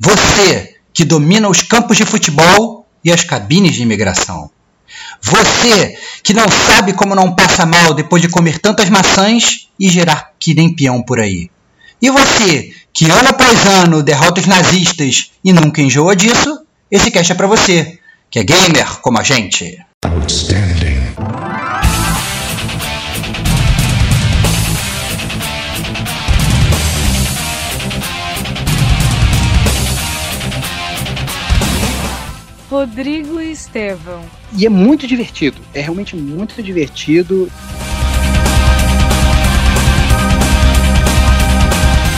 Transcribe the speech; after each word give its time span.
Você 0.00 0.76
que 0.92 1.04
domina 1.04 1.48
os 1.48 1.62
campos 1.62 1.96
de 1.96 2.04
futebol 2.04 2.86
e 3.04 3.12
as 3.12 3.24
cabines 3.24 3.74
de 3.74 3.82
imigração. 3.82 4.50
Você 5.20 5.96
que 6.22 6.32
não 6.32 6.46
sabe 6.48 6.92
como 6.92 7.14
não 7.14 7.34
passa 7.34 7.66
mal 7.66 7.94
depois 7.94 8.22
de 8.22 8.28
comer 8.28 8.58
tantas 8.58 8.88
maçãs 8.88 9.68
e 9.78 9.88
gerar 9.88 10.32
que 10.38 10.54
nem 10.54 10.74
peão 10.74 11.02
por 11.02 11.20
aí. 11.20 11.50
E 12.00 12.10
você 12.10 12.72
que 12.92 13.10
ano 13.10 13.28
após 13.28 13.66
ano 13.66 14.02
derrota 14.02 14.40
os 14.40 14.46
nazistas 14.46 15.32
e 15.44 15.52
nunca 15.52 15.82
enjoa 15.82 16.16
disso, 16.16 16.60
esse 16.90 17.10
cast 17.10 17.32
é 17.32 17.34
pra 17.34 17.46
você, 17.46 17.98
que 18.30 18.38
é 18.38 18.44
gamer 18.44 19.00
como 19.00 19.18
a 19.18 19.22
gente. 19.22 19.78
Outstanding. 20.04 21.57
Rodrigo 32.70 33.40
e 33.40 33.50
Estevão. 33.50 34.22
E 34.52 34.66
é 34.66 34.68
muito 34.68 35.06
divertido, 35.06 35.60
é 35.72 35.80
realmente 35.80 36.14
muito 36.14 36.62
divertido. 36.62 37.50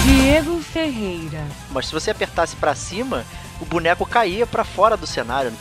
Diego 0.04 0.60
Ferreira. 0.60 1.44
Mas 1.70 1.86
se 1.86 1.92
você 1.92 2.10
apertasse 2.10 2.56
para 2.56 2.74
cima, 2.74 3.24
o 3.60 3.64
boneco 3.64 4.04
caía 4.04 4.44
para 4.44 4.64
fora 4.64 4.96
do 4.96 5.06
cenário. 5.06 5.52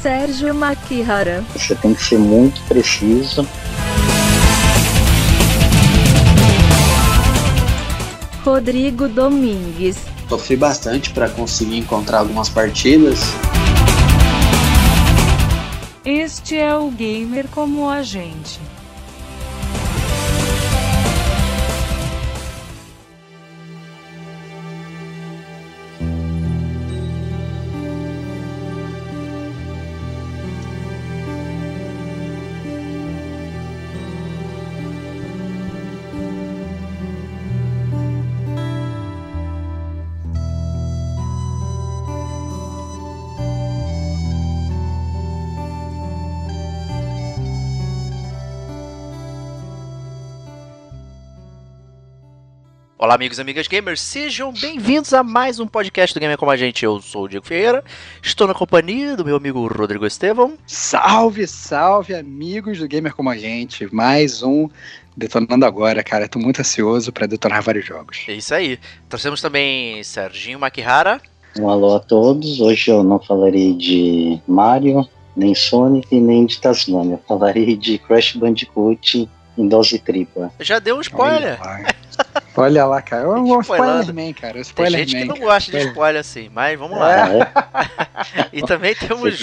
Sérgio 0.00 0.54
Makihara. 0.54 1.44
Você 1.54 1.74
tem 1.74 1.92
que 1.92 2.02
ser 2.02 2.18
muito 2.18 2.62
preciso. 2.62 3.46
Rodrigo 8.42 9.08
Domingues. 9.08 10.15
Sofri 10.28 10.56
bastante 10.56 11.10
para 11.10 11.28
conseguir 11.28 11.78
encontrar 11.78 12.18
algumas 12.18 12.48
partidas. 12.48 13.20
Este 16.04 16.56
é 16.56 16.74
o 16.76 16.90
gamer 16.90 17.48
como 17.48 17.88
a 17.88 18.02
gente. 18.02 18.60
Olá, 53.06 53.14
amigos 53.14 53.38
e 53.38 53.40
amigas 53.40 53.68
gamers, 53.68 54.00
sejam 54.00 54.52
bem-vindos 54.52 55.14
a 55.14 55.22
mais 55.22 55.60
um 55.60 55.66
podcast 55.68 56.12
do 56.12 56.18
Gamer 56.18 56.36
Como 56.36 56.50
a 56.50 56.56
Gente. 56.56 56.84
Eu 56.84 57.00
sou 57.00 57.22
o 57.22 57.28
Diego 57.28 57.46
Ferreira, 57.46 57.84
estou 58.20 58.48
na 58.48 58.52
companhia 58.52 59.16
do 59.16 59.24
meu 59.24 59.36
amigo 59.36 59.64
Rodrigo 59.68 60.04
Estevão. 60.04 60.54
Salve, 60.66 61.46
salve, 61.46 62.16
amigos 62.16 62.80
do 62.80 62.88
Gamer 62.88 63.14
Como 63.14 63.30
a 63.30 63.36
Gente. 63.36 63.86
Mais 63.94 64.42
um 64.42 64.68
detonando 65.16 65.64
agora, 65.64 66.02
cara. 66.02 66.24
Estou 66.24 66.42
muito 66.42 66.58
ansioso 66.58 67.12
para 67.12 67.28
detonar 67.28 67.62
vários 67.62 67.86
jogos. 67.86 68.24
É 68.26 68.32
isso 68.32 68.52
aí. 68.52 68.76
Trouxemos 69.08 69.40
também 69.40 70.02
Serginho 70.02 70.58
Makihara. 70.58 71.20
Um 71.60 71.70
alô 71.70 71.94
a 71.94 72.00
todos. 72.00 72.60
Hoje 72.60 72.90
eu 72.90 73.04
não 73.04 73.20
falarei 73.20 73.72
de 73.74 74.40
Mario, 74.48 75.08
nem 75.36 75.54
Sonic, 75.54 76.12
nem 76.18 76.44
de 76.44 76.60
Tasmania. 76.60 77.12
Eu 77.12 77.22
falarei 77.28 77.76
de 77.76 77.98
Crash 77.98 78.34
Bandicoot 78.34 79.28
tripla. 80.04 80.52
Já 80.60 80.78
deu 80.78 80.96
um 80.96 81.00
spoiler. 81.00 81.58
Olha 82.56 82.86
lá, 82.86 83.02
cara. 83.02 83.24
É 83.24 83.28
um 83.28 83.60
spoiler 83.60 84.34
cara. 84.34 84.60
Spoiler 84.60 85.00
Tem 85.00 85.08
gente 85.08 85.22
que 85.22 85.28
não 85.28 85.38
gosta 85.38 85.70
de 85.70 85.86
spoiler 85.88 86.20
assim, 86.20 86.50
mas 86.52 86.78
vamos 86.78 86.98
lá. 86.98 87.28
É. 87.28 87.50
e 88.52 88.62
também 88.62 88.94
temos 88.94 89.38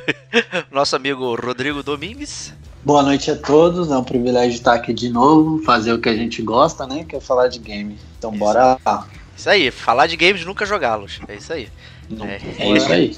nosso 0.72 0.96
amigo 0.96 1.34
Rodrigo 1.34 1.82
Domingues. 1.82 2.54
Boa 2.84 3.02
noite 3.02 3.30
a 3.30 3.36
todos, 3.36 3.90
é 3.90 3.96
um 3.96 4.04
privilégio 4.04 4.56
estar 4.56 4.72
aqui 4.72 4.94
de 4.94 5.10
novo, 5.10 5.62
fazer 5.62 5.92
o 5.92 6.00
que 6.00 6.08
a 6.08 6.16
gente 6.16 6.40
gosta, 6.40 6.86
né? 6.86 7.04
Que 7.06 7.16
é 7.16 7.20
falar 7.20 7.48
de 7.48 7.58
game. 7.58 7.98
Então 8.18 8.30
isso. 8.30 8.38
bora 8.38 8.78
lá. 8.84 9.06
Isso 9.36 9.50
aí, 9.50 9.70
falar 9.70 10.06
de 10.06 10.16
games 10.16 10.44
nunca 10.44 10.64
jogá-los. 10.64 11.20
É 11.28 11.34
isso 11.34 11.52
aí. 11.52 11.68
É, 12.10 12.64
é, 12.64 12.72
isso 12.72 12.92
aí. 12.92 13.16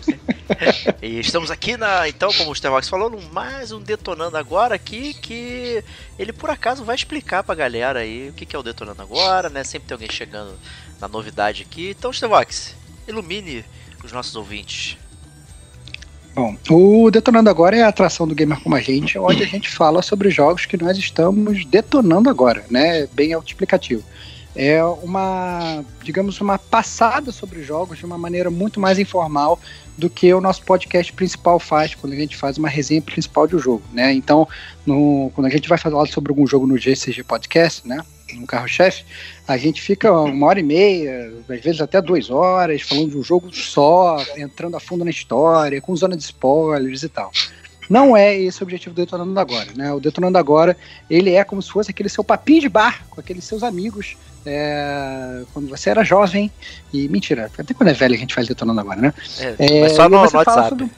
e 1.00 1.20
estamos 1.20 1.50
aqui 1.50 1.76
na, 1.76 2.08
então, 2.08 2.32
como 2.32 2.50
o 2.50 2.52
Starbucks 2.52 2.88
falou, 2.88 3.08
no 3.08 3.20
mais 3.32 3.70
um 3.70 3.80
Detonando 3.80 4.36
Agora 4.36 4.74
aqui, 4.74 5.14
que 5.14 5.84
ele 6.18 6.32
por 6.32 6.50
acaso 6.50 6.84
vai 6.84 6.96
explicar 6.96 7.44
pra 7.44 7.54
galera 7.54 8.00
aí 8.00 8.30
o 8.30 8.32
que 8.32 8.54
é 8.54 8.58
o 8.58 8.62
Detonando 8.62 9.02
Agora, 9.02 9.48
né? 9.48 9.62
Sempre 9.62 9.88
tem 9.88 9.94
alguém 9.94 10.10
chegando 10.10 10.54
na 11.00 11.06
novidade 11.06 11.62
aqui. 11.62 11.94
Então, 11.96 12.10
Starbucks, 12.10 12.74
ilumine 13.06 13.64
os 14.02 14.10
nossos 14.10 14.34
ouvintes. 14.34 14.98
Bom, 16.34 16.56
o 16.68 17.10
Detonando 17.10 17.50
Agora 17.50 17.76
é 17.76 17.82
a 17.82 17.88
atração 17.88 18.26
do 18.26 18.34
Gamer 18.34 18.60
Como 18.60 18.74
a 18.74 18.80
Gente, 18.80 19.18
onde 19.18 19.42
a 19.42 19.46
gente 19.46 19.68
fala 19.68 20.02
sobre 20.02 20.30
jogos 20.30 20.66
que 20.66 20.76
nós 20.76 20.98
estamos 20.98 21.64
detonando 21.64 22.28
agora, 22.28 22.64
né? 22.68 23.06
Bem 23.12 23.32
autoexplicativo 23.32 24.04
é 24.54 24.82
uma, 24.84 25.84
digamos, 26.02 26.40
uma 26.40 26.58
passada 26.58 27.30
sobre 27.30 27.62
jogos 27.62 27.98
de 27.98 28.04
uma 28.04 28.18
maneira 28.18 28.50
muito 28.50 28.80
mais 28.80 28.98
informal 28.98 29.58
do 29.96 30.08
que 30.08 30.32
o 30.32 30.40
nosso 30.40 30.62
podcast 30.62 31.12
principal 31.12 31.58
faz 31.58 31.94
quando 31.94 32.14
a 32.14 32.16
gente 32.16 32.36
faz 32.36 32.58
uma 32.58 32.68
resenha 32.68 33.02
principal 33.02 33.46
de 33.46 33.54
um 33.54 33.58
jogo, 33.58 33.82
né? 33.92 34.12
Então, 34.12 34.48
no, 34.84 35.30
quando 35.34 35.46
a 35.46 35.50
gente 35.50 35.68
vai 35.68 35.78
falar 35.78 36.06
sobre 36.06 36.32
algum 36.32 36.46
jogo 36.46 36.66
no 36.66 36.78
GCG 36.78 37.22
Podcast, 37.22 37.86
né? 37.86 38.02
No 38.34 38.46
carro-chefe, 38.46 39.04
a 39.46 39.56
gente 39.56 39.82
fica 39.82 40.12
uma 40.12 40.46
hora 40.46 40.60
e 40.60 40.62
meia, 40.62 41.32
às 41.48 41.60
vezes 41.60 41.80
até 41.80 42.00
duas 42.00 42.30
horas, 42.30 42.80
falando 42.82 43.10
de 43.10 43.18
um 43.18 43.22
jogo 43.24 43.52
só, 43.52 44.24
entrando 44.36 44.76
a 44.76 44.80
fundo 44.80 45.04
na 45.04 45.10
história, 45.10 45.80
com 45.80 45.94
zona 45.96 46.16
de 46.16 46.22
spoilers 46.22 47.02
e 47.02 47.08
tal. 47.08 47.32
Não 47.90 48.16
é 48.16 48.38
esse 48.38 48.62
o 48.62 48.64
objetivo 48.64 48.94
do 48.94 49.02
Detonando 49.02 49.38
Agora, 49.40 49.66
né? 49.74 49.92
O 49.92 49.98
Detonando 49.98 50.38
Agora, 50.38 50.76
ele 51.10 51.34
é 51.34 51.42
como 51.42 51.60
se 51.60 51.68
fosse 51.68 51.90
aquele 51.90 52.08
seu 52.08 52.22
papinho 52.22 52.60
de 52.60 52.68
bar 52.68 53.04
com 53.10 53.20
aqueles 53.20 53.42
seus 53.42 53.64
amigos 53.64 54.16
é, 54.46 55.42
quando 55.52 55.68
você 55.68 55.90
era 55.90 56.04
jovem 56.04 56.50
e 56.92 57.08
mentira, 57.08 57.50
até 57.58 57.74
quando 57.74 57.88
é 57.88 57.92
velho 57.92 58.14
a 58.14 58.18
gente 58.18 58.34
faz 58.34 58.46
detonando 58.46 58.80
agora, 58.80 59.00
né? 59.00 59.14
É, 59.38 59.54
é 59.58 59.80
mas 59.82 59.92
só 59.92 60.08
no, 60.08 60.22
no 60.22 60.30
WhatsApp. 60.32 60.68
Sobre... 60.68 60.90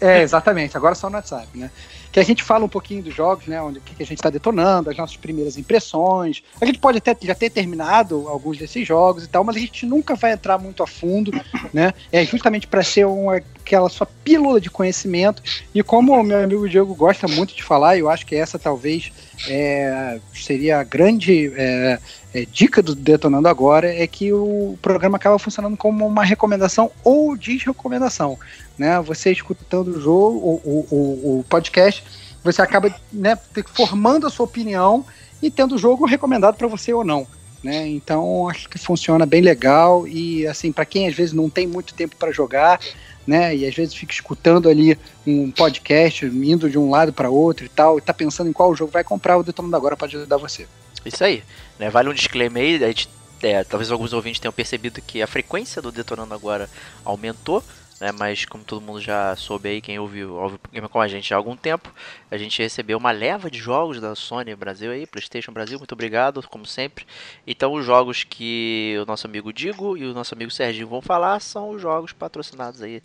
É, 0.00 0.22
exatamente, 0.22 0.76
agora 0.76 0.94
só 0.94 1.10
no 1.10 1.16
WhatsApp, 1.16 1.46
né? 1.54 1.70
Que 2.12 2.18
a 2.18 2.24
gente 2.24 2.42
fala 2.42 2.64
um 2.64 2.68
pouquinho 2.68 3.02
dos 3.02 3.14
jogos, 3.14 3.46
né? 3.46 3.60
Onde 3.62 3.80
que 3.80 4.02
a 4.02 4.06
gente 4.06 4.18
está 4.18 4.30
detonando, 4.30 4.90
as 4.90 4.96
nossas 4.96 5.16
primeiras 5.16 5.56
impressões. 5.56 6.42
A 6.60 6.66
gente 6.66 6.78
pode 6.78 6.98
até 6.98 7.16
já 7.20 7.34
ter 7.34 7.50
terminado 7.50 8.28
alguns 8.28 8.58
desses 8.58 8.86
jogos 8.86 9.24
e 9.24 9.28
tal, 9.28 9.44
mas 9.44 9.56
a 9.56 9.60
gente 9.60 9.86
nunca 9.86 10.14
vai 10.14 10.32
entrar 10.32 10.58
muito 10.58 10.82
a 10.82 10.86
fundo, 10.86 11.32
né? 11.72 11.94
É 12.10 12.24
justamente 12.24 12.66
para 12.66 12.82
ser 12.82 13.06
uma, 13.06 13.36
aquela 13.36 13.88
sua 13.88 14.06
pílula 14.06 14.60
de 14.60 14.70
conhecimento. 14.70 15.42
E 15.74 15.82
como 15.82 16.12
o 16.12 16.22
meu 16.22 16.42
amigo 16.42 16.68
Diego 16.68 16.94
gosta 16.94 17.28
muito 17.28 17.54
de 17.54 17.62
falar, 17.62 17.96
eu 17.96 18.10
acho 18.10 18.26
que 18.26 18.34
essa 18.34 18.58
talvez 18.58 19.12
é, 19.48 20.18
seria 20.34 20.80
a 20.80 20.84
grande 20.84 21.52
é, 21.56 21.98
é, 22.34 22.44
dica 22.44 22.82
do 22.82 22.94
Detonando 22.94 23.48
Agora 23.48 23.92
é 23.92 24.06
que 24.06 24.32
o 24.32 24.78
programa 24.82 25.16
acaba 25.16 25.38
funcionando 25.38 25.76
como 25.76 26.06
uma 26.06 26.24
recomendação 26.24 26.90
ou 27.02 27.36
desrecomendação. 27.36 28.38
Né? 28.80 28.98
Você 29.02 29.30
escutando 29.30 29.88
o 29.88 30.00
jogo, 30.00 30.38
o, 30.38 30.86
o, 30.90 31.40
o 31.40 31.44
podcast, 31.50 32.02
você 32.42 32.62
acaba 32.62 32.90
né, 33.12 33.38
formando 33.74 34.26
a 34.26 34.30
sua 34.30 34.46
opinião 34.46 35.04
e 35.42 35.50
tendo 35.50 35.74
o 35.74 35.78
jogo 35.78 36.06
recomendado 36.06 36.56
para 36.56 36.66
você 36.66 36.90
ou 36.90 37.04
não. 37.04 37.26
Né? 37.62 37.86
Então 37.88 38.48
acho 38.48 38.70
que 38.70 38.78
funciona 38.78 39.26
bem 39.26 39.42
legal 39.42 40.08
e 40.08 40.46
assim 40.46 40.72
para 40.72 40.86
quem 40.86 41.06
às 41.06 41.14
vezes 41.14 41.34
não 41.34 41.50
tem 41.50 41.66
muito 41.66 41.92
tempo 41.92 42.16
para 42.16 42.32
jogar, 42.32 42.80
né? 43.26 43.54
E 43.54 43.66
às 43.66 43.74
vezes 43.74 43.94
fica 43.94 44.14
escutando 44.14 44.66
ali 44.66 44.98
um 45.26 45.50
podcast, 45.50 46.24
indo 46.24 46.70
de 46.70 46.78
um 46.78 46.88
lado 46.88 47.12
para 47.12 47.28
outro 47.28 47.66
e 47.66 47.68
tal, 47.68 47.98
e 47.98 48.00
tá 48.00 48.14
pensando 48.14 48.48
em 48.48 48.52
qual 48.54 48.74
jogo 48.74 48.90
vai 48.90 49.04
comprar, 49.04 49.36
o 49.36 49.42
Detonando 49.42 49.76
Agora 49.76 49.94
pode 49.94 50.16
ajudar 50.16 50.38
você. 50.38 50.66
Isso 51.04 51.22
aí. 51.22 51.42
Né? 51.78 51.90
Vale 51.90 52.08
um 52.08 52.14
disclaimer 52.14 52.82
aí, 52.82 52.94
é, 53.42 53.62
talvez 53.62 53.90
alguns 53.90 54.14
ouvintes 54.14 54.40
tenham 54.40 54.52
percebido 54.52 55.02
que 55.02 55.20
a 55.20 55.26
frequência 55.26 55.82
do 55.82 55.92
Detonando 55.92 56.32
agora 56.32 56.68
aumentou, 57.04 57.62
né? 58.00 58.10
Mas 58.12 58.44
como 58.44 58.64
todo 58.64 58.80
mundo 58.80 59.00
já 59.00 59.36
soube 59.36 59.68
aí, 59.68 59.80
quem 59.80 59.98
ouviu, 59.98 60.36
o 60.36 60.58
programa 60.58 60.88
com 60.88 61.00
a 61.00 61.06
gente 61.06 61.32
há 61.34 61.36
algum 61.36 61.54
tempo, 61.54 61.92
a 62.30 62.36
gente 62.36 62.62
recebeu 62.62 62.96
uma 62.96 63.10
leva 63.10 63.50
de 63.50 63.58
jogos 63.58 64.00
da 64.00 64.14
Sony 64.14 64.54
Brasil 64.56 64.90
aí, 64.90 65.06
Playstation 65.06 65.52
Brasil, 65.52 65.78
muito 65.78 65.92
obrigado, 65.92 66.42
como 66.48 66.64
sempre. 66.64 67.06
Então 67.46 67.72
os 67.74 67.84
jogos 67.84 68.24
que 68.24 68.96
o 69.02 69.06
nosso 69.06 69.26
amigo 69.26 69.52
Digo 69.52 69.96
e 69.96 70.06
o 70.06 70.14
nosso 70.14 70.34
amigo 70.34 70.50
Serginho 70.50 70.88
vão 70.88 71.02
falar 71.02 71.40
são 71.40 71.70
os 71.70 71.82
jogos 71.82 72.12
patrocinados 72.12 72.80
aí 72.80 73.02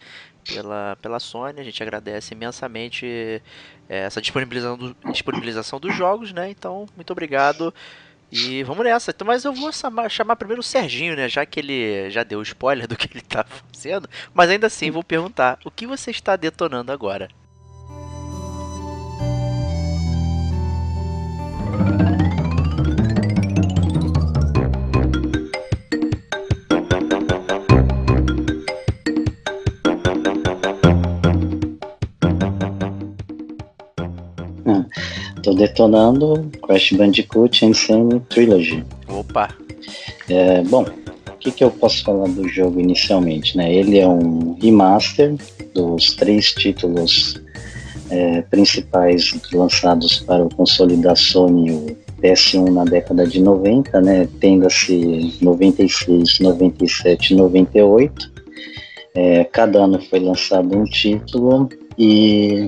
pela, 0.48 0.98
pela 1.02 1.20
Sony. 1.20 1.60
A 1.60 1.64
gente 1.64 1.82
agradece 1.82 2.34
imensamente 2.34 3.42
é, 3.90 4.00
essa 4.06 4.22
disponibilização, 4.22 4.78
do, 4.78 4.96
disponibilização 5.12 5.80
dos 5.80 5.96
jogos, 5.96 6.32
né? 6.32 6.50
Então, 6.50 6.86
muito 6.96 7.12
obrigado. 7.12 7.74
E 8.36 8.64
vamos 8.64 8.84
nessa. 8.84 9.12
Então, 9.12 9.26
mas 9.26 9.46
eu 9.46 9.54
vou 9.54 9.72
chamar, 9.72 10.10
chamar 10.10 10.36
primeiro 10.36 10.60
o 10.60 10.64
Serginho, 10.64 11.16
né? 11.16 11.30
Já 11.30 11.46
que 11.46 11.60
ele 11.60 12.10
já 12.10 12.24
deu 12.24 12.42
spoiler 12.42 12.86
do 12.88 12.98
que 12.98 13.10
ele 13.12 13.22
tá 13.22 13.46
fazendo. 13.46 14.10
Mas 14.34 14.50
ainda 14.50 14.68
assim, 14.68 14.92
vou 14.92 15.04
perguntar: 15.04 15.58
o 15.64 15.72
que 15.72 15.88
você 15.88 16.12
está 16.12 16.36
detonando 16.36 16.92
agora? 16.92 17.30
Tô 35.46 35.54
detonando 35.54 36.50
Crash 36.66 36.94
Bandicoot 36.94 37.64
Insane 37.64 38.20
Trilogy. 38.30 38.84
Opa! 39.08 39.48
É, 40.28 40.64
bom, 40.64 40.82
o 40.82 41.38
que, 41.38 41.52
que 41.52 41.64
eu 41.64 41.70
posso 41.70 42.04
falar 42.04 42.28
do 42.30 42.50
jogo 42.50 42.80
inicialmente? 42.80 43.56
Né? 43.56 43.72
Ele 43.72 44.00
é 44.00 44.08
um 44.08 44.58
remaster 44.60 45.36
dos 45.76 46.16
três 46.16 46.52
títulos 46.52 47.40
é, 48.10 48.42
principais 48.42 49.40
lançados 49.54 50.18
para 50.22 50.44
o 50.44 50.50
console 50.50 50.98
da 50.98 51.16
Sony, 51.16 51.70
o 51.70 51.98
PS1 52.24 52.72
na 52.72 52.84
década 52.84 53.28
de 53.28 53.40
90, 53.40 54.02
né? 54.02 54.28
tenda-se 54.40 55.38
96, 55.44 56.40
97 56.40 57.34
e 57.34 57.36
98. 57.36 58.32
É, 59.14 59.44
cada 59.44 59.84
ano 59.84 60.02
foi 60.10 60.22
lançado 60.22 60.76
um 60.76 60.86
título 60.86 61.70
e 62.00 62.68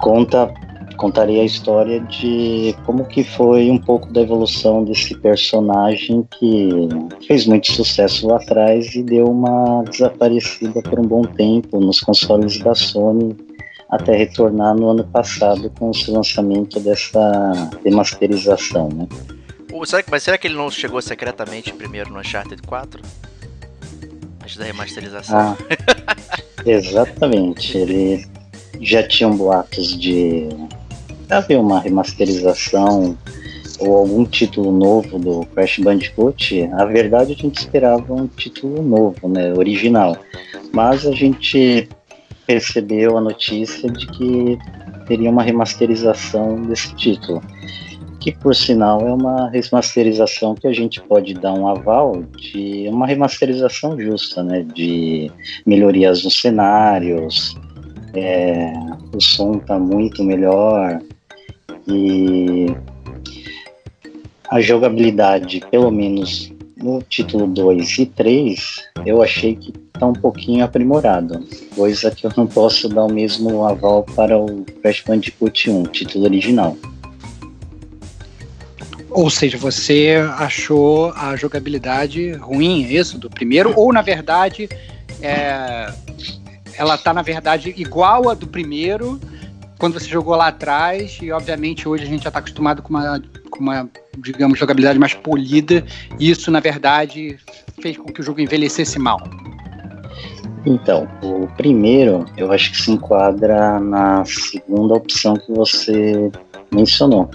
conta 0.00 0.52
contaria 1.00 1.40
a 1.40 1.46
história 1.46 1.98
de 1.98 2.76
como 2.84 3.06
que 3.06 3.24
foi 3.24 3.70
um 3.70 3.78
pouco 3.78 4.12
da 4.12 4.20
evolução 4.20 4.84
desse 4.84 5.16
personagem 5.16 6.28
que 6.38 6.68
fez 7.26 7.46
muito 7.46 7.72
sucesso 7.72 8.28
lá 8.28 8.36
atrás 8.36 8.94
e 8.94 9.02
deu 9.02 9.24
uma 9.24 9.82
desaparecida 9.84 10.82
por 10.82 11.00
um 11.00 11.04
bom 11.04 11.22
tempo 11.22 11.80
nos 11.80 12.00
consoles 12.00 12.58
da 12.58 12.74
Sony 12.74 13.34
até 13.88 14.14
retornar 14.14 14.76
no 14.76 14.90
ano 14.90 15.04
passado 15.04 15.70
com 15.70 15.90
o 15.90 16.12
lançamento 16.12 16.78
dessa 16.78 17.70
remasterização, 17.82 18.90
né? 18.90 19.08
será 19.86 20.02
que, 20.02 20.10
mas 20.10 20.22
será 20.22 20.36
que 20.36 20.48
ele 20.48 20.54
não 20.54 20.70
chegou 20.70 21.00
secretamente 21.00 21.72
primeiro 21.72 22.12
no 22.12 22.20
Uncharted 22.20 22.60
4? 22.60 23.00
Antes 24.42 24.56
da 24.58 24.64
remasterização? 24.64 25.38
Ah, 25.38 25.56
exatamente. 26.66 27.78
Ele 27.78 28.26
já 28.80 29.06
tinham 29.06 29.36
boatos 29.36 29.98
de 29.98 30.48
haver 31.30 31.58
uma 31.58 31.80
remasterização 31.80 33.16
ou 33.80 33.96
algum 33.96 34.24
título 34.24 34.70
novo 34.70 35.18
do 35.18 35.46
Crash 35.46 35.78
Bandicoot, 35.78 36.68
a 36.74 36.84
verdade 36.84 37.32
a 37.32 37.36
gente 37.36 37.58
esperava 37.58 38.12
um 38.12 38.26
título 38.26 38.82
novo, 38.82 39.26
né, 39.26 39.52
original. 39.54 40.16
Mas 40.72 41.06
a 41.06 41.12
gente 41.12 41.88
percebeu 42.46 43.16
a 43.16 43.20
notícia 43.20 43.90
de 43.90 44.06
que 44.06 44.58
teria 45.06 45.30
uma 45.30 45.42
remasterização 45.42 46.60
desse 46.62 46.94
título, 46.94 47.42
que 48.20 48.32
por 48.32 48.54
sinal 48.54 49.06
é 49.06 49.12
uma 49.12 49.48
remasterização 49.48 50.54
que 50.54 50.66
a 50.66 50.72
gente 50.72 51.00
pode 51.00 51.32
dar 51.34 51.54
um 51.54 51.66
aval 51.66 52.22
de 52.36 52.86
uma 52.88 53.06
remasterização 53.06 53.98
justa, 53.98 54.42
né, 54.42 54.62
de 54.74 55.30
melhorias 55.64 56.22
nos 56.22 56.38
cenários, 56.38 57.56
é, 58.14 58.72
o 59.14 59.20
som 59.20 59.54
está 59.54 59.78
muito 59.78 60.22
melhor, 60.22 61.00
e 61.92 62.74
a 64.48 64.60
jogabilidade, 64.60 65.62
pelo 65.70 65.90
menos 65.90 66.52
no 66.76 67.02
título 67.02 67.46
2 67.46 67.98
e 67.98 68.06
3, 68.06 68.76
eu 69.04 69.22
achei 69.22 69.54
que 69.54 69.72
está 69.94 70.06
um 70.06 70.12
pouquinho 70.14 70.64
aprimorado, 70.64 71.46
coisa 71.74 72.10
que 72.10 72.26
eu 72.26 72.32
não 72.36 72.46
posso 72.46 72.88
dar 72.88 73.04
o 73.04 73.12
mesmo 73.12 73.64
aval 73.64 74.02
para 74.02 74.36
o 74.36 74.64
Crash 74.82 75.02
Bandicoot 75.06 75.70
1, 75.70 75.82
título 75.84 76.24
original. 76.24 76.76
Ou 79.10 79.28
seja, 79.28 79.58
você 79.58 80.16
achou 80.38 81.12
a 81.12 81.36
jogabilidade 81.36 82.32
ruim, 82.32 82.84
é 82.84 82.92
isso? 82.92 83.18
Do 83.18 83.28
primeiro? 83.28 83.72
Ou, 83.76 83.92
na 83.92 84.02
verdade, 84.02 84.68
é, 85.20 85.92
ela 86.76 86.94
está 86.94 87.12
na 87.12 87.22
verdade, 87.22 87.74
igual 87.76 88.28
a 88.28 88.34
do 88.34 88.46
primeiro, 88.46 89.20
quando 89.80 89.94
você 89.94 90.06
jogou 90.06 90.36
lá 90.36 90.48
atrás, 90.48 91.18
e 91.22 91.32
obviamente 91.32 91.88
hoje 91.88 92.04
a 92.04 92.06
gente 92.06 92.22
já 92.22 92.28
está 92.28 92.38
acostumado 92.38 92.82
com 92.82 92.90
uma, 92.90 93.20
com 93.50 93.60
uma, 93.60 93.88
digamos, 94.18 94.58
jogabilidade 94.58 94.98
mais 94.98 95.14
polida, 95.14 95.82
e 96.18 96.30
isso, 96.30 96.50
na 96.50 96.60
verdade, 96.60 97.38
fez 97.80 97.96
com 97.96 98.12
que 98.12 98.20
o 98.20 98.22
jogo 98.22 98.42
envelhecesse 98.42 98.98
mal. 98.98 99.18
Então, 100.66 101.08
o 101.22 101.46
primeiro, 101.56 102.26
eu 102.36 102.52
acho 102.52 102.72
que 102.72 102.76
se 102.76 102.90
enquadra 102.90 103.80
na 103.80 104.22
segunda 104.26 104.94
opção 104.94 105.34
que 105.34 105.50
você 105.50 106.30
mencionou. 106.70 107.30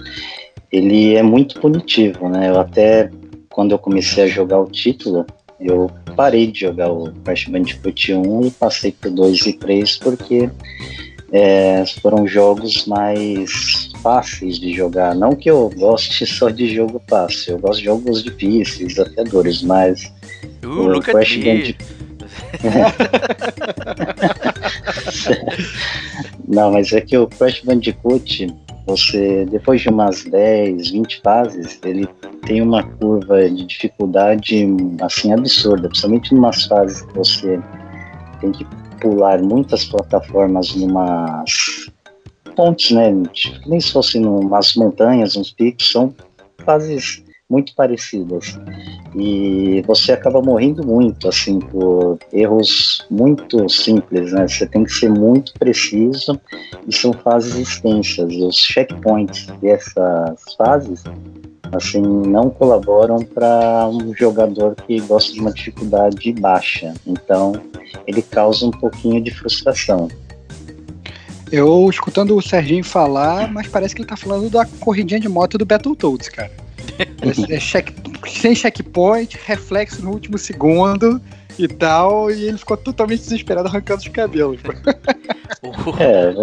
Ele 0.70 1.16
é 1.16 1.24
muito 1.24 1.60
punitivo, 1.60 2.28
né? 2.28 2.48
Eu 2.48 2.60
até, 2.60 3.10
quando 3.50 3.72
eu 3.72 3.78
comecei 3.78 4.22
a 4.22 4.28
jogar 4.28 4.60
o 4.60 4.70
título, 4.70 5.26
eu 5.58 5.90
parei 6.14 6.46
de 6.46 6.60
jogar 6.60 6.92
o 6.92 7.12
Crash 7.24 7.46
Bandicoot 7.46 8.14
1 8.14 8.42
e 8.42 8.50
passei 8.52 8.92
pro 8.92 9.10
2 9.10 9.46
e 9.46 9.52
3 9.54 9.96
porque 9.96 10.48
é, 11.36 11.84
foram 12.00 12.26
jogos 12.26 12.86
mais 12.86 13.90
fáceis 14.02 14.58
de 14.58 14.72
jogar. 14.72 15.14
Não 15.14 15.36
que 15.36 15.50
eu 15.50 15.70
goste 15.76 16.24
só 16.24 16.48
de 16.48 16.74
jogo 16.74 17.02
fácil, 17.06 17.52
eu 17.52 17.58
gosto 17.58 17.80
de 17.80 17.84
jogos 17.84 18.24
difíceis, 18.24 18.94
desafiadores, 18.94 19.62
mas. 19.62 20.10
Uh, 20.64 20.96
o 20.96 21.00
Crash 21.00 21.36
Bandicoot. 21.36 21.76
Não, 26.48 26.72
mas 26.72 26.90
é 26.92 27.02
que 27.02 27.18
o 27.18 27.26
Crash 27.26 27.60
Bandicoot, 27.62 28.46
você, 28.86 29.44
depois 29.50 29.82
de 29.82 29.90
umas 29.90 30.24
10, 30.24 30.90
20 30.90 31.20
fases, 31.20 31.78
ele 31.84 32.08
tem 32.46 32.62
uma 32.62 32.82
curva 32.82 33.46
de 33.50 33.66
dificuldade 33.66 34.66
assim 35.02 35.34
absurda, 35.34 35.88
principalmente 35.88 36.34
em 36.34 36.38
umas 36.38 36.64
fases 36.64 37.02
que 37.02 37.12
você 37.14 37.60
tem 38.40 38.52
que 38.52 38.64
pular 39.00 39.42
muitas 39.42 39.84
plataformas 39.84 40.74
numas 40.74 41.90
pontes, 42.54 42.90
né? 42.90 43.12
Tipo, 43.32 43.68
nem 43.68 43.80
se 43.80 43.92
fosse 43.92 44.18
numas 44.18 44.74
montanhas, 44.74 45.36
uns 45.36 45.50
picos, 45.50 45.90
são 45.90 46.14
fases 46.64 47.22
muito 47.48 47.74
parecidas. 47.74 48.58
E 49.14 49.82
você 49.86 50.12
acaba 50.12 50.42
morrendo 50.42 50.84
muito, 50.84 51.28
assim, 51.28 51.58
por 51.60 52.18
erros 52.32 53.06
muito 53.10 53.68
simples, 53.68 54.32
né? 54.32 54.46
Você 54.46 54.66
tem 54.66 54.84
que 54.84 54.92
ser 54.92 55.10
muito 55.10 55.52
preciso 55.58 56.38
e 56.86 56.94
são 56.94 57.12
fases 57.12 57.54
extensas. 57.54 58.30
E 58.32 58.42
os 58.42 58.56
checkpoints 58.56 59.46
dessas 59.62 60.40
fases, 60.58 61.04
assim, 61.72 62.02
não 62.02 62.50
colaboram 62.50 63.18
para 63.18 63.88
um 63.88 64.14
jogador 64.14 64.74
que 64.74 65.00
gosta 65.00 65.32
de 65.32 65.40
uma 65.40 65.52
dificuldade 65.52 66.32
baixa. 66.34 66.92
Então, 67.06 67.52
ele 68.06 68.22
causa 68.22 68.66
um 68.66 68.70
pouquinho 68.70 69.22
de 69.22 69.30
frustração. 69.30 70.08
Eu 71.50 71.88
escutando 71.88 72.36
o 72.36 72.42
Serginho 72.42 72.82
falar, 72.82 73.50
mas 73.52 73.68
parece 73.68 73.94
que 73.94 74.02
ele 74.02 74.08
tá 74.08 74.16
falando 74.16 74.50
da 74.50 74.66
corridinha 74.80 75.20
de 75.20 75.28
moto 75.28 75.56
do 75.56 75.64
Battletoads, 75.64 76.28
cara. 76.28 76.65
É, 77.22 77.54
é 77.54 77.58
check, 77.58 77.90
sem 78.26 78.54
checkpoint, 78.54 79.38
reflexo 79.44 80.02
no 80.02 80.10
último 80.10 80.38
segundo 80.38 81.20
e 81.58 81.66
tal, 81.66 82.30
e 82.30 82.48
ele 82.48 82.58
ficou 82.58 82.76
totalmente 82.76 83.22
desesperado 83.22 83.68
arrancando 83.68 84.00
os 84.00 84.08
cabelos. 84.08 84.60
é, 85.98 86.34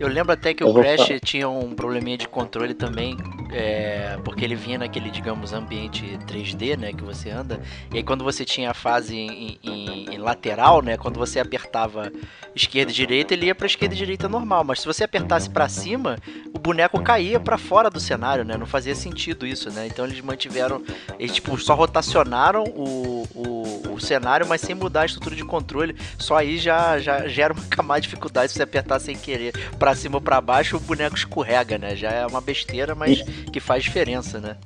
eu 0.00 0.10
eu 0.10 0.14
lembro 0.14 0.32
até 0.32 0.52
que 0.52 0.64
o 0.64 0.74
Crash 0.74 1.20
tinha 1.24 1.48
um 1.48 1.72
probleminha 1.72 2.18
de 2.18 2.26
controle 2.26 2.74
também, 2.74 3.16
é, 3.52 4.18
porque 4.24 4.44
ele 4.44 4.56
vinha 4.56 4.76
naquele, 4.76 5.08
digamos, 5.08 5.52
ambiente 5.52 6.18
3D, 6.26 6.76
né, 6.76 6.92
que 6.92 7.04
você 7.04 7.30
anda. 7.30 7.60
E 7.94 7.98
aí 7.98 8.02
quando 8.02 8.24
você 8.24 8.44
tinha 8.44 8.72
a 8.72 8.74
fase 8.74 9.16
em, 9.16 9.60
em, 9.62 10.14
em 10.14 10.18
lateral, 10.18 10.82
né, 10.82 10.96
quando 10.96 11.16
você 11.16 11.38
apertava 11.38 12.10
esquerda 12.54 12.90
e 12.90 12.94
direita, 12.94 13.34
ele 13.34 13.46
ia 13.46 13.54
para 13.54 13.66
esquerda 13.66 13.94
e 13.94 13.98
direita 13.98 14.28
normal. 14.28 14.64
Mas 14.64 14.80
se 14.80 14.86
você 14.86 15.04
apertasse 15.04 15.48
para 15.48 15.68
cima, 15.68 16.16
o 16.52 16.58
boneco 16.58 17.00
caía 17.02 17.38
para 17.38 17.56
fora 17.56 17.88
do 17.88 18.00
cenário, 18.00 18.44
né? 18.44 18.56
Não 18.56 18.66
fazia 18.66 18.94
sentido 18.94 19.46
isso, 19.46 19.70
né? 19.70 19.86
Então 19.86 20.04
eles 20.04 20.20
mantiveram, 20.20 20.82
eles 21.18 21.34
tipo 21.34 21.56
só 21.58 21.74
rotacionaram 21.74 22.64
o, 22.64 23.26
o, 23.34 23.92
o 23.94 24.00
cenário, 24.00 24.46
mas 24.48 24.60
sem 24.60 24.74
mudar 24.74 25.02
a 25.02 25.06
estrutura 25.06 25.36
de 25.36 25.44
controle. 25.44 25.94
Só 26.18 26.36
aí 26.36 26.58
já 26.58 26.98
já 26.98 27.28
gera 27.28 27.54
uma 27.54 27.62
camada 27.70 28.00
de 28.00 28.08
dificuldade 28.08 28.50
se 28.50 28.58
você 28.58 28.62
apertar 28.64 28.98
sem 28.98 29.16
querer 29.16 29.52
para 29.78 29.89
para 29.90 29.96
cima 29.96 30.16
ou 30.18 30.20
para 30.20 30.40
baixo, 30.40 30.76
o 30.76 30.80
boneco 30.80 31.16
escorrega, 31.16 31.76
né? 31.76 31.96
Já 31.96 32.10
é 32.10 32.24
uma 32.24 32.40
besteira, 32.40 32.94
mas 32.94 33.18
e... 33.18 33.50
que 33.50 33.58
faz 33.58 33.82
diferença, 33.82 34.38
né? 34.38 34.56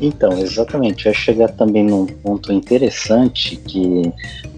Então, 0.00 0.38
exatamente. 0.38 1.06
Eu 1.06 1.12
ia 1.12 1.18
chegar 1.18 1.48
também 1.48 1.84
num 1.84 2.06
ponto 2.06 2.52
interessante 2.52 3.56
que 3.56 4.12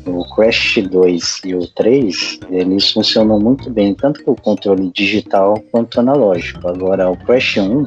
o 0.04 0.22
Crash 0.34 0.80
2 0.90 1.40
e 1.46 1.54
o 1.54 1.66
3, 1.66 2.40
eles 2.50 2.92
funcionam 2.92 3.40
muito 3.40 3.70
bem, 3.70 3.94
tanto 3.94 4.22
com 4.22 4.32
o 4.32 4.40
controle 4.40 4.92
digital 4.92 5.58
quanto 5.72 5.98
analógico. 6.00 6.68
Agora, 6.68 7.08
o 7.08 7.16
Crash 7.16 7.56
1, 7.56 7.86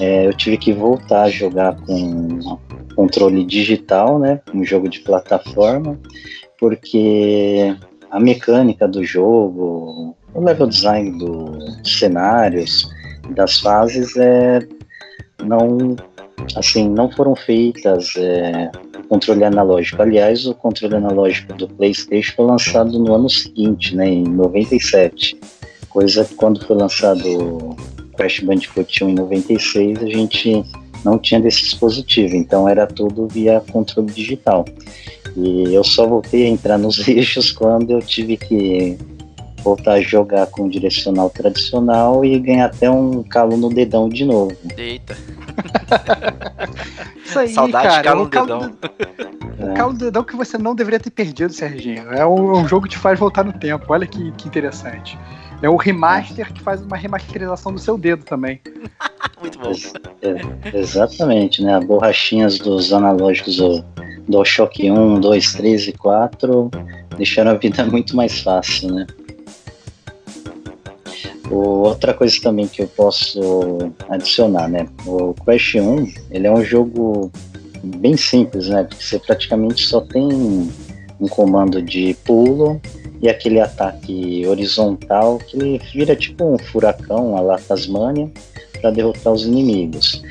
é, 0.00 0.26
eu 0.26 0.32
tive 0.32 0.56
que 0.56 0.72
voltar 0.72 1.24
a 1.24 1.30
jogar 1.30 1.76
com 1.82 2.58
controle 2.96 3.44
digital, 3.44 4.18
né? 4.18 4.40
Um 4.54 4.64
jogo 4.64 4.88
de 4.88 5.00
plataforma, 5.00 6.00
porque 6.58 7.76
a 8.10 8.18
mecânica 8.18 8.88
do 8.88 9.04
jogo, 9.04 10.16
o 10.34 10.44
level 10.44 10.66
design 10.66 11.18
dos 11.18 11.98
cenários, 11.98 12.88
das 13.30 13.60
fases, 13.60 14.16
é, 14.16 14.60
não 15.42 15.96
assim 16.56 16.88
não 16.88 17.10
foram 17.10 17.34
feitas 17.34 18.14
é, 18.16 18.70
controle 19.08 19.44
analógico. 19.44 20.02
Aliás, 20.02 20.46
o 20.46 20.54
controle 20.54 20.96
analógico 20.96 21.52
do 21.54 21.68
PlayStation 21.68 22.32
foi 22.34 22.46
lançado 22.46 22.98
no 22.98 23.14
ano 23.14 23.30
seguinte, 23.30 23.94
né, 23.94 24.08
em 24.08 24.24
97. 24.24 25.38
Coisa 25.88 26.24
que 26.24 26.34
quando 26.34 26.64
foi 26.64 26.76
lançado 26.76 27.76
Crash 28.16 28.40
Bandicoot 28.40 29.04
1 29.04 29.08
em 29.08 29.14
96, 29.14 29.98
a 30.02 30.06
gente 30.06 30.64
não 31.04 31.18
tinha 31.18 31.40
desse 31.40 31.62
dispositivo, 31.62 32.34
então 32.34 32.68
era 32.68 32.86
tudo 32.86 33.28
via 33.28 33.62
controle 33.70 34.10
digital. 34.10 34.64
E 35.36 35.74
eu 35.74 35.84
só 35.84 36.06
voltei 36.06 36.46
a 36.46 36.48
entrar 36.48 36.78
nos 36.78 37.06
eixos 37.06 37.52
quando 37.52 37.90
eu 37.90 38.00
tive 38.00 38.36
que 38.36 38.98
voltar 39.64 39.94
a 39.94 40.00
jogar 40.00 40.46
com 40.48 40.66
o 40.66 40.70
direcional 40.70 41.30
tradicional 41.30 42.24
e 42.24 42.38
ganhar 42.38 42.66
até 42.66 42.90
um 42.90 43.22
calo 43.22 43.56
no 43.56 43.70
dedão 43.70 44.08
de 44.08 44.24
novo. 44.24 44.54
Eita. 44.76 45.16
Isso 47.24 47.38
aí, 47.38 47.48
Saudade 47.48 47.88
cara. 47.88 48.02
calo 48.04 48.20
o 48.20 48.24
no 48.24 48.30
calo 48.30 48.46
dedão. 48.46 48.70
do- 48.70 49.70
O 49.70 49.74
calo 49.74 49.92
do 49.94 49.98
dedão 49.98 50.22
que 50.24 50.36
você 50.36 50.58
não 50.58 50.74
deveria 50.74 51.00
ter 51.00 51.10
perdido, 51.10 51.52
Serginho. 51.52 52.10
É 52.12 52.26
um, 52.26 52.58
um 52.60 52.68
jogo 52.68 52.84
que 52.86 52.90
te 52.92 52.98
faz 52.98 53.18
voltar 53.18 53.42
no 53.44 53.52
tempo. 53.52 53.86
Olha 53.88 54.06
que, 54.06 54.30
que 54.32 54.46
interessante. 54.46 55.18
É 55.62 55.68
o 55.68 55.76
remaster 55.76 56.52
que 56.52 56.60
faz 56.62 56.82
uma 56.82 56.96
remasterização 56.96 57.72
do 57.72 57.78
seu 57.78 57.96
dedo 57.96 58.24
também. 58.24 58.60
Muito 59.40 59.58
bom. 59.58 59.72
É, 60.22 60.76
exatamente, 60.78 61.62
né? 61.62 61.74
As 61.76 61.84
borrachinhas 61.84 62.58
dos 62.58 62.92
analógicos 62.92 63.56
do 63.56 63.84
DualShock 64.28 64.90
1, 64.90 65.20
2, 65.20 65.52
3 65.54 65.88
e 65.88 65.92
4 65.92 66.70
deixaram 67.16 67.50
a 67.52 67.54
vida 67.54 67.84
muito 67.86 68.16
mais 68.16 68.40
fácil, 68.40 68.92
né? 68.92 69.06
Outra 71.50 72.14
coisa 72.14 72.34
também 72.42 72.66
que 72.66 72.82
eu 72.82 72.88
posso 72.88 73.78
adicionar, 74.08 74.68
né? 74.68 74.86
O 75.06 75.34
Crash 75.34 75.74
1, 75.74 76.12
ele 76.30 76.46
é 76.46 76.50
um 76.50 76.64
jogo 76.64 77.30
bem 77.82 78.16
simples, 78.16 78.68
né? 78.68 78.84
Porque 78.84 79.02
você 79.02 79.18
praticamente 79.18 79.84
só 79.84 80.00
tem 80.00 80.26
um 81.20 81.28
comando 81.28 81.82
de 81.82 82.14
pulo 82.24 82.80
e 83.20 83.28
aquele 83.28 83.60
ataque 83.60 84.46
horizontal 84.46 85.38
que 85.38 85.80
vira 85.92 86.16
tipo 86.16 86.44
um 86.44 86.58
furacão, 86.58 87.36
a 87.36 87.40
la 87.40 87.58
Tasmania, 87.58 88.30
para 88.80 88.90
derrotar 88.90 89.32
os 89.32 89.46
inimigos. 89.46 90.22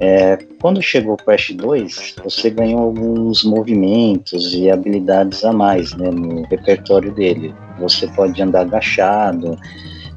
É, 0.00 0.38
quando 0.60 0.82
chegou 0.82 1.14
o 1.14 1.16
Crash 1.16 1.52
2, 1.54 2.16
você 2.24 2.50
ganhou 2.50 2.80
alguns 2.80 3.44
movimentos 3.44 4.52
e 4.54 4.70
habilidades 4.70 5.44
a 5.44 5.52
mais 5.52 5.94
né, 5.94 6.10
no 6.10 6.42
repertório 6.46 7.12
dele. 7.12 7.54
Você 7.78 8.08
pode 8.08 8.40
andar 8.42 8.62
agachado, 8.62 9.56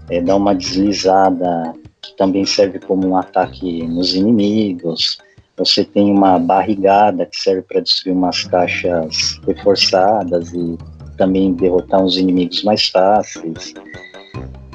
é, 0.10 0.22
dar 0.22 0.36
uma 0.36 0.54
deslizada, 0.54 1.74
que 2.02 2.16
também 2.16 2.46
serve 2.46 2.80
como 2.80 3.08
um 3.08 3.18
ataque 3.18 3.84
nos 3.84 4.16
inimigos. 4.16 5.18
Você 5.58 5.84
tem 5.84 6.12
uma 6.12 6.38
barrigada 6.38 7.26
que 7.26 7.36
serve 7.38 7.64
para 7.64 7.82
destruir 7.82 8.14
umas 8.14 8.44
caixas 8.44 9.40
reforçadas 9.46 10.54
e 10.54 10.78
também 11.18 11.54
derrotar 11.54 12.04
uns 12.04 12.18
inimigos 12.18 12.64
mais 12.64 12.88
fáceis. 12.88 13.74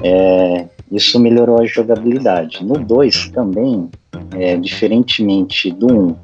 É, 0.03 0.67
isso 0.91 1.19
melhorou 1.19 1.61
a 1.61 1.65
jogabilidade. 1.65 2.63
No 2.63 2.77
2 2.77 3.29
também, 3.29 3.89
é, 4.37 4.57
diferentemente 4.57 5.71
do 5.71 5.87
1, 5.87 5.99
um, 5.99 6.15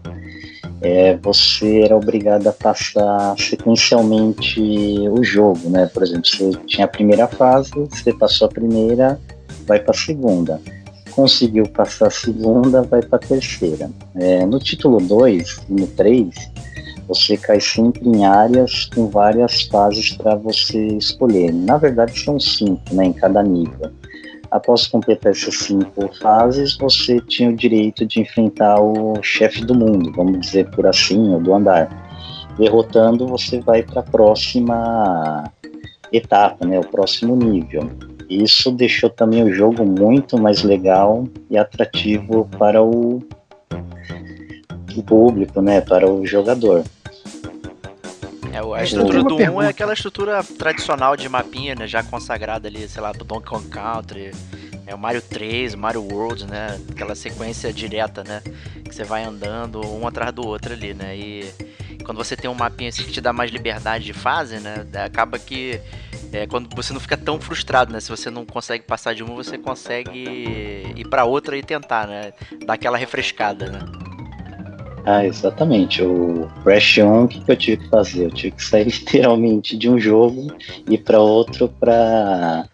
é, 0.81 1.17
você 1.17 1.81
era 1.81 1.95
obrigado 1.95 2.48
a 2.48 2.53
passar 2.53 3.36
sequencialmente 3.38 4.59
o 5.09 5.24
jogo, 5.24 5.69
né? 5.69 5.88
Por 5.88 6.03
exemplo, 6.03 6.25
você 6.25 6.51
tinha 6.65 6.86
a 6.86 6.88
primeira 6.88 7.27
fase, 7.27 7.71
você 7.74 8.13
passou 8.13 8.48
a 8.48 8.51
primeira, 8.51 9.19
vai 9.65 9.79
para 9.79 9.91
a 9.91 9.98
segunda. 9.98 10.62
Conseguiu 11.12 11.67
passar 11.67 12.07
a 12.07 12.12
segunda, 12.12 12.81
vai 12.81 13.01
para 13.01 13.17
a 13.17 13.19
terceira. 13.19 13.89
É, 14.15 14.45
no 14.45 14.59
título 14.59 15.00
2 15.00 15.62
e 15.69 15.74
no 15.74 15.88
3, 15.88 16.33
você 17.07 17.36
cai 17.36 17.59
sempre 17.59 18.07
em 18.07 18.25
áreas 18.25 18.86
com 18.86 19.07
várias 19.07 19.63
fases 19.63 20.12
para 20.12 20.36
você 20.36 20.77
escolher. 20.95 21.51
Na 21.51 21.77
verdade, 21.77 22.17
são 22.17 22.39
cinco 22.39 22.81
né, 22.93 23.05
em 23.05 23.13
cada 23.13 23.43
nível. 23.43 23.91
Após 24.51 24.88
completar 24.88 25.32
essas 25.32 25.56
cinco 25.60 26.10
fases, 26.20 26.75
você 26.77 27.20
tinha 27.22 27.50
o 27.50 27.56
direito 27.56 28.06
de 28.06 28.20
enfrentar 28.20 28.82
o 28.82 29.22
chefe 29.22 29.63
do 29.63 29.75
mundo, 29.75 30.12
vamos 30.12 30.39
dizer 30.39 30.70
por 30.72 30.88
assim, 30.88 31.34
ou 31.34 31.39
do 31.39 31.53
andar. 31.53 31.88
Derrotando, 32.58 33.27
você 33.27 33.60
vai 33.60 33.84
para 33.84 34.01
a 34.01 34.03
próxima 34.03 35.51
etapa, 36.12 36.65
né, 36.65 36.79
o 36.79 36.86
próximo 36.86 37.36
nível. 37.36 37.89
Isso 38.29 38.72
deixou 38.72 39.10
também 39.10 39.44
o 39.44 39.53
jogo 39.53 39.86
muito 39.86 40.38
mais 40.38 40.63
legal 40.63 41.25
e 41.50 41.58
atrativo 41.58 42.50
para 42.58 42.84
o, 42.84 43.20
o 44.96 45.03
público, 45.03 45.62
né, 45.62 45.82
para 45.82 46.10
o 46.10 46.25
jogador. 46.25 46.84
É, 48.60 48.80
a 48.80 48.84
estrutura 48.84 49.24
do 49.24 49.36
1 49.36 49.38
pergunta. 49.38 49.66
é 49.66 49.70
aquela 49.70 49.94
estrutura 49.94 50.44
tradicional 50.44 51.16
de 51.16 51.28
mapinha, 51.28 51.75
né? 51.75 51.88
Já 51.88 52.04
consagrada 52.04 52.68
ali, 52.68 52.88
sei 52.88 53.01
lá, 53.01 53.12
do 53.12 53.24
Donkey 53.24 53.48
Kong 53.50 53.68
Country, 53.68 54.32
é 54.86 54.96
o 54.96 54.98
Mario 54.98 55.22
3, 55.22 55.74
o 55.74 55.78
Mario 55.78 56.01
World, 56.01 56.46
né? 56.48 56.80
Aquela 56.92 57.16
sequência 57.16 57.72
direta, 57.72 58.24
né? 58.24 58.42
Que 58.84 58.94
você 58.94 59.04
vai 59.04 59.24
andando 59.24 59.86
um 59.86 60.08
atrás 60.08 60.34
do 60.34 60.46
outro 60.46 60.74
ali, 60.74 60.94
né? 60.94 61.16
E 61.16 61.54
quando 62.04 62.18
você 62.18 62.36
tem 62.36 62.50
um 62.50 62.56
mapinha 62.56 62.89
assim 62.89 63.04
que 63.04 63.12
te 63.12 63.22
dá 63.22 63.32
mais 63.32 63.51
liberdade 63.51 64.04
de 64.04 64.13
fase, 64.13 64.60
né? 64.60 64.86
Acaba 65.06 65.38
que 65.38 65.80
é, 66.34 66.48
quando 66.48 66.75
você 66.75 66.94
não 66.94 67.00
fica 67.00 67.18
tão 67.18 67.39
frustrado, 67.39 67.94
né? 67.94 68.00
Se 68.00 68.10
você 68.10 68.30
não 68.30 68.46
consegue 68.46 68.84
passar 68.84 69.13
de 69.13 69.24
uma, 69.24 69.36
você 69.36 69.58
consegue 69.58 70.94
ir 70.96 71.08
pra 71.10 71.25
outra 71.25 71.58
e 71.58 71.63
tentar, 71.63 72.08
né? 72.08 72.34
Dar 72.66 72.74
aquela 72.74 72.98
refrescada, 72.98 73.68
né? 73.70 74.09
Ah, 75.06 75.25
exatamente. 75.25 76.01
O 76.03 76.48
Crash 76.63 76.98
1, 76.98 77.24
o 77.24 77.27
que, 77.27 77.44
eu 77.48 77.56
tive 77.56 77.77
que 77.84 77.89
fazer? 77.89 78.25
Eu 78.25 78.32
tive 78.32 78.56
que 78.56 78.63
sair 78.63 78.86
literalmente 78.89 79.77
de 79.77 79.89
um 79.89 80.00
jogo 80.00 80.53
e 80.89 80.98
para 80.98 81.20
outro 81.20 81.70
para 81.79 82.68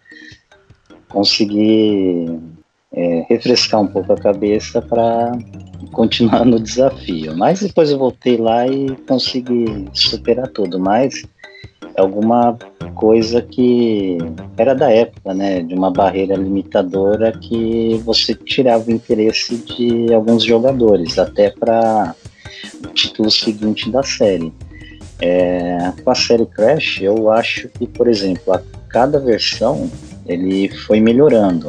conseguir 1.08 2.38
é, 2.92 3.26
refrescar 3.28 3.80
um 3.80 3.86
pouco 3.86 4.12
a 4.12 4.16
cabeça 4.16 4.82
para 4.82 5.32
continuar 5.92 6.44
no 6.44 6.58
desafio. 6.58 7.36
Mas 7.36 7.60
depois 7.60 7.90
eu 7.90 7.98
voltei 7.98 8.36
lá 8.36 8.66
e 8.66 8.94
consegui 9.06 9.88
superar 9.92 10.48
tudo. 10.48 10.78
Mas 10.78 11.22
alguma 11.96 12.58
coisa 12.94 13.42
que 13.42 14.18
era 14.56 14.74
da 14.74 14.90
época, 14.90 15.34
né? 15.34 15.62
De 15.62 15.74
uma 15.74 15.90
barreira 15.90 16.34
limitadora 16.34 17.32
que 17.32 18.00
você 18.04 18.34
tirava 18.34 18.88
o 18.88 18.92
interesse 18.92 19.56
de 19.56 20.12
alguns 20.12 20.44
jogadores, 20.44 21.18
até 21.18 21.50
para 21.50 22.14
o 22.84 22.88
título 22.88 23.30
seguinte 23.30 23.90
da 23.90 24.02
série. 24.02 24.52
É, 25.20 25.92
com 26.02 26.10
a 26.10 26.14
série 26.14 26.46
Crash, 26.46 27.00
eu 27.00 27.30
acho 27.30 27.68
que, 27.70 27.86
por 27.86 28.06
exemplo, 28.06 28.52
a 28.52 28.60
cada 28.88 29.18
versão 29.18 29.90
ele 30.26 30.68
foi 30.68 31.00
melhorando. 31.00 31.68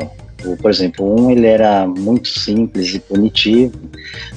Por 0.61 0.69
exemplo, 0.69 1.19
1 1.19 1.31
ele 1.31 1.47
era 1.47 1.87
muito 1.87 2.27
simples 2.27 2.93
e 2.93 2.99
punitivo. 2.99 3.73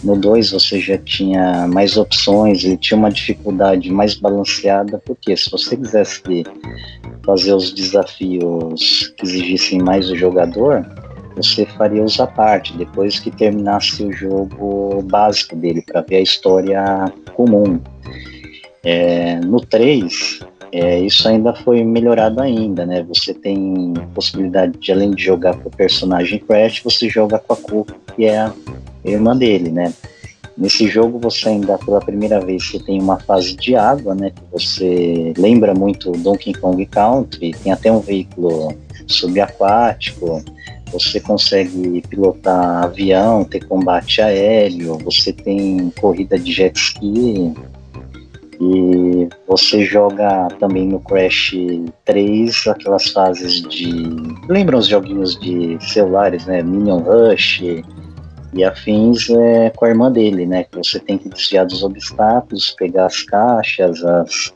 No 0.02 0.16
2 0.16 0.52
você 0.52 0.80
já 0.80 0.98
tinha 0.98 1.66
mais 1.68 1.96
opções, 1.96 2.64
ele 2.64 2.76
tinha 2.76 2.98
uma 2.98 3.10
dificuldade 3.10 3.90
mais 3.90 4.14
balanceada, 4.14 5.00
porque 5.04 5.36
se 5.36 5.50
você 5.50 5.76
quisesse 5.76 6.44
fazer 7.24 7.54
os 7.54 7.72
desafios 7.72 9.12
que 9.16 9.24
exigissem 9.24 9.78
mais 9.80 10.10
o 10.10 10.16
jogador, 10.16 10.84
você 11.36 11.64
faria 11.64 12.02
os 12.02 12.18
à 12.18 12.26
parte, 12.26 12.76
depois 12.76 13.18
que 13.18 13.30
terminasse 13.30 14.02
o 14.02 14.12
jogo 14.12 15.02
básico 15.02 15.54
dele, 15.56 15.82
para 15.82 16.00
ver 16.00 16.16
a 16.16 16.20
história 16.20 17.12
comum. 17.34 17.80
É, 18.82 19.36
no 19.40 19.60
3, 19.60 20.40
é, 20.72 21.00
isso 21.00 21.28
ainda 21.28 21.52
foi 21.52 21.82
melhorado 21.84 22.40
ainda, 22.40 22.86
né? 22.86 23.02
Você 23.08 23.34
tem 23.34 23.94
possibilidade 24.14 24.78
de, 24.78 24.92
além 24.92 25.10
de 25.10 25.24
jogar 25.24 25.56
com 25.56 25.68
o 25.68 25.72
personagem 25.72 26.38
Crash, 26.38 26.80
você 26.84 27.08
joga 27.08 27.38
com 27.38 27.52
a 27.52 27.56
Coco, 27.56 27.86
que 28.14 28.24
é 28.24 28.38
a 28.38 28.52
irmã 29.04 29.36
dele, 29.36 29.70
né? 29.70 29.92
Nesse 30.56 30.88
jogo 30.88 31.18
você 31.18 31.48
ainda 31.48 31.78
pela 31.78 32.00
primeira 32.00 32.40
vez 32.40 32.68
você 32.68 32.78
tem 32.78 33.00
uma 33.00 33.18
fase 33.18 33.56
de 33.56 33.74
água, 33.74 34.14
né? 34.14 34.30
Que 34.30 34.42
você 34.52 35.32
lembra 35.36 35.74
muito 35.74 36.12
Donkey 36.12 36.52
Kong 36.54 36.84
Country, 36.86 37.52
tem 37.62 37.72
até 37.72 37.90
um 37.90 38.00
veículo 38.00 38.74
subaquático, 39.06 40.42
você 40.92 41.20
consegue 41.20 42.02
pilotar 42.08 42.84
avião, 42.84 43.44
ter 43.44 43.64
combate 43.64 44.20
aéreo, 44.20 44.98
você 44.98 45.32
tem 45.32 45.92
corrida 46.00 46.38
de 46.38 46.52
jet 46.52 46.76
ski, 46.78 47.54
e 48.60 49.26
você 49.48 49.84
joga 49.84 50.48
também 50.58 50.86
no 50.86 51.00
Crash 51.00 51.54
3 52.04 52.66
aquelas 52.66 53.08
fases 53.08 53.62
de. 53.62 53.90
Lembram 54.48 54.78
os 54.78 54.86
joguinhos 54.86 55.38
de 55.40 55.78
celulares, 55.80 56.44
né? 56.44 56.62
Minion 56.62 56.98
Rush, 56.98 57.62
e 58.52 58.64
afins 58.64 59.30
é 59.30 59.70
com 59.70 59.86
a 59.86 59.88
irmã 59.88 60.12
dele, 60.12 60.44
né? 60.44 60.64
Que 60.64 60.76
você 60.76 61.00
tem 61.00 61.16
que 61.16 61.30
desviar 61.30 61.64
dos 61.64 61.82
obstáculos, 61.82 62.74
pegar 62.78 63.06
as 63.06 63.22
caixas, 63.22 64.04
as 64.04 64.52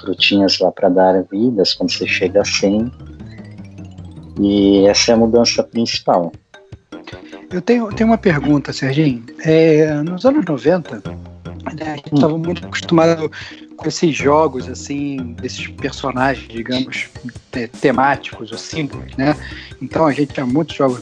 frutinhas 0.00 0.58
lá 0.58 0.72
para 0.72 0.88
dar 0.88 1.22
vidas 1.30 1.74
quando 1.74 1.92
você 1.92 2.08
chega 2.08 2.40
a 2.40 2.44
100. 2.44 2.90
E 4.40 4.84
essa 4.88 5.12
é 5.12 5.14
a 5.14 5.16
mudança 5.16 5.62
principal. 5.62 6.32
Eu 7.52 7.62
tenho, 7.62 7.88
tenho 7.92 8.10
uma 8.10 8.18
pergunta, 8.18 8.72
Serginho. 8.72 9.22
É, 9.44 9.94
nos 10.02 10.24
anos 10.24 10.44
90, 10.44 10.96
né, 10.96 11.33
a 11.66 11.96
gente 11.96 12.14
estava 12.14 12.36
muito 12.38 12.64
acostumado 12.66 13.30
com 13.76 13.88
esses 13.88 14.14
jogos, 14.14 14.68
assim, 14.68 15.34
desses 15.40 15.66
personagens, 15.68 16.46
digamos, 16.48 17.08
te- 17.50 17.68
temáticos 17.68 18.52
ou 18.52 18.58
símbolos, 18.58 19.16
né? 19.16 19.36
Então 19.80 20.06
a 20.06 20.12
gente 20.12 20.34
tinha 20.34 20.46
muitos 20.46 20.76
jogos 20.76 21.00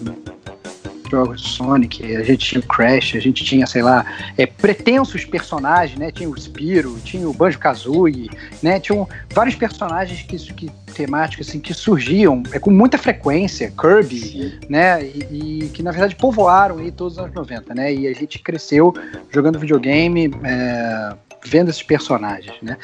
jogos 1.13 1.43
do 1.43 1.49
Sonic, 1.49 2.17
a 2.17 2.23
gente 2.23 2.47
tinha 2.47 2.61
o 2.61 2.67
Crash, 2.67 3.15
a 3.15 3.21
gente 3.21 3.45
tinha, 3.45 3.67
sei 3.67 3.83
lá, 3.83 4.05
é, 4.37 4.47
pretensos 4.47 5.25
personagens, 5.25 5.99
né? 5.99 6.11
Tinha 6.11 6.29
o 6.29 6.37
Spiro, 6.37 6.99
tinha 7.05 7.29
o 7.29 7.35
Banjo-Kazooie, 7.35 8.31
né? 8.63 8.81
Tinham 8.81 9.07
vários 9.33 9.55
personagens 9.55 10.23
que, 10.23 10.39
que 10.55 10.71
temáticos 10.93 11.49
assim 11.49 11.61
que 11.61 11.73
surgiam 11.75 12.43
é, 12.53 12.59
com 12.59 12.71
muita 12.71 12.97
frequência, 12.97 13.73
Kirby, 13.79 14.59
né? 14.69 15.05
E, 15.05 15.65
e 15.65 15.69
que 15.69 15.83
na 15.83 15.91
verdade 15.91 16.17
povoaram 16.17 16.79
aí 16.79 16.91
todos 16.91 17.15
os 17.15 17.19
anos 17.19 17.35
90, 17.35 17.75
né? 17.75 17.93
E 17.93 18.07
a 18.07 18.15
gente 18.15 18.39
cresceu 18.39 18.95
jogando 19.31 19.59
videogame, 19.59 20.31
é, 20.43 21.15
vendo 21.45 21.71
esses 21.71 21.83
personagens, 21.83 22.57
né? 22.63 22.77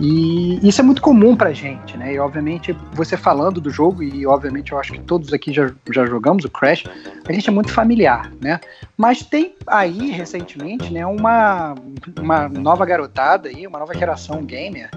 E 0.00 0.66
isso 0.66 0.80
é 0.80 0.84
muito 0.84 1.00
comum 1.00 1.34
pra 1.34 1.52
gente, 1.52 1.96
né? 1.96 2.14
E 2.14 2.18
obviamente 2.18 2.76
você 2.92 3.16
falando 3.16 3.60
do 3.60 3.70
jogo, 3.70 4.02
e 4.02 4.26
obviamente 4.26 4.72
eu 4.72 4.78
acho 4.78 4.92
que 4.92 5.00
todos 5.00 5.32
aqui 5.32 5.52
já, 5.52 5.70
já 5.92 6.06
jogamos 6.06 6.44
o 6.44 6.50
Crash, 6.50 6.84
a 7.26 7.32
gente 7.32 7.48
é 7.48 7.52
muito 7.52 7.72
familiar, 7.72 8.30
né? 8.40 8.60
Mas 8.96 9.22
tem 9.22 9.54
aí 9.66 10.10
recentemente, 10.10 10.92
né, 10.92 11.04
uma, 11.06 11.74
uma 12.20 12.48
nova 12.48 12.84
garotada 12.84 13.48
aí, 13.48 13.66
uma 13.66 13.78
nova 13.78 13.94
geração 13.94 14.44
gamer 14.44 14.90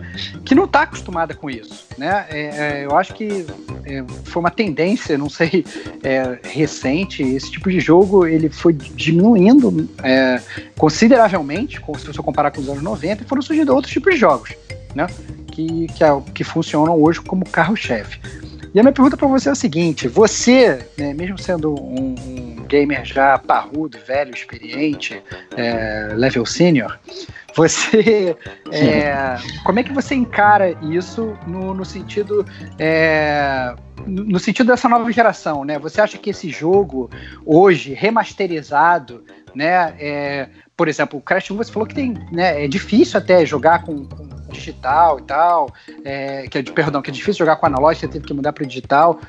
que 0.43 0.53
não 0.53 0.67
tá 0.67 0.81
acostumada 0.81 1.33
com 1.33 1.49
isso, 1.49 1.87
né? 1.97 2.25
É, 2.29 2.41
é, 2.41 2.85
eu 2.85 2.95
acho 2.97 3.13
que 3.13 3.45
é, 3.85 4.03
foi 4.25 4.39
uma 4.39 4.51
tendência, 4.51 5.17
não 5.17 5.29
sei, 5.29 5.65
é, 6.03 6.37
recente. 6.43 7.23
Esse 7.23 7.51
tipo 7.51 7.69
de 7.69 7.79
jogo 7.79 8.25
ele 8.25 8.49
foi 8.49 8.73
diminuindo 8.73 9.89
é, 10.03 10.41
consideravelmente, 10.77 11.79
se 11.97 12.07
você 12.07 12.21
comparar 12.21 12.51
com 12.51 12.61
os 12.61 12.69
anos 12.69 12.83
90, 12.83 13.04
e 13.13 13.27
foram 13.27 13.41
surgindo 13.41 13.73
outros 13.73 13.93
tipos 13.93 14.13
de 14.13 14.19
jogos, 14.19 14.55
né? 14.93 15.07
Que, 15.51 15.87
que, 15.87 16.03
é- 16.03 16.21
que 16.33 16.43
funcionam 16.43 17.01
hoje 17.01 17.21
como 17.21 17.45
carro-chefe. 17.45 18.19
E 18.73 18.79
a 18.79 18.83
minha 18.83 18.91
pergunta 18.91 19.15
para 19.15 19.27
você 19.27 19.47
é 19.47 19.51
a 19.53 19.55
seguinte: 19.55 20.07
você, 20.07 20.85
né, 20.97 21.13
mesmo 21.13 21.37
sendo 21.37 21.73
um, 21.73 22.13
um 22.59 22.65
gamer 22.67 23.05
já 23.05 23.37
parrudo, 23.37 23.97
velho, 24.05 24.33
experiente, 24.33 25.21
é, 25.55 26.09
level 26.13 26.45
senior, 26.45 26.99
você, 27.55 28.35
é, 28.71 29.37
como 29.63 29.79
é 29.79 29.83
que 29.83 29.93
você 29.93 30.13
encara 30.13 30.71
isso 30.91 31.37
no, 31.47 31.73
no 31.73 31.85
sentido 31.85 32.45
é, 32.77 33.73
no 34.05 34.39
sentido 34.39 34.67
dessa 34.67 34.89
nova 34.89 35.09
geração, 35.09 35.63
né? 35.63 35.79
Você 35.79 36.01
acha 36.01 36.17
que 36.17 36.31
esse 36.31 36.49
jogo 36.49 37.09
hoje 37.45 37.93
remasterizado, 37.93 39.23
né? 39.55 39.93
é, 39.99 40.47
por 40.77 40.89
exemplo, 40.89 41.17
o 41.17 41.21
Crash 41.21 41.51
1 41.51 41.55
você 41.55 41.71
falou 41.71 41.87
que 41.87 41.95
tem, 41.95 42.13
né? 42.33 42.65
É 42.65 42.67
difícil 42.67 43.17
até 43.17 43.45
jogar 43.45 43.83
com, 43.83 44.05
com 44.05 44.27
digital 44.51 45.19
e 45.19 45.21
tal, 45.21 45.69
é, 46.03 46.47
que 46.49 46.57
é 46.57 46.63
perdão, 46.63 47.01
que 47.01 47.09
é 47.09 47.13
difícil 47.13 47.39
jogar 47.39 47.55
com 47.55 47.65
analógico, 47.65 48.05
você 48.05 48.11
teve 48.11 48.25
que 48.25 48.33
mudar 48.33 48.51
para 48.51 48.65
digital. 48.65 49.19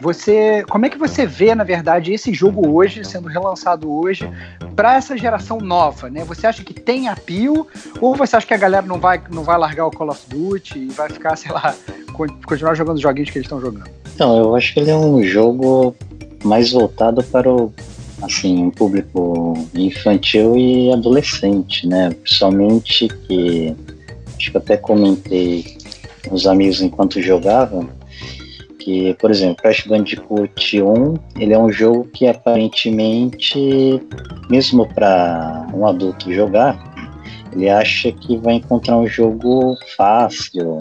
Você, 0.00 0.64
como 0.70 0.86
é 0.86 0.88
que 0.88 0.96
você 0.98 1.26
vê, 1.26 1.54
na 1.54 1.64
verdade, 1.64 2.12
esse 2.12 2.32
jogo 2.32 2.68
hoje 2.72 3.04
sendo 3.04 3.28
relançado 3.28 3.92
hoje 3.92 4.30
para 4.76 4.94
essa 4.94 5.16
geração 5.18 5.58
nova, 5.58 6.08
né? 6.08 6.24
Você 6.24 6.46
acha 6.46 6.62
que 6.62 6.72
tem 6.72 7.08
apio 7.08 7.66
ou 8.00 8.14
você 8.14 8.36
acha 8.36 8.46
que 8.46 8.54
a 8.54 8.58
galera 8.58 8.86
não 8.86 8.98
vai 9.00 9.20
não 9.30 9.42
vai 9.42 9.58
largar 9.58 9.86
o 9.86 9.90
Call 9.90 10.08
of 10.10 10.20
Duty 10.28 10.78
e 10.78 10.88
vai 10.88 11.08
ficar, 11.08 11.36
sei 11.36 11.50
lá, 11.50 11.74
con- 12.12 12.38
continuar 12.46 12.74
jogando 12.74 12.96
os 12.96 13.02
joguinhos 13.02 13.30
que 13.30 13.38
eles 13.38 13.46
estão 13.46 13.60
jogando? 13.60 13.90
Então, 14.14 14.36
eu 14.38 14.54
acho 14.54 14.72
que 14.72 14.80
ele 14.80 14.90
é 14.90 14.96
um 14.96 15.22
jogo 15.24 15.96
mais 16.44 16.70
voltado 16.70 17.22
para 17.24 17.50
o 17.50 17.72
assim, 18.22 18.64
um 18.64 18.70
público 18.70 19.54
infantil 19.74 20.56
e 20.56 20.92
adolescente, 20.92 21.86
né? 21.86 22.10
Principalmente 22.10 23.08
que 23.08 23.74
acho 24.36 24.50
que 24.50 24.56
até 24.56 24.76
comentei 24.76 25.76
com 26.28 26.34
os 26.34 26.46
amigos 26.46 26.80
enquanto 26.80 27.20
jogavam 27.20 27.88
que, 28.82 29.14
por 29.14 29.30
exemplo, 29.30 29.56
Crash 29.62 29.86
Bandicoot 29.86 30.82
1, 30.82 31.14
ele 31.38 31.52
é 31.52 31.58
um 31.58 31.70
jogo 31.70 32.04
que 32.12 32.26
aparentemente, 32.26 34.00
mesmo 34.50 34.86
para 34.92 35.68
um 35.72 35.86
adulto 35.86 36.32
jogar, 36.32 36.92
ele 37.52 37.68
acha 37.68 38.10
que 38.10 38.36
vai 38.38 38.54
encontrar 38.54 38.96
um 38.96 39.06
jogo 39.06 39.76
fácil, 39.96 40.78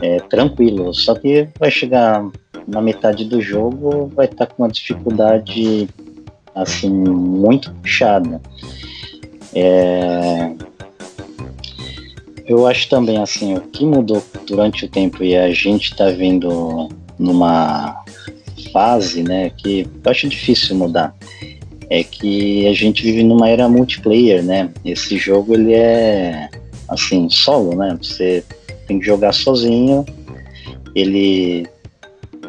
é, 0.00 0.18
tranquilo. 0.20 0.92
Só 0.92 1.14
que 1.14 1.48
vai 1.58 1.70
chegar 1.70 2.26
na 2.66 2.80
metade 2.80 3.24
do 3.24 3.40
jogo, 3.40 4.10
vai 4.14 4.26
estar 4.26 4.46
com 4.46 4.64
uma 4.64 4.68
dificuldade 4.68 5.88
assim 6.54 6.90
muito 6.90 7.72
puxada. 7.74 8.40
É, 9.54 10.52
eu 12.46 12.66
acho 12.66 12.88
também 12.88 13.18
assim 13.18 13.54
o 13.54 13.60
que 13.60 13.84
mudou 13.84 14.22
durante 14.46 14.84
o 14.84 14.88
tempo 14.88 15.22
e 15.22 15.36
a 15.36 15.52
gente 15.52 15.92
está 15.92 16.10
vendo 16.10 16.88
numa 17.18 18.02
fase, 18.72 19.22
né, 19.22 19.50
que 19.50 19.86
eu 20.04 20.10
acho 20.10 20.28
difícil 20.28 20.74
mudar, 20.76 21.14
é 21.90 22.02
que 22.02 22.66
a 22.66 22.72
gente 22.72 23.02
vive 23.02 23.22
numa 23.22 23.48
era 23.48 23.68
multiplayer, 23.68 24.42
né? 24.42 24.70
Esse 24.82 25.18
jogo 25.18 25.52
ele 25.52 25.74
é 25.74 26.48
assim 26.88 27.28
solo, 27.28 27.76
né? 27.76 27.98
Você 28.00 28.42
tem 28.86 28.98
que 28.98 29.04
jogar 29.04 29.32
sozinho. 29.32 30.04
Ele 30.94 31.66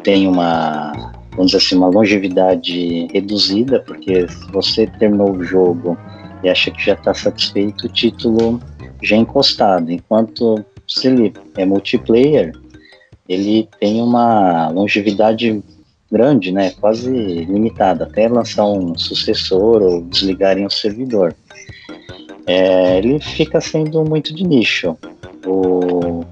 tem 0.02 0.26
uma, 0.26 1.12
vamos 1.36 1.52
dizer 1.52 1.64
assim, 1.64 1.76
uma 1.76 1.88
longevidade 1.88 3.06
reduzida, 3.12 3.80
porque 3.80 4.26
se 4.28 4.52
você 4.52 4.86
terminou 4.86 5.32
o 5.32 5.44
jogo 5.44 5.96
e 6.42 6.48
acha 6.48 6.70
que 6.70 6.84
já 6.84 6.94
está 6.94 7.12
satisfeito, 7.14 7.86
o 7.86 7.88
título 7.88 8.60
já 9.02 9.16
é 9.16 9.18
encostado. 9.18 9.90
Enquanto 9.90 10.64
se 10.86 11.08
ele 11.08 11.32
é 11.56 11.64
multiplayer, 11.64 12.52
ele 13.28 13.68
tem 13.80 14.00
uma 14.02 14.68
longevidade 14.68 15.62
grande, 16.10 16.52
né? 16.52 16.70
Quase 16.80 17.10
limitada, 17.10 18.04
até 18.04 18.28
lançar 18.28 18.66
um 18.66 18.96
sucessor 18.96 19.82
ou 19.82 20.02
desligarem 20.02 20.66
o 20.66 20.70
servidor. 20.70 21.34
É, 22.46 22.98
ele 22.98 23.18
fica 23.20 23.60
sendo 23.60 24.04
muito 24.04 24.34
de 24.34 24.44
nicho. 24.44 24.96
O, 25.46 26.24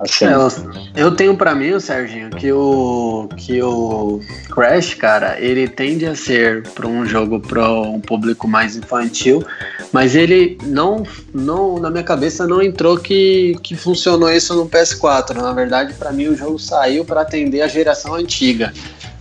assim, 0.00 0.24
É, 0.24 0.32
eu, 0.32 0.48
eu 0.96 1.14
tenho 1.14 1.36
pra 1.36 1.54
mim, 1.54 1.78
Serginho, 1.78 2.30
que 2.30 2.50
o 2.50 3.28
que 3.36 3.62
o 3.62 4.20
Crash, 4.50 4.94
cara, 4.94 5.38
ele 5.38 5.68
tende 5.68 6.06
a 6.06 6.14
ser 6.14 6.62
para 6.70 6.86
um 6.86 7.04
jogo 7.04 7.38
para 7.38 7.70
um 7.70 8.00
público 8.00 8.48
mais 8.48 8.76
infantil, 8.76 9.44
mas 9.92 10.14
ele 10.14 10.58
não, 10.62 11.04
não 11.34 11.78
na 11.78 11.90
minha 11.90 12.02
cabeça 12.02 12.46
não 12.46 12.62
entrou 12.62 12.96
que, 12.96 13.56
que 13.62 13.76
funcionou 13.76 14.30
isso 14.30 14.54
no 14.54 14.68
PS4. 14.68 15.34
Na 15.34 15.52
verdade, 15.52 15.92
pra 15.94 16.12
mim 16.12 16.28
o 16.28 16.36
jogo 16.36 16.58
saiu 16.58 17.04
para 17.04 17.20
atender 17.20 17.60
a 17.60 17.68
geração 17.68 18.14
antiga, 18.14 18.72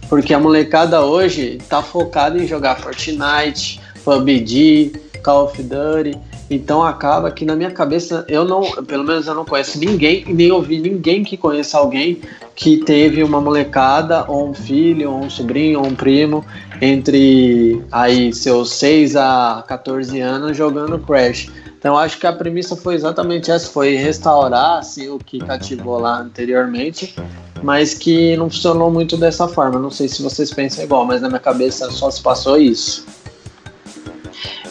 porque 0.07 0.33
a 0.33 0.39
molecada 0.39 1.01
hoje 1.01 1.59
tá 1.67 1.81
focada 1.81 2.37
em 2.37 2.47
jogar 2.47 2.79
Fortnite, 2.79 3.81
PUBG, 4.03 4.93
Call 5.23 5.45
of 5.45 5.61
Duty. 5.61 6.28
Então 6.49 6.83
acaba 6.83 7.29
que 7.31 7.45
na 7.45 7.55
minha 7.55 7.69
cabeça 7.69 8.25
eu 8.27 8.43
não, 8.43 8.61
pelo 8.83 9.03
menos 9.03 9.27
eu 9.27 9.35
não 9.35 9.45
conheço 9.45 9.77
ninguém 9.77 10.25
nem 10.27 10.51
ouvi 10.51 10.79
ninguém 10.79 11.23
que 11.23 11.37
conheça 11.37 11.77
alguém 11.77 12.21
que 12.55 12.77
teve 12.77 13.23
uma 13.23 13.39
molecada 13.39 14.25
ou 14.27 14.49
um 14.49 14.53
filho, 14.53 15.11
ou 15.11 15.19
um 15.19 15.29
sobrinho, 15.29 15.79
ou 15.79 15.85
um 15.85 15.95
primo 15.95 16.43
entre 16.81 17.81
aí 17.91 18.33
seus 18.33 18.73
6 18.73 19.15
a 19.15 19.63
14 19.67 20.19
anos 20.19 20.57
jogando 20.57 20.97
Crash. 20.99 21.49
Então 21.77 21.97
acho 21.97 22.19
que 22.19 22.27
a 22.27 22.33
premissa 22.33 22.75
foi 22.75 22.95
exatamente 22.95 23.49
essa, 23.49 23.71
foi 23.71 23.95
restaurar 23.95 24.79
assim, 24.79 25.07
o 25.07 25.17
que 25.17 25.39
cativou 25.39 25.97
lá 25.99 26.19
anteriormente, 26.19 27.15
mas 27.63 27.93
que 27.93 28.35
não 28.35 28.49
funcionou 28.49 28.91
muito 28.91 29.15
dessa 29.15 29.47
forma. 29.47 29.79
Não 29.79 29.89
sei 29.89 30.09
se 30.09 30.21
vocês 30.21 30.51
pensam 30.51 30.83
igual, 30.83 31.05
mas 31.05 31.21
na 31.21 31.29
minha 31.29 31.39
cabeça 31.39 31.89
só 31.91 32.11
se 32.11 32.21
passou 32.21 32.59
isso. 32.59 33.05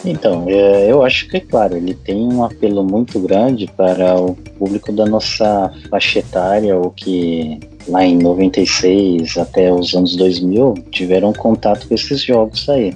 Então, 0.05 0.45
é, 0.47 0.91
eu 0.91 1.03
acho 1.03 1.27
que, 1.27 1.37
é 1.37 1.39
claro, 1.39 1.75
ele 1.75 1.93
tem 1.93 2.21
um 2.21 2.43
apelo 2.43 2.83
muito 2.83 3.19
grande 3.19 3.67
para 3.67 4.15
o 4.15 4.33
público 4.57 4.91
da 4.91 5.05
nossa 5.05 5.71
faixa 5.89 6.19
etária, 6.19 6.77
ou 6.77 6.91
que 6.91 7.59
lá 7.87 8.05
em 8.05 8.17
96 8.17 9.37
até 9.37 9.73
os 9.73 9.93
anos 9.93 10.15
2000 10.15 10.75
tiveram 10.91 11.33
contato 11.33 11.87
com 11.87 11.95
esses 11.95 12.23
jogos 12.23 12.69
aí. 12.69 12.93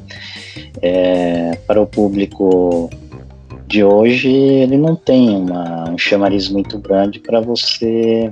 É, 0.81 1.57
para 1.67 1.81
o 1.81 1.87
público 1.87 2.89
de 3.67 3.83
hoje, 3.83 4.29
ele 4.29 4.77
não 4.77 4.95
tem 4.95 5.35
uma, 5.35 5.89
um 5.89 5.97
chamariz 5.97 6.49
muito 6.49 6.77
grande 6.77 7.19
para 7.19 7.41
você 7.41 8.29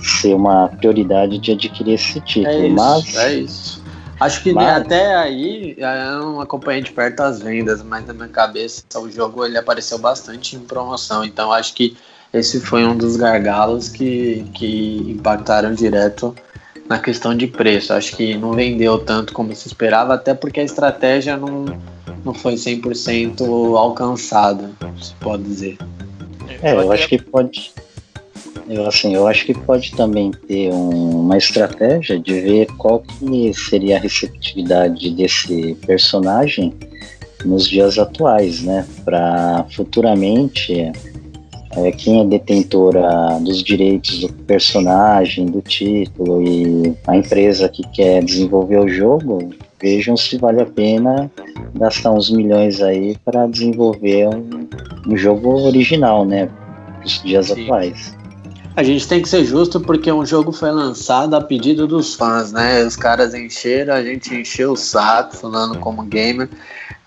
ser 0.00 0.34
uma 0.34 0.68
prioridade 0.68 1.38
de 1.38 1.52
adquirir 1.52 1.94
esse 1.94 2.20
título, 2.20 2.54
É 2.54 2.66
isso, 2.66 2.74
mas 2.74 3.16
é 3.16 3.34
isso. 3.34 3.85
Acho 4.18 4.42
que 4.42 4.52
Mas- 4.52 4.82
até 4.82 5.14
aí 5.14 5.76
eu 5.76 6.18
não 6.20 6.40
acompanhei 6.40 6.82
de 6.82 6.90
perto 6.90 7.20
as 7.20 7.40
vendas, 7.40 7.82
mas 7.82 8.06
na 8.06 8.14
minha 8.14 8.28
cabeça 8.28 8.82
o 8.96 9.10
jogo 9.10 9.44
ele 9.44 9.58
apareceu 9.58 9.98
bastante 9.98 10.56
em 10.56 10.60
promoção. 10.60 11.24
Então 11.24 11.52
acho 11.52 11.74
que 11.74 11.96
esse 12.32 12.60
foi 12.60 12.84
um 12.86 12.96
dos 12.96 13.16
gargalos 13.16 13.88
que, 13.88 14.44
que 14.54 15.04
impactaram 15.08 15.74
direto 15.74 16.34
na 16.88 16.98
questão 16.98 17.36
de 17.36 17.46
preço. 17.46 17.92
Acho 17.92 18.16
que 18.16 18.36
não 18.36 18.52
vendeu 18.52 18.98
tanto 18.98 19.32
como 19.32 19.54
se 19.54 19.68
esperava, 19.68 20.14
até 20.14 20.34
porque 20.34 20.60
a 20.60 20.64
estratégia 20.64 21.36
não, 21.36 21.66
não 22.24 22.32
foi 22.32 22.54
100% 22.54 23.76
alcançada, 23.76 24.70
se 25.00 25.14
pode 25.14 25.42
dizer. 25.42 25.78
É, 26.62 26.74
eu 26.74 26.90
acho 26.92 27.08
que 27.08 27.18
pode. 27.18 27.72
Eu, 28.68 28.86
assim, 28.86 29.14
eu 29.14 29.26
acho 29.26 29.46
que 29.46 29.54
pode 29.54 29.92
também 29.94 30.32
ter 30.48 30.72
um- 30.72 31.20
uma 31.20 31.38
estratégia 31.38 32.18
de 32.18 32.40
ver 32.40 32.66
qual 32.76 33.00
que 33.00 33.52
seria 33.54 33.96
a 33.96 34.00
receptividade 34.00 35.10
desse 35.10 35.76
personagem 35.86 36.74
nos 37.44 37.68
dias 37.68 37.98
atuais, 37.98 38.62
né? 38.62 38.86
Para 39.04 39.64
futuramente 39.70 40.92
é, 41.76 41.92
quem 41.92 42.22
é 42.22 42.24
detentora 42.24 43.38
dos 43.40 43.62
direitos 43.62 44.20
do 44.20 44.32
personagem, 44.32 45.46
do 45.46 45.60
título 45.60 46.42
e 46.42 46.94
a 47.06 47.16
empresa 47.16 47.68
que 47.68 47.82
quer 47.90 48.24
desenvolver 48.24 48.78
o 48.78 48.88
jogo 48.88 49.50
vejam 49.80 50.16
se 50.16 50.38
vale 50.38 50.62
a 50.62 50.66
pena 50.66 51.30
gastar 51.74 52.12
uns 52.12 52.30
milhões 52.30 52.80
aí 52.80 53.16
para 53.24 53.46
desenvolver 53.46 54.28
um, 54.28 54.66
um 55.06 55.16
jogo 55.16 55.50
original, 55.66 56.24
né? 56.24 56.48
Os 57.04 57.22
dias 57.22 57.46
Sim. 57.48 57.64
atuais. 57.64 58.15
A 58.76 58.82
gente 58.82 59.08
tem 59.08 59.22
que 59.22 59.28
ser 59.28 59.42
justo 59.46 59.80
porque 59.80 60.12
um 60.12 60.24
jogo 60.26 60.52
foi 60.52 60.70
lançado 60.70 61.34
a 61.34 61.40
pedido 61.40 61.86
dos 61.86 62.14
fãs, 62.14 62.52
né? 62.52 62.84
Os 62.84 62.94
caras 62.94 63.32
encheram, 63.34 63.94
a 63.94 64.02
gente 64.02 64.34
encheu 64.34 64.72
o 64.72 64.76
saco 64.76 65.34
falando 65.34 65.78
como 65.78 66.02
gamer. 66.02 66.50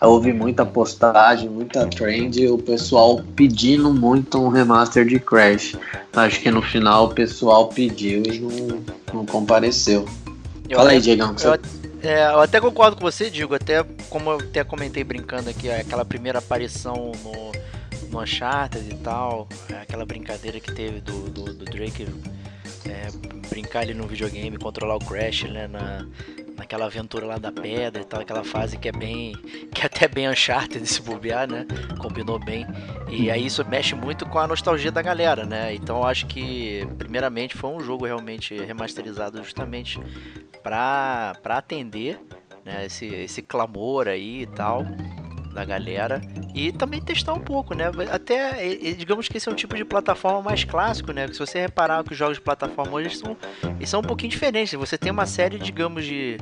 Houve 0.01 0.33
muita 0.33 0.65
postagem, 0.65 1.47
muita 1.47 1.85
trend, 1.85 2.47
o 2.47 2.57
pessoal 2.57 3.21
pedindo 3.35 3.93
muito 3.93 4.39
um 4.39 4.47
remaster 4.49 5.05
de 5.05 5.19
Crash. 5.19 5.75
Acho 6.13 6.39
que 6.41 6.49
no 6.49 6.61
final 6.61 7.05
o 7.05 7.09
pessoal 7.13 7.67
pediu 7.67 8.23
e 8.25 8.39
não, 8.39 8.81
não 9.13 9.25
compareceu. 9.25 10.05
eu 10.67 10.77
Fala 10.77 10.89
aí, 10.91 10.99
Diegão. 10.99 11.29
eu, 11.31 11.37
você- 11.37 11.59
é, 12.01 12.31
eu 12.31 12.39
até 12.39 12.59
concordo 12.59 12.95
com 12.95 13.01
você, 13.03 13.29
digo, 13.29 13.53
até 13.53 13.85
como 14.09 14.31
eu 14.31 14.37
até 14.37 14.63
comentei 14.63 15.03
brincando 15.03 15.49
aqui, 15.49 15.69
aquela 15.69 16.05
primeira 16.05 16.39
aparição 16.39 17.11
no, 17.23 17.51
no 18.09 18.21
Uncharted 18.21 18.89
e 18.89 18.97
tal, 18.97 19.47
aquela 19.81 20.05
brincadeira 20.05 20.59
que 20.59 20.73
teve 20.73 21.01
do, 21.01 21.29
do, 21.29 21.53
do 21.53 21.65
Drake 21.65 22.07
é, 22.85 23.09
brincar 23.49 23.81
ali 23.81 23.93
no 23.93 24.07
videogame, 24.07 24.57
controlar 24.57 24.95
o 24.95 24.99
Crash, 24.99 25.43
né, 25.43 25.67
na, 25.67 26.05
naquela 26.57 26.85
aventura 26.85 27.25
lá 27.25 27.37
da 27.37 27.51
pedra 27.51 28.01
e 28.01 28.05
tal, 28.05 28.21
aquela 28.21 28.43
fase 28.43 28.77
que 28.77 28.89
é 28.89 28.91
bem, 28.91 29.33
que 29.73 29.81
é 29.81 29.85
até 29.85 30.07
bem 30.07 30.29
Uncharted 30.29 30.85
se 30.87 31.01
bobear, 31.01 31.49
né, 31.49 31.65
combinou 31.97 32.39
bem, 32.39 32.65
e 33.09 33.29
aí 33.29 33.45
isso 33.45 33.65
mexe 33.67 33.95
muito 33.95 34.25
com 34.25 34.39
a 34.39 34.47
nostalgia 34.47 34.91
da 34.91 35.01
galera, 35.01 35.45
né, 35.45 35.73
então 35.73 35.97
eu 35.97 36.05
acho 36.05 36.25
que, 36.27 36.87
primeiramente, 36.97 37.55
foi 37.55 37.69
um 37.69 37.79
jogo 37.79 38.05
realmente 38.05 38.55
remasterizado 38.55 39.43
justamente 39.43 39.99
pra 40.63 41.33
atender 41.45 42.19
né, 42.65 42.85
esse, 42.85 43.05
esse 43.05 43.41
clamor 43.41 44.07
aí 44.07 44.41
e 44.41 44.47
tal 44.47 44.85
da 45.53 45.65
galera 45.65 46.21
e 46.53 46.71
também 46.71 47.01
testar 47.01 47.33
um 47.33 47.39
pouco, 47.39 47.73
né? 47.73 47.85
Até 48.11 48.67
digamos 48.95 49.27
que 49.27 49.37
esse 49.37 49.49
é 49.49 49.51
um 49.51 49.55
tipo 49.55 49.75
de 49.75 49.83
plataforma 49.83 50.41
mais 50.41 50.63
clássico, 50.63 51.11
né? 51.11 51.27
Se 51.27 51.39
você 51.39 51.59
reparar 51.61 52.03
que 52.03 52.11
os 52.11 52.17
jogos 52.17 52.37
de 52.37 52.41
plataforma 52.41 52.93
hoje 52.93 53.17
são, 53.17 53.35
eles 53.77 53.89
são 53.89 53.99
um 53.99 54.03
pouquinho 54.03 54.29
diferentes. 54.29 54.73
Você 54.73 54.97
tem 54.97 55.11
uma 55.11 55.25
série, 55.25 55.57
digamos, 55.57 56.05
de. 56.05 56.37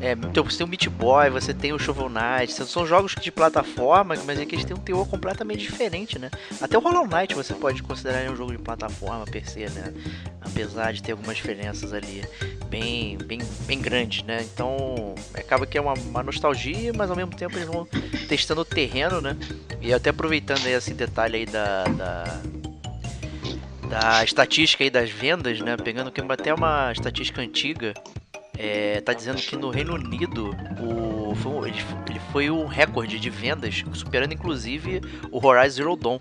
É, 0.00 0.12
então 0.12 0.44
você 0.44 0.58
tem 0.58 0.66
o 0.66 0.68
Meat 0.68 0.88
Boy, 0.88 1.30
você 1.30 1.52
tem 1.52 1.72
o 1.72 1.78
Shovel 1.78 2.08
Knight, 2.08 2.52
são- 2.52 2.84
jogos 2.86 3.14
de 3.14 3.32
plataforma, 3.32 4.14
mas 4.26 4.38
é 4.38 4.44
que 4.44 4.54
eles 4.54 4.64
têm 4.64 4.76
um 4.76 4.80
teor 4.80 5.06
completamente 5.08 5.60
diferente, 5.60 6.18
né? 6.18 6.30
Até 6.60 6.76
o 6.76 6.80
Hollow 6.80 7.06
Knight 7.06 7.34
você 7.34 7.54
pode 7.54 7.82
considerar 7.82 8.30
um 8.30 8.36
jogo 8.36 8.52
de 8.52 8.58
plataforma 8.58 9.24
per 9.24 9.48
se, 9.48 9.60
né? 9.70 9.92
Apesar 10.40 10.92
de 10.92 11.02
ter 11.02 11.12
algumas 11.12 11.36
diferenças 11.36 11.92
ali 11.92 12.22
bem, 12.68 13.16
bem, 13.18 13.40
bem 13.66 13.80
grandes, 13.80 14.22
né? 14.24 14.42
Então 14.42 15.14
acaba 15.34 15.66
que 15.66 15.78
é 15.78 15.80
uma, 15.80 15.94
uma 15.94 16.22
nostalgia, 16.22 16.92
mas 16.94 17.10
ao 17.10 17.16
mesmo 17.16 17.34
tempo 17.34 17.56
eles 17.56 17.66
vão 17.68 17.86
testando 18.44 18.60
o 18.60 18.64
terreno, 18.64 19.22
né? 19.22 19.36
E 19.80 19.92
até 19.92 20.10
aproveitando 20.10 20.66
aí 20.66 20.72
esse 20.72 20.92
detalhe 20.92 21.38
aí 21.38 21.46
da, 21.46 21.84
da, 21.84 22.24
da 23.88 24.24
estatística 24.24 24.84
aí 24.84 24.90
das 24.90 25.08
vendas, 25.08 25.60
né? 25.60 25.76
Pegando 25.78 26.12
que 26.12 26.20
até 26.20 26.52
uma 26.52 26.92
estatística 26.92 27.40
antiga, 27.40 27.94
é, 28.58 29.00
tá 29.00 29.14
dizendo 29.14 29.40
que 29.40 29.56
no 29.56 29.70
Reino 29.70 29.94
Unido 29.94 30.54
o, 30.78 31.34
foi, 31.36 31.70
ele, 31.70 31.84
ele 32.10 32.20
foi 32.30 32.50
um 32.50 32.66
recorde 32.66 33.18
de 33.18 33.30
vendas, 33.30 33.82
superando 33.94 34.34
inclusive 34.34 35.00
o 35.32 35.44
Horizon 35.44 35.76
Zero 35.76 35.96
Dawn. 35.96 36.18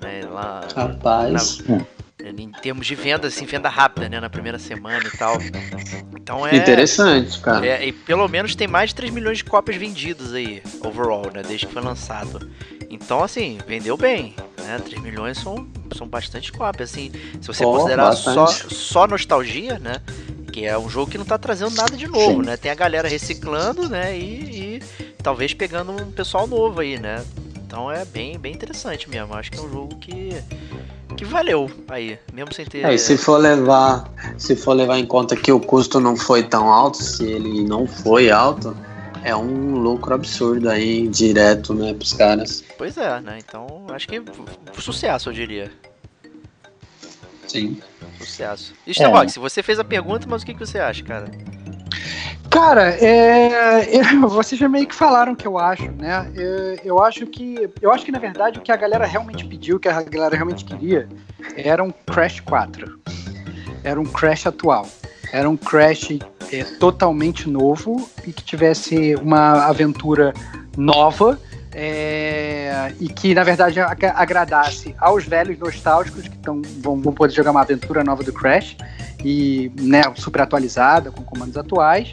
Né? 0.00 0.20
Lá, 0.30 0.60
Rapaz, 0.74 1.62
em 2.24 2.50
termos 2.50 2.86
de 2.86 2.94
venda, 2.94 3.28
assim, 3.28 3.44
venda 3.44 3.68
rápida, 3.68 4.08
né? 4.08 4.20
Na 4.20 4.30
primeira 4.30 4.58
semana 4.58 5.06
e 5.06 5.16
tal. 5.16 5.36
Então 6.16 6.46
é. 6.46 6.56
interessante, 6.56 7.38
cara. 7.40 7.66
É, 7.66 7.86
e 7.86 7.92
pelo 7.92 8.26
menos 8.28 8.54
tem 8.54 8.66
mais 8.66 8.90
de 8.90 8.96
3 8.96 9.12
milhões 9.12 9.38
de 9.38 9.44
cópias 9.44 9.76
vendidas 9.76 10.32
aí, 10.32 10.62
overall, 10.82 11.30
né? 11.32 11.42
Desde 11.46 11.66
que 11.66 11.72
foi 11.72 11.82
lançado. 11.82 12.50
Então, 12.88 13.22
assim, 13.22 13.58
vendeu 13.66 13.96
bem, 13.96 14.34
né? 14.58 14.78
3 14.84 15.02
milhões 15.02 15.38
são, 15.38 15.68
são 15.96 16.08
bastante 16.08 16.50
cópias, 16.52 16.90
assim. 16.90 17.12
Se 17.40 17.46
você 17.46 17.64
Oh, 17.64 17.72
considerar 17.72 18.12
só, 18.12 18.46
só 18.46 19.06
nostalgia, 19.06 19.78
né? 19.78 19.96
Que 20.52 20.64
é 20.64 20.78
um 20.78 20.88
jogo 20.88 21.10
que 21.10 21.18
não 21.18 21.24
tá 21.24 21.36
trazendo 21.36 21.74
nada 21.74 21.96
de 21.96 22.06
novo, 22.06 22.40
Sim. 22.42 22.46
né? 22.46 22.56
Tem 22.56 22.70
a 22.70 22.74
galera 22.74 23.08
reciclando, 23.08 23.88
né? 23.88 24.16
E, 24.16 24.78
e 24.78 24.82
talvez 25.22 25.52
pegando 25.52 25.92
um 25.92 26.10
pessoal 26.10 26.46
novo 26.46 26.80
aí, 26.80 26.98
né? 26.98 27.22
Então 27.56 27.90
é 27.90 28.04
bem, 28.04 28.38
bem 28.38 28.54
interessante 28.54 29.10
mesmo. 29.10 29.34
Acho 29.34 29.50
que 29.50 29.58
é 29.58 29.60
um 29.60 29.70
jogo 29.70 29.96
que, 29.96 30.30
que 31.16 31.24
valeu 31.24 31.70
aí, 31.88 32.18
mesmo 32.32 32.52
sem 32.52 32.64
ter. 32.64 32.84
É, 32.84 32.94
e 32.94 32.98
se 32.98 33.16
for 33.16 33.38
levar, 33.38 34.10
se 34.38 34.54
for 34.54 34.74
levar 34.74 34.98
em 34.98 35.06
conta 35.06 35.34
que 35.34 35.50
o 35.50 35.58
custo 35.58 35.98
não 35.98 36.16
foi 36.16 36.42
tão 36.42 36.70
alto, 36.70 36.98
se 37.02 37.24
ele 37.24 37.64
não 37.64 37.86
foi 37.86 38.30
alto, 38.30 38.76
é 39.24 39.34
um 39.34 39.76
lucro 39.76 40.14
absurdo 40.14 40.68
aí 40.68 41.08
direto, 41.08 41.74
né, 41.74 41.94
pros 41.94 42.12
caras. 42.12 42.62
Pois 42.78 42.96
é, 42.96 43.20
né? 43.20 43.38
Então 43.44 43.86
acho 43.88 44.06
que 44.06 44.22
sucesso, 44.78 45.30
eu 45.30 45.32
diria. 45.32 45.72
Sim. 47.48 47.80
Sucesso. 48.18 48.74
E 48.86 48.90
Starbox, 48.90 49.36
você 49.36 49.62
fez 49.62 49.78
a 49.78 49.84
pergunta, 49.84 50.26
mas 50.28 50.42
o 50.42 50.46
que, 50.46 50.54
que 50.54 50.60
você 50.60 50.78
acha, 50.78 51.02
cara? 51.02 51.30
Cara, 52.50 52.90
é, 52.90 53.84
eu- 53.98 54.28
vocês 54.28 54.58
já 54.58 54.68
meio 54.68 54.86
que 54.86 54.94
falaram 54.94 55.32
o 55.32 55.36
que 55.36 55.46
eu 55.46 55.58
acho, 55.58 55.90
né? 55.92 56.30
Eu, 56.34 56.78
eu 56.84 57.02
acho 57.02 57.26
que. 57.26 57.68
Eu 57.80 57.92
acho 57.92 58.04
que, 58.04 58.12
na 58.12 58.18
verdade, 58.18 58.58
o 58.58 58.62
que 58.62 58.72
a 58.72 58.76
galera 58.76 59.06
realmente 59.06 59.44
pediu, 59.46 59.76
o 59.76 59.80
que 59.80 59.88
a 59.88 60.02
galera 60.02 60.34
realmente 60.34 60.64
queria, 60.64 61.08
era 61.56 61.82
um 61.82 61.90
Crash 61.90 62.40
4. 62.40 62.98
Era 63.84 64.00
um 64.00 64.04
Crash 64.04 64.46
atual. 64.46 64.88
Era 65.32 65.48
um 65.48 65.56
Crash 65.56 66.18
é, 66.52 66.64
totalmente 66.78 67.48
novo 67.48 68.08
e 68.26 68.32
que 68.32 68.42
tivesse 68.44 69.14
uma 69.16 69.66
aventura 69.66 70.32
nova. 70.76 71.38
É, 71.78 72.94
e 72.98 73.06
que, 73.06 73.34
na 73.34 73.44
verdade, 73.44 73.78
agra- 73.78 74.14
agradasse 74.16 74.94
aos 74.98 75.26
velhos 75.26 75.58
nostálgicos 75.58 76.26
que 76.26 76.38
tão, 76.38 76.62
vão, 76.80 76.98
vão 77.02 77.12
poder 77.12 77.34
jogar 77.34 77.50
uma 77.50 77.60
aventura 77.60 78.02
nova 78.02 78.22
do 78.22 78.32
Crash 78.32 78.78
e 79.22 79.70
né, 79.78 80.02
super 80.14 80.40
atualizada, 80.40 81.10
com 81.10 81.22
comandos 81.22 81.54
atuais, 81.54 82.12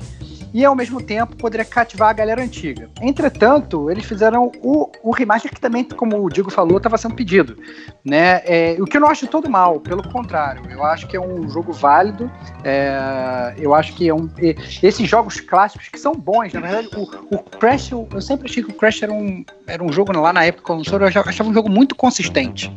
e 0.53 0.63
ao 0.63 0.75
mesmo 0.75 1.01
tempo 1.01 1.35
poderia 1.35 1.65
cativar 1.65 2.09
a 2.09 2.13
galera 2.13 2.43
antiga. 2.43 2.89
Entretanto, 3.01 3.89
eles 3.89 4.05
fizeram 4.05 4.51
o, 4.61 4.89
o 5.01 5.11
remaster 5.11 5.51
que 5.53 5.59
também, 5.59 5.83
como 5.83 6.23
o 6.23 6.29
Diego 6.29 6.51
falou, 6.51 6.77
estava 6.77 6.97
sendo 6.97 7.15
pedido. 7.15 7.57
Né? 8.05 8.41
É, 8.45 8.77
o 8.79 8.85
que 8.85 8.97
eu 8.97 9.01
não 9.01 9.07
acho 9.09 9.25
todo 9.27 9.49
mal, 9.49 9.79
pelo 9.79 10.03
contrário, 10.11 10.61
eu 10.69 10.83
acho 10.83 11.07
que 11.07 11.15
é 11.17 11.19
um 11.21 11.49
jogo 11.49 11.71
válido, 11.73 12.29
é, 12.63 13.53
eu 13.57 13.73
acho 13.73 13.93
que 13.95 14.07
é 14.07 14.13
um. 14.13 14.29
e- 14.39 14.55
Esses 14.81 15.09
jogos 15.09 15.39
clássicos 15.39 15.87
que 15.89 15.99
são 15.99 16.13
bons, 16.13 16.53
na 16.53 16.59
verdade, 16.61 16.89
o, 16.95 17.03
o 17.35 17.39
Crash, 17.39 17.91
eu, 17.91 18.07
eu 18.13 18.21
sempre 18.21 18.49
achei 18.49 18.63
que 18.63 18.71
o 18.71 18.73
Crash 18.73 19.01
era 19.03 19.11
um, 19.13 19.43
era 19.67 19.83
um 19.83 19.91
jogo 19.91 20.11
lá 20.13 20.31
na 20.33 20.43
época, 20.45 20.63
quando 20.65 20.85
eu 20.87 21.07
achava- 21.07 21.49
um 21.49 21.53
jogo 21.53 21.69
muito 21.69 21.95
consistente. 21.95 22.71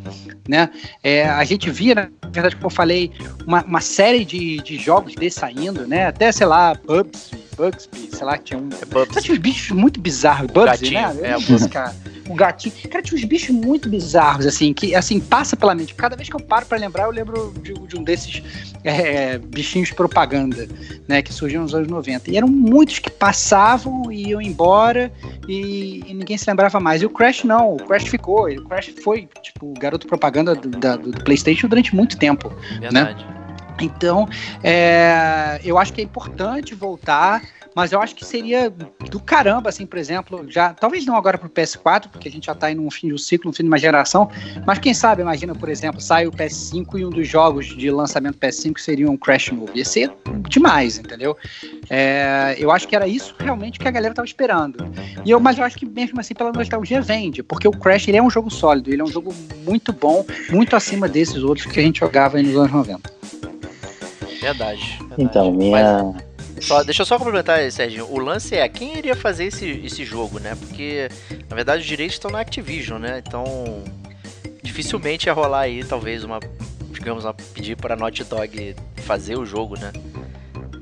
Né? 0.49 0.71
É, 1.03 1.29
a 1.29 1.43
gente 1.45 1.69
via, 1.71 1.95
na 1.95 2.09
verdade, 2.31 2.55
como 2.57 2.67
eu 2.67 2.71
falei, 2.71 3.11
uma, 3.47 3.63
uma 3.65 3.81
série 3.81 4.25
de, 4.25 4.59
de 4.59 4.77
jogos 4.79 5.15
desses 5.15 5.41
saindo, 5.41 5.87
né? 5.87 6.07
Até, 6.07 6.31
sei 6.31 6.47
lá, 6.47 6.75
Bubsy, 6.75 7.46
Bugsby, 7.57 8.09
sei 8.13 8.25
lá, 8.27 8.37
tinha 8.39 8.59
um. 8.59 8.69
Só 9.13 9.21
tinha 9.21 9.35
uns 9.35 9.39
bichos 9.41 9.71
muito 9.77 10.01
bizarros, 10.01 10.51
Bugsy, 10.51 10.67
gatinho, 10.67 11.15
né? 11.23 11.31
é, 11.33 11.41
sei, 11.41 11.69
cara. 11.69 11.95
O 12.29 12.35
gatinho. 12.35 12.75
Cara, 12.91 13.03
tinha 13.03 13.17
uns 13.19 13.25
bichos 13.25 13.51
muito 13.51 13.89
bizarros, 13.89 14.47
assim, 14.47 14.75
que 14.75 14.95
assim, 14.95 15.21
passa 15.21 15.57
pela 15.57 15.75
mente. 15.75 15.95
Cada 15.95 16.17
vez 16.17 16.29
que 16.29 16.35
eu 16.35 16.41
paro 16.41 16.67
pra 16.67 16.77
lembrar, 16.77 17.05
eu 17.05 17.11
lembro 17.13 17.55
de, 17.63 17.73
de 17.73 17.97
um 17.97 18.03
desses 18.03 18.43
é, 18.83 19.39
bichinhos 19.39 19.93
propaganda, 19.93 20.69
né? 21.07 21.23
Que 21.23 21.33
surgiam 21.33 21.63
nos 21.63 21.73
anos 21.75 21.87
90. 21.89 22.31
E 22.31 22.37
eram 22.37 22.49
muitos 22.49 22.99
que 22.99 23.11
passavam 23.11 24.11
e 24.11 24.31
iam 24.31 24.43
embora 24.43 25.13
e, 25.49 26.03
e 26.07 26.15
ninguém 26.15 26.37
se 26.37 26.51
lembrava 26.51 26.81
mais. 26.81 27.01
E 27.01 27.07
o 27.07 27.11
Crash 27.11 27.45
não, 27.45 27.75
o 27.75 27.77
Crash 27.77 28.09
ficou. 28.09 28.49
O 28.51 28.65
Crash 28.69 28.93
foi, 29.05 29.29
tipo, 29.41 29.67
o 29.71 29.75
garoto 29.75 30.07
propaganda 30.09 30.55
do, 30.55 30.69
da- 30.69 30.97
do 30.97 31.13
PlayStation 31.23 31.69
durante 31.69 31.95
muito 31.95 32.19
tempo. 32.19 32.53
Verdade. 32.81 33.25
Então, 33.81 34.29
é, 34.63 35.61
eu 35.65 35.79
acho 35.79 35.93
que 35.93 36.01
é 36.01 36.05
importante 36.05 36.75
voltar 36.75 37.43
mas 37.77 37.93
eu 37.93 38.01
acho 38.01 38.15
que 38.15 38.25
seria 38.25 38.71
do 39.11 39.21
caramba, 39.21 39.69
assim, 39.69 39.85
por 39.85 39.99
exemplo, 39.99 40.47
já, 40.49 40.73
talvez 40.73 41.05
não 41.05 41.15
agora 41.15 41.37
pro 41.37 41.51
PS4, 41.51 42.09
porque 42.11 42.27
a 42.27 42.31
gente 42.31 42.47
já 42.47 42.55
tá 42.55 42.71
indo 42.71 42.81
no 42.81 42.91
fim 42.91 43.09
de 43.09 43.13
um 43.13 43.19
ciclo, 43.19 43.51
no 43.51 43.55
fim 43.55 43.65
de 43.65 43.69
uma 43.69 43.77
geração, 43.77 44.31
mas 44.67 44.79
quem 44.79 44.95
sabe, 44.95 45.21
imagina, 45.21 45.55
por 45.55 45.69
exemplo, 45.69 46.01
sai 46.01 46.27
o 46.27 46.33
PS5 46.33 46.99
e 46.99 47.05
um 47.05 47.11
dos 47.11 47.29
jogos 47.29 47.67
de 47.67 47.91
lançamento 47.91 48.39
PS5 48.39 48.79
seria 48.79 49.11
um 49.11 49.17
Crash 49.19 49.51
novo. 49.51 49.73
Ia 49.75 49.85
ser 49.85 50.11
demais, 50.49 50.97
entendeu? 50.97 51.37
É, 51.91 52.57
eu 52.59 52.71
acho 52.71 52.89
que 52.89 52.97
era 52.97 53.07
isso 53.07 53.35
realmente 53.39 53.79
que 53.79 53.87
a 53.87 53.91
galera 53.91 54.15
tava 54.15 54.25
esperando. 54.25 54.91
E 55.23 55.31
eu, 55.31 55.39
mas 55.39 55.59
eu 55.59 55.65
acho 55.65 55.77
que 55.77 55.85
mesmo 55.85 56.19
assim, 56.19 56.33
pela 56.33 56.53
nostalgia, 56.53 57.03
vende, 57.03 57.43
porque 57.43 57.69
o 57.69 57.73
Crash 57.73 58.09
ele 58.09 58.17
é 58.17 58.23
um 58.23 58.31
jogo 58.31 58.51
sólido, 58.51 58.91
ele 58.91 59.03
é 59.03 59.05
um 59.05 59.13
jogo 59.13 59.35
muito 59.67 59.93
bom, 59.93 60.25
muito 60.49 60.75
acima 60.75 61.07
desses 61.07 61.43
outros 61.43 61.67
que 61.67 61.79
a 61.79 61.83
gente 61.83 62.01
jogava 62.01 62.41
nos 62.41 62.57
anos 62.57 62.73
90. 62.73 63.17
Verdade. 64.41 64.99
verdade. 64.99 65.15
Então, 65.19 65.53
minha. 65.53 66.05
Mas, 66.05 66.65
só, 66.65 66.83
deixa 66.83 67.03
eu 67.03 67.07
só 67.07 67.19
complementar, 67.19 67.71
Serginho. 67.71 68.11
O 68.11 68.19
lance 68.19 68.55
é 68.55 68.67
quem 68.69 68.97
iria 68.97 69.15
fazer 69.15 69.45
esse, 69.45 69.69
esse 69.85 70.05
jogo, 70.05 70.39
né? 70.39 70.57
Porque, 70.59 71.09
na 71.49 71.55
verdade, 71.55 71.83
os 71.83 71.87
direitos 71.87 72.17
estão 72.17 72.31
na 72.31 72.41
Activision, 72.41 72.99
né? 73.01 73.23
Então, 73.27 73.45
dificilmente 74.63 75.27
ia 75.27 75.33
rolar 75.33 75.61
aí, 75.61 75.85
talvez, 75.85 76.25
uma. 76.25 76.41
Digamos, 76.91 77.25
uma, 77.25 77.35
pedir 77.35 77.77
para 77.77 77.95
a 77.95 77.97
Naughty 77.97 78.25
Dog 78.25 78.75
fazer 78.97 79.37
o 79.37 79.45
jogo, 79.45 79.79
né? 79.79 79.93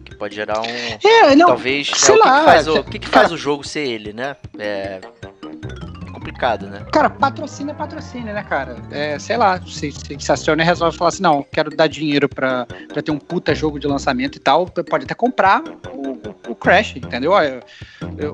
Que 0.04 0.14
pode 0.14 0.34
gerar 0.34 0.60
um. 0.60 0.64
É, 0.64 1.34
não, 1.34 1.48
talvez. 1.48 1.90
né, 1.90 1.96
sei 1.96 2.14
o 2.14 2.18
que, 2.18 2.24
lá, 2.24 2.38
que 2.38 2.44
faz, 2.44 2.68
o, 2.68 2.72
cara. 2.72 2.80
o 2.80 2.90
que, 2.90 2.98
que 2.98 3.08
faz 3.08 3.32
o 3.32 3.36
jogo 3.36 3.66
ser 3.66 3.86
ele, 3.86 4.12
né? 4.12 4.36
É. 4.58 5.00
Complicado, 6.24 6.66
né? 6.68 6.80
Cara, 6.90 7.10
patrocínio 7.10 7.72
é 7.72 7.74
patrocínio, 7.74 8.32
né, 8.32 8.42
cara? 8.42 8.76
É, 8.90 9.18
sei 9.18 9.36
lá, 9.36 9.60
se, 9.60 9.92
se, 9.92 10.16
se 10.18 10.32
a 10.32 10.36
Sony 10.36 10.62
resolve 10.64 10.96
falar 10.96 11.08
assim, 11.10 11.22
não, 11.22 11.44
quero 11.52 11.68
dar 11.76 11.86
dinheiro 11.86 12.30
pra, 12.30 12.64
pra 12.90 13.02
ter 13.02 13.10
um 13.10 13.18
puta 13.18 13.54
jogo 13.54 13.78
de 13.78 13.86
lançamento 13.86 14.36
e 14.36 14.38
tal, 14.38 14.64
pode 14.66 15.04
até 15.04 15.14
comprar 15.14 15.62
o, 15.92 16.12
o- 16.50 16.54
Crash, 16.54 16.96
entendeu? 16.96 17.32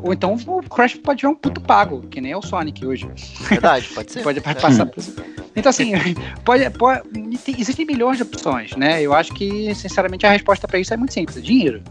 Ou 0.05 0.13
então 0.13 0.35
o 0.35 0.63
Crash 0.63 0.95
pode 0.95 1.23
virar 1.23 1.31
um 1.33 1.35
puto 1.35 1.61
pago, 1.61 2.03
que 2.03 2.21
nem 2.21 2.31
é 2.31 2.37
o 2.37 2.43
Sonic 2.43 2.87
hoje. 2.87 3.11
Verdade, 3.49 3.89
pode 3.89 4.13
ser. 4.13 4.23
Pode 4.23 4.41
passar 4.41 4.87
por 4.87 5.01
isso. 5.01 5.17
Então, 5.57 5.71
assim, 5.71 5.93
pode, 6.45 6.71
pode- 6.71 7.03
tem- 7.45 7.61
existem 7.61 7.85
milhões 7.85 8.19
de 8.19 8.23
opções, 8.23 8.77
né? 8.77 9.03
Eu 9.03 9.13
acho 9.13 9.35
que, 9.35 9.75
sinceramente, 9.75 10.25
a 10.25 10.31
resposta 10.31 10.69
pra 10.69 10.79
isso 10.79 10.95
é 10.95 10.97
muito 10.97 11.13
simples: 11.13 11.37
é 11.37 11.41
dinheiro. 11.41 11.83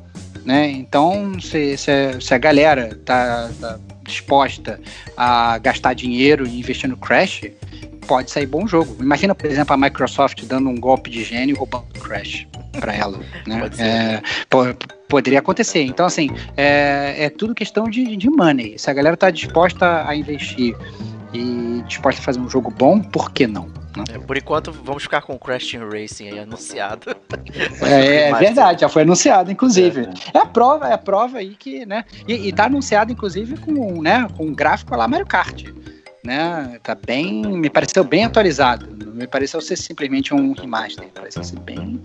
Né? 0.46 0.68
Então, 0.72 1.38
se, 1.42 1.76
se, 1.78 1.92
a, 1.92 2.22
se 2.22 2.34
a 2.34 2.38
galera 2.38 2.98
tá, 3.04 3.50
tá 3.60 3.78
disposta 4.10 4.80
a 5.15 5.58
gastar 5.60 5.93
dinheiro 5.93 6.45
e 6.45 6.60
investir 6.60 6.89
no 6.89 6.98
Crash, 6.98 7.43
pode 8.08 8.32
sair 8.32 8.45
bom 8.45 8.67
jogo. 8.67 8.98
Imagina, 9.00 9.34
por 9.36 9.45
exemplo, 9.50 9.74
a 9.74 9.78
Microsoft 9.78 10.43
dando 10.45 10.69
um 10.69 10.80
golpe 10.80 11.10
de 11.10 11.24
gênio 11.24 11.56
e 11.56 11.58
roubando 11.58 11.86
o 11.95 12.00
Crash 12.00 12.48
pra 12.80 12.93
ela. 12.93 13.19
Né? 13.48 13.60
Pode. 13.60 13.82
É, 13.82 14.22
po- 14.50 14.76
poderia 15.08 15.39
acontecer. 15.39 15.84
Então, 15.84 16.06
assim, 16.06 16.30
é, 16.58 17.15
é 17.26 17.30
tudo 17.30 17.54
questão 17.56 17.89
de, 17.89 18.15
de 18.17 18.30
money. 18.30 18.78
Se 18.78 18.89
a 18.89 18.93
galera 18.93 19.15
tá 19.15 19.30
disposta 19.30 20.08
a 20.08 20.15
investir 20.15 20.76
e 21.34 21.84
disposta 21.88 22.19
a 22.22 22.24
fazer 22.24 22.39
um 22.39 22.50
jogo 22.50 22.72
bom, 22.72 23.00
por 23.00 23.32
que 23.32 23.45
não? 23.48 23.69
Né? 23.95 24.04
É, 24.13 24.19
por 24.19 24.38
enquanto, 24.38 24.71
vamos 24.71 25.04
ficar 25.04 25.21
com 25.21 25.34
o 25.34 25.39
Crash 25.39 25.71
Team 25.71 25.89
Racing 25.89 26.30
aí 26.30 26.39
anunciado. 26.39 27.15
É, 27.82 28.30
é 28.30 28.34
verdade, 28.38 28.82
já 28.82 28.89
foi 28.89 29.02
anunciado, 29.02 29.52
inclusive. 29.52 30.08
É, 30.34 30.38
a 30.38 30.45
prova, 30.45 30.88
é 30.88 30.93
a 30.93 30.97
prova 30.97 31.39
aí 31.39 31.56
que, 31.56 31.86
né? 31.86 32.06
E, 32.28 32.47
e 32.47 32.54
tá 32.54 32.65
anunciado, 32.65 33.12
inclusive, 33.12 33.58
com, 33.58 34.02
né, 34.02 34.28
com 34.38 34.45
um 34.45 34.54
gráfico 34.54 34.95
lá 34.95 35.08
Mario 35.08 35.25
Kart. 35.25 35.65
Né? 36.23 36.80
Tá 36.84 36.95
bem. 36.95 37.41
Me 37.43 37.69
pareceu 37.69 38.04
bem 38.04 38.25
atualizado. 38.25 38.88
Não 39.06 39.13
me 39.13 39.25
pareceu 39.25 39.62
ser 39.62 39.78
simplesmente 39.78 40.34
um 40.34 40.54
remaster. 40.54 41.08
Pareceu 41.13 41.43
ser 41.43 41.60
bem, 41.60 42.02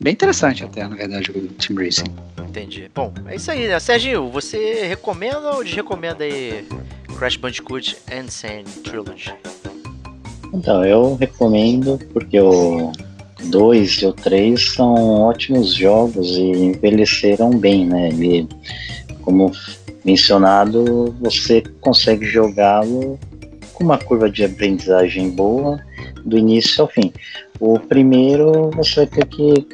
bem 0.00 0.12
interessante 0.12 0.64
até, 0.64 0.86
na 0.86 0.94
verdade, 0.94 1.30
o 1.32 1.48
Team 1.48 1.78
Racing. 1.84 2.14
Entendi. 2.48 2.90
Bom, 2.94 3.12
é 3.26 3.34
isso 3.34 3.50
aí, 3.50 3.66
né? 3.66 3.78
Serginho, 3.80 4.30
você 4.30 4.86
recomenda 4.86 5.50
ou 5.50 5.64
desrecomenda 5.64 6.24
aí 6.24 6.66
Crash 7.18 7.36
Bandicoot 7.36 7.98
Insane 8.10 8.64
Trilogy? 8.84 9.34
Então, 10.56 10.82
eu 10.86 11.16
recomendo 11.16 11.98
porque 12.14 12.40
o 12.40 12.90
2 13.50 13.90
e 14.02 14.06
o 14.06 14.12
3 14.14 14.72
são 14.74 14.94
ótimos 15.20 15.74
jogos 15.74 16.30
e 16.30 16.50
envelheceram 16.50 17.50
bem, 17.50 17.86
né? 17.86 18.08
Como 19.20 19.52
mencionado, 20.02 21.14
você 21.20 21.62
consegue 21.82 22.24
jogá-lo 22.24 23.18
com 23.74 23.84
uma 23.84 23.98
curva 23.98 24.30
de 24.30 24.44
aprendizagem 24.44 25.28
boa 25.28 25.78
do 26.24 26.38
início 26.38 26.80
ao 26.80 26.88
fim. 26.88 27.12
O 27.60 27.78
primeiro 27.78 28.70
você 28.70 29.00
vai 29.00 29.06
ter 29.08 29.26
que 29.26 29.68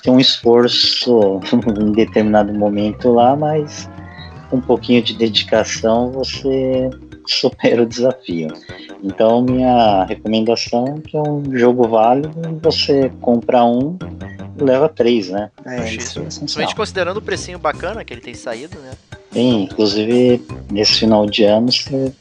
ter 0.00 0.10
um 0.10 0.20
esforço 0.20 1.40
em 1.80 1.90
determinado 1.90 2.54
momento 2.54 3.10
lá, 3.10 3.34
mas 3.34 3.90
com 4.48 4.58
um 4.58 4.60
pouquinho 4.60 5.02
de 5.02 5.14
dedicação 5.14 6.12
você 6.12 6.88
supera 7.34 7.82
o 7.82 7.86
desafio. 7.86 8.48
Então, 9.02 9.42
minha 9.42 10.04
recomendação 10.04 10.84
é 10.96 11.00
que 11.00 11.16
é 11.16 11.20
um 11.20 11.42
jogo 11.58 11.88
válido, 11.88 12.30
você 12.62 13.10
compra 13.20 13.64
um 13.64 13.98
e 14.58 14.62
leva 14.62 14.88
três, 14.88 15.28
né? 15.30 15.50
É, 15.64 15.92
isso 15.94 16.18
é. 16.20 16.22
Principalmente 16.24 16.74
considerando 16.74 17.16
o 17.16 17.22
precinho 17.22 17.58
bacana 17.58 18.04
que 18.04 18.12
ele 18.12 18.20
tem 18.20 18.34
saído, 18.34 18.78
né? 18.80 18.90
Tem, 19.32 19.64
inclusive, 19.64 20.44
nesse 20.70 20.98
final 21.00 21.24
de 21.26 21.44
ano 21.44 21.70
você 21.72 22.12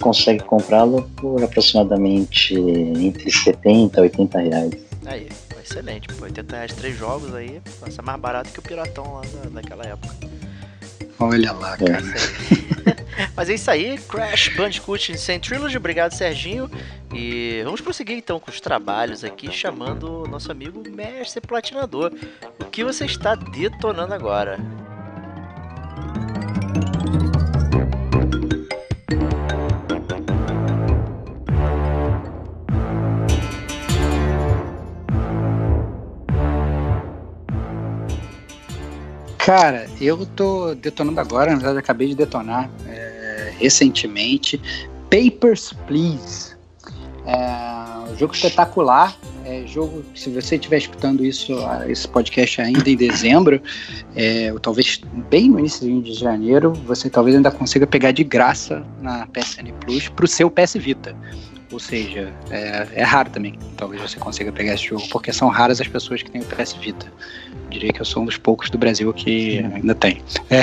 consegue 0.00 0.42
comprá-lo 0.42 1.02
por 1.16 1.42
aproximadamente 1.44 2.54
entre 2.54 3.30
70 3.30 4.00
e 4.00 4.02
80 4.02 4.38
reais. 4.40 4.72
Aí, 5.06 5.28
excelente. 5.62 6.08
Pô, 6.08 6.24
80 6.24 6.56
reais 6.56 6.72
três 6.72 6.96
jogos 6.96 7.34
aí, 7.34 7.60
passa 7.80 8.00
mais 8.02 8.18
barato 8.20 8.50
que 8.50 8.58
o 8.58 8.62
Piratão 8.62 9.14
lá 9.14 9.20
da, 9.20 9.50
daquela 9.60 9.84
época. 9.84 10.14
Olha 11.20 11.52
lá, 11.52 11.74
É. 11.74 11.76
cara. 11.76 11.98
Aí. 11.98 12.83
Mas 13.36 13.50
é 13.50 13.54
isso 13.54 13.70
aí, 13.70 13.98
Crash 13.98 14.48
Bandicoot 14.56 15.12
Insane 15.12 15.40
Trilogy, 15.40 15.76
obrigado 15.76 16.12
Serginho. 16.12 16.70
E 17.12 17.62
vamos 17.64 17.80
prosseguir 17.80 18.16
então 18.16 18.38
com 18.38 18.50
os 18.50 18.60
trabalhos 18.60 19.24
aqui, 19.24 19.50
chamando 19.50 20.22
o 20.22 20.28
nosso 20.28 20.50
amigo 20.52 20.82
Mestre 20.88 21.40
Platinador. 21.40 22.12
O 22.60 22.64
que 22.66 22.84
você 22.84 23.04
está 23.04 23.34
detonando 23.34 24.14
agora? 24.14 24.58
Cara, 39.44 39.86
eu 40.00 40.24
tô 40.24 40.74
detonando 40.74 41.20
agora, 41.20 41.50
na 41.50 41.56
verdade, 41.56 41.78
acabei 41.78 42.08
de 42.08 42.14
detonar 42.14 42.70
é, 42.88 43.03
recentemente. 43.58 44.60
Papers, 45.10 45.72
Please. 45.86 46.54
É, 47.26 48.12
um 48.12 48.16
jogo 48.16 48.34
espetacular. 48.34 49.16
É, 49.44 49.66
jogo, 49.66 50.02
se 50.14 50.30
você 50.30 50.56
estiver 50.56 50.78
escutando 50.78 51.24
isso, 51.24 51.52
esse 51.86 52.08
podcast 52.08 52.62
ainda 52.62 52.88
em 52.88 52.96
dezembro, 52.96 53.60
é, 54.16 54.50
ou 54.52 54.58
talvez 54.58 55.00
bem 55.28 55.50
no 55.50 55.58
início 55.58 56.02
de 56.02 56.14
janeiro, 56.14 56.72
você 56.86 57.10
talvez 57.10 57.36
ainda 57.36 57.50
consiga 57.50 57.86
pegar 57.86 58.12
de 58.12 58.24
graça 58.24 58.82
na 59.02 59.26
PSN 59.26 59.70
Plus 59.80 60.08
pro 60.08 60.26
seu 60.26 60.50
PS 60.50 60.74
Vita. 60.74 61.14
Ou 61.74 61.80
seja, 61.80 62.32
é, 62.50 62.86
é 62.94 63.02
raro 63.02 63.28
também. 63.30 63.58
Talvez 63.76 64.00
você 64.00 64.16
consiga 64.16 64.52
pegar 64.52 64.74
esse 64.74 64.84
jogo, 64.86 65.02
porque 65.10 65.32
são 65.32 65.48
raras 65.48 65.80
as 65.80 65.88
pessoas 65.88 66.22
que 66.22 66.30
têm 66.30 66.40
o 66.40 66.44
PS 66.44 66.72
Vita. 66.74 67.12
Diria 67.68 67.92
que 67.92 68.00
eu 68.00 68.04
sou 68.04 68.22
um 68.22 68.26
dos 68.26 68.36
poucos 68.36 68.70
do 68.70 68.78
Brasil 68.78 69.12
que 69.12 69.58
ainda 69.58 69.92
tem. 69.94 70.22
É. 70.50 70.62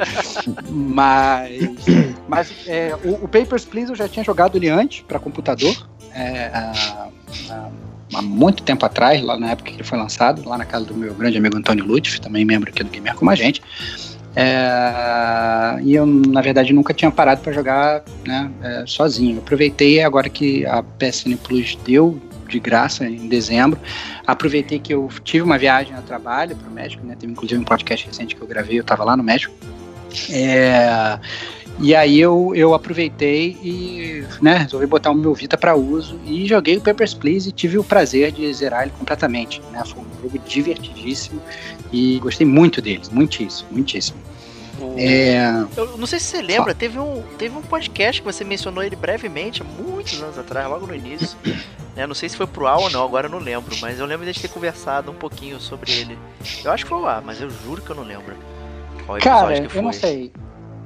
mas 0.70 1.50
mas 2.26 2.52
é, 2.66 2.94
o, 3.04 3.24
o 3.24 3.28
Papers, 3.28 3.64
Please 3.66 3.90
eu 3.90 3.96
já 3.96 4.08
tinha 4.08 4.24
jogado 4.24 4.56
ele 4.56 4.68
antes 4.70 5.02
para 5.02 5.18
computador. 5.18 5.86
é, 6.14 6.46
há, 6.54 7.08
há- 7.50 7.68
há 8.14 8.22
muito 8.22 8.62
tempo 8.62 8.84
atrás, 8.86 9.22
lá 9.22 9.38
na 9.38 9.50
época 9.50 9.70
que 9.70 9.76
ele 9.76 9.84
foi 9.84 9.98
lançado, 9.98 10.48
lá 10.48 10.56
na 10.58 10.64
casa 10.64 10.86
do 10.86 10.94
meu 10.94 11.14
grande 11.14 11.36
amigo 11.38 11.56
Antônio 11.56 11.84
Lutz, 11.84 12.18
também 12.18 12.44
membro 12.44 12.70
aqui 12.70 12.82
do 12.82 12.90
Gamer 12.90 13.14
como 13.14 13.30
a 13.30 13.34
gente. 13.34 13.62
É, 14.34 15.78
e 15.82 15.94
eu, 15.94 16.06
na 16.06 16.40
verdade, 16.40 16.72
nunca 16.72 16.94
tinha 16.94 17.10
parado 17.10 17.40
para 17.40 17.52
jogar 17.52 18.02
né, 18.26 18.50
é, 18.62 18.84
sozinho. 18.86 19.38
Aproveitei 19.38 20.02
agora 20.02 20.28
que 20.28 20.64
a 20.66 20.82
PSN 20.82 21.36
Plus 21.36 21.76
deu 21.84 22.20
de 22.48 22.58
graça 22.58 23.06
em 23.06 23.28
dezembro. 23.28 23.78
Aproveitei 24.26 24.78
que 24.78 24.92
eu 24.92 25.08
tive 25.24 25.42
uma 25.42 25.58
viagem 25.58 25.94
a 25.94 26.02
trabalho 26.02 26.56
para 26.56 26.68
o 26.68 26.72
México, 26.72 27.04
né? 27.06 27.16
Teve 27.18 27.32
inclusive 27.32 27.60
um 27.60 27.64
podcast 27.64 28.06
recente 28.06 28.34
que 28.34 28.42
eu 28.42 28.46
gravei, 28.46 28.78
eu 28.78 28.82
estava 28.82 29.04
lá 29.04 29.16
no 29.16 29.22
México. 29.22 29.54
É, 30.28 31.18
e 31.80 31.94
aí 31.94 32.20
eu, 32.20 32.52
eu 32.54 32.74
aproveitei 32.74 33.56
e 33.62 34.24
né, 34.42 34.58
resolvi 34.58 34.86
botar 34.86 35.10
o 35.10 35.14
meu 35.14 35.34
Vita 35.34 35.56
para 35.56 35.74
uso 35.74 36.20
e 36.26 36.46
joguei 36.46 36.76
o 36.76 36.80
Papers, 36.80 37.14
Please 37.14 37.48
e 37.48 37.52
tive 37.52 37.78
o 37.78 37.84
prazer 37.84 38.30
de 38.32 38.52
zerar 38.52 38.82
ele 38.82 38.92
completamente. 38.98 39.60
Né? 39.72 39.82
Foi 39.84 40.02
um 40.02 40.22
jogo 40.22 40.38
divertidíssimo 40.46 41.40
e 41.92 42.18
gostei 42.20 42.46
muito 42.46 42.80
dele, 42.82 43.02
muitíssimo, 43.10 43.68
muitíssimo. 43.72 44.18
O- 44.80 44.94
É, 44.98 45.66
Eu 45.76 45.98
não 45.98 46.06
sei 46.06 46.18
se 46.18 46.26
você 46.26 46.42
lembra, 46.42 46.74
teve 46.74 46.98
um, 46.98 47.22
teve 47.38 47.56
um 47.56 47.62
podcast 47.62 48.20
que 48.22 48.26
você 48.26 48.44
mencionou 48.44 48.82
ele 48.82 48.96
brevemente, 48.96 49.62
há 49.62 49.64
muitos 49.64 50.20
anos 50.22 50.38
atrás, 50.38 50.68
logo 50.68 50.86
no 50.86 50.94
início. 50.94 51.36
né? 51.96 52.06
Não 52.06 52.14
sei 52.14 52.28
se 52.28 52.36
foi 52.36 52.46
pro 52.46 52.66
ar 52.66 52.78
ou 52.78 52.90
não, 52.90 53.04
agora 53.04 53.26
eu 53.26 53.30
não 53.30 53.38
lembro, 53.38 53.74
mas 53.80 53.98
eu 53.98 54.06
lembro 54.06 54.24
de 54.30 54.38
a 54.38 54.40
ter 54.42 54.48
conversado 54.48 55.10
um 55.10 55.14
pouquinho 55.14 55.60
sobre 55.60 55.92
ele. 55.92 56.18
Eu 56.64 56.70
acho 56.72 56.84
que 56.84 56.88
foi 56.88 56.98
o 56.98 57.06
ar, 57.06 57.22
mas 57.22 57.40
eu 57.40 57.50
juro 57.50 57.82
que 57.82 57.90
eu 57.90 57.96
não 57.96 58.04
lembro. 58.04 58.34
Qual 59.06 59.18
Cara, 59.18 59.56
eu 59.74 59.82
não 59.82 59.92
sei. 59.92 60.32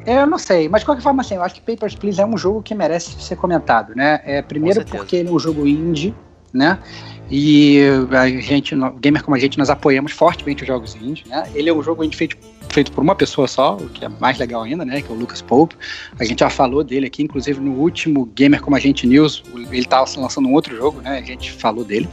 Eu 0.06 0.26
não 0.26 0.38
sei, 0.38 0.68
mas 0.68 0.82
de 0.82 0.86
qualquer 0.86 1.02
forma, 1.02 1.22
assim, 1.22 1.34
eu 1.34 1.42
acho 1.42 1.54
que 1.54 1.60
Papers, 1.60 1.94
Please 1.94 2.20
é 2.20 2.26
um 2.26 2.36
jogo 2.36 2.62
que 2.62 2.74
merece 2.74 3.20
ser 3.20 3.36
comentado, 3.36 3.94
né? 3.94 4.20
É, 4.24 4.42
primeiro 4.42 4.84
porque 4.84 5.16
ele 5.16 5.28
é 5.28 5.32
um 5.32 5.38
jogo 5.38 5.66
indie, 5.66 6.14
né? 6.52 6.78
E 7.30 7.80
a 8.10 8.28
gente, 8.28 8.76
gamer 9.00 9.24
como 9.24 9.34
a 9.34 9.38
gente, 9.38 9.56
nós 9.56 9.70
apoiamos 9.70 10.12
fortemente 10.12 10.62
os 10.62 10.66
jogos 10.66 10.94
indie, 10.94 11.24
né? 11.26 11.44
Ele 11.54 11.70
é 11.70 11.74
um 11.74 11.82
jogo 11.82 12.04
indie 12.04 12.16
feito, 12.16 12.36
feito 12.68 12.92
por 12.92 13.02
uma 13.02 13.14
pessoa 13.14 13.48
só, 13.48 13.76
o 13.76 13.88
que 13.88 14.04
é 14.04 14.08
mais 14.08 14.38
legal 14.38 14.62
ainda, 14.62 14.84
né? 14.84 15.00
Que 15.00 15.10
é 15.10 15.14
o 15.14 15.18
Lucas 15.18 15.40
Pope. 15.40 15.74
A 16.18 16.24
gente 16.24 16.40
já 16.40 16.50
falou 16.50 16.84
dele 16.84 17.06
aqui, 17.06 17.22
inclusive 17.22 17.58
no 17.58 17.72
último 17.72 18.26
Gamer 18.26 18.60
como 18.60 18.76
a 18.76 18.78
gente 18.78 19.06
News, 19.06 19.42
ele 19.70 19.86
tá 19.86 20.04
lançando 20.16 20.46
um 20.46 20.52
outro 20.52 20.76
jogo, 20.76 21.00
né? 21.00 21.18
A 21.18 21.22
gente 21.22 21.50
falou 21.50 21.82
dele. 21.82 22.08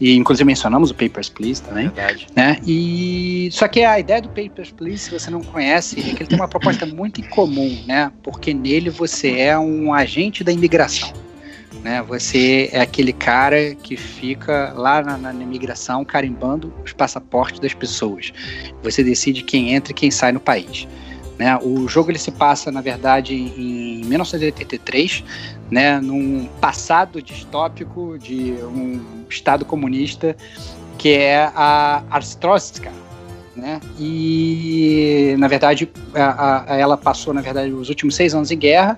E 0.00 0.16
inclusive 0.16 0.44
mencionamos 0.44 0.90
o 0.90 0.94
Papers, 0.94 1.28
Please 1.28 1.62
também 1.62 1.88
Verdade. 1.88 2.26
né? 2.34 2.58
E 2.66 3.48
só 3.52 3.68
que 3.68 3.84
a 3.84 3.98
ideia 3.98 4.20
do 4.20 4.28
Papers, 4.28 4.70
Please, 4.70 5.04
se 5.04 5.10
você 5.10 5.30
não 5.30 5.40
conhece, 5.40 6.00
é 6.00 6.02
que 6.14 6.22
ele 6.22 6.26
tem 6.26 6.38
uma 6.38 6.48
proposta 6.48 6.84
muito 6.84 7.20
incomum, 7.20 7.82
né? 7.86 8.10
Porque 8.22 8.52
nele 8.52 8.90
você 8.90 9.38
é 9.38 9.58
um 9.58 9.94
agente 9.94 10.42
da 10.42 10.52
imigração, 10.52 11.12
né? 11.82 12.02
Você 12.02 12.68
é 12.72 12.80
aquele 12.80 13.12
cara 13.12 13.74
que 13.76 13.96
fica 13.96 14.72
lá 14.76 15.00
na, 15.02 15.16
na 15.16 15.32
imigração 15.32 16.04
carimbando 16.04 16.72
os 16.84 16.92
passaportes 16.92 17.60
das 17.60 17.74
pessoas. 17.74 18.32
Você 18.82 19.02
decide 19.04 19.42
quem 19.42 19.74
entra 19.74 19.92
e 19.92 19.94
quem 19.94 20.10
sai 20.10 20.32
no 20.32 20.40
país. 20.40 20.88
Né? 21.38 21.58
O 21.62 21.88
jogo 21.88 22.10
ele 22.10 22.18
se 22.18 22.30
passa, 22.30 22.70
na 22.70 22.80
verdade, 22.80 23.34
em 23.34 24.04
1983, 24.04 25.24
né? 25.70 26.00
num 26.00 26.46
passado 26.60 27.20
distópico 27.20 28.16
de 28.18 28.52
um 28.62 29.00
estado 29.28 29.64
comunista 29.64 30.36
que 30.96 31.10
é 31.10 31.50
a 31.54 32.02
Arstrovska, 32.10 32.92
né? 33.56 33.80
E 33.98 35.34
na 35.38 35.48
verdade 35.48 35.90
a, 36.14 36.72
a- 36.72 36.76
ela 36.76 36.96
passou 36.96 37.34
na 37.34 37.40
verdade 37.40 37.72
os 37.72 37.88
últimos 37.88 38.14
seis 38.14 38.34
anos 38.34 38.50
em 38.50 38.58
guerra 38.58 38.96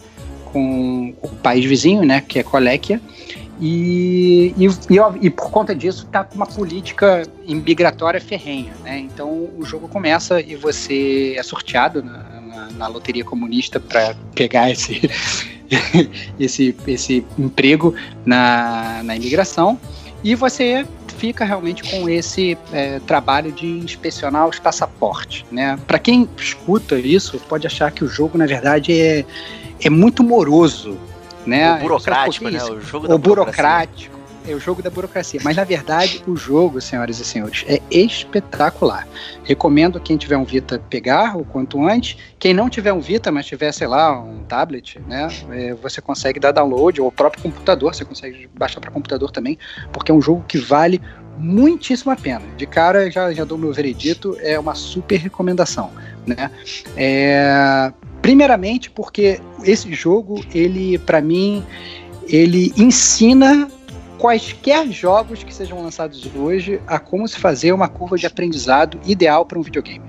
com 0.52 1.14
o 1.22 1.28
país 1.28 1.64
vizinho, 1.64 2.04
né? 2.04 2.20
Que 2.20 2.38
é 2.38 2.42
Coléquia. 2.42 3.00
E, 3.60 4.54
e, 4.58 4.66
e, 4.66 4.98
e 5.26 5.30
por 5.30 5.50
conta 5.50 5.74
disso 5.74 6.06
tá 6.12 6.22
com 6.24 6.34
uma 6.34 6.46
política 6.46 7.22
imigratória 7.46 8.20
ferrenha, 8.20 8.72
né? 8.84 8.98
Então 8.98 9.48
o 9.56 9.64
jogo 9.64 9.88
começa 9.88 10.40
e 10.40 10.54
você 10.54 11.34
é 11.36 11.42
sorteado 11.42 12.02
na, 12.02 12.12
na- 12.40 12.68
na 12.76 12.86
loteria 12.88 13.24
comunista 13.24 13.80
para 13.80 14.14
pegar 14.34 14.70
esse, 14.70 15.00
esse, 16.38 16.74
esse 16.86 17.24
emprego 17.38 17.94
na, 18.24 19.02
na 19.02 19.16
imigração 19.16 19.78
e 20.22 20.34
você 20.34 20.86
fica 21.18 21.44
realmente 21.44 21.82
com 21.90 22.08
esse 22.08 22.58
é, 22.72 22.98
trabalho 23.06 23.50
de 23.52 23.66
inspecionar 23.66 24.46
os 24.48 24.58
passaportes, 24.58 25.44
né? 25.50 25.78
Para 25.86 25.98
quem 25.98 26.28
escuta 26.36 26.98
isso, 26.98 27.38
pode 27.48 27.66
achar 27.66 27.90
que 27.90 28.04
o 28.04 28.08
jogo, 28.08 28.36
na 28.36 28.44
verdade, 28.46 28.92
é, 28.92 29.24
é 29.80 29.88
muito 29.88 30.22
moroso, 30.22 30.98
né? 31.46 31.76
o 31.76 31.80
burocrático, 31.80 32.50
né? 32.50 32.64
O 32.64 32.80
jogo 32.80 33.12
O 33.12 33.18
burocrático 33.18 34.16
é 34.48 34.54
o 34.54 34.60
jogo 34.60 34.82
da 34.82 34.88
burocracia. 34.88 35.40
Mas 35.42 35.56
na 35.56 35.64
verdade, 35.64 36.22
o 36.26 36.36
jogo, 36.36 36.80
senhoras 36.80 37.18
e 37.18 37.24
senhores, 37.24 37.64
é 37.68 37.80
espetacular. 37.90 39.06
Recomendo 39.42 40.00
quem 40.00 40.16
tiver 40.16 40.36
um 40.36 40.44
Vita 40.44 40.80
pegar 40.88 41.36
o 41.36 41.44
quanto 41.44 41.84
antes. 41.84 42.16
Quem 42.38 42.54
não 42.54 42.70
tiver 42.70 42.92
um 42.92 43.00
Vita, 43.00 43.32
mas 43.32 43.46
tiver, 43.46 43.72
sei 43.72 43.86
lá, 43.86 44.18
um 44.18 44.44
tablet, 44.44 45.00
né? 45.06 45.28
é, 45.50 45.74
você 45.74 46.00
consegue 46.00 46.38
dar 46.38 46.52
download, 46.52 47.00
ou 47.00 47.08
o 47.08 47.12
próprio 47.12 47.42
computador, 47.42 47.94
você 47.94 48.04
consegue 48.04 48.48
baixar 48.54 48.80
para 48.80 48.90
computador 48.90 49.30
também, 49.30 49.58
porque 49.92 50.12
é 50.12 50.14
um 50.14 50.22
jogo 50.22 50.44
que 50.46 50.58
vale 50.58 51.00
muitíssimo 51.38 52.12
a 52.12 52.16
pena. 52.16 52.42
De 52.56 52.66
cara, 52.66 53.10
já, 53.10 53.32
já 53.32 53.44
dou 53.44 53.58
meu 53.58 53.72
veredito, 53.72 54.36
é 54.40 54.58
uma 54.58 54.74
super 54.74 55.16
recomendação, 55.16 55.90
né? 56.26 56.50
É, 56.96 57.92
primeiramente 58.26 58.90
porque 58.90 59.38
esse 59.62 59.94
jogo, 59.94 60.44
ele, 60.52 60.98
para 60.98 61.20
mim, 61.20 61.62
ele 62.26 62.72
ensina 62.76 63.68
quaisquer 64.18 64.90
jogos 64.90 65.44
que 65.44 65.54
sejam 65.54 65.80
lançados 65.80 66.28
hoje 66.34 66.80
a 66.88 66.98
como 66.98 67.28
se 67.28 67.38
fazer 67.38 67.70
uma 67.70 67.86
curva 67.86 68.18
de 68.18 68.26
aprendizado 68.26 68.98
ideal 69.06 69.46
para 69.46 69.56
um 69.56 69.62
videogame. 69.62 70.04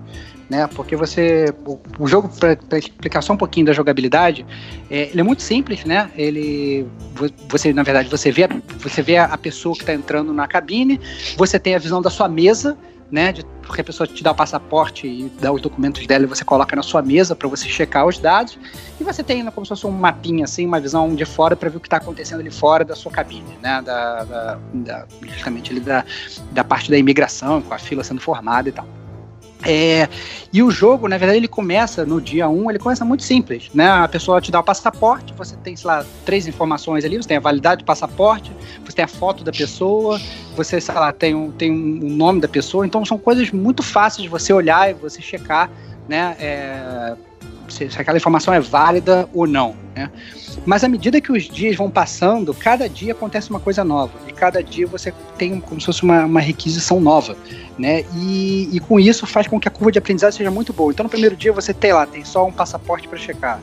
Né, 0.49 0.65
porque 0.73 0.95
você. 0.95 1.53
O, 1.65 1.77
o 1.99 2.07
jogo, 2.07 2.27
para 2.39 2.79
explicar 2.79 3.21
só 3.21 3.33
um 3.33 3.37
pouquinho 3.37 3.65
da 3.67 3.73
jogabilidade, 3.73 4.45
é, 4.89 5.09
ele 5.09 5.19
é 5.19 5.23
muito 5.23 5.43
simples, 5.43 5.83
né? 5.83 6.09
Ele. 6.15 6.87
vo- 7.13 7.29
Você, 7.49 7.71
na 7.73 7.83
verdade, 7.83 8.09
você 8.09 8.31
vê, 8.31 8.47
você 8.79 9.01
vê 9.01 9.17
a 9.17 9.37
pessoa 9.37 9.75
que 9.75 9.81
está 9.81 9.93
entrando 9.93 10.31
na 10.33 10.47
cabine, 10.47 10.99
você 11.35 11.59
tem 11.59 11.75
a 11.75 11.77
visão 11.77 12.01
da 12.01 12.09
sua 12.09 12.29
mesa, 12.29 12.77
né? 13.11 13.31
De, 13.31 13.43
porque 13.61 13.81
a 13.81 13.83
pessoa 13.83 14.05
te 14.07 14.23
dá 14.23 14.31
o 14.31 14.35
passaporte 14.35 15.07
e 15.07 15.31
dá 15.41 15.51
os 15.51 15.61
documentos 15.61 16.05
dela 16.07 16.23
e 16.25 16.27
você 16.27 16.43
coloca 16.43 16.75
na 16.75 16.83
sua 16.83 17.01
mesa 17.01 17.35
para 17.35 17.47
você 17.47 17.67
checar 17.67 18.05
os 18.05 18.17
dados. 18.19 18.57
E 18.99 19.03
você 19.03 19.23
tem 19.23 19.43
né, 19.43 19.51
como 19.51 19.65
se 19.65 19.69
fosse 19.69 19.85
um 19.87 19.91
mapinha, 19.91 20.45
assim, 20.45 20.65
uma 20.65 20.79
visão 20.79 21.13
de 21.15 21.25
fora 21.25 21.55
para 21.55 21.69
ver 21.69 21.77
o 21.77 21.79
que 21.79 21.87
está 21.87 21.97
acontecendo 21.97 22.39
ali 22.39 22.51
fora 22.51 22.83
da 22.85 22.95
sua 22.95 23.11
cabine, 23.11 23.57
né? 23.61 23.81
Da, 23.81 24.23
da, 24.23 24.59
da- 24.73 25.05
justamente 25.21 25.71
ali 25.71 25.79
da, 25.79 26.03
da 26.51 26.63
parte 26.63 26.89
da 26.89 26.97
imigração, 26.97 27.61
com 27.61 27.73
a 27.73 27.77
fila 27.77 28.03
sendo 28.03 28.21
formada 28.21 28.69
e 28.69 28.71
tal. 28.71 28.85
É, 29.65 30.07
e 30.53 30.61
o 30.61 30.69
jogo, 30.69 31.07
na 31.07 31.17
verdade, 31.17 31.39
ele 31.39 31.47
começa 31.47 32.05
no 32.05 32.21
dia 32.21 32.47
1, 32.47 32.69
ele 32.69 32.79
começa 32.79 33.03
muito 33.03 33.23
simples, 33.23 33.69
né? 33.73 33.89
A 33.89 34.07
pessoa 34.07 34.39
te 34.39 34.51
dá 34.51 34.59
o 34.59 34.63
passaporte, 34.63 35.33
você 35.33 35.55
tem, 35.57 35.75
sei 35.75 35.87
lá, 35.87 36.05
três 36.25 36.47
informações 36.47 37.03
ali, 37.03 37.17
você 37.17 37.27
tem 37.27 37.37
a 37.37 37.39
validade 37.41 37.83
do 37.83 37.85
passaporte, 37.85 38.51
você 38.85 38.95
tem 38.95 39.05
a 39.05 39.07
foto 39.07 39.43
da 39.43 39.51
pessoa, 39.51 40.21
você, 40.55 40.79
sei 40.79 40.93
lá, 40.93 41.11
tem 41.11 41.33
um, 41.33 41.51
tem 41.51 41.71
um 41.71 42.15
nome 42.15 42.39
da 42.39 42.47
pessoa, 42.47 42.85
então 42.85 43.03
são 43.03 43.17
coisas 43.17 43.51
muito 43.51 43.81
fáceis 43.81 44.23
de 44.23 44.29
você 44.29 44.53
olhar 44.53 44.91
e 44.91 44.93
você 44.93 45.21
checar, 45.21 45.71
né? 46.07 46.35
É, 46.39 47.15
se, 47.67 47.89
se 47.89 47.99
aquela 47.99 48.17
informação 48.17 48.53
é 48.53 48.59
válida 48.59 49.27
ou 49.33 49.47
não, 49.47 49.75
né? 49.95 50.09
Mas 50.65 50.83
à 50.83 50.87
medida 50.87 51.21
que 51.21 51.31
os 51.31 51.43
dias 51.43 51.75
vão 51.75 51.89
passando, 51.89 52.53
cada 52.53 52.89
dia 52.89 53.13
acontece 53.13 53.49
uma 53.49 53.59
coisa 53.59 53.83
nova. 53.83 54.13
E 54.27 54.33
cada 54.33 54.61
dia 54.63 54.87
você 54.87 55.13
tem 55.37 55.59
como 55.59 55.79
se 55.79 55.85
fosse 55.85 56.03
uma, 56.03 56.25
uma 56.25 56.41
requisição 56.41 56.99
nova. 56.99 57.37
Né? 57.77 58.03
E, 58.15 58.69
e 58.75 58.79
com 58.79 58.99
isso 58.99 59.25
faz 59.27 59.47
com 59.47 59.59
que 59.59 59.67
a 59.67 59.71
curva 59.71 59.91
de 59.91 59.99
aprendizado 59.99 60.31
seja 60.33 60.51
muito 60.51 60.73
boa. 60.73 60.91
Então 60.91 61.03
no 61.03 61.09
primeiro 61.09 61.35
dia 61.35 61.53
você 61.53 61.73
tem 61.73 61.93
lá, 61.93 62.05
tem 62.05 62.25
só 62.25 62.45
um 62.45 62.51
passaporte 62.51 63.07
para 63.07 63.17
checar. 63.17 63.61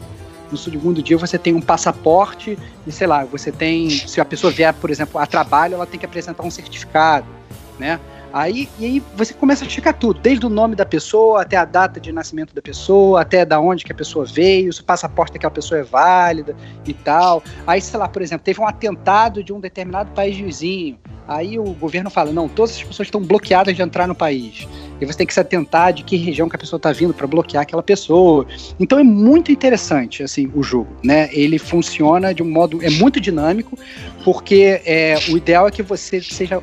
No 0.50 0.56
segundo 0.56 1.02
dia 1.02 1.18
você 1.18 1.36
tem 1.36 1.52
um 1.52 1.60
passaporte 1.60 2.56
e 2.86 2.92
sei 2.92 3.06
lá, 3.06 3.24
você 3.24 3.50
tem, 3.50 3.90
se 3.90 4.20
a 4.20 4.24
pessoa 4.24 4.52
vier, 4.52 4.72
por 4.72 4.90
exemplo, 4.90 5.20
a 5.20 5.26
trabalho, 5.26 5.74
ela 5.74 5.86
tem 5.86 5.98
que 5.98 6.06
apresentar 6.06 6.44
um 6.44 6.50
certificado, 6.50 7.26
né? 7.78 7.98
Aí, 8.34 8.68
e 8.80 8.84
aí 8.84 9.02
você 9.14 9.32
começa 9.32 9.64
a 9.64 9.68
checar 9.68 9.94
tudo, 9.96 10.18
desde 10.18 10.44
o 10.44 10.48
nome 10.48 10.74
da 10.74 10.84
pessoa 10.84 11.42
até 11.42 11.56
a 11.56 11.64
data 11.64 12.00
de 12.00 12.10
nascimento 12.10 12.52
da 12.52 12.60
pessoa, 12.60 13.20
até 13.20 13.44
da 13.44 13.60
onde 13.60 13.84
que 13.84 13.92
a 13.92 13.94
pessoa 13.94 14.24
veio, 14.24 14.72
se 14.72 14.80
o 14.80 14.84
passaporte 14.84 15.34
daquela 15.34 15.52
pessoa 15.52 15.78
é 15.78 15.84
válida 15.84 16.56
e 16.84 16.92
tal. 16.92 17.44
Aí, 17.64 17.80
sei 17.80 17.96
lá, 17.96 18.08
por 18.08 18.20
exemplo, 18.22 18.44
teve 18.44 18.60
um 18.60 18.66
atentado 18.66 19.40
de 19.44 19.52
um 19.52 19.60
determinado 19.60 20.10
país 20.10 20.36
vizinho. 20.36 20.98
Aí 21.28 21.60
o 21.60 21.64
governo 21.74 22.10
fala, 22.10 22.32
não, 22.32 22.48
todas 22.48 22.72
as 22.72 22.82
pessoas 22.82 23.06
estão 23.06 23.20
bloqueadas 23.20 23.76
de 23.76 23.82
entrar 23.82 24.08
no 24.08 24.16
país. 24.16 24.66
E 25.00 25.06
você 25.06 25.18
tem 25.18 25.26
que 25.28 25.32
se 25.32 25.38
atentar 25.38 25.92
de 25.92 26.02
que 26.02 26.16
região 26.16 26.48
que 26.48 26.56
a 26.56 26.58
pessoa 26.58 26.78
está 26.78 26.90
vindo 26.90 27.14
para 27.14 27.28
bloquear 27.28 27.62
aquela 27.62 27.84
pessoa. 27.84 28.48
Então 28.80 28.98
é 28.98 29.04
muito 29.04 29.52
interessante 29.52 30.24
assim 30.24 30.50
o 30.54 30.62
jogo, 30.62 30.88
né? 31.04 31.28
Ele 31.32 31.56
funciona 31.56 32.34
de 32.34 32.42
um 32.42 32.50
modo 32.50 32.84
é 32.84 32.90
muito 32.90 33.20
dinâmico, 33.20 33.78
porque 34.24 34.82
é, 34.84 35.14
o 35.30 35.36
ideal 35.36 35.68
é 35.68 35.70
que 35.70 35.84
você 35.84 36.20
seja 36.20 36.60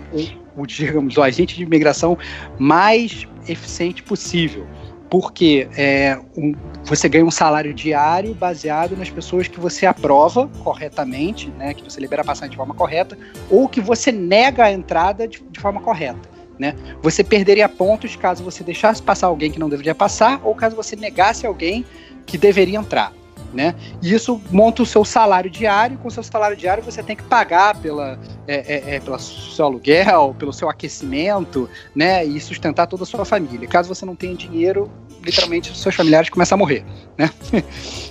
o, 0.61 0.67
digamos 0.67 1.17
o 1.17 1.21
agente 1.21 1.55
de 1.55 1.63
imigração 1.63 2.17
mais 2.57 3.27
eficiente 3.47 4.03
possível. 4.03 4.65
Porque 5.09 5.67
é, 5.75 6.17
um, 6.37 6.53
você 6.85 7.09
ganha 7.09 7.25
um 7.25 7.31
salário 7.31 7.73
diário 7.73 8.33
baseado 8.33 8.95
nas 8.95 9.09
pessoas 9.09 9.47
que 9.47 9.59
você 9.59 9.85
aprova 9.85 10.49
corretamente, 10.63 11.49
né, 11.57 11.73
que 11.73 11.83
você 11.83 11.99
libera 11.99 12.21
a 12.21 12.25
passagem 12.25 12.51
de 12.51 12.57
forma 12.57 12.73
correta, 12.73 13.17
ou 13.49 13.67
que 13.67 13.81
você 13.81 14.09
nega 14.09 14.63
a 14.63 14.71
entrada 14.71 15.27
de, 15.27 15.43
de 15.51 15.59
forma 15.59 15.81
correta. 15.81 16.29
Né? 16.57 16.75
Você 17.01 17.23
perderia 17.23 17.67
pontos 17.67 18.15
caso 18.15 18.43
você 18.43 18.63
deixasse 18.63 19.01
passar 19.01 19.27
alguém 19.27 19.51
que 19.51 19.59
não 19.59 19.67
deveria 19.67 19.95
passar, 19.95 20.39
ou 20.43 20.55
caso 20.55 20.75
você 20.75 20.95
negasse 20.95 21.45
alguém 21.45 21.83
que 22.25 22.37
deveria 22.37 22.77
entrar. 22.77 23.11
Né? 23.53 23.75
E 24.01 24.13
isso 24.13 24.41
monta 24.49 24.81
o 24.81 24.85
seu 24.85 25.03
salário 25.03 25.49
diário. 25.49 25.97
Com 25.97 26.07
o 26.07 26.11
seu 26.11 26.23
salário 26.23 26.55
diário, 26.55 26.81
você 26.81 27.03
tem 27.03 27.15
que 27.15 27.23
pagar 27.23 27.75
pela, 27.75 28.17
é, 28.47 28.55
é, 28.55 28.95
é, 28.95 28.99
pelo 28.99 29.19
seu 29.19 29.65
aluguel, 29.65 30.35
pelo 30.39 30.53
seu 30.53 30.69
aquecimento, 30.69 31.69
né? 31.93 32.23
E 32.23 32.39
sustentar 32.39 32.87
toda 32.87 33.03
a 33.03 33.05
sua 33.05 33.25
família. 33.25 33.67
Caso 33.67 33.93
você 33.93 34.05
não 34.05 34.15
tenha 34.15 34.35
dinheiro, 34.35 34.89
literalmente 35.23 35.77
seus 35.77 35.95
familiares 35.95 36.29
começam 36.29 36.55
a 36.55 36.59
morrer, 36.59 36.85
né? 37.17 37.29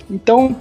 então, 0.09 0.55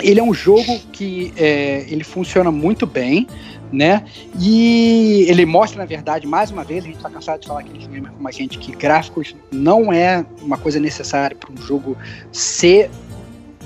ele 0.00 0.20
é 0.20 0.22
um 0.22 0.34
jogo 0.34 0.78
que 0.92 1.32
é, 1.36 1.86
ele 1.88 2.04
funciona 2.04 2.50
muito 2.50 2.86
bem, 2.86 3.26
né? 3.72 4.04
E 4.38 5.24
ele 5.28 5.46
mostra, 5.46 5.78
na 5.78 5.86
verdade, 5.86 6.26
mais 6.26 6.50
uma 6.50 6.62
vez, 6.62 6.84
a 6.84 6.86
gente 6.86 6.96
está 6.96 7.08
cansado 7.08 7.40
de 7.40 7.46
falar 7.46 7.60
aqui 7.60 7.78
de 7.78 7.86
gamer 7.86 8.12
como 8.12 8.28
a 8.28 8.30
gente, 8.30 8.58
que 8.58 8.72
gráficos 8.72 9.34
não 9.50 9.92
é 9.92 10.24
uma 10.42 10.58
coisa 10.58 10.78
necessária 10.78 11.34
para 11.34 11.50
um 11.50 11.56
jogo 11.56 11.96
ser 12.30 12.90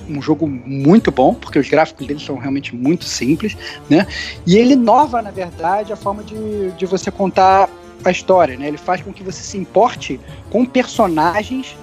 um 0.09 0.21
jogo 0.23 0.47
muito 0.47 1.11
bom, 1.11 1.35
porque 1.35 1.59
os 1.59 1.69
gráficos 1.69 2.07
dele 2.07 2.21
são 2.21 2.37
realmente 2.37 2.75
muito 2.75 3.05
simples, 3.05 3.57
né? 3.89 4.07
E 4.47 4.57
ele 4.57 4.75
inova, 4.75 5.23
na 5.23 5.31
verdade, 5.31 5.93
a 5.93 5.97
forma 5.97 6.23
de, 6.23 6.71
de 6.73 6.87
você 6.87 7.11
contar 7.11 7.69
a 8.05 8.11
história, 8.11 8.57
né? 8.57 8.69
Ele 8.69 8.79
faz 8.79 9.03
com 9.03 9.13
que 9.13 9.23
você 9.23 9.43
se 9.43 9.59
importe 9.59 10.21
com 10.51 10.65
personagens 10.65 11.77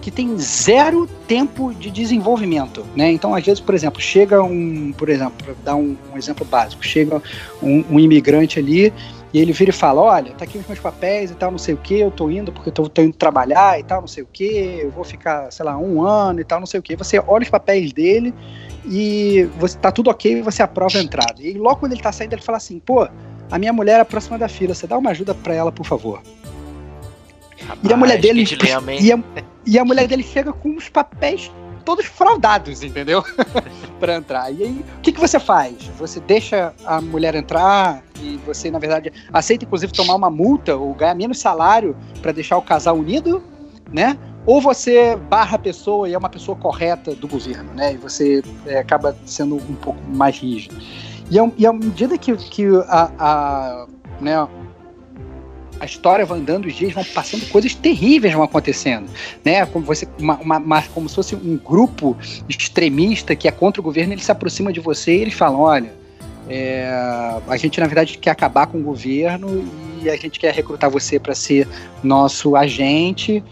que 0.00 0.10
tem 0.10 0.36
zero 0.38 1.06
tempo 1.28 1.74
de 1.74 1.90
desenvolvimento, 1.90 2.84
né? 2.96 3.12
Então, 3.12 3.34
às 3.34 3.44
vezes, 3.44 3.60
por 3.60 3.74
exemplo, 3.74 4.00
chega 4.00 4.42
um, 4.42 4.92
por 4.92 5.08
exemplo, 5.08 5.34
para 5.44 5.54
dar 5.62 5.76
um, 5.76 5.96
um, 6.12 6.16
exemplo 6.16 6.44
básico, 6.44 6.84
chega 6.84 7.22
um, 7.62 7.84
um, 7.90 8.00
imigrante 8.00 8.58
ali 8.58 8.92
e 9.32 9.38
ele 9.38 9.52
vira 9.52 9.70
e 9.70 9.72
fala, 9.72 10.00
olha, 10.00 10.32
tá 10.32 10.44
aqui 10.44 10.58
os 10.58 10.66
meus 10.66 10.80
papéis 10.80 11.30
e 11.30 11.34
tal, 11.34 11.52
não 11.52 11.58
sei 11.58 11.74
o 11.74 11.76
que, 11.76 12.00
eu 12.00 12.10
tô 12.10 12.28
indo 12.30 12.50
porque 12.50 12.70
eu 12.70 12.72
tô, 12.72 12.88
tô, 12.88 13.02
indo 13.02 13.16
trabalhar 13.16 13.78
e 13.78 13.84
tal, 13.84 14.00
não 14.00 14.08
sei 14.08 14.24
o 14.24 14.26
que, 14.26 14.80
eu 14.82 14.90
vou 14.90 15.04
ficar, 15.04 15.52
sei 15.52 15.64
lá, 15.64 15.78
um 15.78 16.02
ano 16.02 16.40
e 16.40 16.44
tal, 16.44 16.58
não 16.58 16.66
sei 16.66 16.80
o 16.80 16.82
que. 16.82 16.96
Você 16.96 17.22
olha 17.24 17.44
os 17.44 17.48
papéis 17.48 17.92
dele 17.92 18.34
e 18.84 19.48
você 19.56 19.78
tá 19.78 19.92
tudo 19.92 20.10
ok 20.10 20.38
e 20.38 20.42
você 20.42 20.62
aprova 20.62 20.98
a 20.98 21.02
entrada. 21.02 21.40
E 21.40 21.52
logo 21.54 21.76
quando 21.76 21.92
ele 21.92 22.02
tá 22.02 22.10
saindo, 22.10 22.32
ele 22.32 22.42
fala 22.42 22.58
assim, 22.58 22.80
pô, 22.80 23.08
a 23.50 23.58
minha 23.58 23.72
mulher 23.72 24.00
é 24.00 24.04
próxima 24.04 24.36
da 24.36 24.48
fila, 24.48 24.74
você 24.74 24.86
dá 24.86 24.98
uma 24.98 25.10
ajuda 25.10 25.32
para 25.32 25.54
ela, 25.54 25.70
por 25.70 25.86
favor. 25.86 26.20
Rapaz, 27.60 27.88
e 27.88 27.92
a 27.92 27.96
mulher 27.96 28.20
dele. 28.20 28.42
Dilema, 28.42 28.92
e, 28.94 29.12
a, 29.12 29.18
e 29.64 29.78
a 29.78 29.84
mulher 29.84 30.08
dele 30.08 30.24
chega 30.24 30.52
com 30.52 30.76
os 30.76 30.88
papéis 30.88 31.52
todos 31.90 32.06
fraudados, 32.06 32.84
entendeu? 32.84 33.24
para 33.98 34.14
entrar. 34.14 34.48
E 34.52 34.62
aí, 34.62 34.84
o 34.98 35.00
que, 35.00 35.10
que 35.10 35.18
você 35.18 35.40
faz? 35.40 35.74
Você 35.98 36.20
deixa 36.20 36.72
a 36.86 37.00
mulher 37.00 37.34
entrar 37.34 38.00
e 38.20 38.36
você, 38.46 38.70
na 38.70 38.78
verdade, 38.78 39.12
aceita 39.32 39.64
inclusive 39.64 39.92
tomar 39.92 40.14
uma 40.14 40.30
multa 40.30 40.76
ou 40.76 40.94
ganhar 40.94 41.16
menos 41.16 41.38
salário 41.38 41.96
para 42.22 42.30
deixar 42.30 42.56
o 42.58 42.62
casal 42.62 42.96
unido, 42.96 43.42
né? 43.92 44.16
Ou 44.46 44.60
você 44.60 45.16
barra 45.16 45.56
a 45.56 45.58
pessoa 45.58 46.08
e 46.08 46.14
é 46.14 46.18
uma 46.18 46.28
pessoa 46.28 46.56
correta 46.56 47.12
do 47.12 47.26
governo, 47.26 47.74
né? 47.74 47.94
E 47.94 47.96
você 47.96 48.40
é, 48.66 48.78
acaba 48.78 49.16
sendo 49.26 49.56
um 49.56 49.74
pouco 49.74 50.00
mais 50.08 50.38
rígido. 50.38 50.76
E, 51.28 51.40
a, 51.40 51.50
e 51.58 51.66
à 51.66 51.72
medida 51.72 52.16
que, 52.16 52.36
que 52.36 52.66
a, 52.86 53.10
a 53.18 53.86
né, 54.20 54.48
a 55.80 55.86
história 55.86 56.26
vai 56.26 56.38
andando, 56.38 56.66
os 56.66 56.74
dias 56.74 56.92
vão 56.92 57.02
passando, 57.02 57.48
coisas 57.48 57.74
terríveis 57.74 58.34
vão 58.34 58.42
acontecendo, 58.42 59.06
né? 59.42 59.64
Como 59.64 59.84
você, 59.84 60.06
uma, 60.18 60.36
uma, 60.38 60.82
como 60.82 61.08
se 61.08 61.14
fosse 61.14 61.34
um 61.34 61.56
grupo 61.56 62.16
extremista 62.46 63.34
que 63.34 63.48
é 63.48 63.50
contra 63.50 63.80
o 63.80 63.84
governo, 63.84 64.12
ele 64.12 64.22
se 64.22 64.30
aproxima 64.30 64.72
de 64.72 64.78
você 64.78 65.16
e 65.16 65.22
eles 65.22 65.34
falam, 65.34 65.60
olha, 65.60 65.92
é, 66.48 66.86
a 67.48 67.56
gente 67.56 67.80
na 67.80 67.86
verdade 67.86 68.18
quer 68.18 68.30
acabar 68.30 68.66
com 68.66 68.78
o 68.78 68.82
governo 68.82 69.64
e 70.02 70.10
a 70.10 70.16
gente 70.16 70.38
quer 70.38 70.52
recrutar 70.52 70.90
você 70.90 71.18
para 71.18 71.34
ser 71.34 71.66
nosso 72.02 72.54
agente. 72.54 73.42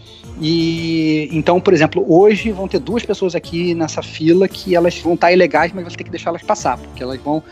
E 0.41 1.27
então, 1.31 1.59
por 1.59 1.73
exemplo, 1.73 2.05
hoje 2.07 2.51
vão 2.51 2.67
ter 2.67 2.79
duas 2.79 3.03
pessoas 3.03 3.35
aqui 3.35 3.73
nessa 3.73 4.01
fila 4.01 4.47
que 4.47 4.75
elas 4.75 4.97
vão 4.99 5.15
estar 5.15 5.31
ilegais, 5.31 5.71
mas 5.73 5.83
você 5.83 5.97
tem 5.97 6.05
que 6.05 6.11
deixar 6.11 6.29
elas 6.29 6.43
passar, 6.43 6.77
porque 6.77 7.01
elas 7.01 7.19
vão 7.19 7.43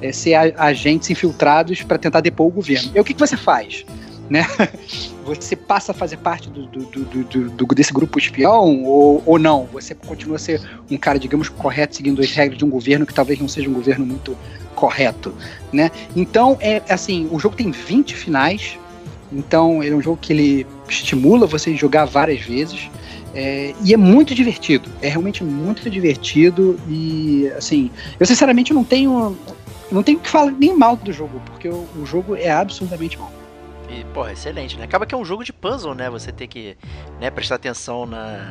é, 0.00 0.12
ser 0.12 0.34
agentes 0.56 1.10
infiltrados 1.10 1.82
para 1.82 1.98
tentar 1.98 2.20
depor 2.20 2.46
o 2.46 2.50
governo. 2.50 2.92
E 2.94 3.00
o 3.00 3.04
que, 3.04 3.14
que 3.14 3.20
você 3.20 3.36
faz? 3.36 3.84
Né? 4.28 4.46
Você 5.24 5.56
passa 5.56 5.92
a 5.92 5.94
fazer 5.94 6.18
parte 6.18 6.48
do, 6.48 6.66
do, 6.66 7.50
do, 7.50 7.74
desse 7.74 7.92
grupo 7.92 8.18
espião 8.18 8.84
ou, 8.84 9.22
ou 9.26 9.38
não? 9.38 9.66
Você 9.72 9.94
continua 9.94 10.36
a 10.36 10.38
ser 10.38 10.60
um 10.90 10.96
cara, 10.96 11.18
digamos, 11.18 11.48
correto, 11.48 11.96
seguindo 11.96 12.20
as 12.20 12.30
regras 12.30 12.58
de 12.58 12.64
um 12.64 12.70
governo 12.70 13.04
que 13.04 13.12
talvez 13.12 13.40
não 13.40 13.48
seja 13.48 13.68
um 13.68 13.72
governo 13.72 14.06
muito 14.06 14.36
correto, 14.74 15.34
né? 15.72 15.90
Então, 16.14 16.56
é 16.60 16.82
assim, 16.88 17.28
o 17.32 17.38
jogo 17.38 17.56
tem 17.56 17.70
20 17.70 18.14
finais, 18.14 18.78
então 19.32 19.82
ele 19.82 19.94
é 19.94 19.96
um 19.96 20.02
jogo 20.02 20.18
que 20.20 20.32
ele 20.32 20.66
estimula 20.88 21.46
você 21.46 21.70
a 21.70 21.74
jogar 21.74 22.04
várias 22.04 22.40
vezes. 22.40 22.88
É, 23.34 23.74
e 23.84 23.92
é 23.92 23.98
muito 23.98 24.34
divertido, 24.34 24.88
é 25.02 25.08
realmente 25.08 25.44
muito 25.44 25.90
divertido 25.90 26.80
e 26.88 27.50
assim, 27.54 27.90
eu 28.18 28.24
sinceramente 28.24 28.72
não 28.72 28.82
tenho 28.82 29.36
não 29.92 30.02
tenho 30.02 30.18
que 30.18 30.28
falar 30.28 30.52
nem 30.52 30.74
mal 30.74 30.96
do 30.96 31.12
jogo, 31.12 31.42
porque 31.44 31.68
o, 31.68 31.86
o 32.00 32.06
jogo 32.06 32.34
é 32.34 32.50
absolutamente 32.50 33.18
bom. 33.18 33.30
E, 33.88 34.04
porra, 34.12 34.32
excelente, 34.32 34.76
né? 34.76 34.84
Acaba 34.84 35.06
que 35.06 35.14
é 35.14 35.18
um 35.18 35.24
jogo 35.24 35.44
de 35.44 35.52
puzzle, 35.52 35.94
né? 35.94 36.10
Você 36.10 36.32
tem 36.32 36.48
que 36.48 36.76
né, 37.20 37.30
prestar 37.30 37.54
atenção 37.54 38.04
na, 38.04 38.50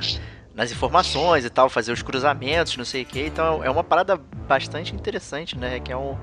nas 0.53 0.71
informações 0.71 1.43
e 1.43 1.49
tal, 1.49 1.69
fazer 1.69 1.91
os 1.91 2.01
cruzamentos, 2.01 2.77
não 2.77 2.85
sei 2.85 3.03
o 3.03 3.05
que. 3.05 3.21
Então 3.21 3.63
é 3.63 3.69
uma 3.69 3.83
parada 3.83 4.15
bastante 4.47 4.95
interessante, 4.95 5.57
né? 5.57 5.79
Que 5.79 5.91
é 5.91 5.97
um, 5.97 6.17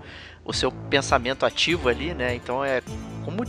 o 0.45 0.53
seu 0.53 0.73
pensamento 0.73 1.45
ativo 1.45 1.89
ali, 1.89 2.15
né? 2.15 2.35
Então 2.35 2.65
é 2.65 2.81
como. 3.25 3.45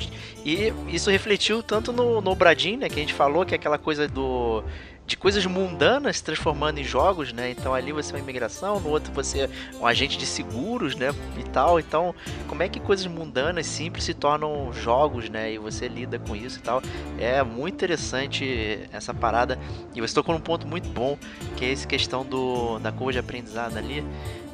E 0.45 0.73
isso 0.89 1.09
refletiu 1.09 1.63
tanto 1.63 1.93
no, 1.93 2.19
no 2.19 2.35
Bradin, 2.35 2.77
né? 2.77 2.89
Que 2.89 2.95
a 2.95 3.01
gente 3.01 3.13
falou, 3.13 3.45
que 3.45 3.55
é 3.55 3.57
aquela 3.57 3.77
coisa 3.77 4.07
do 4.07 4.63
de 5.05 5.17
coisas 5.17 5.45
mundanas 5.45 6.17
se 6.17 6.23
transformando 6.23 6.79
em 6.79 6.83
jogos, 6.83 7.33
né? 7.33 7.51
Então 7.51 7.73
ali 7.73 7.91
você 7.91 8.11
é 8.11 8.15
uma 8.15 8.21
imigração, 8.21 8.79
no 8.79 8.89
outro 8.89 9.11
você 9.13 9.41
é 9.41 9.49
um 9.79 9.85
agente 9.85 10.17
de 10.17 10.25
seguros, 10.25 10.95
né? 10.95 11.09
E 11.37 11.43
tal. 11.43 11.79
Então, 11.79 12.15
como 12.47 12.63
é 12.63 12.69
que 12.69 12.79
coisas 12.79 13.05
mundanas, 13.05 13.65
simples, 13.65 14.05
se 14.05 14.13
tornam 14.13 14.71
jogos, 14.73 15.29
né? 15.29 15.53
E 15.53 15.57
você 15.57 15.87
lida 15.87 16.17
com 16.17 16.35
isso 16.35 16.59
e 16.59 16.61
tal. 16.61 16.81
É 17.19 17.43
muito 17.43 17.75
interessante 17.75 18.87
essa 18.91 19.13
parada. 19.13 19.59
E 19.93 19.99
você 19.99 20.13
tocou 20.13 20.33
num 20.33 20.41
ponto 20.41 20.65
muito 20.65 20.87
bom, 20.89 21.17
que 21.57 21.65
é 21.65 21.71
essa 21.71 21.87
questão 21.87 22.25
do, 22.25 22.79
da 22.79 22.91
curva 22.91 23.11
de 23.11 23.19
aprendizado 23.19 23.77
ali. 23.77 24.03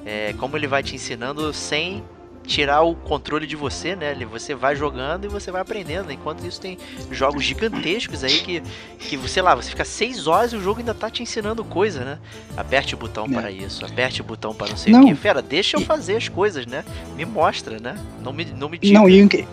É, 0.06 0.34
como 0.34 0.58
ele 0.58 0.66
vai 0.66 0.82
te 0.82 0.96
ensinando 0.96 1.54
sem 1.54 2.04
tirar 2.50 2.82
o 2.82 2.96
controle 2.96 3.46
de 3.46 3.56
você, 3.56 3.96
né? 3.96 4.16
Você 4.32 4.56
vai 4.56 4.76
jogando 4.76 5.26
e 5.26 5.28
você 5.28 5.52
vai 5.52 5.62
aprendendo. 5.62 6.12
Enquanto 6.12 6.44
isso 6.44 6.60
tem 6.60 6.80
jogos 7.12 7.44
gigantescos 7.44 8.24
aí 8.24 8.40
que, 8.40 8.64
que 8.98 9.30
sei 9.30 9.44
lá, 9.44 9.54
você 9.54 9.70
fica 9.70 9.86
seis 9.86 10.26
horas 10.26 10.52
e 10.52 10.56
o 10.56 10.62
jogo 10.62 10.80
ainda 10.80 10.96
tá 10.96 11.12
te 11.12 11.22
ensinando 11.22 11.64
coisa, 11.64 12.04
né? 12.04 12.20
Aperte 12.58 12.96
o 12.96 12.98
botão 12.98 13.26
é. 13.26 13.30
para 13.30 13.52
isso, 13.52 13.86
aperte 13.86 14.22
o 14.22 14.24
botão 14.24 14.54
para 14.54 14.70
não 14.70 14.78
sei 14.78 14.92
não. 14.92 15.04
o 15.04 15.08
que. 15.08 15.16
Fera, 15.16 15.44
deixa 15.44 15.78
eu 15.78 15.82
fazer 15.82 16.16
as 16.16 16.28
coisas, 16.28 16.66
né? 16.66 16.84
Me 17.16 17.24
mostra, 17.24 17.80
né? 17.80 17.96
Não 18.24 18.34
me, 18.34 18.46
não 18.46 18.68
me 18.68 18.80
diga. 18.80 18.98
Não, 18.98 19.08
e, 19.08 19.48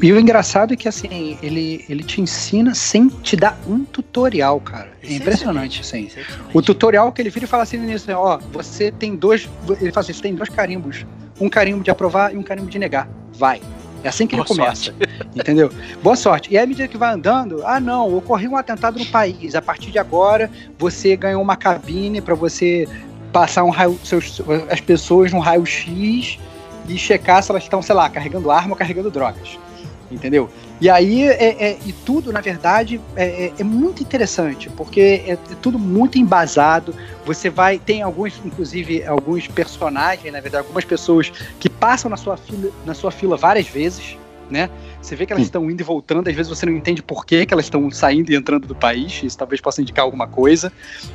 e 0.00 0.12
o 0.12 0.20
engraçado 0.20 0.74
é 0.74 0.76
que 0.76 0.88
assim, 0.88 1.38
ele, 1.42 1.84
ele 1.88 2.02
te 2.02 2.20
ensina 2.20 2.74
sem 2.74 3.08
te 3.08 3.34
dar 3.34 3.58
um 3.66 3.84
tutorial, 3.84 4.60
cara. 4.60 4.90
É, 5.02 5.14
impressionante, 5.14 5.80
assim. 5.80 6.10
O 6.52 6.60
tutorial 6.60 7.10
que 7.12 7.22
ele 7.22 7.30
vira 7.30 7.46
e 7.46 7.48
fala 7.48 7.62
assim 7.62 7.78
no 7.78 7.84
início, 7.84 8.14
ó, 8.16 8.38
você 8.52 8.90
tem 8.90 9.16
dois. 9.16 9.48
Ele 9.80 9.90
fala 9.90 10.04
assim, 10.04 10.12
você 10.12 10.22
tem 10.22 10.34
dois 10.34 10.50
carimbos 10.50 11.06
um 11.40 11.48
carimbo 11.48 11.82
de 11.82 11.90
aprovar 11.90 12.34
e 12.34 12.36
um 12.36 12.42
carimbo 12.42 12.70
de 12.70 12.78
negar. 12.78 13.08
Vai. 13.34 13.60
É 14.02 14.08
assim 14.08 14.26
que 14.26 14.36
Boa 14.36 14.46
ele 14.46 14.48
começa. 14.48 14.84
Sorte. 14.84 15.08
Entendeu? 15.34 15.70
Boa 16.02 16.16
sorte. 16.16 16.52
E 16.52 16.58
aí, 16.58 16.64
à 16.64 16.66
medida 16.66 16.88
que 16.88 16.96
vai 16.96 17.12
andando, 17.12 17.62
ah, 17.64 17.80
não, 17.80 18.14
ocorreu 18.16 18.52
um 18.52 18.56
atentado 18.56 18.98
no 18.98 19.06
país. 19.06 19.54
A 19.54 19.62
partir 19.62 19.90
de 19.90 19.98
agora, 19.98 20.50
você 20.78 21.16
ganhou 21.16 21.42
uma 21.42 21.56
cabine 21.56 22.20
para 22.20 22.34
você 22.34 22.88
passar 23.32 23.64
um 23.64 23.70
raio, 23.70 23.98
seus, 24.04 24.40
as 24.70 24.80
pessoas 24.80 25.32
num 25.32 25.40
raio-x 25.40 26.38
e 26.88 26.98
checar 26.98 27.42
se 27.42 27.50
elas 27.50 27.64
estão, 27.64 27.82
sei 27.82 27.94
lá, 27.94 28.08
carregando 28.08 28.50
arma 28.50 28.70
ou 28.70 28.76
carregando 28.76 29.10
drogas 29.10 29.58
entendeu? 30.10 30.50
E 30.80 30.90
aí, 30.90 31.22
é, 31.24 31.70
é, 31.70 31.78
e 31.86 31.92
tudo, 31.92 32.32
na 32.32 32.40
verdade, 32.40 33.00
é, 33.14 33.46
é, 33.46 33.52
é 33.58 33.64
muito 33.64 34.02
interessante, 34.02 34.68
porque 34.70 35.00
é, 35.00 35.32
é, 35.32 35.38
tudo 35.60 35.78
muito 35.78 36.18
embasado. 36.18 36.94
Você 37.24 37.48
vai, 37.48 37.78
tem 37.78 38.02
alguns, 38.02 38.40
inclusive, 38.44 39.04
alguns 39.04 39.48
personagens, 39.48 40.32
na 40.32 40.40
verdade, 40.40 40.64
algumas 40.64 40.84
pessoas 40.84 41.32
que 41.58 41.68
passam 41.68 42.10
na 42.10 42.16
sua 42.16 42.36
fila, 42.36 42.70
na 42.84 42.94
sua 42.94 43.10
fila 43.10 43.36
várias 43.36 43.66
vezes, 43.68 44.16
né? 44.50 44.70
Você 45.00 45.16
vê 45.16 45.26
que 45.26 45.32
elas 45.32 45.44
estão 45.44 45.68
indo 45.70 45.80
e 45.80 45.84
voltando, 45.84 46.28
às 46.28 46.34
vezes 46.34 46.48
você 46.48 46.66
não 46.66 46.72
entende 46.72 47.02
por 47.02 47.24
que, 47.24 47.46
que 47.46 47.54
elas 47.54 47.66
estão 47.66 47.90
saindo 47.90 48.30
e 48.30 48.36
entrando 48.36 48.66
do 48.66 48.74
país, 48.74 49.22
isso 49.22 49.36
talvez 49.36 49.60
possa 49.60 49.80
indicar 49.80 50.04
alguma 50.04 50.26
coisa, 50.26 50.72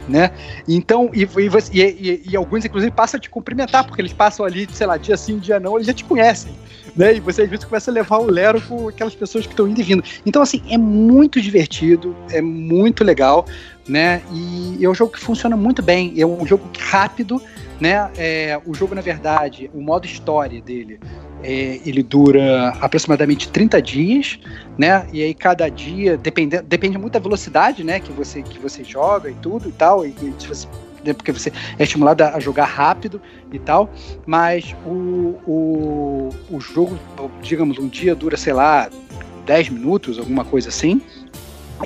né? 0.08 0.32
Então, 0.68 1.10
e, 1.14 1.24
e, 1.24 1.82
e, 1.82 2.22
e 2.30 2.36
alguns, 2.36 2.66
inclusive, 2.66 2.92
passam 2.92 3.18
a 3.18 3.22
te 3.22 3.30
cumprimentar, 3.30 3.86
porque 3.86 4.02
eles 4.02 4.14
passam 4.14 4.46
ali, 4.46 4.68
sei 4.74 4.88
lá, 4.88 4.98
dia 4.98 5.16
sim, 5.16 5.38
dia 5.38 5.60
não, 5.60 5.76
eles 5.76 5.88
já 5.88 5.94
te 5.94 6.04
conhecem 6.04 6.52
né? 6.96 7.16
E 7.16 7.20
você 7.20 7.44
às 7.44 7.50
vezes 7.50 7.66
começa 7.66 7.92
a 7.92 7.94
levar 7.94 8.18
o 8.18 8.26
Lero 8.26 8.62
com 8.62 8.88
aquelas 8.88 9.16
pessoas 9.16 9.46
que 9.46 9.54
estão 9.54 9.68
indo 9.68 9.80
e 9.80 9.84
vindo. 9.84 10.04
Então, 10.26 10.42
assim, 10.42 10.62
é 10.70 10.78
muito 10.78 11.42
divertido, 11.42 12.16
é 12.32 12.42
muito 12.42 13.04
legal, 13.04 13.46
né? 13.88 14.22
E 14.32 14.84
é 14.84 14.90
um 14.90 14.94
jogo 14.94 15.14
que 15.14 15.20
funciona 15.20 15.56
muito 15.56 15.82
bem, 15.82 16.14
é 16.18 16.26
um 16.26 16.46
jogo 16.46 16.70
rápido, 16.80 17.42
né? 17.80 18.10
É, 18.18 18.60
o 18.66 18.74
jogo, 18.74 18.96
na 18.96 19.02
verdade, 19.02 19.70
o 19.74 19.82
modo 19.82 20.06
história 20.06 20.62
dele, 20.62 21.00
é, 21.44 21.80
ele 21.86 22.04
dura 22.04 22.70
aproximadamente 22.80 23.50
30 23.50 23.82
dias, 23.82 24.40
né? 24.78 25.08
E 25.12 25.24
aí 25.24 25.34
cada 25.34 25.68
dia, 25.70 26.18
depende, 26.18 26.62
depende 26.62 26.98
muito 26.98 27.14
da 27.14 27.20
velocidade, 27.20 27.84
né? 27.84 28.00
Que 28.00 28.12
você, 28.12 28.42
que 28.42 28.60
você 28.60 28.84
joga 28.84 29.30
e 29.30 29.34
tudo 29.36 29.70
e 29.70 29.72
tal. 29.72 30.06
E, 30.06 30.10
e 30.10 30.34
se 30.38 30.48
você 30.48 30.68
né, 31.04 31.14
porque 31.14 31.32
você 31.32 31.52
é 31.78 31.84
estimulado 31.84 32.24
a 32.24 32.40
jogar 32.40 32.66
rápido 32.66 33.22
e 33.52 33.60
tal, 33.60 33.90
mas 34.26 34.76
o, 34.86 35.36
o, 35.46 36.30
o 36.50 36.60
jogo, 36.60 36.98
digamos, 37.42 37.78
um 37.78 37.88
dia 37.88 38.16
dura, 38.16 38.38
sei 38.38 38.54
lá, 38.54 38.90
10 39.46 39.70
minutos, 39.70 40.20
alguma 40.20 40.46
coisa 40.46 40.70
assim, 40.70 41.02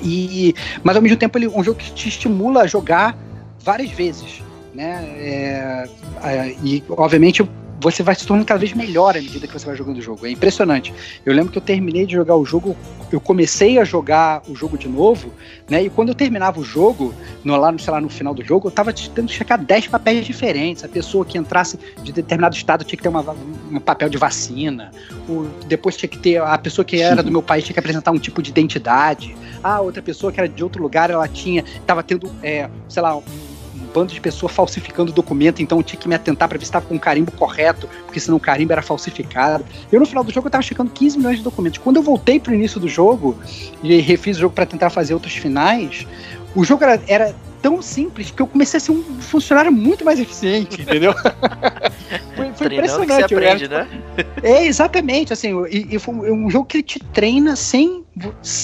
e, 0.02 0.54
mas 0.82 0.96
ao 0.96 1.02
mesmo 1.02 1.16
tempo 1.16 1.38
ele 1.38 1.46
é 1.46 1.48
um 1.48 1.64
jogo 1.64 1.78
que 1.78 1.90
te 1.92 2.08
estimula 2.08 2.62
a 2.62 2.66
jogar 2.66 3.16
várias 3.60 3.90
vezes, 3.90 4.42
né, 4.74 5.04
é, 5.16 5.88
é, 6.22 6.56
e 6.62 6.84
obviamente 6.90 7.42
você 7.80 8.02
vai 8.02 8.14
se 8.14 8.26
tornando 8.26 8.46
cada 8.46 8.58
vez 8.58 8.72
melhor 8.72 9.16
à 9.16 9.20
medida 9.20 9.46
que 9.46 9.52
você 9.52 9.66
vai 9.66 9.76
jogando 9.76 9.98
o 9.98 10.02
jogo. 10.02 10.26
É 10.26 10.30
impressionante. 10.30 10.92
Eu 11.24 11.34
lembro 11.34 11.52
que 11.52 11.58
eu 11.58 11.62
terminei 11.62 12.06
de 12.06 12.14
jogar 12.14 12.36
o 12.36 12.44
jogo, 12.44 12.76
eu 13.12 13.20
comecei 13.20 13.78
a 13.78 13.84
jogar 13.84 14.42
o 14.48 14.54
jogo 14.54 14.78
de 14.78 14.88
novo, 14.88 15.32
né? 15.68 15.82
E 15.84 15.90
quando 15.90 16.08
eu 16.08 16.14
terminava 16.14 16.58
o 16.58 16.64
jogo, 16.64 17.14
no, 17.44 17.56
lá 17.56 17.70
no, 17.70 17.78
sei 17.78 17.92
lá, 17.92 18.00
no 18.00 18.08
final 18.08 18.34
do 18.34 18.42
jogo, 18.42 18.68
eu 18.68 18.72
tava 18.72 18.92
tentando 18.92 19.30
checar 19.30 19.62
10 19.62 19.88
papéis 19.88 20.24
diferentes. 20.24 20.84
A 20.84 20.88
pessoa 20.88 21.24
que 21.24 21.36
entrasse 21.36 21.78
de 22.02 22.12
determinado 22.12 22.56
estado 22.56 22.84
tinha 22.84 22.96
que 22.96 23.02
ter 23.02 23.08
uma, 23.08 23.24
um 23.70 23.78
papel 23.78 24.08
de 24.08 24.16
vacina. 24.16 24.90
O, 25.28 25.46
depois 25.66 25.96
tinha 25.96 26.08
que 26.08 26.18
ter. 26.18 26.40
A 26.40 26.58
pessoa 26.58 26.84
que 26.84 27.00
era 27.00 27.22
do 27.22 27.30
meu 27.30 27.42
país 27.42 27.64
tinha 27.64 27.74
que 27.74 27.80
apresentar 27.80 28.10
um 28.10 28.18
tipo 28.18 28.42
de 28.42 28.50
identidade. 28.50 29.36
A 29.62 29.80
outra 29.80 30.02
pessoa 30.02 30.32
que 30.32 30.40
era 30.40 30.48
de 30.48 30.62
outro 30.62 30.82
lugar, 30.82 31.10
ela 31.10 31.28
tinha. 31.28 31.64
tava 31.86 32.02
tendo, 32.02 32.30
é, 32.42 32.68
sei 32.88 33.02
lá, 33.02 33.16
um, 33.16 33.22
bando 33.96 34.12
de 34.12 34.20
pessoas 34.20 34.52
falsificando 34.52 35.10
documento, 35.10 35.62
então 35.62 35.78
eu 35.78 35.82
tinha 35.82 35.98
que 35.98 36.06
me 36.06 36.14
atentar 36.14 36.46
para 36.46 36.58
ver 36.58 36.66
se 36.66 36.68
estava 36.68 36.84
com 36.84 36.94
o 36.94 37.00
carimbo 37.00 37.32
correto, 37.32 37.88
porque 38.04 38.20
senão 38.20 38.36
o 38.36 38.40
carimbo 38.40 38.70
era 38.72 38.82
falsificado. 38.82 39.64
Eu, 39.90 39.98
no 39.98 40.04
final 40.04 40.22
do 40.22 40.30
jogo, 40.30 40.48
eu 40.48 40.50
tava 40.50 40.62
checando 40.62 40.90
15 40.90 41.16
milhões 41.16 41.38
de 41.38 41.42
documentos. 41.42 41.78
Quando 41.78 41.96
eu 41.96 42.02
voltei 42.02 42.38
pro 42.38 42.52
início 42.52 42.78
do 42.78 42.88
jogo 42.88 43.38
e 43.82 43.98
refiz 44.02 44.36
o 44.36 44.40
jogo 44.40 44.54
para 44.54 44.66
tentar 44.66 44.90
fazer 44.90 45.14
outros 45.14 45.34
finais, 45.34 46.06
o 46.54 46.62
jogo 46.62 46.84
era, 46.84 47.00
era 47.06 47.34
tão 47.66 47.82
simples 47.82 48.30
que 48.30 48.40
eu 48.40 48.46
comecei 48.46 48.78
a 48.78 48.80
ser 48.80 48.92
um 48.92 49.02
funcionário 49.20 49.72
muito 49.72 50.04
mais 50.04 50.20
eficiente, 50.20 50.82
entendeu? 50.82 51.12
foi, 52.36 52.52
foi 52.52 52.66
impressionante. 52.68 53.24
Que 53.26 53.34
você 53.34 53.34
aprende, 53.34 53.68
né? 53.68 53.88
É, 54.40 54.64
exatamente, 54.64 55.32
assim, 55.32 55.50
e, 55.68 55.96
e, 55.96 55.98
foi 55.98 56.14
um 56.30 56.48
jogo 56.48 56.64
que 56.64 56.80
te 56.80 57.00
treina 57.00 57.56
sem 57.56 58.04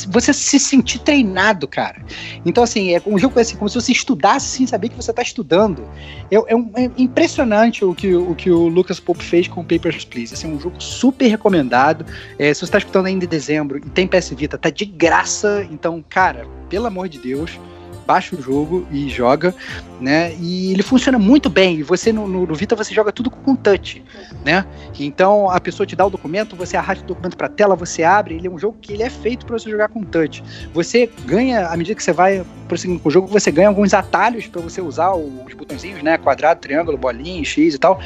você 0.08 0.32
se 0.32 0.56
sentir 0.60 1.00
treinado, 1.00 1.66
cara. 1.66 2.00
Então, 2.46 2.62
assim, 2.62 2.94
é 2.94 3.02
um 3.04 3.18
jogo 3.18 3.40
assim, 3.40 3.56
como 3.56 3.68
se 3.68 3.74
você 3.74 3.90
estudasse 3.90 4.46
sem 4.46 4.68
saber 4.68 4.88
que 4.88 4.94
você 4.94 5.10
está 5.10 5.20
estudando. 5.20 5.82
É, 6.30 6.36
é, 6.36 6.54
um, 6.54 6.70
é, 6.76 6.88
impressionante 6.96 7.84
o 7.84 7.92
que, 7.96 8.14
o 8.14 8.36
que 8.36 8.52
o 8.52 8.68
Lucas 8.68 9.00
Pope 9.00 9.24
fez 9.24 9.48
com 9.48 9.62
o 9.62 9.64
Papers, 9.64 10.04
Please. 10.04 10.32
Assim, 10.32 10.46
um 10.46 10.60
jogo 10.60 10.80
super 10.80 11.26
recomendado. 11.26 12.06
É, 12.38 12.54
se 12.54 12.60
você 12.60 12.66
está 12.66 12.78
escutando 12.78 13.06
ainda 13.06 13.24
em 13.24 13.28
dezembro 13.28 13.78
e 13.78 13.90
tem 13.90 14.06
PS 14.06 14.30
Vita, 14.30 14.56
tá 14.56 14.70
de 14.70 14.84
graça. 14.84 15.66
Então, 15.72 16.04
cara, 16.08 16.46
pelo 16.70 16.86
amor 16.86 17.08
de 17.08 17.18
Deus, 17.18 17.58
baixa 18.06 18.36
o 18.36 18.42
jogo 18.42 18.86
e 18.90 19.08
joga, 19.08 19.54
né? 20.00 20.34
E 20.40 20.72
ele 20.72 20.82
funciona 20.82 21.18
muito 21.18 21.48
bem. 21.48 21.78
E 21.78 21.82
você 21.82 22.12
no, 22.12 22.26
no, 22.26 22.54
Vita 22.54 22.76
você 22.76 22.94
joga 22.94 23.12
tudo 23.12 23.30
com 23.30 23.54
touch, 23.54 24.04
né? 24.44 24.66
Então 24.98 25.50
a 25.50 25.60
pessoa 25.60 25.86
te 25.86 25.96
dá 25.96 26.04
o 26.04 26.10
documento, 26.10 26.56
você 26.56 26.76
arrasta 26.76 27.04
o 27.04 27.06
documento 27.06 27.36
para 27.36 27.46
a 27.46 27.50
tela, 27.50 27.74
você 27.74 28.02
abre. 28.02 28.34
Ele 28.34 28.46
é 28.46 28.50
um 28.50 28.58
jogo 28.58 28.76
que 28.80 28.92
ele 28.92 29.02
é 29.02 29.10
feito 29.10 29.46
para 29.46 29.58
você 29.58 29.70
jogar 29.70 29.88
com 29.88 30.02
touch. 30.02 30.42
Você 30.72 31.10
ganha 31.24 31.68
à 31.68 31.76
medida 31.76 31.94
que 31.94 32.02
você 32.02 32.12
vai 32.12 32.44
prosseguindo 32.68 33.00
com 33.00 33.08
o 33.08 33.12
jogo, 33.12 33.26
você 33.26 33.50
ganha 33.50 33.68
alguns 33.68 33.92
atalhos 33.94 34.46
para 34.46 34.60
você 34.60 34.80
usar 34.80 35.12
os 35.14 35.54
botõezinhos, 35.54 36.02
né? 36.02 36.18
Quadrado, 36.18 36.60
triângulo, 36.60 36.96
bolinha, 36.96 37.44
X 37.44 37.74
e 37.74 37.78
tal. 37.78 38.00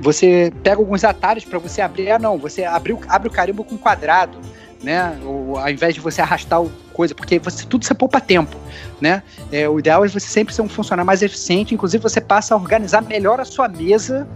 Você 0.00 0.52
pega 0.62 0.76
alguns 0.76 1.04
atalhos 1.04 1.44
para 1.44 1.58
você 1.58 1.80
abrir. 1.80 2.10
Ah, 2.10 2.18
não, 2.18 2.38
você 2.38 2.64
abre, 2.64 2.96
abre 3.08 3.28
o 3.28 3.30
carimbo 3.30 3.64
com 3.64 3.76
quadrado 3.76 4.38
né? 4.82 5.18
Ou, 5.24 5.58
ao 5.58 5.68
invés 5.70 5.94
de 5.94 6.00
você 6.00 6.20
arrastar 6.20 6.62
coisa, 6.92 7.14
porque 7.14 7.38
você, 7.38 7.64
tudo 7.66 7.84
você 7.84 7.94
poupa 7.94 8.20
tempo, 8.20 8.56
né? 9.00 9.22
É, 9.50 9.68
o 9.68 9.78
ideal 9.78 10.04
é 10.04 10.08
você 10.08 10.26
sempre 10.26 10.54
ser 10.54 10.62
um 10.62 10.68
funcionário 10.68 11.06
mais 11.06 11.22
eficiente, 11.22 11.74
inclusive 11.74 12.02
você 12.02 12.20
passa 12.20 12.54
a 12.54 12.56
organizar 12.56 13.02
melhor 13.02 13.40
a 13.40 13.44
sua 13.44 13.68
mesa 13.68 14.26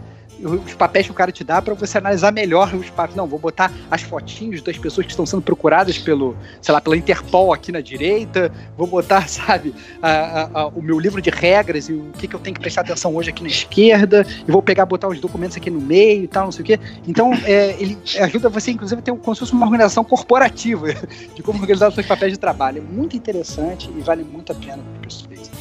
os 0.42 0.74
papéis 0.74 1.06
que 1.06 1.12
o 1.12 1.14
cara 1.14 1.30
te 1.30 1.44
dá 1.44 1.60
para 1.60 1.74
você 1.74 1.98
analisar 1.98 2.32
melhor 2.32 2.74
os 2.74 2.90
papéis. 2.90 3.16
Não, 3.16 3.26
vou 3.26 3.38
botar 3.38 3.72
as 3.90 4.02
fotinhos 4.02 4.62
das 4.62 4.76
pessoas 4.76 5.06
que 5.06 5.12
estão 5.12 5.26
sendo 5.26 5.42
procuradas 5.42 5.98
pelo, 5.98 6.36
sei 6.60 6.72
lá, 6.72 6.80
pela 6.80 6.96
Interpol 6.96 7.52
aqui 7.52 7.70
na 7.70 7.80
direita, 7.80 8.52
vou 8.76 8.86
botar, 8.86 9.26
sabe, 9.28 9.74
a, 10.02 10.10
a, 10.10 10.60
a, 10.60 10.66
o 10.68 10.82
meu 10.82 10.98
livro 10.98 11.20
de 11.20 11.30
regras 11.30 11.88
e 11.88 11.92
o 11.92 12.10
que, 12.18 12.26
que 12.26 12.34
eu 12.34 12.40
tenho 12.40 12.54
que 12.54 12.60
prestar 12.60 12.82
atenção 12.82 13.14
hoje 13.14 13.30
aqui 13.30 13.42
na 13.42 13.48
esquerda, 13.48 14.26
e 14.46 14.50
vou 14.50 14.62
pegar, 14.62 14.86
botar 14.86 15.08
os 15.08 15.20
documentos 15.20 15.56
aqui 15.56 15.70
no 15.70 15.80
meio 15.80 16.24
e 16.24 16.28
tal, 16.28 16.44
não 16.44 16.52
sei 16.52 16.62
o 16.62 16.64
quê. 16.64 16.80
Então, 17.06 17.32
é, 17.44 17.76
ele 17.78 17.98
ajuda 18.20 18.48
você, 18.48 18.70
inclusive, 18.70 18.98
a 19.00 19.02
ter 19.02 19.14
como 19.14 19.34
se 19.34 19.40
fosse 19.40 19.52
uma 19.52 19.66
organização 19.66 20.04
corporativa 20.04 20.88
de 21.34 21.42
como 21.42 21.60
organizar 21.60 21.88
os 21.88 21.94
seus 21.94 22.06
papéis 22.06 22.32
de 22.32 22.38
trabalho. 22.38 22.78
É 22.78 22.94
muito 22.94 23.16
interessante 23.16 23.90
e 23.96 24.00
vale 24.00 24.24
muito 24.24 24.52
a 24.52 24.54
pena 24.54 24.82
para 25.00 25.08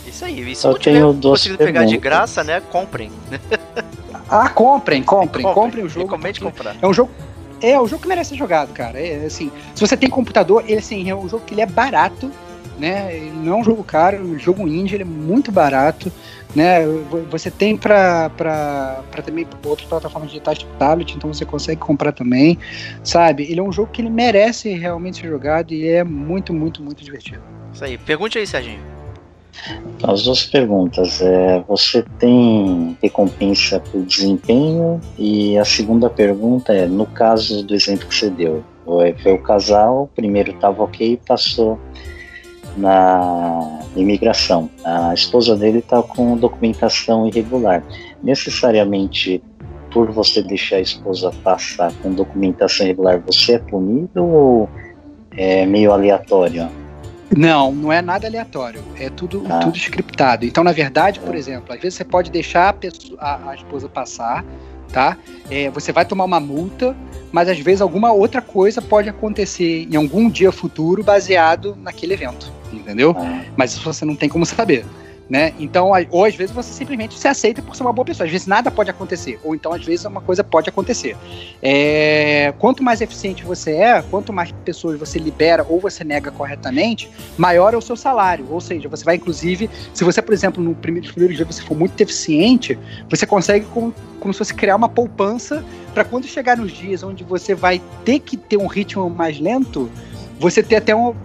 Isso 0.07 0.25
aí, 0.25 0.51
e 0.51 0.55
se 0.55 0.65
não 0.65 0.77
tiver 0.77 1.01
conseguido 1.21 1.57
pegar 1.57 1.85
de 1.85 1.97
graça, 1.97 2.43
né, 2.43 2.61
comprem. 2.71 3.11
Ah, 4.29 4.49
comprem, 4.49 5.03
comprem, 5.03 5.43
comprem, 5.43 5.53
comprem 5.53 5.85
o 5.85 5.89
jogo. 5.89 6.05
Recomende 6.05 6.39
comprar. 6.39 6.75
É 6.81 6.87
um 6.87 6.93
jogo 6.93 7.11
é, 7.63 7.79
o 7.79 7.87
jogo 7.87 8.01
que 8.01 8.09
merece 8.09 8.31
ser 8.31 8.35
jogado, 8.35 8.73
cara. 8.73 8.99
É 8.99 9.25
assim, 9.25 9.49
se 9.73 9.79
você 9.79 9.95
tem 9.95 10.09
computador, 10.09 10.65
ele 10.67 10.79
assim, 10.79 11.09
é 11.09 11.15
um 11.15 11.29
jogo 11.29 11.45
que 11.45 11.53
ele 11.53 11.61
é 11.61 11.65
barato, 11.65 12.29
né? 12.77 13.15
Ele 13.15 13.31
não 13.31 13.53
é 13.53 13.55
um 13.55 13.63
jogo 13.63 13.81
caro, 13.85 14.17
é 14.17 14.19
um 14.19 14.37
jogo 14.37 14.67
indie, 14.67 14.95
ele 14.95 15.03
é 15.03 15.05
muito 15.05 15.49
barato, 15.49 16.11
né? 16.53 16.81
Você 17.31 17.49
tem 17.49 17.77
para 17.77 18.29
também 19.25 19.47
outras 19.63 19.87
plataformas 19.87 20.29
digitais 20.29 20.59
tipo 20.59 20.73
tablet, 20.77 21.15
então 21.15 21.33
você 21.33 21.45
consegue 21.45 21.79
comprar 21.79 22.11
também, 22.11 22.59
sabe? 23.01 23.43
Ele 23.49 23.61
é 23.61 23.63
um 23.63 23.71
jogo 23.71 23.91
que 23.93 24.01
ele 24.01 24.09
merece 24.09 24.69
realmente 24.73 25.21
ser 25.21 25.29
jogado 25.29 25.73
e 25.73 25.87
é 25.87 26.03
muito, 26.03 26.53
muito, 26.53 26.83
muito 26.83 27.01
divertido. 27.01 27.41
Isso 27.73 27.85
aí. 27.85 27.97
Pergunte 27.97 28.37
aí, 28.37 28.45
Serginho. 28.45 28.92
As 30.03 30.23
duas 30.23 30.45
perguntas. 30.45 31.21
É, 31.21 31.63
você 31.67 32.03
tem 32.19 32.97
recompensa 33.01 33.79
por 33.79 34.01
desempenho? 34.03 34.99
E 35.17 35.57
a 35.57 35.65
segunda 35.65 36.09
pergunta 36.09 36.73
é, 36.73 36.85
no 36.85 37.05
caso 37.05 37.63
do 37.63 37.73
exemplo 37.73 38.07
que 38.07 38.15
você 38.15 38.29
deu, 38.29 38.63
foi 38.85 39.33
o 39.33 39.41
casal, 39.41 40.09
primeiro 40.13 40.51
estava 40.51 40.83
ok, 40.83 41.19
passou 41.25 41.79
na 42.75 43.79
imigração. 43.95 44.69
A 44.83 45.13
esposa 45.13 45.55
dele 45.55 45.79
está 45.79 46.01
com 46.01 46.35
documentação 46.35 47.27
irregular. 47.27 47.83
Necessariamente, 48.21 49.41
por 49.91 50.11
você 50.11 50.41
deixar 50.41 50.77
a 50.77 50.81
esposa 50.81 51.31
passar 51.43 51.93
com 52.01 52.11
documentação 52.11 52.85
irregular, 52.85 53.21
você 53.25 53.53
é 53.53 53.59
punido 53.59 54.23
ou 54.23 54.69
é 55.37 55.65
meio 55.65 55.91
aleatório? 55.91 56.67
Não, 57.35 57.71
não 57.71 57.91
é 57.91 58.01
nada 58.01 58.27
aleatório. 58.27 58.81
É 58.99 59.09
tudo, 59.09 59.43
ah. 59.49 59.59
tudo 59.59 59.77
scriptado. 59.77 60.45
Então, 60.45 60.63
na 60.63 60.71
verdade, 60.71 61.19
por 61.19 61.35
exemplo, 61.35 61.73
às 61.73 61.81
vezes 61.81 61.95
você 61.95 62.03
pode 62.03 62.31
deixar 62.31 62.69
a, 62.69 62.73
pessoa, 62.73 63.17
a, 63.19 63.51
a 63.51 63.55
esposa 63.55 63.89
passar, 63.89 64.45
tá? 64.91 65.17
É, 65.49 65.69
você 65.69 65.91
vai 65.91 66.05
tomar 66.05 66.25
uma 66.25 66.39
multa, 66.39 66.95
mas 67.31 67.49
às 67.49 67.59
vezes 67.59 67.81
alguma 67.81 68.11
outra 68.11 68.41
coisa 68.41 68.81
pode 68.81 69.09
acontecer 69.09 69.87
em 69.91 69.95
algum 69.95 70.29
dia 70.29 70.51
futuro 70.51 71.03
baseado 71.03 71.75
naquele 71.81 72.13
evento, 72.13 72.51
entendeu? 72.71 73.15
Ah. 73.17 73.43
Mas 73.57 73.73
isso 73.73 73.83
você 73.83 74.05
não 74.05 74.15
tem 74.15 74.29
como 74.29 74.45
saber 74.45 74.85
né? 75.33 75.51
Então, 75.57 75.91
ou 76.11 76.25
às 76.25 76.35
vezes 76.35 76.53
você 76.53 76.71
simplesmente 76.71 77.17
se 77.17 77.27
aceita 77.27 77.59
por 77.59 77.75
ser 77.75 77.81
uma 77.81 77.91
boa 77.91 78.05
pessoa. 78.05 78.27
Às 78.27 78.31
vezes 78.31 78.45
nada 78.45 78.69
pode 78.69 78.91
acontecer, 78.91 79.39
ou 79.43 79.55
então 79.55 79.73
às 79.73 79.83
vezes 79.83 80.05
uma 80.05 80.21
coisa 80.21 80.43
pode 80.43 80.69
acontecer. 80.69 81.17
É, 81.59 82.53
quanto 82.59 82.83
mais 82.83 83.01
eficiente 83.01 83.43
você 83.43 83.71
é, 83.71 84.03
quanto 84.03 84.31
mais 84.31 84.51
pessoas 84.63 84.99
você 84.99 85.17
libera 85.17 85.65
ou 85.67 85.79
você 85.79 86.03
nega 86.03 86.29
corretamente, 86.29 87.09
maior 87.35 87.73
é 87.73 87.77
o 87.77 87.81
seu 87.81 87.95
salário. 87.95 88.45
Ou 88.47 88.61
seja, 88.61 88.87
você 88.87 89.03
vai 89.03 89.15
inclusive, 89.15 89.71
se 89.91 90.03
você, 90.03 90.21
por 90.21 90.35
exemplo, 90.35 90.63
no 90.63 90.75
primeiro, 90.75 91.11
primeiro 91.11 91.33
dia 91.33 91.45
você 91.45 91.63
for 91.63 91.75
muito 91.75 91.99
eficiente, 91.99 92.77
você 93.09 93.25
consegue 93.25 93.65
como, 93.73 93.91
como 94.19 94.31
se 94.35 94.37
fosse 94.37 94.53
criar 94.53 94.75
uma 94.75 94.87
poupança 94.87 95.65
para 95.95 96.03
quando 96.03 96.27
chegar 96.27 96.55
nos 96.57 96.71
dias 96.71 97.01
onde 97.01 97.23
você 97.23 97.55
vai 97.55 97.81
ter 98.05 98.19
que 98.19 98.37
ter 98.37 98.57
um 98.57 98.67
ritmo 98.67 99.09
mais 99.09 99.39
lento, 99.39 99.89
você 100.39 100.61
ter 100.61 100.75
até 100.75 100.95
um, 100.95 101.15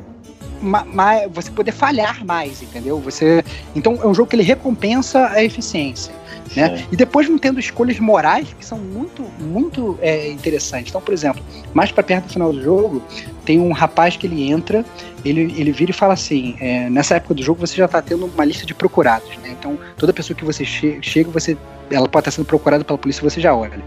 você 1.33 1.51
poder 1.51 1.73
falhar 1.73 2.25
mais, 2.25 2.63
entendeu? 2.63 2.99
Você, 3.01 3.45
então 3.75 3.99
é 4.03 4.07
um 4.07 4.15
jogo 4.15 4.29
que 4.29 4.37
ele 4.37 4.43
recompensa 4.43 5.29
a 5.29 5.43
eficiência. 5.43 6.13
Né? 6.57 6.85
E 6.91 6.97
depois 6.97 7.29
não 7.29 7.39
tendo 7.39 7.61
escolhas 7.61 7.99
morais 7.99 8.49
que 8.59 8.65
são 8.65 8.79
muito, 8.79 9.23
muito 9.39 9.99
é, 10.01 10.31
interessantes. 10.31 10.91
Então, 10.91 11.01
por 11.01 11.13
exemplo, 11.13 11.43
mais 11.75 11.93
para 11.93 12.03
perto 12.03 12.27
do 12.27 12.33
final 12.33 12.53
do 12.53 12.63
jogo, 12.63 13.03
tem 13.45 13.61
um 13.61 13.73
rapaz 13.73 14.17
que 14.17 14.27
ele 14.27 14.51
entra, 14.51 14.85
ele, 15.25 15.43
ele 15.57 15.73
vira 15.73 15.91
e 15.91 15.95
fala 15.95 16.15
assim: 16.15 16.57
é, 16.61 16.89
nessa 16.89 17.17
época 17.17 17.35
do 17.35 17.43
jogo 17.43 17.61
você 17.61 17.77
já 17.77 17.85
está 17.85 18.01
tendo 18.01 18.27
uma 18.27 18.45
lista 18.45 18.65
de 18.65 18.75
procurados. 18.75 19.37
Né? 19.39 19.55
Então, 19.59 19.79
toda 19.97 20.13
pessoa 20.13 20.37
que 20.37 20.45
você 20.45 20.65
che 20.65 20.99
chega, 21.03 21.31
você, 21.31 21.57
ela 21.91 22.09
pode 22.09 22.23
estar 22.23 22.31
sendo 22.31 22.47
procurada 22.47 22.85
pela 22.85 22.99
polícia, 22.99 23.23
você 23.23 23.41
já 23.41 23.55
olha. 23.55 23.79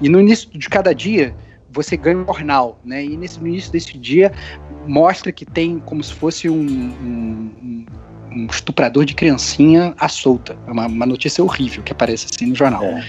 E 0.00 0.08
no 0.08 0.20
início 0.20 0.48
de 0.50 0.68
cada 0.68 0.94
dia, 0.94 1.34
você 1.74 1.96
ganha 1.96 2.16
um 2.16 2.24
jornal, 2.24 2.78
né? 2.84 3.04
E 3.04 3.16
nesse, 3.16 3.40
no 3.40 3.48
início 3.48 3.72
desse 3.72 3.98
dia 3.98 4.32
mostra 4.86 5.32
que 5.32 5.44
tem 5.44 5.78
como 5.80 6.02
se 6.02 6.14
fosse 6.14 6.48
um, 6.48 6.54
um, 6.56 7.86
um 8.30 8.46
estuprador 8.46 9.04
de 9.04 9.14
criancinha 9.14 9.94
à 9.98 10.08
solta. 10.08 10.56
É 10.66 10.70
uma, 10.70 10.86
uma, 10.86 11.06
notícia 11.06 11.42
horrível 11.42 11.82
que 11.82 11.92
aparece 11.92 12.26
assim 12.32 12.46
no 12.46 12.54
jornal. 12.54 12.84
É. 12.84 13.04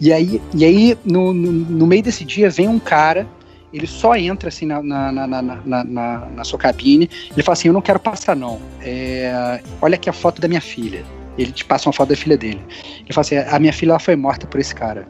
E 0.00 0.12
aí, 0.12 0.40
e 0.54 0.64
aí 0.64 0.98
no, 1.04 1.32
no, 1.32 1.50
no, 1.50 1.86
meio 1.86 2.02
desse 2.02 2.24
dia 2.24 2.50
vem 2.50 2.68
um 2.68 2.78
cara, 2.78 3.26
ele 3.72 3.86
só 3.86 4.14
entra 4.16 4.48
assim 4.48 4.66
na, 4.66 4.82
na, 4.82 5.12
na, 5.12 6.24
na, 6.26 6.44
sua 6.44 6.58
cabine, 6.58 7.08
ele 7.32 7.42
fala 7.42 7.54
assim, 7.54 7.68
eu 7.68 7.74
não 7.74 7.82
quero 7.82 7.98
passar 7.98 8.36
não. 8.36 8.60
É, 8.82 9.62
olha 9.80 9.94
aqui 9.94 10.10
a 10.10 10.12
foto 10.12 10.40
da 10.40 10.48
minha 10.48 10.60
filha. 10.60 11.04
Ele 11.38 11.52
te 11.52 11.64
passa 11.64 11.88
uma 11.88 11.92
foto 11.92 12.10
da 12.10 12.16
filha 12.16 12.36
dele. 12.36 12.60
Ele 12.98 13.12
fala 13.12 13.22
assim, 13.22 13.38
a 13.38 13.58
minha 13.58 13.72
filha 13.72 13.92
ela 13.92 13.98
foi 13.98 14.16
morta 14.16 14.46
por 14.46 14.60
esse 14.60 14.74
cara. 14.74 15.08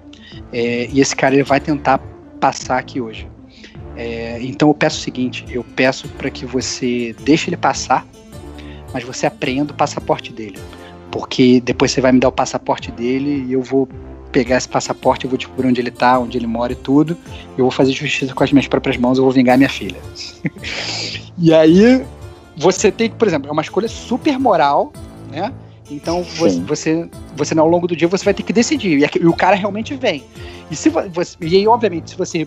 É, 0.53 0.89
e 0.93 1.01
esse 1.01 1.17
cara 1.17 1.35
ele 1.35 1.43
vai 1.43 1.59
tentar 1.59 2.01
passar 2.41 2.78
aqui 2.78 3.01
hoje. 3.01 3.28
É, 3.97 4.38
então 4.41 4.68
eu 4.68 4.74
peço 4.74 4.99
o 4.99 5.03
seguinte: 5.03 5.45
eu 5.51 5.62
peço 5.62 6.09
para 6.09 6.30
que 6.30 6.47
você 6.47 7.14
deixe 7.20 7.51
ele 7.51 7.57
passar, 7.57 8.07
mas 8.93 9.05
você 9.05 9.26
apreenda 9.26 9.72
o 9.72 9.76
passaporte 9.76 10.32
dele. 10.32 10.59
Porque 11.11 11.61
depois 11.61 11.91
você 11.91 12.01
vai 12.01 12.12
me 12.12 12.20
dar 12.20 12.28
o 12.28 12.32
passaporte 12.32 12.91
dele 12.91 13.45
e 13.49 13.53
eu 13.53 13.62
vou 13.62 13.88
pegar 14.30 14.57
esse 14.57 14.68
passaporte, 14.68 15.24
eu 15.24 15.30
vou 15.30 15.36
descobrir 15.36 15.66
onde 15.66 15.80
ele 15.80 15.91
tá, 15.91 16.18
onde 16.18 16.38
ele 16.38 16.47
mora 16.47 16.72
e 16.72 16.76
tudo. 16.76 17.16
Eu 17.59 17.64
vou 17.64 17.70
fazer 17.70 17.93
justiça 17.93 18.32
com 18.32 18.45
as 18.45 18.53
minhas 18.53 18.68
próprias 18.68 18.97
mãos, 18.97 19.18
eu 19.18 19.24
vou 19.24 19.32
vingar 19.32 19.59
minha 19.59 19.68
filha. 19.68 19.97
e 21.36 21.53
aí, 21.53 22.05
você 22.57 22.93
tem 22.93 23.11
que, 23.11 23.16
por 23.16 23.26
exemplo, 23.26 23.49
é 23.49 23.53
uma 23.53 23.62
escolha 23.62 23.88
super 23.88 24.38
moral, 24.38 24.93
né? 25.30 25.53
Então 25.91 26.22
você, 26.22 26.51
Sim. 26.51 26.64
você, 26.64 27.09
você 27.36 27.59
ao 27.59 27.68
longo 27.68 27.86
do 27.86 27.97
dia 27.97 28.09
você 28.09 28.24
vai 28.24 28.34
ter 28.34 28.43
que 28.43 28.53
decidir. 28.53 29.09
E, 29.16 29.26
o 29.26 29.34
cara 29.34 29.57
realmente 29.57 29.95
vem. 29.95 30.24
E 30.70 30.76
se 30.76 30.88
vo- 30.88 31.09
você, 31.11 31.36
e 31.41 31.57
aí, 31.57 31.66
obviamente, 31.68 32.11
se 32.11 32.16
você 32.16 32.47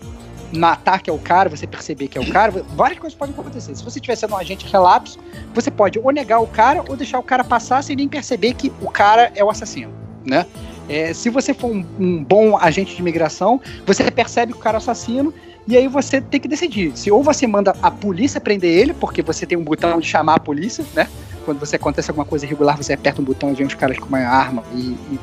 matar 0.52 1.02
que 1.02 1.10
é 1.10 1.14
o 1.14 1.18
cara, 1.18 1.50
você 1.50 1.66
perceber 1.66 2.08
que 2.08 2.18
é 2.18 2.22
o 2.22 2.30
cara, 2.30 2.52
várias 2.76 3.00
coisas 3.00 3.18
podem 3.18 3.34
acontecer. 3.34 3.76
Se 3.76 3.84
você 3.84 3.98
estiver 3.98 4.16
sendo 4.16 4.34
um 4.34 4.38
agente 4.38 4.66
relapso, 4.72 5.18
você 5.54 5.72
pode 5.72 6.00
ou 6.00 6.12
negar 6.12 6.40
o 6.40 6.48
cara 6.48 6.84
ou 6.88 6.96
deixar 6.96 7.20
o 7.20 7.24
cara 7.24 7.44
passar 7.44 7.84
sem 7.84 7.96
nem 7.96 8.08
perceber 8.08 8.54
que 8.54 8.72
o 8.82 8.90
cara 8.90 9.32
é 9.36 9.44
o 9.44 9.50
assassino, 9.50 9.92
né? 10.26 10.46
É, 10.88 11.14
se 11.14 11.30
você 11.30 11.54
for 11.54 11.72
um, 11.72 11.86
um 12.00 12.24
bom 12.24 12.58
agente 12.58 12.94
de 12.94 13.02
imigração, 13.02 13.60
você 13.86 14.10
percebe 14.12 14.52
que 14.54 14.60
o 14.60 14.62
cara 14.62 14.76
é 14.76 14.80
o 14.80 14.82
assassino 14.82 15.34
e 15.66 15.78
aí 15.78 15.88
você 15.88 16.20
tem 16.20 16.40
que 16.40 16.48
decidir 16.48 16.92
se 16.96 17.10
ou 17.10 17.24
você 17.24 17.48
manda 17.48 17.74
a 17.82 17.90
polícia 17.90 18.40
prender 18.40 18.78
ele, 18.78 18.94
porque 18.94 19.22
você 19.22 19.46
tem 19.46 19.58
um 19.58 19.64
botão 19.64 20.00
de 20.00 20.08
chamar 20.08 20.36
a 20.36 20.40
polícia, 20.40 20.86
né? 20.94 21.08
Quando 21.46 21.60
você 21.60 21.76
acontece 21.76 22.10
alguma 22.10 22.26
coisa 22.26 22.46
irregular, 22.46 22.78
você 22.78 22.94
aperta 22.94 23.22
um 23.22 23.26
botão 23.26 23.52
e 23.52 23.54
vem 23.54 23.68
os 23.68 23.74
caras 23.74 23.98
com 23.98 24.08
uma 24.08 24.20
arma 24.20 24.64
e, 24.74 24.78
e, 24.78 25.20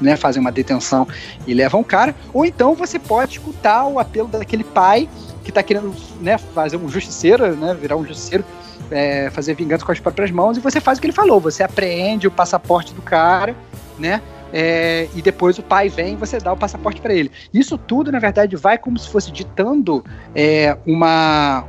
né, 0.00 0.16
fazem 0.16 0.40
uma 0.40 0.52
detenção 0.52 1.06
e 1.46 1.54
levam 1.54 1.80
o 1.80 1.84
cara. 1.84 2.14
Ou 2.32 2.44
então 2.44 2.74
você 2.74 2.98
pode 2.98 3.32
escutar 3.32 3.86
o 3.86 3.98
apelo 3.98 4.28
daquele 4.28 4.64
pai 4.64 5.08
que 5.42 5.52
tá 5.52 5.62
querendo 5.62 5.94
né, 6.20 6.38
fazer 6.38 6.76
um 6.76 6.88
justiceiro, 6.88 7.54
né, 7.56 7.74
virar 7.74 7.96
um 7.96 8.06
justiceiro, 8.06 8.44
é, 8.90 9.30
fazer 9.30 9.54
vingança 9.54 9.84
com 9.84 9.92
as 9.92 10.00
próprias 10.00 10.30
mãos, 10.30 10.56
e 10.56 10.60
você 10.60 10.80
faz 10.80 10.98
o 10.98 11.00
que 11.00 11.06
ele 11.06 11.12
falou, 11.12 11.40
você 11.40 11.62
apreende 11.62 12.26
o 12.26 12.30
passaporte 12.30 12.94
do 12.94 13.02
cara, 13.02 13.54
né? 13.98 14.22
é, 14.56 15.08
e 15.16 15.20
depois 15.20 15.58
o 15.58 15.62
pai 15.64 15.88
vem 15.88 16.12
e 16.12 16.16
você 16.16 16.38
dá 16.38 16.52
o 16.52 16.56
passaporte 16.56 17.00
para 17.00 17.12
ele. 17.12 17.28
Isso 17.52 17.76
tudo, 17.76 18.12
na 18.12 18.20
verdade, 18.20 18.54
vai 18.54 18.78
como 18.78 18.96
se 18.96 19.08
fosse 19.08 19.32
ditando 19.32 20.04
é, 20.32 20.78
uma, 20.86 21.64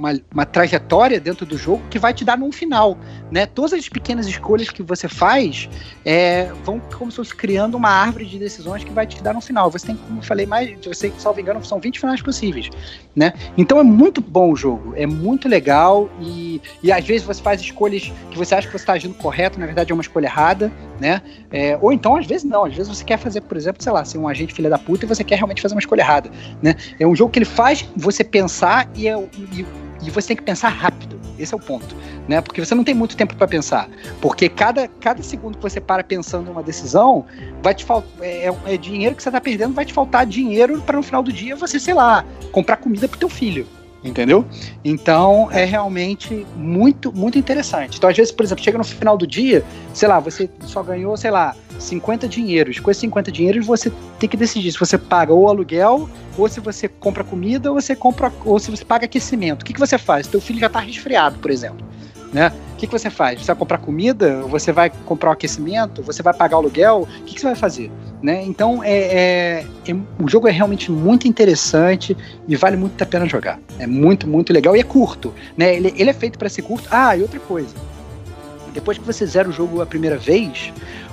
uma, 0.00 0.18
uma 0.32 0.46
trajetória 0.46 1.20
dentro 1.20 1.44
do 1.44 1.58
jogo 1.58 1.82
que 1.90 1.98
vai 1.98 2.14
te 2.14 2.24
dar 2.24 2.38
num 2.38 2.50
final. 2.50 2.96
Né? 3.30 3.44
Todas 3.44 3.74
as 3.74 3.88
pequenas 3.88 4.26
escolhas 4.26 4.70
que 4.70 4.82
você 4.82 5.06
faz 5.06 5.68
é, 6.04 6.50
vão 6.64 6.80
como 6.98 7.10
se 7.10 7.18
fosse 7.18 7.34
criando 7.34 7.76
uma 7.76 7.90
árvore 7.90 8.24
de 8.24 8.38
decisões 8.38 8.82
que 8.82 8.90
vai 8.90 9.06
te 9.06 9.22
dar 9.22 9.34
no 9.34 9.42
final. 9.42 9.70
Você 9.70 9.88
tem, 9.88 9.96
como 9.96 10.20
eu 10.20 10.22
falei, 10.22 10.46
mais, 10.46 10.74
você, 10.84 11.12
salvo 11.18 11.40
engano, 11.40 11.62
são 11.62 11.78
20 11.78 12.00
finais 12.00 12.22
possíveis. 12.22 12.70
Né? 13.14 13.34
Então 13.58 13.78
é 13.78 13.82
muito 13.82 14.22
bom 14.22 14.52
o 14.52 14.56
jogo, 14.56 14.94
é 14.96 15.04
muito 15.06 15.48
legal 15.48 16.08
e, 16.20 16.62
e 16.82 16.90
às 16.90 17.04
vezes 17.04 17.26
você 17.26 17.42
faz 17.42 17.60
escolhas 17.60 18.10
que 18.30 18.38
você 18.38 18.54
acha 18.54 18.66
que 18.66 18.72
você 18.72 18.82
está 18.82 18.94
agindo 18.94 19.14
correto, 19.14 19.60
na 19.60 19.66
verdade 19.66 19.92
é 19.92 19.94
uma 19.94 20.00
escolha 20.00 20.26
errada, 20.26 20.72
né? 21.00 21.20
É, 21.50 21.76
ou 21.80 21.92
então, 21.92 22.16
às 22.16 22.26
vezes 22.26 22.44
não, 22.44 22.64
às 22.64 22.74
vezes 22.74 22.88
você 22.88 23.04
quer 23.04 23.18
fazer, 23.18 23.40
por 23.40 23.56
exemplo, 23.56 23.82
sei 23.82 23.92
lá, 23.92 24.04
ser 24.04 24.18
um 24.18 24.28
agente 24.28 24.54
filha 24.54 24.70
da 24.70 24.78
puta 24.78 25.04
e 25.04 25.08
você 25.08 25.24
quer 25.24 25.36
realmente 25.36 25.60
fazer 25.60 25.74
uma 25.74 25.80
escolha 25.80 26.02
errada, 26.02 26.30
né? 26.62 26.76
É 26.98 27.06
um 27.06 27.16
jogo 27.16 27.32
que 27.32 27.38
ele 27.38 27.46
faz 27.46 27.88
você 27.96 28.22
pensar 28.22 28.88
e, 28.94 29.08
é, 29.08 29.18
e, 29.18 29.66
e 30.02 30.10
você 30.10 30.28
tem 30.28 30.36
que 30.36 30.42
pensar 30.42 30.68
rápido. 30.68 31.20
Esse 31.38 31.54
é 31.54 31.56
o 31.56 31.60
ponto, 31.60 31.96
né? 32.28 32.40
Porque 32.40 32.62
você 32.62 32.74
não 32.74 32.84
tem 32.84 32.94
muito 32.94 33.16
tempo 33.16 33.34
para 33.34 33.48
pensar, 33.48 33.88
porque 34.20 34.48
cada, 34.48 34.86
cada 34.86 35.22
segundo 35.22 35.56
que 35.56 35.62
você 35.62 35.80
para 35.80 36.04
pensando 36.04 36.48
em 36.48 36.52
uma 36.52 36.62
decisão, 36.62 37.24
vai 37.62 37.74
te 37.74 37.84
faltar 37.84 38.10
é, 38.20 38.54
é 38.66 38.76
dinheiro 38.76 39.16
que 39.16 39.22
você 39.22 39.30
tá 39.30 39.40
perdendo, 39.40 39.72
vai 39.72 39.86
te 39.86 39.92
faltar 39.92 40.26
dinheiro 40.26 40.82
para 40.82 40.96
no 40.96 41.02
final 41.02 41.22
do 41.22 41.32
dia 41.32 41.56
você, 41.56 41.80
sei 41.80 41.94
lá, 41.94 42.24
comprar 42.52 42.76
comida 42.76 43.08
pro 43.08 43.18
teu 43.18 43.28
filho. 43.28 43.66
Entendeu? 44.02 44.46
Então 44.82 45.48
é 45.52 45.64
realmente 45.64 46.46
muito, 46.56 47.12
muito 47.12 47.38
interessante. 47.38 47.98
Então, 47.98 48.08
às 48.08 48.16
vezes, 48.16 48.32
por 48.32 48.44
exemplo, 48.44 48.64
chega 48.64 48.78
no 48.78 48.84
final 48.84 49.16
do 49.16 49.26
dia, 49.26 49.62
sei 49.92 50.08
lá, 50.08 50.18
você 50.18 50.48
só 50.62 50.82
ganhou, 50.82 51.16
sei 51.18 51.30
lá, 51.30 51.54
50 51.78 52.26
dinheiros. 52.26 52.78
Com 52.78 52.90
esses 52.90 53.00
50 53.02 53.30
dinheiros, 53.30 53.66
você 53.66 53.92
tem 54.18 54.28
que 54.28 54.36
decidir 54.36 54.72
se 54.72 54.78
você 54.78 54.96
paga 54.96 55.34
ou 55.34 55.48
aluguel, 55.48 56.08
ou 56.38 56.48
se 56.48 56.60
você 56.60 56.88
compra 56.88 57.22
comida, 57.22 57.70
ou 57.70 57.80
você 57.80 57.94
compra, 57.94 58.32
ou 58.44 58.58
se 58.58 58.70
você 58.70 58.84
paga 58.84 59.04
aquecimento. 59.04 59.62
O 59.62 59.64
que, 59.64 59.74
que 59.74 59.80
você 59.80 59.98
faz? 59.98 60.26
Teu 60.26 60.40
filho 60.40 60.58
já 60.58 60.68
tá 60.70 60.80
resfriado, 60.80 61.38
por 61.38 61.50
exemplo. 61.50 61.86
Né? 62.32 62.52
O 62.74 62.76
que, 62.76 62.86
que 62.86 62.92
você 62.92 63.10
faz? 63.10 63.40
Você 63.40 63.46
vai 63.46 63.56
comprar 63.56 63.78
comida? 63.78 64.42
Você 64.42 64.72
vai 64.72 64.90
comprar 65.04 65.30
o 65.30 65.32
aquecimento? 65.32 66.02
Você 66.02 66.22
vai 66.22 66.32
pagar 66.32 66.56
o 66.56 66.60
aluguel? 66.60 67.08
O 67.20 67.24
que, 67.24 67.34
que 67.34 67.40
você 67.40 67.46
vai 67.46 67.56
fazer? 67.56 67.90
Né? 68.22 68.42
Então, 68.44 68.82
é, 68.84 68.92
é, 68.92 69.66
é- 69.88 69.96
o 70.22 70.28
jogo 70.28 70.46
é 70.46 70.50
realmente 70.50 70.90
muito 70.90 71.26
interessante 71.26 72.16
e 72.46 72.56
vale 72.56 72.76
muito 72.76 73.02
a 73.02 73.06
pena 73.06 73.26
jogar. 73.26 73.58
É 73.78 73.86
muito, 73.86 74.28
muito 74.28 74.52
legal 74.52 74.76
e 74.76 74.80
é 74.80 74.84
curto. 74.84 75.34
Né? 75.56 75.74
Ele, 75.74 75.92
ele 75.96 76.10
é 76.10 76.12
feito 76.14 76.38
para 76.38 76.48
ser 76.48 76.62
curto. 76.62 76.88
Ah, 76.90 77.16
e 77.16 77.22
outra 77.22 77.40
coisa. 77.40 77.74
Depois 78.72 78.96
que 78.96 79.04
você 79.04 79.26
zera 79.26 79.48
o 79.48 79.52
jogo 79.52 79.82
a 79.82 79.86
primeira 79.86 80.16
vez, 80.16 80.72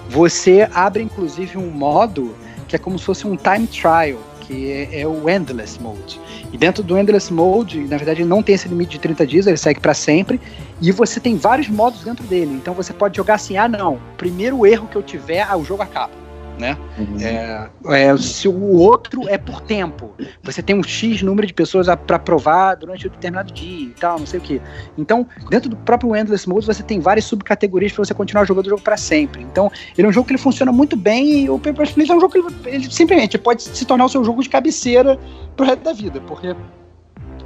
você 0.09 0.69
abre 0.73 1.01
inclusive 1.01 1.57
um 1.57 1.69
modo 1.69 2.35
que 2.67 2.75
é 2.75 2.79
como 2.79 2.99
se 2.99 3.05
fosse 3.05 3.25
um 3.25 3.35
time 3.35 3.65
trial, 3.65 4.19
que 4.47 4.71
é, 4.71 5.01
é 5.01 5.07
o 5.07 5.29
Endless 5.29 5.81
Mode. 5.81 6.19
E 6.51 6.57
dentro 6.57 6.81
do 6.81 6.97
Endless 6.97 7.31
Mode, 7.31 7.79
na 7.81 7.97
verdade, 7.97 8.21
ele 8.21 8.29
não 8.29 8.41
tem 8.41 8.55
esse 8.55 8.67
limite 8.67 8.91
de 8.91 8.99
30 8.99 9.27
dias, 9.27 9.47
ele 9.47 9.57
segue 9.57 9.79
para 9.79 9.93
sempre. 9.93 10.39
E 10.81 10.91
você 10.91 11.19
tem 11.19 11.35
vários 11.35 11.67
modos 11.67 12.03
dentro 12.03 12.25
dele. 12.25 12.53
Então 12.53 12.73
você 12.73 12.93
pode 12.93 13.17
jogar 13.17 13.35
assim: 13.35 13.57
ah, 13.57 13.67
não, 13.67 13.99
primeiro 14.15 14.65
erro 14.65 14.87
que 14.87 14.95
eu 14.95 15.03
tiver, 15.03 15.41
ah, 15.41 15.57
o 15.57 15.65
jogo 15.65 15.83
acaba. 15.83 16.26
Né? 16.57 16.75
Uhum. 16.97 17.17
É, 17.21 17.69
é, 17.85 18.17
se 18.17 18.47
o 18.47 18.77
outro 18.77 19.29
é 19.29 19.37
por 19.37 19.61
tempo, 19.61 20.15
você 20.41 20.61
tem 20.61 20.75
um 20.75 20.81
X 20.81 21.21
número 21.21 21.45
de 21.45 21.53
pessoas 21.53 21.87
para 22.07 22.17
provar 22.17 22.75
durante 22.75 23.07
um 23.07 23.11
determinado 23.11 23.53
dia 23.53 23.89
e 23.89 23.93
tal, 23.99 24.17
não 24.17 24.25
sei 24.25 24.39
o 24.39 24.41
que. 24.41 24.61
Então, 24.97 25.27
dentro 25.51 25.69
do 25.69 25.75
próprio 25.75 26.15
Endless 26.15 26.49
Mode, 26.49 26.65
você 26.65 26.81
tem 26.81 26.99
várias 26.99 27.25
subcategorias 27.25 27.91
para 27.91 28.05
você 28.05 28.13
continuar 28.13 28.45
jogando 28.45 28.65
o 28.65 28.69
jogo 28.69 28.81
para 28.81 28.97
sempre. 28.97 29.43
Então, 29.43 29.71
ele 29.95 30.07
é 30.07 30.09
um 30.09 30.13
jogo 30.13 30.25
que 30.25 30.33
ele 30.33 30.41
funciona 30.41 30.71
muito 30.71 30.95
bem 30.95 31.43
e 31.43 31.49
o 31.49 31.59
Paper 31.59 31.93
Please 31.93 32.11
é 32.11 32.15
um 32.15 32.19
jogo 32.19 32.33
que 32.33 32.39
ele, 32.39 32.47
ele 32.65 32.91
simplesmente 32.91 33.37
pode 33.37 33.61
se 33.61 33.85
tornar 33.85 34.05
o 34.05 34.09
seu 34.09 34.23
jogo 34.23 34.41
de 34.41 34.49
cabeceira 34.49 35.19
pro 35.55 35.65
resto 35.65 35.83
da 35.83 35.93
vida, 35.93 36.19
porque 36.21 36.55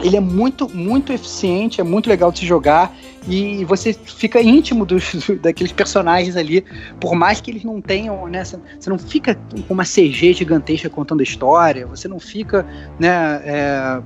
ele 0.04 0.18
é 0.18 0.20
muito, 0.20 0.68
muito 0.70 1.14
eficiente, 1.14 1.80
é 1.80 1.84
muito 1.84 2.10
legal 2.10 2.32
de 2.32 2.40
se 2.40 2.46
jogar 2.46 2.96
e 3.28 3.64
você 3.66 3.94
fica 3.94 4.42
íntimo 4.42 4.86
dos, 4.86 5.12
daqueles 5.42 5.72
personagens 5.72 6.36
ali, 6.36 6.66
por 7.00 7.16
mais 7.16 7.40
que 7.40 7.52
eles 7.52 7.64
não 7.64 7.80
tenham, 7.80 8.28
né? 8.28 8.44
Você 8.44 8.90
não 8.90 8.98
fica 8.98 9.36
com 9.68 9.74
uma 9.74 9.84
CG 9.84 10.34
gigantesca 10.34 10.90
contando 10.90 11.20
a 11.20 11.24
história, 11.24 11.86
você 11.86 12.08
não 12.08 12.20
fica, 12.20 12.66
né? 13.00 13.42
é, 13.46 14.02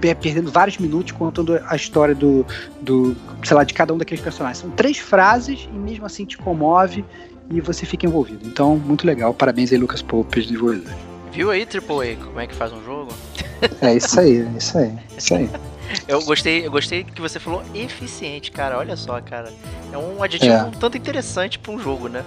pe- 0.00 0.14
perdendo 0.14 0.50
vários 0.50 0.78
minutos 0.78 1.12
contando 1.12 1.60
a 1.66 1.74
história 1.74 2.14
do, 2.14 2.46
do, 2.80 3.16
sei 3.42 3.56
lá, 3.56 3.64
de 3.64 3.72
cada 3.72 3.92
um 3.94 3.98
daqueles 3.98 4.22
personagens. 4.22 4.58
São 4.58 4.70
três 4.70 4.98
frases 4.98 5.68
e 5.72 5.78
mesmo 5.78 6.04
assim 6.04 6.24
te 6.24 6.36
comove 6.36 7.04
e 7.50 7.60
você 7.60 7.86
fica 7.86 8.06
envolvido. 8.06 8.46
Então, 8.46 8.76
muito 8.76 9.06
legal. 9.06 9.32
Parabéns 9.32 9.72
aí, 9.72 9.78
Lucas 9.78 10.02
Pope, 10.02 10.42
desenvolvedor. 10.42 10.92
Viu 11.34 11.50
aí, 11.50 11.62
AAA, 11.66 12.16
como 12.24 12.38
é 12.40 12.46
que 12.46 12.54
faz 12.54 12.72
um 12.72 12.82
jogo? 12.84 13.12
É 13.80 13.94
isso 13.94 14.20
aí, 14.20 14.42
é 14.42 14.58
isso 14.58 14.78
aí, 14.78 14.88
é 14.88 15.18
isso 15.18 15.34
aí. 15.34 15.50
Eu 16.08 16.22
gostei, 16.24 16.66
eu 16.66 16.70
gostei 16.70 17.04
que 17.04 17.20
você 17.20 17.38
falou 17.38 17.62
eficiente, 17.74 18.50
cara. 18.50 18.78
Olha 18.78 18.96
só, 18.96 19.20
cara. 19.20 19.52
É 19.92 19.98
um 19.98 20.22
adjetivo 20.22 20.52
É. 20.52 20.62
um 20.64 20.70
tanto 20.70 20.96
interessante 20.96 21.58
pra 21.58 21.72
um 21.72 21.78
jogo, 21.78 22.08
né? 22.08 22.24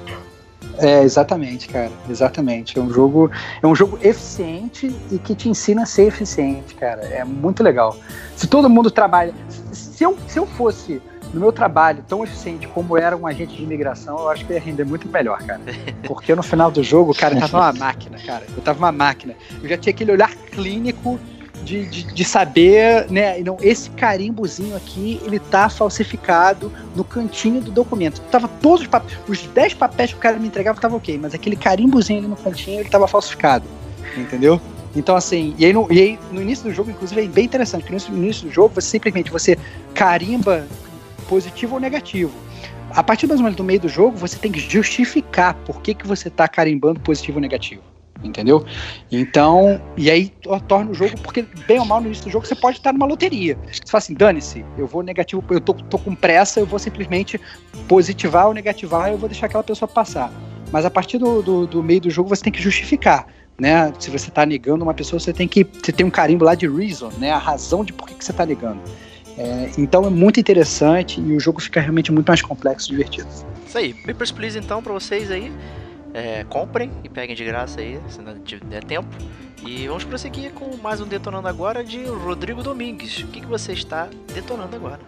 É, 0.78 1.02
exatamente, 1.02 1.68
cara. 1.68 1.92
Exatamente. 2.08 2.78
É 2.78 2.82
um 2.82 2.90
jogo, 2.94 3.32
é 3.62 3.66
um 3.68 3.76
jogo 3.76 3.98
eficiente 4.02 4.96
e 5.12 5.18
que 5.18 5.34
te 5.36 5.50
ensina 5.50 5.84
a 5.84 5.86
ser 5.88 6.04
eficiente, 6.04 6.76
cara. 6.76 7.02
É 7.08 7.24
muito 7.26 7.64
legal. 7.64 7.98
Se 8.36 8.46
todo 8.48 8.70
mundo 8.70 8.92
trabalha. 8.92 9.34
Se 9.74 9.87
eu, 10.04 10.18
se 10.28 10.40
eu 10.40 10.46
fosse 10.46 11.02
no 11.34 11.40
meu 11.40 11.52
trabalho 11.52 12.04
tão 12.08 12.24
eficiente 12.24 12.68
como 12.68 12.98
era 12.98 13.16
um 13.16 13.26
agente 13.26 13.56
de 13.56 13.64
imigração, 13.64 14.18
eu 14.20 14.30
acho 14.30 14.46
que 14.46 14.54
ia 14.54 14.60
render 14.60 14.86
muito 14.86 15.08
melhor, 15.08 15.42
cara. 15.44 15.62
Porque 16.08 16.34
no 16.36 16.44
final 16.44 16.72
do 16.72 16.84
jogo, 16.84 17.14
cara, 17.14 17.36
eu 17.36 17.40
tava 17.40 17.58
uma 17.58 17.74
máquina, 17.74 18.18
cara. 18.20 18.46
Eu 18.56 18.62
tava 18.62 18.80
uma 18.80 18.92
máquina. 18.92 19.36
Eu 19.62 19.70
já 19.70 19.78
tinha 19.78 19.94
aquele 19.94 20.12
olhar 20.12 20.34
clínico 20.52 21.20
de, 21.64 21.86
de, 21.86 22.04
de 22.14 22.26
saber, 22.26 23.10
né? 23.10 23.40
Não, 23.40 23.58
esse 23.62 23.90
carimbozinho 23.90 24.76
aqui, 24.76 25.20
ele 25.26 25.40
tá 25.40 25.70
falsificado 25.70 26.72
no 26.96 27.04
cantinho 27.04 27.62
do 27.62 27.72
documento. 27.72 28.22
Tava 28.32 28.48
todos 28.48 28.82
os 28.82 28.88
papéis, 28.88 29.20
os 29.28 29.42
10 29.42 29.74
papéis 29.74 30.12
que 30.12 30.18
o 30.18 30.22
cara 30.22 30.38
me 30.38 30.48
entregava 30.48 30.80
tava 30.80 30.96
ok, 30.96 31.18
mas 31.18 31.34
aquele 31.34 31.56
carimbozinho 31.56 32.20
ali 32.20 32.28
no 32.28 32.38
cantinho, 32.38 32.80
ele 32.80 32.90
tava 32.90 33.08
falsificado. 33.08 33.66
Entendeu? 34.16 34.62
Então, 34.98 35.16
assim, 35.16 35.54
e 35.60 35.66
aí, 35.66 35.72
no, 35.72 35.88
e 35.92 36.02
aí 36.02 36.20
no 36.32 36.42
início 36.42 36.66
do 36.66 36.74
jogo, 36.74 36.90
inclusive, 36.90 37.22
é 37.22 37.28
bem 37.28 37.46
interessante, 37.46 37.84
porque 37.84 38.12
no 38.12 38.18
início, 38.18 38.48
do 38.48 38.52
jogo, 38.52 38.74
você 38.74 38.90
simplesmente 38.90 39.32
você 39.32 39.56
carimba 39.94 40.66
positivo 41.30 41.76
ou 41.76 41.80
negativo. 41.80 42.34
A 42.92 43.04
partir 43.04 43.28
mais 43.28 43.40
ou 43.40 43.44
menos 43.44 43.56
do 43.56 43.64
meio 43.64 43.80
do 43.80 43.88
jogo, 43.88 44.18
você 44.18 44.38
tem 44.38 44.52
que 44.52 44.60
justificar 44.60 45.54
por 45.66 45.82
que, 45.82 45.94
que 45.94 46.08
você 46.08 46.30
tá 46.30 46.48
carimbando 46.48 47.00
positivo 47.00 47.38
ou 47.38 47.42
negativo. 47.42 47.84
Entendeu? 48.24 48.66
Então, 49.12 49.80
e 49.96 50.10
aí 50.10 50.30
to- 50.30 50.60
torna 50.62 50.90
o 50.90 50.94
jogo, 50.96 51.16
porque 51.22 51.46
bem 51.68 51.78
ou 51.78 51.86
mal 51.86 52.02
no 52.02 52.08
início 52.08 52.24
do 52.26 52.32
jogo 52.32 52.48
você 52.48 52.56
pode 52.56 52.78
estar 52.78 52.92
numa 52.92 53.06
loteria. 53.06 53.56
Você 53.72 53.82
fala 53.86 54.00
assim, 54.00 54.16
dane-se, 54.16 54.66
eu 54.76 54.88
vou 54.88 55.04
negativo, 55.04 55.44
eu 55.52 55.62
tô, 55.62 55.76
tô 55.76 56.00
com 56.00 56.16
pressa, 56.16 56.60
eu 56.60 56.66
vou 56.66 56.80
simplesmente 56.80 57.40
positivar 57.88 58.48
ou 58.48 58.54
negativar, 58.56 59.12
eu 59.12 59.18
vou 59.20 59.30
deixar 59.30 59.46
aquela 59.46 59.64
pessoa 59.64 59.88
passar. 59.88 60.34
Mas 60.72 60.84
a 60.84 60.90
partir 60.90 61.20
do, 61.20 61.44
do, 61.44 61.68
do 61.68 61.84
meio 61.84 62.02
do 62.02 62.10
jogo 62.10 62.30
você 62.30 62.44
tem 62.44 62.52
que 62.52 62.62
justificar. 62.62 63.28
Né? 63.60 63.92
Se 64.00 64.12
você 64.12 64.30
está 64.30 64.46
negando 64.46 64.84
uma 64.84 64.94
pessoa, 64.94 65.20
você 65.20 65.34
tem 65.34 65.48
que. 65.48 65.64
Você 65.64 65.92
tem 65.92 66.06
um 66.06 66.12
carimbo 66.12 66.46
lá 66.46 66.54
de 66.54 66.68
reason, 66.68 67.12
né? 67.18 67.32
A 67.32 67.38
razão 67.38 67.84
de 67.84 67.92
por 67.92 68.08
que, 68.08 68.14
que 68.14 68.24
você 68.24 68.32
está 68.32 68.46
negando. 68.46 68.80
É, 69.38 69.72
então 69.78 70.06
é 70.06 70.10
muito 70.10 70.40
interessante 70.40 71.22
e 71.22 71.36
o 71.36 71.40
jogo 71.40 71.62
fica 71.62 71.80
realmente 71.80 72.12
muito 72.12 72.28
mais 72.28 72.42
complexo 72.42 72.88
e 72.90 72.92
divertido. 72.92 73.28
Isso 73.68 73.78
aí. 73.78 73.94
Papers, 73.94 74.32
Please, 74.32 74.58
então, 74.58 74.82
pra 74.82 74.94
vocês 74.94 75.32
aí. 75.32 75.52
É, 76.14 76.44
comprem 76.46 76.90
e 77.04 77.10
peguem 77.10 77.36
de 77.36 77.44
graça 77.44 77.80
aí, 77.80 78.00
se 78.10 78.20
não 78.22 78.34
der 78.70 78.84
tempo. 78.84 79.08
E 79.66 79.88
vamos 79.88 80.04
prosseguir 80.04 80.52
com 80.52 80.76
mais 80.78 81.02
um 81.02 81.08
Detonando 81.08 81.48
Agora 81.48 81.84
de 81.84 82.04
Rodrigo 82.06 82.64
Domingues. 82.64 83.20
O 83.20 83.28
que, 83.28 83.42
que 83.42 83.46
você 83.46 83.74
está 83.74 84.08
detonando 84.34 84.76
agora? 84.76 85.00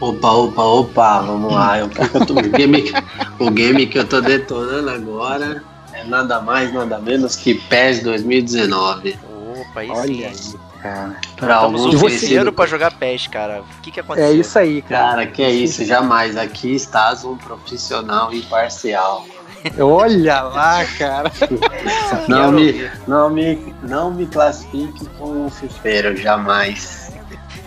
Opa, 0.00 0.30
opa, 0.30 0.62
opa, 0.62 1.20
vamos 1.22 1.52
lá. 1.52 1.84
O, 1.84 1.88
que 1.88 2.00
eu 2.00 2.26
tô, 2.26 2.34
o, 2.34 2.42
game, 2.42 2.92
o 3.38 3.50
game 3.50 3.86
que 3.86 3.98
eu 3.98 4.06
tô 4.06 4.20
detonando 4.20 4.90
agora 4.90 5.62
é 5.92 6.04
nada 6.04 6.40
mais, 6.40 6.72
nada 6.72 6.98
menos 6.98 7.34
que 7.36 7.54
PES 7.54 8.02
2019. 8.02 9.18
Opa, 9.24 9.80
Olha 9.88 10.04
sim. 10.04 10.24
aí, 10.24 10.82
cara. 10.82 11.16
Pra 11.36 11.56
alguns 11.56 11.94
o 11.94 11.98
você- 11.98 12.18
terceiro 12.18 12.52
pra 12.52 12.66
jogar 12.66 12.92
PES, 12.92 13.26
cara. 13.28 13.62
O 13.62 13.80
que, 13.80 13.90
que 13.90 14.00
aconteceu? 14.00 14.28
É 14.30 14.32
isso 14.34 14.58
aí, 14.58 14.82
cara. 14.82 15.08
Cara, 15.10 15.26
que 15.26 15.42
é 15.42 15.50
isso, 15.50 15.82
jamais. 15.84 16.36
Aqui 16.36 16.74
estás 16.74 17.24
um 17.24 17.36
profissional 17.36 18.32
imparcial. 18.34 19.24
Olha 19.80 20.42
lá, 20.42 20.84
cara. 20.98 21.32
Não 22.28 22.52
me, 22.52 22.88
não 23.08 23.30
me, 23.30 23.74
não 23.82 24.10
me 24.12 24.26
classifique 24.26 25.06
como 25.18 25.46
um 25.46 25.50
fifeiro, 25.50 26.14
jamais. 26.16 27.05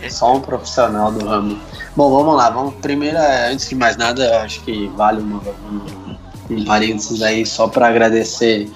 Só 0.10 0.36
um 0.36 0.42
profissional 0.42 1.12
do 1.12 1.26
ramo. 1.26 1.60
Bom, 1.96 2.10
vamos 2.12 2.36
lá. 2.36 2.50
Vamos 2.50 2.76
primeiro, 2.76 3.18
é, 3.18 3.52
antes 3.52 3.68
de 3.68 3.76
mais 3.76 3.98
nada, 3.98 4.42
acho 4.42 4.62
que 4.62 4.88
vale 4.96 5.22
um, 5.22 5.40
um 6.50 6.66
parênteses 6.66 7.22
aí 7.22 7.46
só 7.46 7.68
para 7.68 7.88
agradecer 7.88 8.70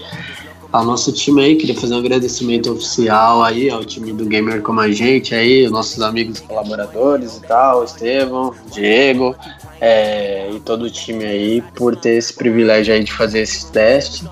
ao 0.73 0.83
nosso 0.83 1.13
time 1.13 1.43
aí. 1.43 1.55
Queria 1.55 1.79
fazer 1.79 1.93
um 1.93 1.99
agradecimento 1.99 2.71
oficial 2.71 3.43
aí 3.43 3.69
ao 3.69 3.85
time 3.85 4.11
do 4.11 4.25
Gamer 4.25 4.61
como 4.61 4.81
a 4.81 4.91
gente 4.91 5.33
aí, 5.35 5.65
os 5.65 5.71
nossos 5.71 6.01
amigos 6.01 6.39
colaboradores 6.39 7.37
e 7.37 7.41
tal, 7.41 7.83
Estevão, 7.83 8.53
Diego, 8.71 9.35
é, 9.79 10.49
e 10.51 10.59
todo 10.59 10.85
o 10.85 10.89
time 10.89 11.23
aí 11.23 11.61
por 11.75 11.95
ter 11.95 12.17
esse 12.17 12.33
privilégio 12.33 12.93
aí 12.93 13.03
de 13.03 13.13
fazer 13.13 13.41
esse 13.41 13.71
teste. 13.71 14.25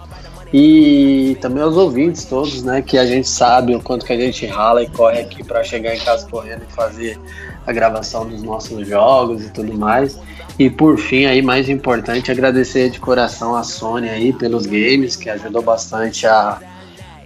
E 0.53 1.37
também 1.39 1.63
aos 1.63 1.77
ouvintes 1.77 2.25
todos, 2.25 2.61
né? 2.63 2.81
Que 2.81 2.97
a 2.97 3.05
gente 3.05 3.27
sabe 3.27 3.73
o 3.73 3.81
quanto 3.81 4.05
que 4.05 4.11
a 4.11 4.19
gente 4.19 4.45
rala 4.45 4.83
e 4.83 4.89
corre 4.89 5.21
aqui 5.21 5.43
para 5.43 5.63
chegar 5.63 5.95
em 5.95 5.99
casa 5.99 6.27
correndo 6.29 6.63
e 6.69 6.73
fazer 6.73 7.17
a 7.65 7.71
gravação 7.71 8.27
dos 8.27 8.43
nossos 8.43 8.85
jogos 8.85 9.45
e 9.45 9.49
tudo 9.49 9.73
mais. 9.73 10.19
E 10.59 10.69
por 10.69 10.97
fim, 10.97 11.25
aí 11.25 11.41
mais 11.41 11.69
importante, 11.69 12.31
agradecer 12.31 12.89
de 12.89 12.99
coração 12.99 13.55
a 13.55 13.63
Sony 13.63 14.09
aí 14.09 14.33
pelos 14.33 14.65
games, 14.65 15.15
que 15.15 15.29
ajudou 15.29 15.61
bastante 15.61 16.27
a, 16.27 16.59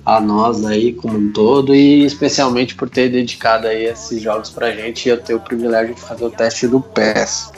a 0.05 0.21
nós 0.21 0.63
aí 0.63 0.93
como 0.93 1.17
um 1.17 1.31
todo 1.31 1.73
e 1.73 2.05
especialmente 2.05 2.75
por 2.75 2.89
ter 2.89 3.09
dedicado 3.09 3.67
aí 3.67 3.85
esses 3.85 4.21
jogos 4.21 4.51
pra 4.51 4.71
gente 4.71 5.07
e 5.07 5.09
eu 5.09 5.19
ter 5.19 5.33
o 5.33 5.39
privilégio 5.39 5.95
de 5.95 6.01
fazer 6.01 6.25
o 6.25 6.29
teste 6.29 6.67
do 6.67 6.79
PES. 6.79 7.51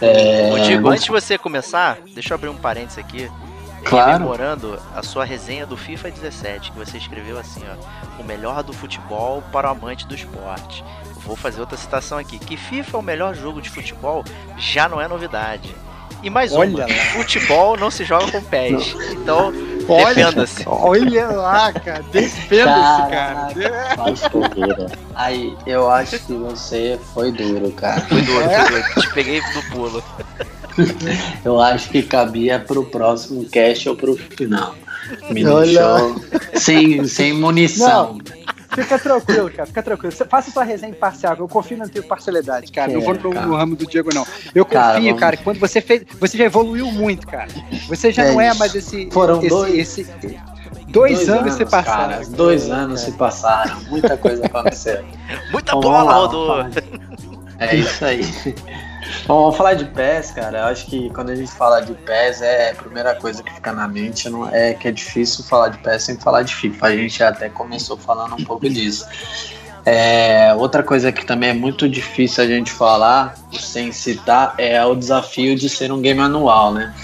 É, 0.00 0.50
Ô, 0.52 0.58
Diego, 0.58 0.88
antes 0.88 1.04
de 1.04 1.10
você 1.10 1.38
começar, 1.38 1.98
deixa 2.12 2.32
eu 2.32 2.34
abrir 2.34 2.48
um 2.48 2.56
parênteses 2.56 2.98
aqui. 2.98 3.30
Claro. 3.84 4.12
Rememorando 4.12 4.78
a 4.94 5.02
sua 5.02 5.24
resenha 5.24 5.66
do 5.66 5.76
FIFA 5.76 6.10
17, 6.10 6.72
que 6.72 6.78
você 6.78 6.96
escreveu 6.98 7.38
assim, 7.38 7.62
ó. 7.68 8.20
O 8.20 8.24
melhor 8.24 8.62
do 8.62 8.72
futebol 8.72 9.42
para 9.52 9.68
o 9.68 9.70
amante 9.72 10.06
do 10.06 10.14
esporte. 10.14 10.84
Vou 11.26 11.36
fazer 11.36 11.60
outra 11.60 11.76
citação 11.76 12.18
aqui. 12.18 12.38
Que 12.38 12.56
FIFA 12.56 12.96
é 12.96 13.00
o 13.00 13.02
melhor 13.02 13.34
jogo 13.34 13.60
de 13.60 13.70
futebol 13.70 14.24
já 14.56 14.88
não 14.88 15.00
é 15.00 15.08
novidade. 15.08 15.74
E 16.22 16.30
mais 16.30 16.54
Olha 16.54 16.70
uma, 16.70 16.86
lá. 16.86 17.04
futebol 17.12 17.76
não 17.76 17.90
se 17.90 18.02
joga 18.04 18.30
com 18.32 18.42
pés. 18.42 18.94
Então, 19.12 19.52
Olha, 19.86 20.14
defenda-se. 20.14 20.64
olha 20.66 21.26
lá, 21.28 21.70
cara. 21.72 22.02
Defenda-se, 22.10 23.10
cara. 23.10 24.16
Fogueira. 24.30 24.86
Aí, 25.14 25.54
eu 25.66 25.90
acho 25.90 26.18
que 26.20 26.32
você 26.32 26.98
foi 27.12 27.30
duro, 27.30 27.70
cara. 27.72 28.00
Foi 28.02 28.22
duro, 28.22 28.44
foi 28.48 28.80
duro. 28.82 29.00
Te 29.02 29.14
peguei 29.14 29.42
no 29.54 29.62
pulo. 29.70 30.02
Eu 31.44 31.60
acho 31.60 31.88
que 31.90 32.02
cabia 32.02 32.58
pro 32.58 32.84
próximo 32.84 33.44
cast 33.46 33.88
ou 33.88 33.96
pro 33.96 34.16
final. 34.16 34.74
Me 35.30 35.44
Olha. 35.46 35.66
deixou 35.66 36.16
sem, 36.54 37.04
sem 37.06 37.32
munição. 37.32 38.18
Fica 38.74 38.98
tranquilo, 38.98 39.50
cara. 39.50 39.66
Fica 39.66 39.82
tranquilo. 39.82 40.12
Você 40.12 40.24
faça 40.24 40.50
sua 40.50 40.64
resenha 40.64 40.90
imparcial. 40.90 41.36
Eu 41.38 41.46
confio 41.46 41.76
na 41.76 41.86
tua 41.86 42.02
parcialidade, 42.02 42.72
cara. 42.72 42.90
É, 42.90 42.94
não 42.94 43.02
vou 43.02 43.14
no, 43.14 43.30
cara. 43.30 43.46
ramo 43.46 43.76
do 43.76 43.86
Diego, 43.86 44.10
não. 44.12 44.26
Eu 44.54 44.64
confio, 44.64 44.80
Cara, 44.80 45.00
cara, 45.00 45.14
vamos- 45.14 45.36
que 45.38 45.44
quando 45.44 45.58
você 45.60 45.80
fez. 45.80 46.02
Você 46.18 46.36
já 46.38 46.44
evoluiu 46.46 46.86
muito, 46.90 47.24
cara. 47.26 47.46
Você 47.88 48.10
já 48.10 48.24
É 48.24 48.32
não 48.32 48.40
é 48.40 48.48
isso. 48.48 48.58
mais 48.58 48.74
esse. 48.74 49.08
Foram 49.12 49.38
esse, 49.38 49.48
dois- 49.48 49.74
esse- 49.74 50.06
dois, 50.88 51.28
anos, 51.28 51.54
se 51.54 51.64
passaram. 51.66 52.08
Cara, 52.14 52.26
dois 52.30 52.68
anos 52.70 53.00
se 53.00 53.12
passaram. 53.12 53.80
Muita 53.90 54.16
coisa 54.16 54.44
aconteceu. 54.46 55.04
Muita 55.52 55.70
Então, 55.76 55.80
bola, 55.80 56.68
de- 56.70 56.82
É 57.60 57.76
isso 57.76 58.04
aí. 58.04 58.22
Bom, 59.26 59.42
vamos 59.42 59.56
falar 59.56 59.74
de 59.74 59.84
PES, 59.84 60.32
cara. 60.32 60.58
Eu 60.58 60.64
acho 60.64 60.86
que 60.86 61.10
quando 61.10 61.30
a 61.30 61.34
gente 61.34 61.50
fala 61.50 61.80
de 61.80 61.94
PES, 61.94 62.42
é 62.42 62.70
a 62.70 62.74
primeira 62.74 63.14
coisa 63.14 63.42
que 63.42 63.52
fica 63.52 63.72
na 63.72 63.88
mente 63.88 64.28
não 64.28 64.48
é 64.48 64.74
que 64.74 64.88
é 64.88 64.92
difícil 64.92 65.44
falar 65.44 65.68
de 65.68 65.78
PES 65.78 66.02
sem 66.02 66.16
falar 66.16 66.42
de 66.42 66.54
FIFA. 66.54 66.86
A 66.86 66.96
gente 66.96 67.22
até 67.22 67.48
começou 67.48 67.96
falando 67.96 68.34
um 68.34 68.44
pouco 68.44 68.68
disso. 68.68 69.06
É, 69.86 70.54
outra 70.54 70.82
coisa 70.82 71.12
que 71.12 71.26
também 71.26 71.50
é 71.50 71.52
muito 71.52 71.88
difícil 71.88 72.42
a 72.42 72.46
gente 72.46 72.72
falar 72.72 73.34
sem 73.52 73.92
citar 73.92 74.54
é 74.56 74.82
o 74.84 74.94
desafio 74.94 75.54
de 75.56 75.68
ser 75.68 75.92
um 75.92 76.00
game 76.00 76.20
anual, 76.20 76.72
né? 76.72 76.94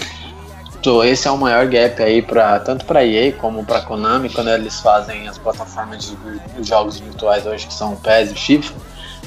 Então, 0.79 1.03
esse 1.03 1.27
é 1.27 1.31
o 1.31 1.37
maior 1.37 1.67
gap 1.67 2.01
aí 2.01 2.23
para 2.23 2.59
tanto 2.59 2.85
para 2.85 3.05
EA 3.05 3.31
como 3.33 3.63
para 3.63 3.81
Konami 3.81 4.31
quando 4.31 4.49
eles 4.49 4.79
fazem 4.79 5.27
as 5.27 5.37
plataformas 5.37 6.11
de 6.57 6.67
jogos 6.67 6.99
virtuais 6.99 7.45
hoje 7.45 7.67
que 7.67 7.73
são 7.73 7.95
PES 7.97 8.31
e 8.31 8.33
FIFA, 8.33 8.73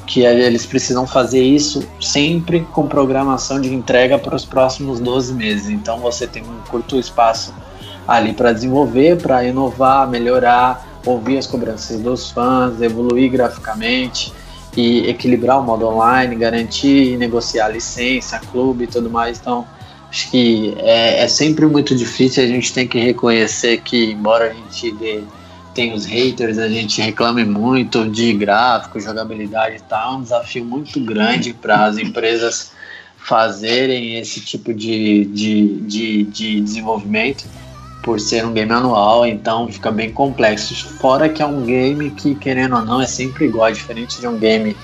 que 0.06 0.22
eles 0.22 0.66
precisam 0.66 1.06
fazer 1.06 1.42
isso 1.42 1.86
sempre 2.00 2.60
com 2.72 2.86
programação 2.86 3.60
de 3.60 3.72
entrega 3.72 4.18
para 4.18 4.36
os 4.36 4.44
próximos 4.44 5.00
12 5.00 5.32
meses. 5.34 5.68
Então 5.68 5.98
você 5.98 6.26
tem 6.26 6.42
um 6.42 6.60
curto 6.68 6.98
espaço 6.98 7.54
ali 8.06 8.32
para 8.32 8.52
desenvolver, 8.52 9.20
para 9.20 9.44
inovar, 9.44 10.08
melhorar, 10.08 11.00
ouvir 11.06 11.38
as 11.38 11.46
cobranças 11.46 12.00
dos 12.00 12.30
fãs, 12.30 12.80
evoluir 12.80 13.30
graficamente 13.30 14.32
e 14.76 15.08
equilibrar 15.08 15.60
o 15.60 15.62
modo 15.62 15.86
online, 15.86 16.34
garantir 16.36 17.12
e 17.12 17.16
negociar 17.16 17.68
licença, 17.68 18.38
clube 18.50 18.84
e 18.84 18.86
tudo 18.86 19.08
mais. 19.08 19.38
Então 19.38 19.66
acho 20.10 20.30
que 20.30 20.74
é, 20.78 21.24
é 21.24 21.28
sempre 21.28 21.66
muito 21.66 21.94
difícil. 21.94 22.42
A 22.42 22.46
gente 22.46 22.72
tem 22.72 22.86
que 22.86 22.98
reconhecer 22.98 23.80
que, 23.80 24.12
embora 24.12 24.50
a 24.50 24.54
gente 24.54 24.92
dê, 24.92 25.22
tenha 25.74 25.94
os 25.94 26.06
haters, 26.06 26.56
a 26.58 26.68
gente 26.68 27.00
reclame 27.00 27.44
muito 27.44 28.08
de 28.08 28.32
gráfico, 28.32 29.00
jogabilidade 29.00 29.76
e 29.76 29.80
tal, 29.80 30.14
é 30.14 30.16
um 30.16 30.22
desafio 30.22 30.64
muito 30.64 31.00
grande 31.00 31.52
para 31.52 31.84
as 31.84 31.98
empresas 31.98 32.72
fazerem 33.16 34.18
esse 34.18 34.40
tipo 34.40 34.72
de, 34.72 35.24
de, 35.26 35.80
de, 35.80 36.24
de 36.24 36.60
desenvolvimento 36.60 37.44
por 38.02 38.20
ser 38.20 38.44
um 38.44 38.52
game 38.52 38.70
anual, 38.70 39.26
então 39.26 39.66
fica 39.66 39.90
bem 39.90 40.12
complexo. 40.12 40.74
Fora 40.98 41.28
que 41.28 41.42
é 41.42 41.46
um 41.46 41.62
game 41.62 42.10
que, 42.10 42.34
querendo 42.34 42.76
ou 42.76 42.84
não, 42.84 43.00
é 43.00 43.06
sempre 43.06 43.46
igual, 43.46 43.72
diferente 43.72 44.20
de 44.20 44.28
um 44.28 44.38
game, 44.38 44.76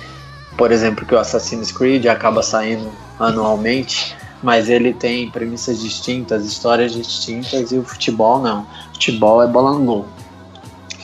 por 0.57 0.72
exemplo, 0.72 1.05
que 1.05 1.14
o 1.14 1.18
Assassin's 1.18 1.70
Creed 1.70 2.07
acaba 2.07 2.43
saindo 2.43 2.91
anualmente, 3.18 4.16
mas 4.43 4.70
ele 4.70 4.95
tem 4.95 5.30
premissas 5.30 5.80
distintas, 5.80 6.47
histórias 6.47 6.95
distintas, 6.95 7.72
e 7.72 7.76
o 7.76 7.84
futebol 7.84 8.41
não. 8.41 8.66
Futebol 8.95 9.43
é 9.43 9.47
bola 9.47 9.78
no 9.78 9.84
gol. 9.84 10.07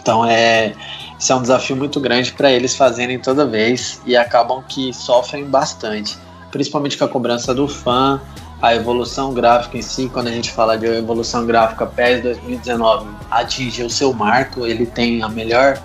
Então 0.07 0.25
é. 0.25 0.73
Isso 1.19 1.33
é 1.33 1.35
um 1.35 1.43
desafio 1.43 1.75
muito 1.75 1.99
grande 1.99 2.31
para 2.31 2.53
eles 2.53 2.77
fazerem 2.77 3.19
toda 3.19 3.45
vez 3.45 4.01
e 4.07 4.17
acabam 4.17 4.63
que 4.63 4.93
sofrem 4.93 5.47
bastante, 5.47 6.17
principalmente 6.53 6.97
com 6.97 7.07
a 7.07 7.09
cobrança 7.09 7.53
do 7.55 7.67
fã, 7.67 8.21
a 8.61 8.75
evolução 8.75 9.33
gráfica 9.33 9.79
em 9.79 9.83
si, 9.83 10.11
quando 10.13 10.29
a 10.29 10.31
gente 10.31 10.53
fala 10.53 10.77
de 10.77 10.87
evolução 10.87 11.47
gráfica, 11.47 11.87
PES 11.87 12.23
2019 12.23 13.09
atingiu 13.31 13.89
seu 13.89 14.13
marco, 14.13 14.67
ele 14.67 14.85
tem 14.85 15.23
a 15.23 15.29
melhor, 15.29 15.83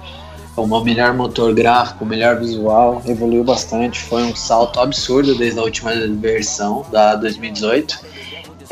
o 0.58 0.82
melhor 0.82 1.14
motor 1.14 1.54
gráfico, 1.54 2.04
o 2.04 2.08
melhor 2.08 2.38
visual, 2.38 3.02
evoluiu 3.08 3.44
bastante, 3.44 4.02
foi 4.02 4.24
um 4.24 4.36
salto 4.36 4.82
absurdo 4.82 5.34
desde 5.34 5.60
a 5.60 5.64
última 5.64 5.92
versão 6.20 6.86
da 6.92 7.16
2018. 7.16 8.11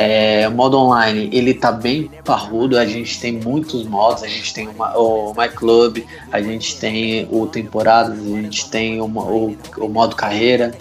É, 0.01 0.47
o 0.47 0.51
modo 0.51 0.77
online, 0.77 1.29
ele 1.33 1.53
tá 1.53 1.73
bem 1.73 2.09
parrudo, 2.23 2.77
a 2.77 2.85
gente 2.85 3.19
tem 3.19 3.33
muitos 3.33 3.83
modos, 3.83 4.23
a 4.23 4.29
gente 4.29 4.53
tem 4.53 4.65
uma, 4.65 4.97
o 4.97 5.33
My 5.37 5.49
Club, 5.49 6.05
a 6.31 6.41
gente 6.41 6.79
tem 6.79 7.27
o 7.29 7.45
Temporadas, 7.45 8.17
a 8.17 8.41
gente 8.41 8.69
tem 8.69 9.01
o, 9.01 9.05
o, 9.05 9.57
o 9.77 9.89
modo 9.89 10.15
carreira, 10.15 10.73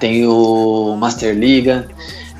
tem 0.00 0.26
o 0.26 0.96
Master 0.98 1.36
Liga, 1.38 1.88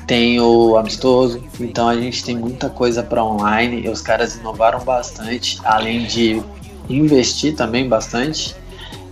tem 0.05 0.37
o 0.41 0.75
amistoso, 0.75 1.41
então 1.57 1.87
a 1.87 1.95
gente 1.95 2.21
tem 2.21 2.35
muita 2.35 2.69
coisa 2.69 3.01
para 3.01 3.23
online. 3.23 3.87
Os 3.87 4.01
caras 4.01 4.35
inovaram 4.35 4.83
bastante, 4.83 5.57
além 5.63 6.03
de 6.03 6.43
investir 6.89 7.55
também 7.55 7.87
bastante. 7.87 8.53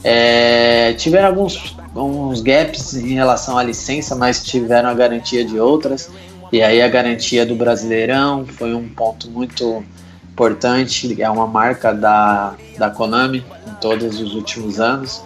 É, 0.04 0.92
tiveram 0.98 1.30
alguns, 1.30 1.78
alguns 1.96 2.42
gaps 2.42 2.96
em 2.96 3.14
relação 3.14 3.58
à 3.58 3.64
licença, 3.64 4.14
mas 4.14 4.44
tiveram 4.44 4.90
a 4.90 4.94
garantia 4.94 5.46
de 5.46 5.58
outras. 5.58 6.12
E 6.54 6.62
aí 6.62 6.84
a 6.84 6.88
garantia 6.88 7.48
do 7.48 7.56
Brasileirão 7.56 8.46
foi 8.46 8.76
um 8.76 8.88
ponto 8.88 9.28
muito 9.28 9.84
importante, 10.32 11.20
é 11.20 11.28
uma 11.28 11.48
marca 11.48 11.92
da, 11.92 12.54
da 12.78 12.92
Konami 12.92 13.44
em 13.68 13.74
todos 13.82 14.20
os 14.20 14.36
últimos 14.36 14.80
anos. 14.80 15.24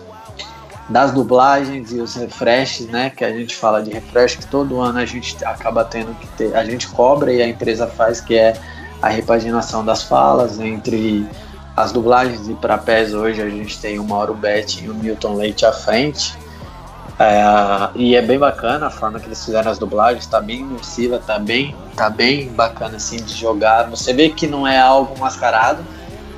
Das 0.88 1.12
dublagens 1.12 1.92
e 1.92 2.00
os 2.00 2.16
refreshes, 2.16 2.88
né? 2.88 3.10
Que 3.10 3.26
a 3.26 3.30
gente 3.30 3.54
fala 3.54 3.84
de 3.84 3.92
refresh, 3.92 4.38
que 4.38 4.48
todo 4.48 4.80
ano 4.80 5.00
a 5.00 5.06
gente 5.06 5.36
acaba 5.44 5.84
tendo 5.84 6.18
que 6.18 6.28
ter, 6.38 6.56
a 6.56 6.64
gente 6.64 6.88
cobra 6.88 7.34
e 7.34 7.42
a 7.42 7.48
empresa 7.50 7.88
faz, 7.88 8.22
que 8.22 8.38
é 8.38 8.58
a 9.02 9.10
repaginação 9.10 9.84
das 9.84 10.04
falas 10.04 10.62
entre 10.62 11.28
as 11.76 11.92
dublagens 11.92 12.48
e 12.48 12.54
para 12.54 12.78
pés 12.78 13.14
hoje 13.14 13.42
a 13.42 13.50
gente 13.50 13.78
tem 13.80 14.00
o 14.00 14.04
Mauro 14.06 14.34
Betti 14.34 14.86
e 14.86 14.90
o 14.90 14.96
Milton 14.96 15.34
Leite 15.34 15.66
à 15.66 15.74
frente. 15.74 16.38
É, 17.20 17.41
e 17.95 18.15
é 18.15 18.22
bem 18.22 18.38
bacana 18.38 18.88
a 18.88 18.89
forma 18.91 19.20
que 19.20 19.26
eles 19.26 19.43
fizeram 19.43 19.72
as 19.72 19.80
dublagens, 19.80 20.28
tá 20.28 20.39
bem 20.39 20.59
imersiva, 20.59 21.18
tá 21.18 21.39
bem, 21.39 21.76
tá 21.95 22.09
bem 22.09 22.49
bacana 22.49 22.97
assim 22.97 23.18
de 23.18 23.34
jogar. 23.34 23.89
Você 23.89 24.13
vê 24.13 24.30
que 24.30 24.45
não 24.45 24.68
é 24.68 24.80
algo 24.80 25.18
mascarado 25.20 25.84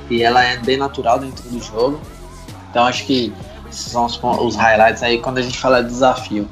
e 0.08 0.22
ela 0.22 0.42
é 0.42 0.56
bem 0.56 0.78
natural 0.78 1.18
dentro 1.18 1.48
do 1.50 1.62
jogo. 1.62 2.00
Então 2.70 2.86
acho 2.86 3.04
que 3.04 3.32
são 3.70 4.06
os, 4.06 4.18
os 4.22 4.56
highlights 4.56 5.02
aí 5.02 5.18
quando 5.18 5.38
a 5.38 5.42
gente 5.42 5.58
fala 5.58 5.82
de 5.82 5.90
desafio. 5.90 6.48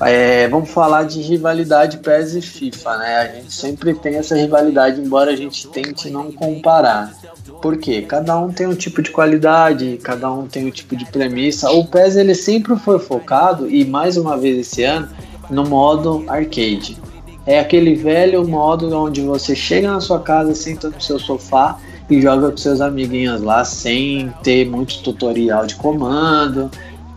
É, 0.00 0.46
vamos 0.48 0.70
falar 0.70 1.04
de 1.04 1.22
rivalidade 1.22 1.98
PES 1.98 2.34
e 2.34 2.42
FIFA, 2.42 2.98
né? 2.98 3.16
A 3.16 3.26
gente 3.34 3.52
sempre 3.52 3.94
tem 3.94 4.16
essa 4.16 4.36
rivalidade, 4.36 5.00
embora 5.00 5.30
a 5.30 5.36
gente 5.36 5.66
tente 5.68 6.10
não 6.10 6.30
comparar. 6.30 7.14
Por 7.62 7.78
quê? 7.78 8.02
Cada 8.02 8.38
um 8.38 8.52
tem 8.52 8.66
um 8.66 8.74
tipo 8.74 9.00
de 9.00 9.10
qualidade, 9.10 9.98
cada 10.02 10.30
um 10.30 10.46
tem 10.46 10.66
um 10.66 10.70
tipo 10.70 10.94
de 10.94 11.06
premissa. 11.06 11.70
O 11.70 11.86
PES 11.86 12.16
ele 12.16 12.34
sempre 12.34 12.76
foi 12.76 12.98
focado, 12.98 13.70
e 13.70 13.84
mais 13.86 14.18
uma 14.18 14.36
vez 14.36 14.58
esse 14.58 14.84
ano, 14.84 15.08
no 15.48 15.64
modo 15.64 16.24
arcade. 16.28 16.98
É 17.46 17.60
aquele 17.60 17.94
velho 17.94 18.46
modo 18.46 18.94
onde 18.94 19.22
você 19.22 19.54
chega 19.54 19.90
na 19.90 20.00
sua 20.00 20.20
casa, 20.20 20.54
senta 20.54 20.90
no 20.90 21.00
seu 21.00 21.18
sofá 21.18 21.78
e 22.10 22.20
joga 22.20 22.50
com 22.50 22.56
seus 22.56 22.80
amiguinhos 22.80 23.40
lá 23.40 23.64
sem 23.64 24.32
ter 24.42 24.68
muito 24.68 25.02
tutorial 25.02 25.64
de 25.64 25.76
comando, 25.76 26.70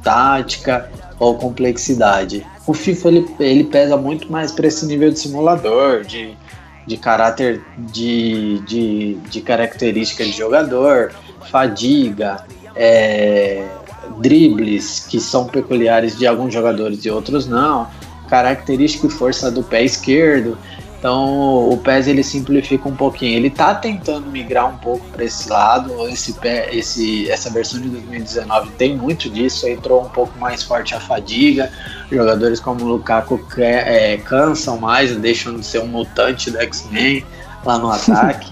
tática 0.04 0.90
ou 1.20 1.36
complexidade. 1.36 2.46
O 2.70 2.74
FIFA 2.76 3.08
ele, 3.08 3.36
ele 3.40 3.64
pesa 3.64 3.98
muito 3.98 4.32
mais 4.32 4.52
para 4.52 4.68
esse 4.68 4.86
nível 4.86 5.10
de 5.10 5.18
simulador, 5.18 6.04
de, 6.04 6.38
de 6.86 6.98
caráter, 6.98 7.64
de, 7.80 8.60
de, 8.60 9.16
de 9.16 9.42
característica 9.42 10.24
de 10.24 10.32
jogador, 10.32 11.12
fadiga, 11.50 12.46
é, 12.76 13.66
dribles 14.20 15.00
que 15.10 15.20
são 15.20 15.48
peculiares 15.48 16.16
de 16.16 16.28
alguns 16.28 16.54
jogadores 16.54 17.04
e 17.04 17.10
outros 17.10 17.48
não, 17.48 17.88
característica 18.30 19.08
e 19.08 19.10
força 19.10 19.50
do 19.50 19.64
pé 19.64 19.84
esquerdo. 19.84 20.56
Então 21.00 21.70
o 21.70 21.78
PES 21.78 22.08
ele 22.08 22.24
simplifica 22.24 22.88
um 22.88 22.96
pouquinho. 22.96 23.38
Ele 23.38 23.48
está 23.48 23.74
tentando 23.74 24.30
migrar 24.30 24.68
um 24.68 24.78
pouco 24.78 25.08
para 25.08 25.24
esse 25.24 25.50
lado. 25.50 26.08
Esse, 26.10 26.36
esse, 26.72 27.32
essa 27.32 27.50
versão 27.50 27.80
de 27.80 27.88
2019 27.88 28.72
tem 28.72 28.98
muito 28.98 29.30
disso. 29.30 29.66
Entrou 29.66 30.04
um 30.04 30.10
pouco 30.10 30.38
mais 30.38 30.62
forte 30.62 30.94
a 30.94 31.00
fadiga. 31.00 31.72
Jogadores 32.12 32.60
como 32.60 32.84
o 32.84 32.88
Lukaku 32.88 33.40
é, 33.58 34.18
cansam 34.18 34.78
mais, 34.78 35.16
deixam 35.16 35.56
de 35.56 35.66
ser 35.66 35.80
um 35.80 35.88
mutante 35.88 36.52
do 36.52 36.60
X-Men 36.60 37.26
lá 37.64 37.78
no 37.80 37.90
ataque. 37.90 38.52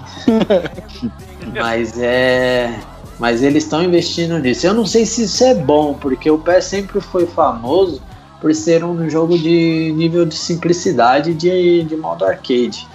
mas 1.53 1.99
é. 1.99 2.79
Mas 3.19 3.43
eles 3.43 3.63
estão 3.63 3.83
investindo 3.83 4.39
nisso. 4.39 4.65
Eu 4.65 4.73
não 4.73 4.85
sei 4.85 5.05
se 5.05 5.23
isso 5.23 5.43
é 5.43 5.53
bom, 5.53 5.95
porque 5.95 6.31
o 6.31 6.37
PES 6.37 6.63
sempre 6.63 7.01
foi 7.01 7.25
famoso 7.25 8.01
por 8.39 8.53
ser 8.53 8.83
um 8.83 9.09
jogo 9.09 9.37
de 9.37 9.91
nível 9.95 10.25
de 10.25 10.35
simplicidade 10.35 11.33
de, 11.33 11.83
de 11.83 11.95
modo 11.95 12.25
arcade. 12.25 12.87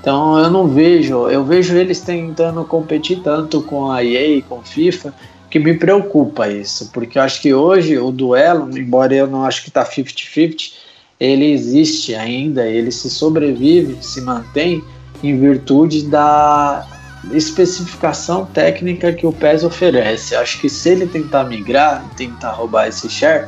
Então 0.00 0.38
eu 0.38 0.50
não 0.50 0.66
vejo, 0.66 1.28
eu 1.28 1.44
vejo 1.44 1.76
eles 1.76 2.00
tentando 2.00 2.64
competir 2.64 3.20
tanto 3.22 3.62
com 3.62 3.90
a 3.90 4.02
EA 4.02 4.42
com 4.42 4.62
FIFA, 4.62 5.14
que 5.50 5.58
me 5.58 5.76
preocupa 5.76 6.48
isso, 6.48 6.90
porque 6.92 7.18
eu 7.18 7.22
acho 7.22 7.42
que 7.42 7.52
hoje 7.52 7.98
o 7.98 8.10
duelo, 8.10 8.70
embora 8.78 9.14
eu 9.14 9.26
não 9.26 9.44
acho 9.44 9.62
que 9.62 9.68
está 9.68 9.84
50-50, 9.84 10.72
ele 11.18 11.52
existe 11.52 12.14
ainda, 12.14 12.66
ele 12.66 12.90
se 12.90 13.10
sobrevive, 13.10 13.98
se 14.00 14.22
mantém 14.22 14.82
em 15.22 15.38
virtude 15.38 16.06
da 16.06 16.86
especificação 17.32 18.46
técnica 18.46 19.12
que 19.12 19.26
o 19.26 19.32
PES 19.32 19.64
oferece. 19.64 20.34
Acho 20.34 20.58
que 20.60 20.70
se 20.70 20.88
ele 20.88 21.06
tentar 21.06 21.44
migrar, 21.44 22.02
tentar 22.16 22.52
roubar 22.52 22.88
esse 22.88 23.10
share, 23.10 23.46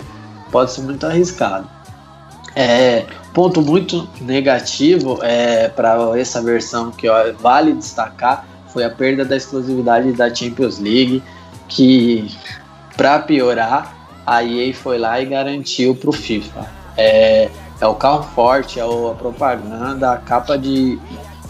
pode 0.53 0.70
ser 0.70 0.82
muito 0.82 1.05
arriscado. 1.05 1.66
É, 2.55 3.07
ponto 3.32 3.61
muito 3.62 4.07
negativo 4.20 5.18
é, 5.22 5.68
para 5.68 5.96
essa 6.18 6.40
versão 6.42 6.90
que 6.90 7.09
ó, 7.09 7.32
vale 7.40 7.72
destacar 7.72 8.46
foi 8.68 8.84
a 8.84 8.90
perda 8.90 9.24
da 9.24 9.36
exclusividade 9.36 10.12
da 10.12 10.34
Champions 10.34 10.78
League, 10.78 11.22
que 11.68 12.30
para 12.96 13.18
piorar 13.18 13.94
a 14.26 14.42
EA 14.42 14.72
foi 14.74 14.98
lá 14.98 15.20
e 15.20 15.26
garantiu 15.26 15.94
para 15.94 16.11
o 16.11 16.12
FIFA. 16.12 16.66
É, 16.96 17.50
é 17.80 17.86
o 17.86 17.94
carro 17.94 18.22
forte, 18.34 18.78
é 18.78 18.82
a 18.82 19.14
propaganda, 19.14 20.12
a 20.12 20.16
capa 20.16 20.57
de, 20.57 20.98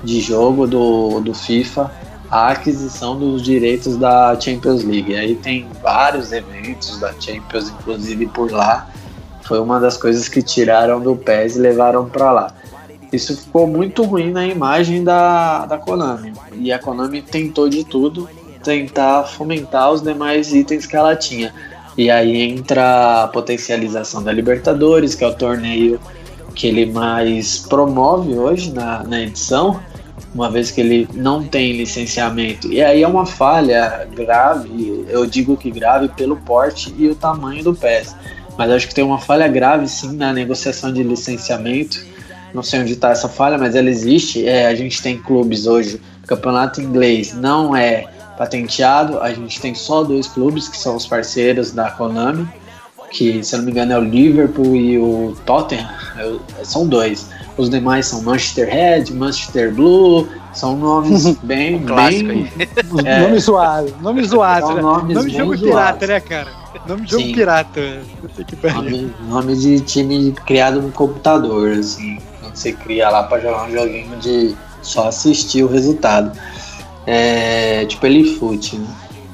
de 0.03 0.21
jogo 0.21 0.67
do, 0.67 1.21
do 1.21 1.35
FIFA, 1.35 1.91
a 2.31 2.49
aquisição 2.49 3.19
dos 3.19 3.43
direitos 3.43 3.97
da 3.97 4.39
Champions 4.41 4.83
League. 4.83 5.15
Aí 5.15 5.35
tem 5.35 5.69
vários 5.83 6.33
eventos 6.33 6.99
da 6.99 7.13
Champions, 7.21 7.69
inclusive 7.69 8.27
por 8.29 8.51
lá, 8.51 8.89
foi 9.53 9.61
uma 9.61 9.79
das 9.79 9.99
coisas 9.99 10.31
que 10.31 10.41
tiraram 10.41 10.99
do 10.99 11.15
PES 11.15 11.57
e 11.57 11.59
levaram 11.59 12.09
para 12.09 12.33
lá. 12.33 12.55
Isso 13.13 13.37
ficou 13.37 13.67
muito 13.67 14.03
ruim 14.03 14.31
na 14.31 14.47
imagem 14.47 15.05
da, 15.05 15.67
da 15.67 15.77
Konami. 15.77 16.33
E 16.55 16.73
a 16.73 16.79
Konami 16.79 17.21
tentou 17.21 17.69
de 17.69 17.85
tudo 17.85 18.31
tentar 18.65 19.25
fomentar 19.25 19.93
os 19.93 20.01
demais 20.01 20.55
itens 20.55 20.87
que 20.87 20.97
ela 20.97 21.15
tinha. 21.15 21.53
E 21.99 22.11
aí 22.11 22.41
entra 22.41 23.25
a 23.25 23.29
potencialização 23.29 24.23
da 24.23 24.33
Libertadores, 24.33 25.15
que 25.15 25.23
é 25.23 25.27
o 25.27 25.35
torneio 25.35 26.01
que 26.55 26.67
ele 26.67 26.87
mais 26.87 27.59
promove 27.59 28.33
hoje 28.33 28.73
na, 28.73 29.03
na 29.03 29.21
edição, 29.21 29.79
uma 30.35 30.51
vez 30.51 30.71
que 30.71 30.81
ele 30.81 31.07
não 31.13 31.45
tem 31.45 31.73
licenciamento. 31.73 32.73
E 32.73 32.81
aí 32.81 33.03
é 33.03 33.07
uma 33.07 33.27
falha 33.27 34.09
grave, 34.17 35.05
eu 35.11 35.27
digo 35.27 35.59
que 35.59 35.71
grave 35.71 36.09
pelo 36.09 36.39
porte 36.39 36.95
e 36.97 37.07
o 37.07 37.15
tamanho 37.15 37.63
do 37.63 37.75
PES 37.75 38.17
mas 38.57 38.71
acho 38.71 38.89
que 38.89 38.95
tem 38.95 39.05
uma 39.05 39.19
falha 39.19 39.49
grave 39.49 39.89
sim 39.89 40.17
na 40.17 40.33
negociação 40.33 40.93
de 40.93 41.03
licenciamento. 41.03 42.05
Não 42.53 42.63
sei 42.63 42.81
onde 42.81 42.93
está 42.93 43.11
essa 43.11 43.29
falha, 43.29 43.57
mas 43.57 43.75
ela 43.75 43.89
existe. 43.89 44.47
É, 44.47 44.67
a 44.67 44.75
gente 44.75 45.01
tem 45.03 45.19
clubes 45.19 45.67
hoje, 45.67 46.01
o 46.23 46.27
campeonato 46.27 46.81
inglês 46.81 47.35
não 47.35 47.75
é 47.75 48.07
patenteado, 48.37 49.21
a 49.21 49.33
gente 49.33 49.61
tem 49.61 49.75
só 49.75 50.03
dois 50.03 50.27
clubes 50.27 50.69
que 50.69 50.77
são 50.77 50.97
os 50.97 51.07
parceiros 51.07 51.71
da 51.71 51.91
Konami, 51.91 52.49
que 53.11 53.43
se 53.43 53.57
não 53.57 53.65
me 53.65 53.71
engano 53.71 53.93
é 53.93 53.99
o 53.99 54.03
Liverpool 54.03 54.75
e 54.75 54.99
o 54.99 55.37
Tottenham, 55.47 55.89
são 56.63 56.87
dois. 56.87 57.29
Os 57.57 57.69
demais 57.69 58.07
são 58.07 58.23
Manchester 58.23 58.69
Red, 58.69 59.13
Manchester 59.13 59.73
Blue, 59.73 60.27
são 60.53 60.77
nomes 60.77 61.37
bem. 61.43 61.77
Um 61.77 61.95
bem 61.95 62.51
é, 63.05 63.21
nome 63.21 63.39
zoado, 63.39 63.95
nome 64.01 64.25
zoado. 64.25 64.75
Né? 64.75 64.83
Nome 64.83 65.15
de 65.31 65.37
jogo 65.37 65.57
zoados. 65.57 65.61
pirata, 65.61 66.07
né, 66.07 66.21
cara? 66.21 66.53
Nome 66.87 67.03
de 67.05 67.11
jogo 67.11 67.25
Sim. 67.25 67.35
pirata. 67.35 68.01
Que 68.47 68.67
nome, 68.67 69.15
nome 69.29 69.57
de 69.57 69.81
time 69.81 70.33
criado 70.47 70.81
no 70.83 70.91
computador, 70.91 71.73
assim. 71.73 72.19
Quando 72.41 72.57
você 72.57 72.73
cria 72.73 73.09
lá 73.09 73.23
pra 73.25 73.39
jogar 73.41 73.67
um 73.67 73.71
joguinho 73.71 74.17
de 74.19 74.55
só 74.83 75.09
assistir 75.09 75.63
o 75.63 75.69
resultado. 75.69 76.37
É, 77.07 77.85
tipo 77.87 78.07
Elifute, 78.07 78.79
né? 78.79 78.87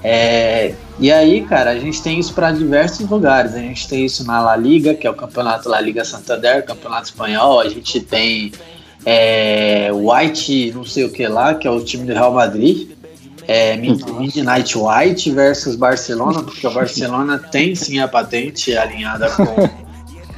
É, 0.02 0.74
e 0.98 1.12
aí, 1.12 1.42
cara, 1.44 1.70
a 1.70 1.78
gente 1.78 2.02
tem 2.02 2.18
isso 2.18 2.32
para 2.32 2.50
diversos 2.52 3.08
lugares. 3.08 3.54
A 3.54 3.58
gente 3.58 3.88
tem 3.88 4.04
isso 4.04 4.24
na 4.24 4.40
La 4.40 4.56
Liga, 4.56 4.94
que 4.94 5.06
é 5.06 5.10
o 5.10 5.14
campeonato 5.14 5.68
La 5.68 5.80
Liga 5.80 6.04
Santander, 6.04 6.64
campeonato 6.64 7.04
espanhol. 7.04 7.60
A 7.60 7.68
gente 7.68 8.00
tem 8.00 8.52
é, 9.11 9.90
White, 9.90 10.72
não 10.74 10.84
sei 10.84 11.04
o 11.04 11.11
que 11.11 11.26
lá, 11.26 11.54
que 11.54 11.66
é 11.66 11.70
o 11.70 11.82
time 11.82 12.04
do 12.04 12.12
Real 12.12 12.30
Madrid. 12.30 12.90
É, 13.46 13.74
Midnight 13.74 14.76
White 14.76 15.30
versus 15.30 15.74
Barcelona, 15.76 16.42
porque 16.42 16.66
o 16.66 16.70
Barcelona 16.70 17.38
tem 17.38 17.74
sim 17.74 17.98
a 17.98 18.06
patente 18.06 18.76
alinhada 18.76 19.30
com, 19.30 19.46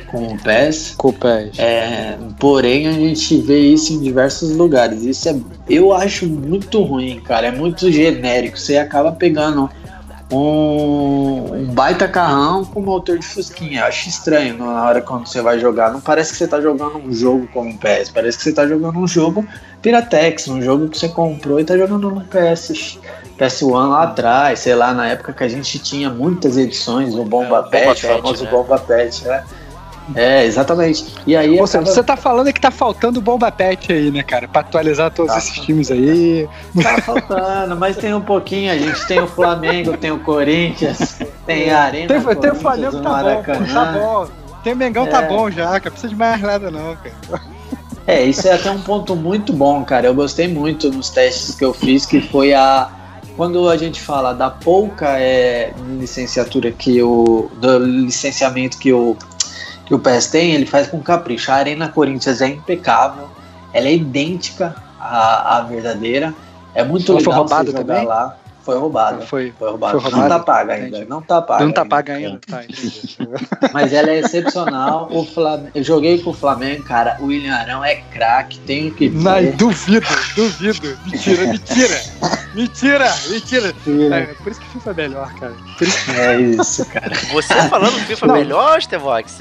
com 0.06 0.34
o 0.34 0.38
PES. 0.38 0.94
Com 0.96 1.08
o 1.08 1.12
PES. 1.12 1.58
É, 1.58 2.16
porém, 2.38 2.86
a 2.86 2.92
gente 2.92 3.38
vê 3.38 3.58
isso 3.58 3.92
em 3.92 4.00
diversos 4.00 4.54
lugares. 4.54 5.02
Isso 5.02 5.28
é, 5.28 5.34
eu 5.68 5.92
acho 5.92 6.28
muito 6.28 6.80
ruim, 6.84 7.18
cara. 7.18 7.48
É 7.48 7.50
muito 7.50 7.90
genérico. 7.90 8.56
Você 8.56 8.76
acaba 8.76 9.10
pegando 9.10 9.68
um, 10.30 11.54
um 11.54 11.64
baita 11.66 12.06
carrão 12.06 12.64
com 12.64 12.80
motor 12.80 13.18
de 13.18 13.26
fusquinha. 13.26 13.80
Eu 13.80 13.86
acho 13.86 14.08
estranho 14.08 14.58
na 14.58 14.84
hora 14.84 15.00
quando 15.00 15.26
você 15.26 15.42
vai 15.42 15.58
jogar. 15.58 15.92
Não 15.92 16.00
parece 16.00 16.32
que 16.32 16.38
você 16.38 16.46
tá 16.46 16.60
jogando 16.60 16.98
um 16.98 17.12
jogo 17.12 17.48
como 17.52 17.76
PES. 17.76 18.10
Parece 18.10 18.38
que 18.38 18.44
você 18.44 18.52
tá 18.52 18.66
jogando 18.66 18.98
um 18.98 19.06
jogo 19.06 19.46
Piratex, 19.82 20.48
um 20.48 20.62
jogo 20.62 20.88
que 20.88 20.98
você 20.98 21.08
comprou 21.08 21.58
e 21.58 21.64
tá 21.64 21.76
jogando 21.76 22.10
no 22.10 22.20
PS, 22.22 22.98
PS1 23.38 23.88
lá 23.88 24.04
atrás, 24.04 24.60
sei 24.60 24.74
lá, 24.74 24.92
na 24.92 25.08
época 25.08 25.32
que 25.32 25.42
a 25.42 25.48
gente 25.48 25.78
tinha 25.78 26.10
muitas 26.10 26.56
edições 26.56 27.14
do 27.14 27.24
Bomba 27.24 27.66
É, 27.72 27.86
Pet, 27.86 28.06
o 28.06 28.08
famoso 28.08 28.44
né? 28.44 28.50
Bomba 28.50 28.78
Pet, 28.78 29.24
né? 29.24 29.44
É, 30.14 30.44
exatamente. 30.44 31.14
E 31.26 31.36
aí 31.36 31.58
Ou 31.60 31.66
seja, 31.66 31.84
você 31.84 32.02
tá 32.02 32.16
falando 32.16 32.52
que 32.52 32.60
tá 32.60 32.70
faltando 32.70 33.20
bomba 33.20 33.50
pet 33.50 33.92
aí, 33.92 34.10
né, 34.10 34.22
cara? 34.22 34.48
Pra 34.48 34.60
atualizar 34.62 35.10
todos 35.10 35.32
Tá. 35.32 35.38
esses 35.38 35.54
times 35.60 35.90
aí. 35.90 36.48
Tá 36.82 37.00
faltando, 37.02 37.76
mas 37.76 37.96
tem 37.96 38.12
um 38.14 38.20
pouquinho. 38.20 38.72
A 38.72 38.76
gente 38.78 39.06
tem 39.06 39.20
o 39.20 39.26
Flamengo, 39.26 39.96
tem 39.96 40.10
o 40.10 40.18
Corinthians, 40.20 41.18
tem 41.46 41.70
a 41.70 41.82
Arena. 41.82 42.08
Tem, 42.08 42.36
tem 42.36 42.50
o 42.50 42.54
Flamengo, 42.54 42.96
o 42.96 43.02
tá 43.02 43.08
bom, 43.08 43.14
Maracanã. 43.14 43.66
tá 43.74 43.92
bom. 43.92 44.28
Tem 44.62 44.72
o 44.72 44.76
Mengão, 44.76 45.06
tá 45.06 45.22
É. 45.22 45.28
bom 45.28 45.50
já, 45.50 45.66
cara. 45.68 45.90
Precisa 45.90 46.08
de 46.08 46.16
mais 46.16 46.40
nada, 46.40 46.70
não, 46.70 46.96
cara. 46.96 47.42
É, 48.06 48.22
isso 48.24 48.48
é 48.48 48.52
até 48.54 48.70
um 48.70 48.80
ponto 48.80 49.14
muito 49.14 49.52
bom, 49.52 49.84
cara. 49.84 50.06
Eu 50.06 50.14
gostei 50.14 50.48
muito 50.48 50.90
nos 50.90 51.10
testes 51.10 51.54
que 51.54 51.64
eu 51.64 51.72
fiz, 51.72 52.04
que 52.04 52.20
foi 52.20 52.52
a. 52.52 52.90
Quando 53.36 53.68
a 53.70 53.76
gente 53.76 54.00
fala 54.00 54.34
da 54.34 54.50
pouca 54.50 55.18
é, 55.18 55.72
licenciatura 55.98 56.70
que 56.72 57.00
o. 57.02 57.48
do 57.56 57.78
licenciamento 57.78 58.76
que 58.78 58.92
o, 58.92 59.16
que 59.90 59.94
o 59.96 59.98
PES 59.98 60.28
tem, 60.28 60.52
ele 60.54 60.66
faz 60.66 60.86
com 60.86 61.00
capricho. 61.02 61.50
A 61.50 61.56
Arena 61.56 61.88
Corinthians 61.88 62.40
é 62.40 62.46
impecável, 62.46 63.28
ela 63.72 63.88
é 63.88 63.94
idêntica 63.96 64.72
à, 65.00 65.56
à 65.56 65.60
verdadeira. 65.62 66.32
É 66.72 66.84
muito 66.84 67.06
foi 67.06 67.16
legal 67.16 67.48
você 67.48 67.66
jogar 67.66 67.78
também? 67.84 68.04
lá. 68.06 68.36
Foi 68.62 68.78
roubada. 68.78 69.22
Foi. 69.26 69.52
Foi 69.58 69.68
roubada. 69.70 69.98
Foi 69.98 70.10
Não 70.12 70.18
roubada? 70.20 70.38
tá 70.38 70.44
paga 70.44 70.74
ainda. 70.74 70.88
Entendi. 70.98 71.06
Não 71.10 71.20
tá 71.20 71.42
paga. 71.42 71.64
Não 71.64 71.72
tá 71.72 71.80
ainda. 71.80 71.90
paga 71.90 72.12
ainda. 72.12 72.40
Tá, 72.46 72.62
entendi. 72.62 73.16
Mas 73.72 73.92
ela 73.92 74.10
é 74.10 74.18
excepcional. 74.20 75.08
O 75.10 75.24
Flamengo, 75.24 75.70
eu 75.74 75.82
joguei 75.82 76.22
com 76.22 76.30
o 76.30 76.34
Flamengo, 76.34 76.84
cara. 76.84 77.16
O 77.18 77.24
William 77.24 77.56
Arão 77.56 77.84
é 77.84 77.96
craque, 77.96 78.60
tenho 78.60 78.92
que 78.94 79.08
Não, 79.08 79.34
dizer. 79.40 79.56
duvido, 79.56 80.06
duvido. 80.36 80.96
Mentira, 81.06 81.46
mentira. 81.46 82.00
Mentira, 82.54 83.12
mentira. 83.28 83.74
É, 84.16 84.22
por 84.34 84.52
isso 84.52 84.60
que 84.60 84.66
FIFA 84.68 84.90
é 84.90 84.94
melhor, 84.94 85.34
cara. 85.34 85.54
Por 85.76 85.88
isso- 85.88 86.10
É 86.12 86.40
isso, 86.40 86.86
cara. 86.86 87.12
Você 87.32 87.54
falando 87.68 87.94
que 87.94 88.04
FIFA 88.04 88.26
Não. 88.28 88.36
é 88.36 88.38
melhor, 88.38 88.80
Stevox? 88.82 89.40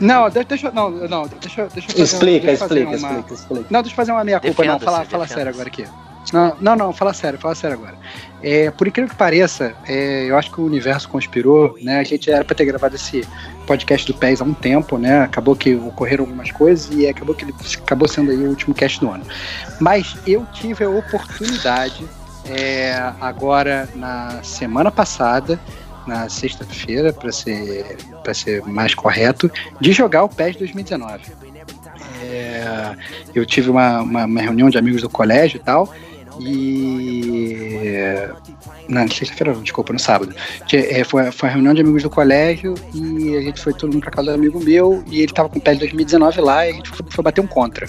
Não, 0.00 0.28
de- 0.28 0.44
deixa, 0.44 0.70
não, 0.70 0.90
não, 0.90 1.26
deixa, 1.40 1.66
deixa 1.72 1.90
eu 1.90 1.94
fazer, 1.94 2.02
Explica, 2.02 2.46
deixa 2.46 2.64
eu 2.64 2.68
fazer 2.68 2.80
explica, 2.82 2.98
uma- 3.06 3.18
explica, 3.20 3.34
explica. 3.34 3.66
Não, 3.70 3.82
deixa 3.82 3.92
eu 3.92 3.96
fazer 3.96 4.12
uma 4.12 4.24
meia 4.24 4.40
culpa, 4.40 4.64
não. 4.64 4.80
Fala, 4.80 5.04
fala 5.04 5.26
sério 5.26 5.52
agora 5.52 5.68
aqui. 5.68 5.84
Não, 6.32 6.56
não, 6.60 6.74
não, 6.74 6.92
fala 6.92 7.12
sério, 7.12 7.38
fala 7.38 7.54
sério 7.54 7.76
agora. 7.76 7.94
É, 8.42 8.70
por 8.70 8.88
incrível 8.88 9.10
que 9.10 9.16
pareça, 9.16 9.74
é, 9.86 10.24
eu 10.28 10.36
acho 10.38 10.50
que 10.50 10.60
o 10.60 10.64
universo 10.64 11.08
conspirou, 11.08 11.76
né? 11.82 11.98
A 12.00 12.02
gente 12.02 12.30
era 12.30 12.42
pra 12.44 12.54
ter 12.54 12.64
gravado 12.64 12.94
esse 12.96 13.26
podcast 13.66 14.10
do 14.10 14.18
PES 14.18 14.40
há 14.40 14.44
um 14.44 14.54
tempo, 14.54 14.96
né? 14.98 15.20
Acabou 15.22 15.54
que 15.54 15.74
ocorreram 15.76 16.24
algumas 16.24 16.50
coisas 16.50 16.88
e 16.96 17.06
acabou 17.06 17.34
que 17.34 17.44
ele 17.44 17.54
acabou 17.82 18.08
sendo 18.08 18.30
aí 18.30 18.38
o 18.38 18.48
último 18.48 18.74
cast 18.74 18.98
do 19.00 19.10
ano. 19.10 19.24
Mas 19.78 20.16
eu 20.26 20.46
tive 20.52 20.84
a 20.84 20.88
oportunidade, 20.90 22.04
é, 22.46 23.12
agora 23.20 23.88
na 23.94 24.42
semana 24.42 24.90
passada, 24.90 25.60
na 26.06 26.28
sexta-feira, 26.28 27.12
para 27.12 27.32
ser, 27.32 27.96
ser 28.34 28.62
mais 28.66 28.94
correto, 28.94 29.50
de 29.80 29.92
jogar 29.92 30.24
o 30.24 30.28
PES 30.28 30.56
2019. 30.56 31.22
É, 32.22 32.96
eu 33.34 33.44
tive 33.44 33.70
uma, 33.70 34.00
uma, 34.00 34.24
uma 34.24 34.40
reunião 34.40 34.68
de 34.68 34.78
amigos 34.78 35.02
do 35.02 35.08
colégio 35.08 35.56
e 35.56 35.60
tal, 35.60 35.92
e. 36.40 38.28
Na 38.88 39.08
sexta-feira, 39.08 39.54
desculpa, 39.54 39.94
no 39.94 39.98
sábado. 39.98 40.34
É, 40.70 41.02
foi, 41.04 41.30
foi 41.32 41.48
a 41.48 41.52
reunião 41.52 41.72
de 41.72 41.80
amigos 41.80 42.02
do 42.02 42.10
colégio 42.10 42.74
e 42.92 43.34
a 43.34 43.40
gente 43.40 43.58
foi 43.58 43.72
todo 43.72 43.92
mundo 43.92 44.02
pra 44.02 44.10
casa 44.10 44.30
do 44.30 44.34
amigo 44.34 44.62
meu 44.62 45.02
e 45.06 45.22
ele 45.22 45.32
tava 45.32 45.48
com 45.48 45.58
o 45.58 45.62
PES 45.62 45.78
2019 45.78 46.40
lá 46.42 46.66
e 46.66 46.70
a 46.70 46.74
gente 46.74 46.90
foi, 46.90 47.06
foi 47.08 47.24
bater 47.24 47.40
um 47.40 47.46
contra, 47.46 47.88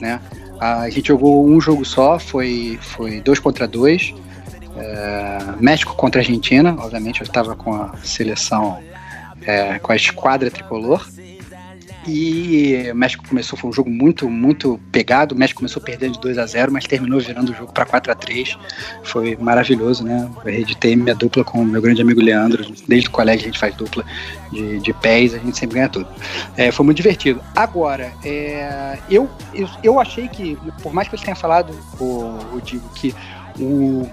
né? 0.00 0.18
A 0.58 0.88
gente 0.88 1.08
jogou 1.08 1.46
um 1.46 1.60
jogo 1.60 1.84
só, 1.84 2.18
foi, 2.18 2.78
foi 2.80 3.20
dois 3.20 3.38
contra 3.38 3.68
dois. 3.68 4.14
É, 4.80 5.38
México 5.60 5.94
contra 5.94 6.20
Argentina, 6.20 6.74
obviamente 6.78 7.20
eu 7.20 7.26
estava 7.26 7.54
com 7.54 7.74
a 7.74 7.94
seleção, 8.02 8.82
é, 9.42 9.78
com 9.78 9.92
a 9.92 9.96
esquadra 9.96 10.50
tricolor. 10.50 11.06
E 12.08 12.90
o 12.90 12.94
México 12.94 13.22
começou, 13.28 13.58
foi 13.58 13.68
um 13.68 13.72
jogo 13.72 13.90
muito, 13.90 14.28
muito 14.28 14.80
pegado. 14.90 15.34
O 15.34 15.38
México 15.38 15.58
começou 15.58 15.82
perdendo 15.82 16.14
de 16.14 16.20
2 16.20 16.38
a 16.38 16.46
0 16.46 16.72
mas 16.72 16.86
terminou 16.86 17.20
virando 17.20 17.52
o 17.52 17.54
jogo 17.54 17.72
para 17.72 17.84
4 17.84 18.10
a 18.10 18.14
3 18.14 18.56
Foi 19.02 19.36
maravilhoso, 19.36 20.02
né? 20.02 20.30
Eu 20.42 20.50
reeditei 20.50 20.96
minha 20.96 21.14
dupla 21.14 21.44
com 21.44 21.62
meu 21.62 21.82
grande 21.82 22.00
amigo 22.00 22.20
Leandro. 22.22 22.64
Desde 22.88 23.08
o 23.08 23.10
colégio 23.10 23.42
a 23.42 23.46
gente 23.46 23.58
faz 23.58 23.74
dupla 23.74 24.02
de, 24.50 24.80
de 24.80 24.92
pés, 24.94 25.34
a 25.34 25.38
gente 25.38 25.58
sempre 25.58 25.74
ganha 25.76 25.90
tudo. 25.90 26.08
É, 26.56 26.72
foi 26.72 26.86
muito 26.86 26.96
divertido. 26.96 27.42
Agora, 27.54 28.10
é, 28.24 28.98
eu, 29.10 29.28
eu, 29.52 29.68
eu 29.82 30.00
achei 30.00 30.26
que, 30.26 30.56
por 30.82 30.94
mais 30.94 31.06
que 31.06 31.18
você 31.18 31.24
tenha 31.24 31.36
falado, 31.36 31.70
o, 32.00 32.56
o 32.56 32.60
Digo, 32.64 32.88
que 32.94 33.14
o, 33.58 34.08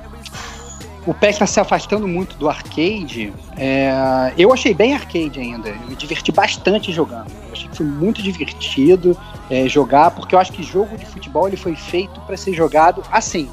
o 1.08 1.14
PES 1.14 1.36
está 1.36 1.47
se 1.47 1.60
afastando 1.60 2.08
muito 2.08 2.36
do 2.38 2.47
arcade. 2.49 3.34
é, 3.55 4.34
eu 4.38 4.51
achei 4.53 4.74
bem 4.74 4.93
arcade 4.93 5.39
ainda. 5.39 5.70
Eu 5.70 5.88
me 5.88 5.95
diverti 5.95 6.32
bastante 6.32 6.91
jogando. 6.91 7.32
Eu 7.47 7.53
achei 7.53 7.68
que 7.70 7.78
foi 7.78 7.86
muito 7.86 8.22
divertido 8.22 9.18
é, 9.49 9.68
jogar, 9.68 10.12
porque 10.12 10.36
eu 10.36 10.39
acho 10.39 10.51
que 10.51 10.62
jogo 10.62 10.97
de 10.97 11.05
futebol 11.05 11.47
ele 11.47 11.58
foi 11.58 11.76
feito 11.76 12.20
para 12.22 12.36
ser 12.38 12.53
jogado 12.53 13.01
assim, 13.12 13.49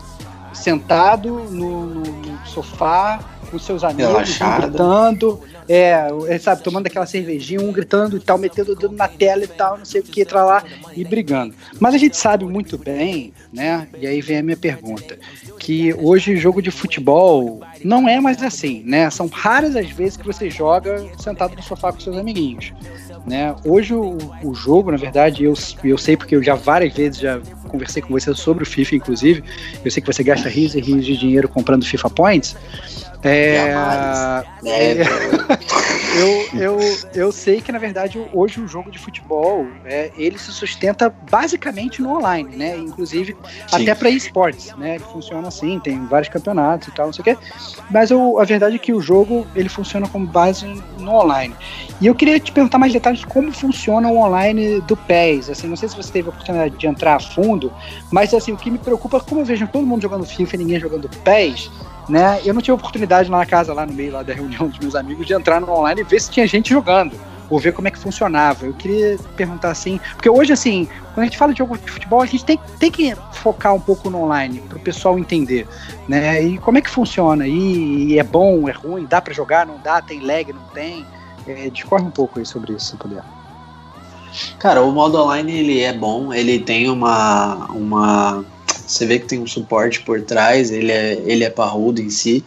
sentado 0.53 1.29
no, 1.51 1.87
no- 1.87 2.01
no 2.03 2.47
sofá 2.47 3.21
com 3.55 3.59
seus 3.61 3.85
amigos, 3.85 4.41
um 4.41 4.61
gritando, 4.61 5.41
é, 5.69 6.09
é, 6.29 6.39
sabe, 6.39 6.63
tomando 6.63 6.89
aquela 6.89 7.07
cervejinha, 7.07 7.61
um 7.61 7.71
gritando 7.71 8.17
e 8.17 8.21
tal, 8.21 8.37
metendo 8.37 8.73
o 8.73 8.75
dedo 8.75 8.95
na 8.97 9.07
tela 9.07 9.45
e 9.45 9.47
tal, 9.47 9.79
não 9.79 9.85
sei 9.85 10.01
o 10.01 10.05
que, 10.05 10.25
pra 10.25 10.45
lá, 10.45 10.65
e 10.97 11.05
brigando. 11.05 11.55
Mas 11.79 11.95
a 11.95 11.99
gente 11.99 12.17
sabe 12.17 12.45
muito 12.45 12.77
bem, 12.77 13.33
né? 13.53 13.87
E 14.01 14.07
aí 14.09 14.21
vem 14.21 14.39
a 14.39 14.43
minha 14.43 14.57
pergunta, 14.57 15.17
que 15.59 15.95
hoje 15.95 16.35
o 16.35 16.37
jogo 16.37 16.61
de 16.61 16.73
futebol 16.73 17.61
não 17.85 18.09
é 18.09 18.21
mais 18.21 18.43
assim, 18.43 18.83
né? 18.85 19.09
São 19.11 19.29
raras 19.29 19.77
as 19.77 19.89
vezes 19.89 20.17
que 20.17 20.27
você 20.27 20.51
joga 20.51 21.05
sentado 21.19 21.55
no 21.55 21.63
sofá 21.63 21.93
com 21.93 22.01
seus 22.01 22.17
amiguinhos. 22.17 22.73
Né? 23.25 23.55
Hoje 23.65 23.95
o, 23.95 24.19
o 24.43 24.55
jogo, 24.55 24.91
na 24.91 24.99
verdade, 24.99 25.45
eu, 25.45 25.55
eu 25.83 25.97
sei 25.97 26.17
porque 26.17 26.37
eu 26.37 26.43
já 26.43 26.55
várias 26.55 26.93
vezes 26.93 27.21
já 27.21 27.41
conversei 27.69 28.03
com 28.03 28.13
você 28.13 28.35
sobre 28.35 28.65
o 28.65 28.67
FIFA, 28.67 28.97
inclusive. 28.97 29.45
Eu 29.85 29.91
sei 29.91 30.03
que 30.03 30.13
você 30.13 30.23
gasta 30.23 30.49
rios 30.49 30.75
e 30.75 30.81
rios 30.81 31.07
de 31.07 31.17
dinheiro 31.17 31.49
comprando 31.49 31.85
FIFA 31.85 32.11
Points. 32.11 32.57
É, 33.25 33.55
Jamais. 33.55 34.47
é, 34.67 34.97
eu, 36.15 36.61
eu, 36.61 36.79
eu 37.15 37.33
sei 37.33 37.61
que, 37.63 37.73
na 37.73 37.79
verdade, 37.79 38.21
hoje 38.33 38.61
o 38.61 38.69
jogo 38.69 38.91
de 38.91 38.99
futebol 38.99 39.67
é, 39.85 40.11
ele 40.17 40.39
se 40.39 40.53
sustenta 40.53 41.13
basicamente 41.31 42.03
no 42.03 42.17
online, 42.17 42.55
né? 42.55 42.77
Inclusive 42.77 43.35
Sim. 43.69 43.83
até 43.83 43.95
para 43.95 44.11
esportes, 44.11 44.75
né? 44.77 44.97
Ele 44.97 45.05
funciona 45.05 45.49
assim, 45.49 45.81
tem 45.81 46.05
vários 46.07 46.29
campeonatos 46.29 46.89
e 46.89 46.91
tal, 46.93 47.07
não 47.07 47.13
sei 47.15 47.23
o 47.23 47.25
quê. 47.25 47.39
Mas 47.91 48.11
o- 48.11 48.39
a 48.39 48.45
verdade 48.45 48.77
é 48.77 48.79
que 48.79 48.93
o 48.93 49.01
jogo 49.01 49.47
ele 49.57 49.71
funciona 49.71 50.07
como 50.07 50.27
base 50.27 50.67
no 50.99 51.11
online. 51.13 51.55
E 52.01 52.07
eu 52.07 52.15
queria 52.15 52.39
te 52.39 52.53
perguntar 52.53 52.77
mais 52.77 52.93
detalhes 52.93 53.21
de 53.21 53.27
como 53.27 53.51
funciona 53.53 54.09
o 54.11 54.19
online 54.19 54.81
do 54.83 54.97
PES. 54.97 55.49
Assim, 55.49 55.67
não 55.67 55.77
sei 55.77 55.89
se 55.89 55.97
você 55.97 56.13
teve 56.13 56.29
a 56.29 56.31
oportunidade 56.31 56.77
de 56.77 56.87
entrar 56.87 57.17
a 57.17 57.21
fundo, 57.21 57.73
mas 58.11 58.35
assim, 58.35 58.53
o 58.53 58.57
que 58.57 58.71
me 58.71 58.79
preocupa 58.79 59.17
é 59.17 59.21
como 59.21 59.41
eu 59.41 59.45
vejo 59.47 59.67
todo 59.69 59.87
mundo 59.87 60.03
jogando 60.03 60.27
FIFA 60.27 60.57
e 60.57 60.59
ninguém 60.59 60.79
jogando 60.81 61.09
PES, 61.09 61.71
né? 62.09 62.41
Eu 62.45 62.55
não 62.55 62.61
tive 62.61 62.73
oportunidade 62.73 63.31
lá 63.31 63.39
na 63.39 63.47
casa, 63.47 63.73
lá 63.73 63.87
no 63.87 63.93
meio 63.93 64.13
lá 64.13 64.23
da 64.23 64.35
reunião 64.35 64.69
dos 64.69 64.79
meus 64.79 64.95
amigos, 64.95 65.27
de 65.27 65.35
entrar 65.35 65.61
no 65.61 65.71
online 65.71 66.01
e 66.01 66.05
ver 66.05 66.21
se 66.21 66.31
tinha 66.31 66.47
gente 66.47 66.71
jogando. 66.71 67.19
Ou 67.51 67.59
ver 67.59 67.73
como 67.73 67.87
é 67.87 67.91
que 67.91 67.99
funcionava. 67.99 68.65
Eu 68.65 68.73
queria 68.73 69.19
perguntar 69.37 69.71
assim, 69.71 70.01
porque 70.15 70.31
hoje, 70.31 70.53
assim, 70.53 70.89
quando 71.13 71.21
a 71.21 71.25
gente 71.25 71.37
fala 71.37 71.53
de 71.53 71.59
jogo 71.59 71.77
de 71.77 71.91
futebol, 71.91 72.23
a 72.23 72.27
gente 72.27 72.45
tem, 72.45 72.59
tem 72.79 72.91
que 72.91 73.15
focar 73.33 73.75
um 73.75 73.81
pouco 73.81 74.09
no 74.09 74.23
online, 74.23 74.61
para 74.61 74.79
o 74.79 74.81
pessoal 74.81 75.19
entender, 75.19 75.67
né? 76.09 76.43
E 76.43 76.59
como 76.59 76.79
é 76.79 76.81
que 76.81 76.89
funciona? 76.89 77.47
E, 77.47 78.13
e 78.13 78.19
é 78.19 78.23
bom, 78.23 78.67
é 78.69 78.73
ruim, 78.73 79.05
dá 79.05 79.21
para 79.21 79.35
jogar, 79.35 79.67
não 79.67 79.79
dá, 79.79 80.01
tem 80.01 80.21
lag, 80.21 80.53
não 80.53 80.65
tem? 80.73 81.07
É, 81.47 81.69
discorre 81.69 82.03
um 82.03 82.11
pouco 82.11 82.39
aí 82.39 82.47
sobre 82.47 82.73
isso, 82.73 82.93
se 82.93 82.97
puder. 82.97 83.23
Cara, 84.59 84.83
o 84.83 84.91
modo 84.91 85.19
online 85.19 85.53
ele 85.53 85.81
é 85.81 85.93
bom, 85.93 86.33
ele 86.33 86.59
tem 86.59 86.91
uma. 86.91 87.67
uma 87.71 88.45
você 88.87 89.07
vê 89.07 89.19
que 89.19 89.27
tem 89.27 89.41
um 89.41 89.47
suporte 89.47 90.01
por 90.01 90.21
trás, 90.23 90.71
ele 90.71 90.93
é, 90.93 91.23
ele 91.25 91.45
é 91.45 91.51
parrudo 91.51 92.01
em 92.01 92.11
si. 92.11 92.45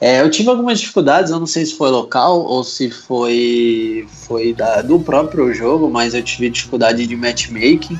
É, 0.00 0.20
eu 0.20 0.30
tive 0.30 0.50
algumas 0.50 0.80
dificuldades, 0.80 1.30
eu 1.30 1.38
não 1.38 1.46
sei 1.46 1.64
se 1.64 1.74
foi 1.76 1.90
local 1.90 2.40
ou 2.40 2.62
se 2.62 2.90
foi, 2.90 4.06
foi 4.26 4.52
da, 4.52 4.82
do 4.82 4.98
próprio 5.00 5.52
jogo, 5.54 5.88
mas 5.88 6.14
eu 6.14 6.22
tive 6.22 6.50
dificuldade 6.50 7.06
de 7.06 7.16
matchmaking. 7.16 7.98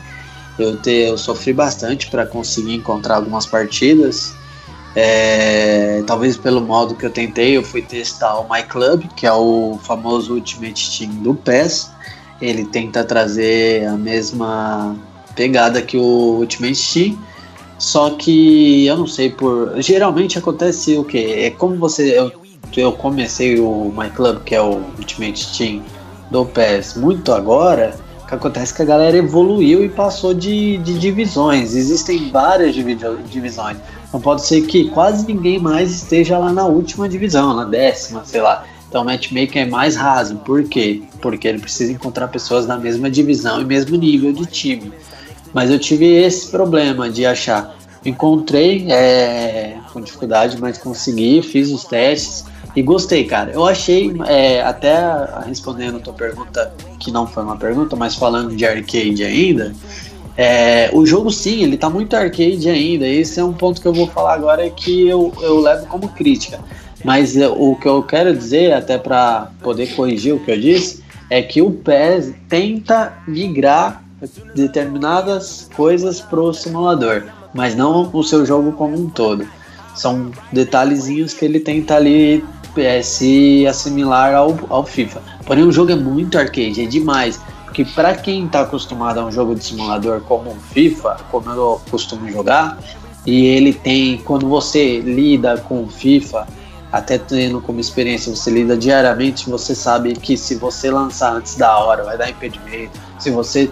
Eu, 0.58 0.76
te, 0.76 0.90
eu 0.90 1.16
sofri 1.16 1.52
bastante 1.52 2.08
para 2.08 2.26
conseguir 2.26 2.74
encontrar 2.74 3.16
algumas 3.16 3.46
partidas. 3.46 4.34
É, 4.96 6.04
talvez 6.06 6.36
pelo 6.36 6.60
modo 6.60 6.94
que 6.94 7.04
eu 7.04 7.10
tentei, 7.10 7.56
eu 7.56 7.64
fui 7.64 7.82
testar 7.82 8.38
o 8.38 8.52
My 8.52 8.62
Club, 8.62 9.04
que 9.16 9.26
é 9.26 9.32
o 9.32 9.78
famoso 9.82 10.34
Ultimate 10.34 10.98
Team 10.98 11.10
do 11.22 11.34
PES. 11.34 11.90
Ele 12.40 12.64
tenta 12.66 13.02
trazer 13.02 13.86
a 13.88 13.96
mesma 13.96 14.96
pegada 15.34 15.82
que 15.82 15.96
o 15.96 16.38
Ultimate 16.38 16.92
Team, 16.92 17.18
só 17.78 18.10
que 18.10 18.86
eu 18.86 18.96
não 18.96 19.06
sei 19.06 19.30
por. 19.30 19.80
Geralmente 19.82 20.38
acontece 20.38 20.96
o 20.96 21.04
que? 21.04 21.18
É 21.18 21.50
como 21.50 21.76
você. 21.76 22.18
Eu, 22.18 22.32
eu 22.76 22.92
comecei 22.92 23.58
o 23.60 23.92
My 23.96 24.10
Club, 24.10 24.42
que 24.44 24.54
é 24.54 24.60
o 24.60 24.80
Ultimate 24.98 25.56
Team 25.56 25.82
do 26.30 26.44
PES, 26.44 26.96
muito 26.96 27.32
agora. 27.32 27.96
Que 28.26 28.34
acontece 28.34 28.72
que 28.72 28.80
a 28.80 28.86
galera 28.86 29.18
evoluiu 29.18 29.84
e 29.84 29.88
passou 29.88 30.32
de, 30.32 30.78
de 30.78 30.98
divisões. 30.98 31.74
Existem 31.74 32.30
várias 32.30 32.74
divi- 32.74 32.98
divisões. 33.30 33.76
Não 34.10 34.18
pode 34.20 34.46
ser 34.46 34.62
que 34.62 34.88
quase 34.88 35.26
ninguém 35.26 35.58
mais 35.58 35.90
esteja 35.90 36.38
lá 36.38 36.50
na 36.50 36.64
última 36.64 37.06
divisão, 37.06 37.54
na 37.54 37.64
décima, 37.64 38.24
sei 38.24 38.40
lá. 38.40 38.64
Então 38.88 39.02
o 39.02 39.04
matchmaking 39.04 39.58
é 39.58 39.66
mais 39.66 39.94
raso. 39.94 40.36
Por 40.36 40.64
quê? 40.64 41.02
Porque 41.20 41.46
ele 41.46 41.58
precisa 41.58 41.92
encontrar 41.92 42.28
pessoas 42.28 42.64
da 42.64 42.78
mesma 42.78 43.10
divisão 43.10 43.60
e 43.60 43.64
mesmo 43.64 43.96
nível 43.96 44.32
de 44.32 44.46
time. 44.46 44.90
Mas 45.54 45.70
eu 45.70 45.78
tive 45.78 46.06
esse 46.06 46.50
problema 46.50 47.08
de 47.08 47.24
achar. 47.24 47.74
Encontrei 48.04 48.86
é, 48.90 49.78
com 49.92 50.00
dificuldade, 50.00 50.60
mas 50.60 50.76
consegui, 50.76 51.40
fiz 51.40 51.70
os 51.70 51.84
testes 51.84 52.44
e 52.76 52.82
gostei, 52.82 53.24
cara. 53.24 53.52
Eu 53.52 53.64
achei, 53.64 54.12
é, 54.26 54.60
até 54.62 54.94
respondendo 55.46 55.96
a 55.96 56.00
tua 56.00 56.12
pergunta, 56.12 56.74
que 56.98 57.10
não 57.10 57.26
foi 57.26 57.44
uma 57.44 57.56
pergunta, 57.56 57.94
mas 57.96 58.14
falando 58.16 58.54
de 58.54 58.66
arcade 58.66 59.24
ainda, 59.24 59.72
é, 60.36 60.90
o 60.92 61.06
jogo 61.06 61.30
sim, 61.30 61.62
ele 61.62 61.76
tá 61.76 61.88
muito 61.88 62.14
arcade 62.14 62.68
ainda. 62.68 63.06
Esse 63.06 63.38
é 63.38 63.44
um 63.44 63.52
ponto 63.52 63.80
que 63.80 63.86
eu 63.86 63.94
vou 63.94 64.08
falar 64.08 64.34
agora 64.34 64.68
que 64.68 65.06
eu, 65.06 65.32
eu 65.40 65.60
levo 65.60 65.86
como 65.86 66.08
crítica. 66.08 66.58
Mas 67.04 67.36
é, 67.36 67.48
o 67.48 67.76
que 67.76 67.86
eu 67.86 68.02
quero 68.02 68.36
dizer, 68.36 68.72
até 68.72 68.98
para 68.98 69.50
poder 69.62 69.94
corrigir 69.94 70.34
o 70.34 70.40
que 70.40 70.50
eu 70.50 70.60
disse, 70.60 71.04
é 71.30 71.40
que 71.40 71.62
o 71.62 71.70
PES 71.70 72.34
tenta 72.48 73.14
migrar 73.26 74.03
determinadas 74.54 75.68
coisas 75.76 76.20
pro 76.20 76.52
simulador, 76.52 77.24
mas 77.52 77.74
não 77.74 78.10
o 78.12 78.22
seu 78.22 78.44
jogo 78.44 78.72
como 78.72 78.96
um 78.96 79.08
todo. 79.08 79.46
São 79.94 80.30
detalhezinhos 80.52 81.32
que 81.32 81.44
ele 81.44 81.60
tenta 81.60 81.94
ali 81.96 82.44
é, 82.76 83.02
se 83.02 83.66
assimilar 83.66 84.34
ao, 84.34 84.58
ao 84.68 84.84
FIFA. 84.84 85.22
Porém, 85.46 85.64
o 85.64 85.72
jogo 85.72 85.92
é 85.92 85.96
muito 85.96 86.38
arcade, 86.38 86.82
é 86.82 86.86
demais 86.86 87.40
que 87.74 87.84
para 87.84 88.14
quem 88.14 88.46
está 88.46 88.60
acostumado 88.60 89.18
a 89.18 89.24
um 89.24 89.32
jogo 89.32 89.54
de 89.54 89.64
simulador 89.64 90.20
como 90.20 90.50
o 90.50 90.56
FIFA, 90.72 91.16
como 91.30 91.50
eu 91.50 91.80
costumo 91.90 92.30
jogar, 92.30 92.78
e 93.26 93.46
ele 93.46 93.72
tem, 93.72 94.18
quando 94.18 94.48
você 94.48 95.00
lida 95.00 95.58
com 95.58 95.82
o 95.82 95.88
FIFA, 95.88 96.46
até 96.92 97.18
tendo 97.18 97.60
como 97.60 97.80
experiência, 97.80 98.34
você 98.34 98.50
lida 98.50 98.76
diariamente, 98.76 99.50
você 99.50 99.74
sabe 99.74 100.14
que 100.14 100.36
se 100.36 100.54
você 100.54 100.88
lançar 100.90 101.34
antes 101.34 101.56
da 101.56 101.76
hora, 101.78 102.04
vai 102.04 102.16
dar 102.16 102.30
impedimento, 102.30 102.92
se 103.18 103.30
você 103.30 103.68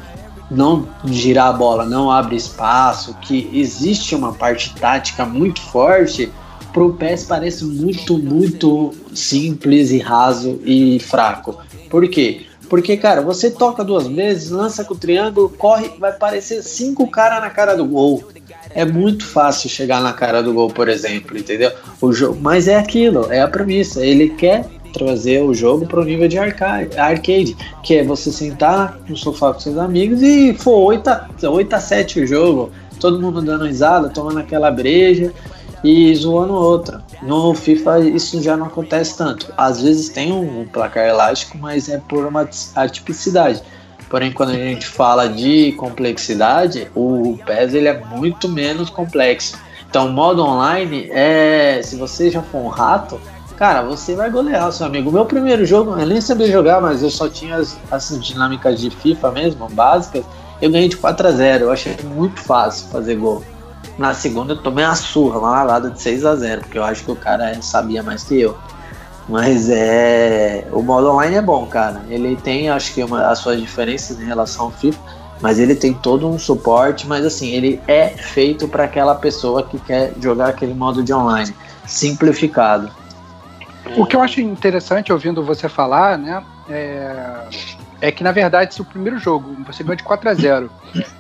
não 0.51 0.87
girar 1.07 1.49
a 1.49 1.53
bola, 1.53 1.85
não 1.85 2.11
abre 2.11 2.37
espaço, 2.37 3.17
que 3.23 3.51
existe 3.53 4.15
uma 4.15 4.33
parte 4.33 4.75
tática 4.75 5.25
muito 5.25 5.61
forte, 5.61 6.31
pro 6.73 6.95
PES 6.95 7.25
parece 7.25 7.65
muito, 7.65 8.19
muito 8.19 8.93
simples 9.15 9.91
e 9.91 9.99
raso 9.99 10.61
e 10.65 10.99
fraco. 11.01 11.59
Por 11.91 12.09
quê? 12.09 12.47
Porque, 12.69 12.97
cara, 12.97 13.21
você 13.21 13.51
toca 13.51 13.85
duas 13.85 14.07
vezes, 14.07 14.51
lança 14.51 14.83
com 14.83 14.95
o 14.95 14.97
triângulo, 14.97 15.51
corre, 15.51 15.91
vai 15.99 16.11
aparecer 16.11 16.63
cinco 16.63 17.07
caras 17.07 17.43
na 17.43 17.51
cara 17.51 17.77
do 17.77 17.85
gol. 17.85 18.25
É 18.75 18.83
muito 18.83 19.27
fácil 19.27 19.69
chegar 19.69 20.01
na 20.01 20.15
cara 20.15 20.43
do 20.43 20.55
gol, 20.55 20.71
por 20.71 20.89
exemplo, 20.89 21.37
entendeu? 21.37 21.71
O 22.01 22.15
jogo, 22.15 22.39
mas 22.41 22.69
é 22.69 22.77
aquilo, 22.77 23.31
é 23.31 23.43
a 23.43 23.49
premissa. 23.49 24.05
Ele 24.05 24.31
quer 24.31 24.65
trazer 24.93 25.43
o 25.43 25.55
jogo 25.55 25.87
para 25.87 26.01
o 26.01 26.05
nível 26.05 26.29
de 26.29 26.39
arcade, 26.39 27.57
que 27.83 27.97
é 27.97 28.05
você 28.05 28.31
sentar 28.31 28.99
no 29.09 29.17
sofá 29.17 29.53
com 29.53 29.61
seus 29.61 29.79
amigos 29.79 30.23
e 30.23 30.55
for 30.55 30.77
8 30.77 31.09
a, 31.09 31.29
8 31.43 31.73
a 31.75 31.81
7 31.81 32.21
o 32.21 32.27
jogo, 32.27 32.71
todo 33.01 33.21
mundo 33.21 33.43
dando 33.43 33.65
risada, 33.65 34.09
tomando 34.09 34.39
aquela 34.39 34.71
breja 34.71 35.33
e 35.83 36.15
zoando 36.15 36.55
outra. 36.55 37.03
No 37.23 37.55
FIFA 37.55 38.01
isso 38.01 38.41
já 38.43 38.57
não 38.57 38.67
acontece 38.67 39.17
tanto. 39.17 39.53
Às 39.57 39.83
vezes 39.83 40.09
tem 40.09 40.33
um 40.33 40.67
placar 40.67 41.07
elástico, 41.07 41.59
mas 41.59 41.89
é 41.89 41.99
por 41.99 42.25
uma 42.27 42.49
atipicidade. 42.77 43.63
Porém, 44.09 44.31
quando 44.31 44.51
a 44.51 44.57
gente 44.57 44.87
fala 44.87 45.27
de 45.27 45.73
complexidade, 45.73 46.87
o 46.95 47.39
PES 47.47 47.75
ele 47.75 47.89
é 47.89 47.99
muito 47.99 48.47
menos 48.47 48.91
complexo. 48.91 49.59
Então, 49.89 50.09
modo 50.09 50.43
online 50.43 51.09
é, 51.11 51.81
se 51.83 51.97
você 51.97 52.31
já 52.31 52.43
for 52.43 52.59
um 52.59 52.69
rato, 52.69 53.19
cara, 53.63 53.81
você 53.83 54.17
vai 54.17 54.29
golear 54.29 54.73
seu 54.73 54.87
amigo. 54.87 55.13
Meu 55.13 55.25
primeiro 55.25 55.65
jogo, 55.65 55.93
eu 55.93 56.05
nem 56.05 56.21
sabia 56.21 56.51
jogar, 56.51 56.81
mas 56.81 57.01
eu 57.01 57.09
só 57.09 57.29
tinha 57.29 57.55
as, 57.55 57.79
as 57.93 58.21
dinâmicas 58.21 58.81
de 58.81 58.91
FIFA 58.91 59.31
mesmo, 59.31 59.69
básicas. 59.69 60.25
Eu 60.61 60.69
ganhei 60.69 60.89
de 60.89 60.97
4 60.97 61.29
a 61.29 61.31
0. 61.31 61.65
Eu 61.67 61.71
achei 61.71 61.97
muito 62.03 62.41
fácil 62.41 62.89
fazer 62.89 63.15
gol. 63.15 63.41
Na 63.97 64.15
segunda 64.15 64.55
eu 64.55 64.57
tomei 64.57 64.85
uma 64.85 64.97
surra, 64.97 65.39
uma 65.39 65.51
lavada 65.51 65.91
de 65.91 66.03
6 66.03 66.25
a 66.25 66.35
0 66.35 66.63
porque 66.63 66.77
eu 66.77 66.83
acho 66.83 67.05
que 67.05 67.13
o 67.13 67.15
cara 67.15 67.57
sabia 67.63 68.03
mais 68.03 68.25
que 68.25 68.41
eu. 68.41 68.59
Mas 69.29 69.71
é. 69.71 70.67
O 70.73 70.83
modo 70.83 71.13
online 71.13 71.37
é 71.37 71.43
bom, 71.43 71.65
cara. 71.67 72.03
Ele 72.09 72.35
tem, 72.35 72.69
acho 72.69 72.93
que, 72.93 73.05
uma, 73.05 73.29
as 73.29 73.39
suas 73.39 73.61
diferenças 73.61 74.21
em 74.21 74.25
relação 74.25 74.65
ao 74.65 74.71
FIFA, 74.73 74.99
mas 75.41 75.61
ele 75.61 75.77
tem 75.77 75.95
todo 75.95 76.29
um 76.29 76.37
suporte. 76.37 77.07
Mas 77.07 77.25
assim, 77.25 77.51
ele 77.51 77.81
é 77.87 78.09
feito 78.09 78.67
para 78.67 78.83
aquela 78.83 79.15
pessoa 79.15 79.63
que 79.63 79.79
quer 79.79 80.15
jogar 80.21 80.49
aquele 80.49 80.75
modo 80.75 81.01
de 81.01 81.15
online, 81.15 81.55
simplificado. 81.87 82.91
O 83.97 84.07
que 84.07 84.17
eu 84.17 84.23
acho 84.23 84.41
interessante 84.41 85.13
ouvindo 85.13 85.43
você 85.43 85.69
falar, 85.69 86.17
né? 86.17 86.43
É, 86.69 87.49
é 88.01 88.13
que 88.13 88.23
na 88.23 88.33
verdade, 88.33 88.75
se 88.75 88.81
o 88.81 88.85
primeiro 88.85 89.19
jogo 89.19 89.57
você 89.67 89.83
ganhou 89.83 89.97
de 89.97 90.03
4 90.03 90.29
a 90.29 90.35
0 90.35 90.71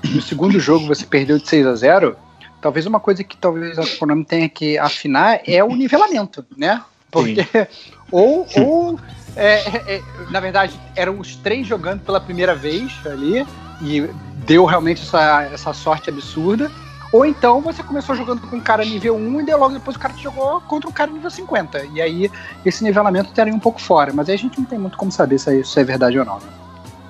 e 0.04 0.18
o 0.18 0.22
segundo 0.22 0.58
jogo 0.58 0.86
você 0.86 1.04
perdeu 1.04 1.38
de 1.38 1.48
6 1.48 1.66
a 1.66 1.74
0 1.74 2.16
Talvez 2.62 2.86
uma 2.86 3.00
coisa 3.00 3.24
que 3.24 3.36
talvez 3.36 3.76
a 3.76 3.84
Konami 3.98 4.24
tenha 4.24 4.48
que 4.48 4.78
afinar 4.78 5.40
é 5.44 5.64
o 5.64 5.74
nivelamento, 5.74 6.46
né? 6.56 6.80
Porque 7.10 7.44
ou, 8.08 8.46
ou 8.56 9.00
é, 9.34 9.54
é, 9.54 9.96
é, 9.96 10.02
na 10.30 10.38
verdade 10.38 10.78
eram 10.94 11.18
os 11.18 11.34
três 11.34 11.66
jogando 11.66 12.02
pela 12.02 12.20
primeira 12.20 12.54
vez 12.54 12.92
ali 13.04 13.44
e 13.82 14.08
deu 14.46 14.64
realmente 14.64 15.02
essa, 15.02 15.42
essa 15.52 15.72
sorte 15.72 16.08
absurda. 16.08 16.70
Ou 17.12 17.26
então 17.26 17.60
você 17.60 17.82
começou 17.82 18.14
jogando 18.14 18.40
com 18.48 18.56
um 18.56 18.60
cara 18.60 18.84
nível 18.84 19.14
1 19.14 19.40
e 19.42 19.54
logo 19.54 19.74
depois 19.74 19.96
o 19.96 20.00
cara 20.00 20.14
te 20.14 20.22
jogou 20.22 20.62
contra 20.62 20.88
um 20.88 20.92
cara 20.92 21.10
nível 21.10 21.30
50. 21.30 21.84
E 21.92 22.00
aí 22.00 22.30
esse 22.64 22.82
nivelamento 22.82 23.28
estaria 23.28 23.54
um 23.54 23.58
pouco 23.58 23.80
fora. 23.80 24.12
Mas 24.14 24.28
aí 24.28 24.34
a 24.34 24.38
gente 24.38 24.58
não 24.58 24.64
tem 24.64 24.78
muito 24.78 24.96
como 24.96 25.12
saber 25.12 25.38
se 25.38 25.60
isso 25.60 25.78
é 25.78 25.84
verdade 25.84 26.18
ou 26.18 26.24
não. 26.24 26.36
Né? 26.36 26.46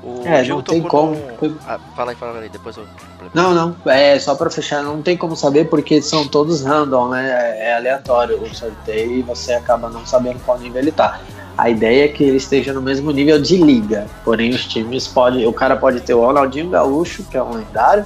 O 0.02 0.22
é, 0.26 0.42
não 0.42 0.60
tem 0.60 0.82
como. 0.82 1.14
No... 1.40 1.56
Ah, 1.64 1.78
fala 1.94 2.10
aí, 2.10 2.16
fala 2.16 2.40
aí, 2.40 2.48
depois 2.48 2.76
eu. 2.76 2.84
Não, 3.32 3.54
não. 3.54 3.76
É 3.86 4.18
só 4.18 4.34
pra 4.34 4.50
fechar, 4.50 4.82
não 4.82 5.00
tem 5.00 5.16
como 5.16 5.36
saber 5.36 5.68
porque 5.68 6.02
são 6.02 6.26
todos 6.26 6.62
random, 6.62 7.10
né? 7.10 7.30
É, 7.30 7.68
é 7.68 7.76
aleatório 7.76 8.42
o 8.42 8.52
sorteio 8.52 9.12
e 9.12 9.22
você 9.22 9.52
acaba 9.52 9.88
não 9.88 10.04
sabendo 10.04 10.40
qual 10.44 10.58
nível 10.58 10.82
ele 10.82 10.90
tá. 10.90 11.20
A 11.56 11.70
ideia 11.70 12.06
é 12.06 12.08
que 12.08 12.24
ele 12.24 12.38
esteja 12.38 12.72
no 12.72 12.82
mesmo 12.82 13.12
nível 13.12 13.40
de 13.40 13.56
liga. 13.56 14.08
Porém, 14.24 14.50
os 14.50 14.66
times 14.66 15.06
podem. 15.06 15.46
O 15.46 15.52
cara 15.52 15.76
pode 15.76 16.00
ter 16.00 16.14
o 16.14 16.20
Ronaldinho 16.20 16.70
Gaúcho, 16.70 17.22
que 17.24 17.36
é 17.36 17.42
um 17.42 17.54
lendário, 17.54 18.04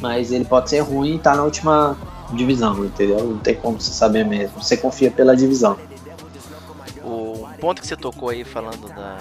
mas 0.00 0.32
ele 0.32 0.44
pode 0.44 0.70
ser 0.70 0.80
ruim 0.80 1.16
e 1.16 1.18
tá 1.18 1.34
na 1.34 1.44
última 1.44 1.96
divisão, 2.32 2.84
entendeu? 2.84 3.24
Não 3.24 3.38
tem 3.38 3.54
como 3.54 3.80
você 3.80 3.92
saber 3.92 4.24
mesmo. 4.24 4.62
Você 4.62 4.76
confia 4.76 5.10
pela 5.10 5.36
divisão. 5.36 5.76
O 7.04 7.48
ponto 7.60 7.80
que 7.80 7.86
você 7.86 7.96
tocou 7.96 8.28
aí 8.28 8.44
falando 8.44 8.88
da 8.88 9.18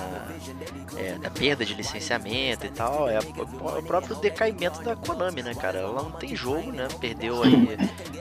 é, 1.00 1.14
da 1.14 1.30
perda 1.30 1.66
de 1.66 1.74
licenciamento 1.74 2.66
e 2.66 2.70
tal, 2.70 3.08
é, 3.10 3.18
o 3.20 3.84
próprio 3.84 4.16
decaimento 4.18 4.84
da 4.84 4.96
Konami, 4.96 5.42
né, 5.42 5.54
cara? 5.56 5.80
Ela 5.80 6.04
não 6.04 6.12
tem 6.12 6.36
jogo, 6.36 6.72
né? 6.72 6.88
Perdeu 7.00 7.42
aí 7.42 7.78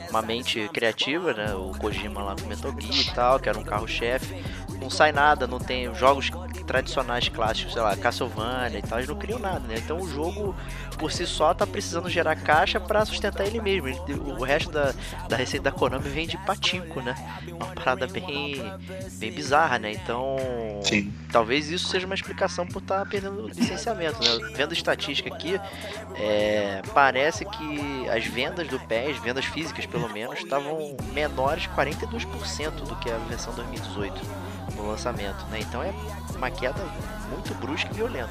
uma 0.08 0.22
mente 0.22 0.68
criativa, 0.72 1.32
né? 1.32 1.54
O 1.54 1.72
Kojima 1.76 2.22
lá 2.22 2.36
com 2.40 2.46
Metal 2.46 2.72
Gear 2.78 3.00
e 3.00 3.14
tal, 3.14 3.40
que 3.40 3.48
era 3.48 3.58
um 3.58 3.64
carro-chefe. 3.64 4.42
Não 4.80 4.88
sai 4.88 5.10
nada, 5.10 5.46
não 5.46 5.58
tem 5.58 5.92
jogos 5.94 6.30
tradicionais 6.68 7.30
clássicos, 7.30 7.72
sei 7.72 7.80
lá, 7.80 7.96
Castlevania 7.96 8.78
e 8.78 8.82
tal, 8.82 8.98
eles 8.98 9.08
não 9.08 9.16
criam 9.16 9.38
nada, 9.38 9.60
né? 9.60 9.76
Então 9.78 9.98
o 9.98 10.08
jogo 10.08 10.54
por 10.98 11.10
si 11.10 11.26
só 11.26 11.54
tá 11.54 11.66
precisando 11.66 12.10
gerar 12.10 12.36
caixa 12.36 12.78
para 12.78 13.04
sustentar 13.06 13.46
ele 13.46 13.60
mesmo. 13.60 13.88
Ele, 13.88 13.98
o 14.12 14.42
resto 14.44 14.70
da, 14.70 14.92
da 15.28 15.34
receita 15.34 15.64
da 15.64 15.72
Konami 15.72 16.08
vem 16.10 16.28
de 16.28 16.36
patinco, 16.44 17.00
né? 17.00 17.14
Uma 17.48 17.66
parada 17.68 18.06
bem, 18.06 18.62
bem 19.12 19.32
bizarra, 19.32 19.78
né? 19.78 19.92
Então, 19.92 20.36
Sim. 20.82 21.10
talvez 21.32 21.70
isso 21.70 21.88
seja 21.88 22.04
uma 22.04 22.14
explicação 22.14 22.66
por 22.66 22.82
estar 22.82 22.98
tá 22.98 23.06
perdendo 23.06 23.48
licenciamento, 23.48 24.20
né? 24.22 24.52
Vendo 24.54 24.74
estatística 24.74 25.34
aqui, 25.34 25.58
é, 26.16 26.82
parece 26.92 27.46
que 27.46 28.08
as 28.10 28.26
vendas 28.26 28.68
do 28.68 28.78
PES, 28.78 29.16
vendas 29.18 29.46
físicas 29.46 29.86
pelo 29.86 30.08
menos, 30.10 30.38
estavam 30.38 30.94
menores 31.14 31.66
42% 31.74 32.70
do 32.70 32.94
que 32.96 33.10
a 33.10 33.16
versão 33.16 33.54
2018 33.54 34.47
no 34.76 34.88
lançamento, 34.88 35.44
né? 35.50 35.60
Então 35.60 35.82
é 35.82 35.92
uma 36.36 36.50
queda 36.50 36.80
muito 37.30 37.54
brusca 37.54 37.90
e 37.92 37.94
violenta. 37.94 38.30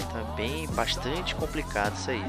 Então 0.00 0.20
é 0.20 0.36
bem 0.36 0.66
bastante 0.68 1.34
complicado 1.34 1.94
isso 1.96 2.10
aí. 2.10 2.24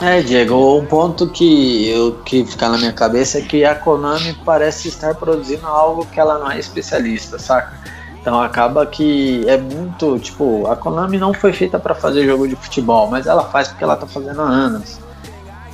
É, 0.00 0.20
Diego, 0.20 0.78
um 0.78 0.84
ponto 0.84 1.26
que, 1.28 1.88
eu, 1.88 2.20
que 2.22 2.44
fica 2.44 2.68
na 2.68 2.76
minha 2.76 2.92
cabeça 2.92 3.38
é 3.38 3.40
que 3.40 3.64
a 3.64 3.74
Konami 3.74 4.34
parece 4.44 4.88
estar 4.88 5.14
produzindo 5.14 5.66
algo 5.66 6.04
que 6.06 6.20
ela 6.20 6.38
não 6.38 6.50
é 6.50 6.58
especialista, 6.58 7.38
saca? 7.38 7.80
Então 8.20 8.40
acaba 8.40 8.84
que 8.84 9.48
é 9.48 9.56
muito, 9.56 10.18
tipo, 10.18 10.66
a 10.66 10.76
Konami 10.76 11.16
não 11.16 11.32
foi 11.32 11.52
feita 11.52 11.78
para 11.78 11.94
fazer 11.94 12.26
jogo 12.26 12.46
de 12.46 12.56
futebol, 12.56 13.08
mas 13.08 13.26
ela 13.26 13.44
faz 13.44 13.68
porque 13.68 13.84
ela 13.84 13.96
tá 13.96 14.06
fazendo 14.06 14.42
há 14.42 14.44
anos. 14.44 14.98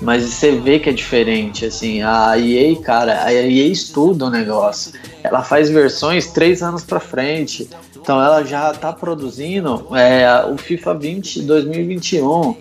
Mas 0.03 0.25
você 0.25 0.51
vê 0.59 0.81
que 0.81 0.91
é 0.91 0.93
diferente, 0.93 1.65
assim, 1.65 2.03
a 2.03 2.37
EA, 2.37 2.77
cara, 2.81 3.25
a 3.25 3.33
EA 3.33 3.69
estuda 3.69 4.27
o 4.27 4.31
negócio. 4.31 4.93
Ela 5.23 5.43
faz 5.43 5.71
versões 5.71 6.27
três 6.33 6.61
anos 6.61 6.83
para 6.83 6.99
frente. 6.99 7.71
Então 7.97 8.21
ela 8.21 8.43
já 8.43 8.73
tá 8.73 8.93
produzindo 8.93 9.87
é, 9.97 10.45
o 10.53 10.59
FIFA 10.59 10.95
20 10.95 11.43
2021. 11.43 12.57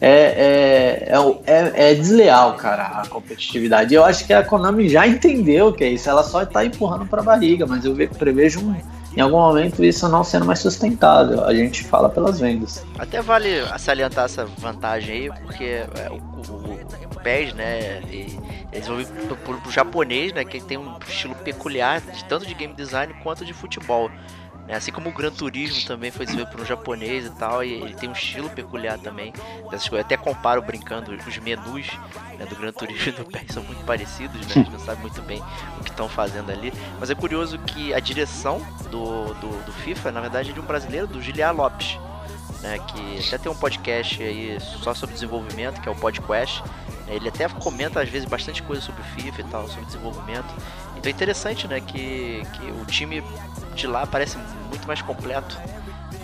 É, 0.00 0.08
é, 0.08 1.08
é, 1.08 1.40
é, 1.46 1.90
é, 1.90 1.94
desleal, 1.94 2.54
cara, 2.54 3.00
a 3.00 3.06
competitividade. 3.08 3.92
Eu 3.92 4.04
acho 4.04 4.24
que 4.24 4.32
a 4.32 4.44
Konami 4.44 4.88
já 4.88 5.06
entendeu 5.06 5.72
que 5.72 5.82
é 5.82 5.88
isso. 5.88 6.08
Ela 6.08 6.22
só 6.22 6.44
tá 6.46 6.64
empurrando 6.64 7.06
pra 7.06 7.22
barriga, 7.22 7.66
mas 7.66 7.84
eu 7.84 7.96
prevejo 8.16 8.60
um 8.60 8.74
em 9.16 9.20
algum 9.20 9.38
momento 9.38 9.84
isso 9.84 10.08
não 10.08 10.24
sendo 10.24 10.44
mais 10.44 10.58
sustentável. 10.58 11.44
A 11.44 11.54
gente 11.54 11.84
fala 11.84 12.08
pelas 12.08 12.40
vendas. 12.40 12.84
Até 12.98 13.22
vale 13.22 13.62
salientar 13.78 14.24
essa 14.24 14.44
vantagem 14.58 15.14
aí, 15.14 15.40
porque 15.42 15.64
é, 15.64 16.10
o, 16.10 16.14
o, 16.14 17.16
o 17.16 17.20
PES, 17.22 17.54
né, 17.54 18.02
é 18.72 18.80
desenvolvido 18.80 19.36
por, 19.44 19.60
por 19.60 19.72
japonês, 19.72 20.32
né, 20.32 20.44
que 20.44 20.60
tem 20.60 20.76
um 20.76 20.98
estilo 21.06 21.34
peculiar, 21.36 22.02
tanto 22.28 22.44
de 22.44 22.54
game 22.54 22.74
design 22.74 23.14
quanto 23.22 23.44
de 23.44 23.52
futebol. 23.52 24.10
Né? 24.66 24.74
Assim 24.74 24.90
como 24.90 25.10
o 25.10 25.12
Gran 25.12 25.30
Turismo 25.30 25.86
também 25.86 26.10
foi 26.10 26.24
desenvolvido 26.24 26.56
por 26.56 26.62
um 26.62 26.66
japonês 26.66 27.26
e 27.26 27.30
tal, 27.30 27.62
e 27.62 27.74
ele 27.74 27.94
tem 27.94 28.08
um 28.08 28.12
estilo 28.12 28.48
peculiar 28.50 28.98
também. 28.98 29.32
Eu 29.70 29.98
até 29.98 30.16
comparo 30.16 30.62
brincando 30.62 31.12
os 31.12 31.38
menus 31.38 31.86
né, 32.38 32.46
do 32.46 32.56
Gran 32.56 32.72
Turismo 32.72 33.08
e 33.08 33.12
do 33.12 33.24
PES 33.24 33.52
são 33.52 33.62
muito 33.62 33.84
parecidos, 33.84 34.40
né? 34.46 34.52
A 34.56 34.58
gente 34.58 34.70
não 34.70 34.78
sabe 34.78 35.00
muito 35.02 35.20
bem 35.22 35.42
o 35.78 35.84
que 35.84 35.90
estão 35.90 36.08
fazendo 36.08 36.50
ali. 36.50 36.72
Mas 36.98 37.10
é 37.10 37.14
curioso 37.14 37.58
que 37.58 37.92
a 37.92 38.00
direção 38.00 38.60
do, 38.90 39.34
do, 39.34 39.64
do 39.64 39.72
FIFA, 39.72 40.12
na 40.12 40.20
verdade, 40.20 40.50
é 40.50 40.52
de 40.52 40.60
um 40.60 40.64
brasileiro, 40.64 41.06
do 41.06 41.20
Giliar 41.20 41.54
Lopes. 41.54 41.98
Né, 42.60 42.78
que 42.78 43.26
até 43.28 43.36
tem 43.36 43.52
um 43.52 43.54
podcast 43.54 44.22
aí 44.22 44.58
só 44.58 44.94
sobre 44.94 45.12
desenvolvimento, 45.12 45.82
que 45.82 45.88
é 45.88 45.92
o 45.92 45.94
Podcast. 45.94 46.62
Ele 47.06 47.28
até 47.28 47.46
comenta 47.46 48.00
às 48.00 48.08
vezes 48.08 48.26
bastante 48.26 48.62
coisa 48.62 48.80
sobre 48.80 49.02
FIFA 49.02 49.40
e 49.42 49.44
tal, 49.44 49.68
sobre 49.68 49.84
desenvolvimento. 49.84 50.46
Então 50.96 51.10
é 51.10 51.10
interessante, 51.10 51.68
né, 51.68 51.80
que, 51.80 52.42
que 52.54 52.70
o 52.80 52.86
time 52.86 53.22
de 53.74 53.86
lá 53.86 54.06
parece 54.06 54.38
muito 54.68 54.86
mais 54.86 55.02
completo 55.02 55.58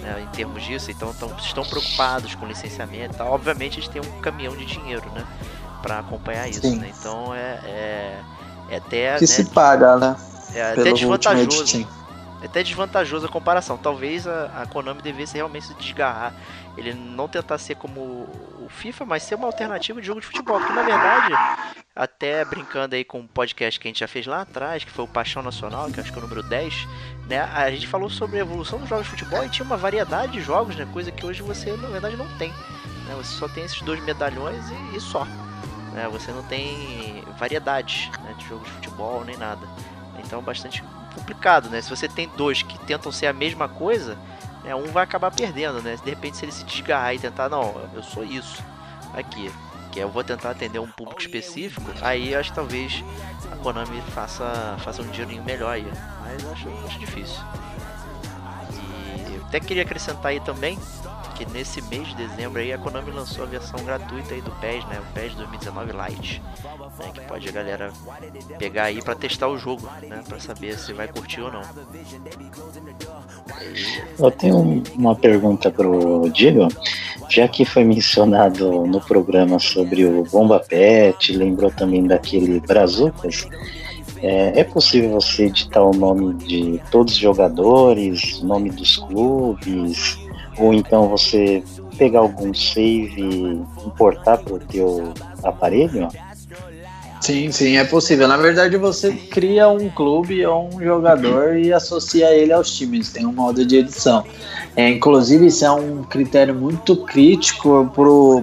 né, 0.01 0.23
em 0.23 0.27
termos 0.29 0.63
disso, 0.63 0.91
então 0.91 1.13
tão, 1.15 1.35
estão 1.37 1.65
preocupados 1.65 2.35
com 2.35 2.47
licenciamento 2.47 3.15
e 3.15 3.19
tal. 3.19 3.33
Obviamente 3.33 3.79
eles 3.79 3.89
têm 3.89 4.01
um 4.01 4.21
caminhão 4.21 4.57
de 4.57 4.65
dinheiro, 4.65 5.09
né, 5.11 5.25
para 5.83 5.99
acompanhar 5.99 6.49
isso, 6.49 6.77
né? 6.77 6.93
Então 6.99 7.35
é, 7.35 7.61
é, 7.65 8.21
é 8.71 8.77
até 8.77 9.15
que 9.17 9.23
né, 9.23 9.27
se 9.27 9.45
paga, 9.47 9.97
né? 9.97 10.17
É 10.55 10.73
até 10.73 10.93
desvantajoso. 10.93 11.87
É 12.43 12.47
até 12.47 12.63
desvantajoso 12.63 13.27
a 13.27 13.29
comparação. 13.29 13.77
Talvez 13.77 14.27
a, 14.27 14.63
a 14.63 14.67
Konami 14.67 15.03
devesse 15.03 15.35
realmente 15.35 15.67
se 15.67 15.75
desgarrar. 15.75 16.35
Ele 16.77 16.95
não 16.95 17.29
tentar 17.29 17.59
ser 17.59 17.77
como 17.77 18.01
o 18.01 18.67
FIFA, 18.69 19.05
mas 19.05 19.23
ser 19.23 19.35
uma 19.35 19.47
alternativa 19.47 20.01
de 20.01 20.07
jogo 20.07 20.21
de 20.21 20.27
futebol. 20.27 20.59
Porque 20.59 20.73
na 20.73 20.83
verdade, 20.83 21.35
até 21.95 22.45
brincando 22.45 22.95
aí 22.95 23.05
com 23.05 23.21
um 23.21 23.27
podcast 23.27 23.79
que 23.79 23.89
a 23.89 23.91
gente 23.91 24.01
já 24.01 24.09
fez 24.09 24.27
lá 24.27 24.43
atrás, 24.43 24.85
que 24.85 24.91
foi 24.91 25.05
o 25.05 25.09
Paixão 25.09 25.43
Nacional, 25.43 25.91
que 25.91 26.01
acho 26.01 26.13
que 26.13 26.19
é 26.19 26.23
o 26.23 26.23
número 26.23 26.43
10, 26.43 26.87
né? 27.29 27.41
A 27.41 27.71
gente 27.71 27.87
falou 27.87 28.09
sobre 28.09 28.39
a 28.39 28.41
evolução 28.41 28.79
dos 28.79 28.89
jogos 28.89 29.05
de 29.05 29.11
futebol 29.11 29.45
e 29.45 29.49
tinha 29.49 29.65
uma 29.65 29.77
variedade 29.77 30.33
de 30.33 30.41
jogos, 30.41 30.77
né? 30.77 30.89
Coisa 30.93 31.11
que 31.11 31.27
hoje 31.27 31.43
você 31.43 31.73
na 31.77 31.89
verdade 31.89 32.17
não 32.17 32.29
tem. 32.39 32.51
Né? 32.51 33.15
Você 33.17 33.37
só 33.37 33.49
tem 33.49 33.65
esses 33.65 33.83
dois 33.83 34.03
medalhões 34.05 34.65
e, 34.71 34.97
e 34.97 35.01
só. 35.01 35.25
Né? 35.93 36.09
Você 36.13 36.31
não 36.31 36.43
tem 36.45 37.25
variedade 37.39 38.11
né? 38.23 38.35
de 38.39 38.47
jogos 38.47 38.67
de 38.67 38.75
futebol 38.75 39.25
nem 39.25 39.37
nada. 39.37 39.67
Então 40.25 40.41
bastante 40.43 40.83
complicado, 41.15 41.69
né? 41.69 41.83
Se 41.83 41.91
você 41.91 42.09
tem 42.09 42.29
dois 42.37 42.63
que 42.63 42.79
tentam 42.81 43.11
ser 43.11 43.27
a 43.27 43.33
mesma 43.33 43.69
coisa, 43.69 44.17
né, 44.63 44.75
um 44.75 44.85
vai 44.93 45.05
acabar 45.05 45.31
perdendo, 45.31 45.83
né? 45.83 45.97
De 46.03 46.11
repente, 46.11 46.37
se 46.37 46.45
ele 46.45 46.53
se 46.53 46.65
desgarrar 46.65 47.15
e 47.15 47.19
tentar, 47.19 47.49
não, 47.49 47.91
eu 47.95 48.03
sou 48.03 48.25
isso 48.25 48.63
aqui, 49.15 49.51
que 49.91 49.99
eu 49.99 50.09
vou 50.09 50.23
tentar 50.23 50.51
atender 50.51 50.79
um 50.79 50.87
público 50.87 51.21
específico, 51.21 51.91
aí 52.01 52.35
acho 52.35 52.51
que 52.51 52.55
talvez 52.55 53.05
a 53.51 53.57
Konami 53.57 54.01
faça, 54.15 54.77
faça 54.81 55.03
um 55.03 55.09
dinheirinho 55.09 55.43
melhor 55.45 55.73
aí. 55.73 55.87
Mas 56.23 56.47
acho, 56.53 56.69
acho 56.87 56.99
difícil. 56.99 57.41
E 59.29 59.35
eu 59.35 59.45
até 59.45 59.61
queria 59.61 59.83
acrescentar 59.83 60.27
aí 60.27 60.41
também 60.41 60.79
que 61.35 61.47
nesse 61.47 61.81
mês 61.83 62.09
de 62.09 62.15
dezembro 62.17 62.61
aí 62.61 62.71
a 62.71 62.79
Konami 62.79 63.11
lançou 63.11 63.45
a 63.45 63.47
versão 63.47 63.83
gratuita 63.83 64.35
aí 64.35 64.43
do 64.43 64.51
PES, 64.53 64.85
né? 64.87 65.01
O 65.01 65.13
PES 65.15 65.35
2019 65.35 65.93
Lite, 65.93 66.43
né? 67.01 67.11
Que 67.13 67.21
pode 67.23 67.49
a 67.49 67.53
galera 67.53 67.91
pegar 68.59 68.85
aí 68.85 69.03
para 69.03 69.15
testar 69.15 69.49
o 69.49 69.59
jogo, 69.59 69.89
né? 70.03 70.23
Para 70.29 70.39
saber 70.39 70.79
se 70.79 70.93
vai 70.93 71.09
curtir 71.09 71.41
ou 71.41 71.51
não. 71.51 71.63
Eu 74.19 74.31
tenho 74.31 74.83
uma 74.95 75.15
pergunta 75.15 75.71
pro 75.71 76.29
Diego, 76.31 76.69
já 77.29 77.49
que 77.49 77.65
foi 77.65 77.85
mencionado 77.85 78.87
no 78.87 79.01
programa 79.01 79.59
sobre 79.59 80.05
o 80.05 80.25
Bomba 80.25 80.61
Pet, 80.61 81.33
lembrou 81.33 81.71
também 81.71 82.07
daquele 82.07 82.61
Brazucas. 82.61 83.49
É, 84.23 84.61
é, 84.61 84.65
possível 84.65 85.13
você 85.13 85.45
editar 85.45 85.83
o 85.83 85.95
nome 85.95 86.35
de 86.35 86.81
todos 86.91 87.15
os 87.15 87.19
jogadores, 87.19 88.43
nome 88.43 88.69
dos 88.69 88.99
clubes, 88.99 90.19
ou 90.59 90.75
então 90.75 91.09
você 91.09 91.63
pegar 91.97 92.21
algum 92.21 92.53
save 92.53 93.23
e 93.23 93.87
importar 93.87 94.37
para 94.39 94.55
o 94.55 94.59
teu 94.59 95.15
aparelho? 95.43 96.09
Sim, 97.21 97.53
sim, 97.53 97.77
é 97.77 97.85
possível. 97.85 98.27
Na 98.27 98.37
verdade, 98.39 98.77
você 98.79 99.13
cria 99.13 99.69
um 99.69 99.91
clube 99.91 100.45
ou 100.47 100.71
um 100.75 100.83
jogador 100.83 101.57
e 101.57 101.73
associa 101.73 102.31
ele 102.35 102.53
aos 102.53 102.75
times. 102.75 103.11
Tem 103.13 103.27
um 103.27 103.33
modo 103.33 103.65
de 103.65 103.77
edição. 103.77 104.25
É, 104.75 104.89
inclusive, 104.89 105.47
isso 105.47 105.65
é 105.65 105.71
um 105.71 106.03
critério 106.03 106.55
muito 106.55 106.97
crítico 106.97 107.91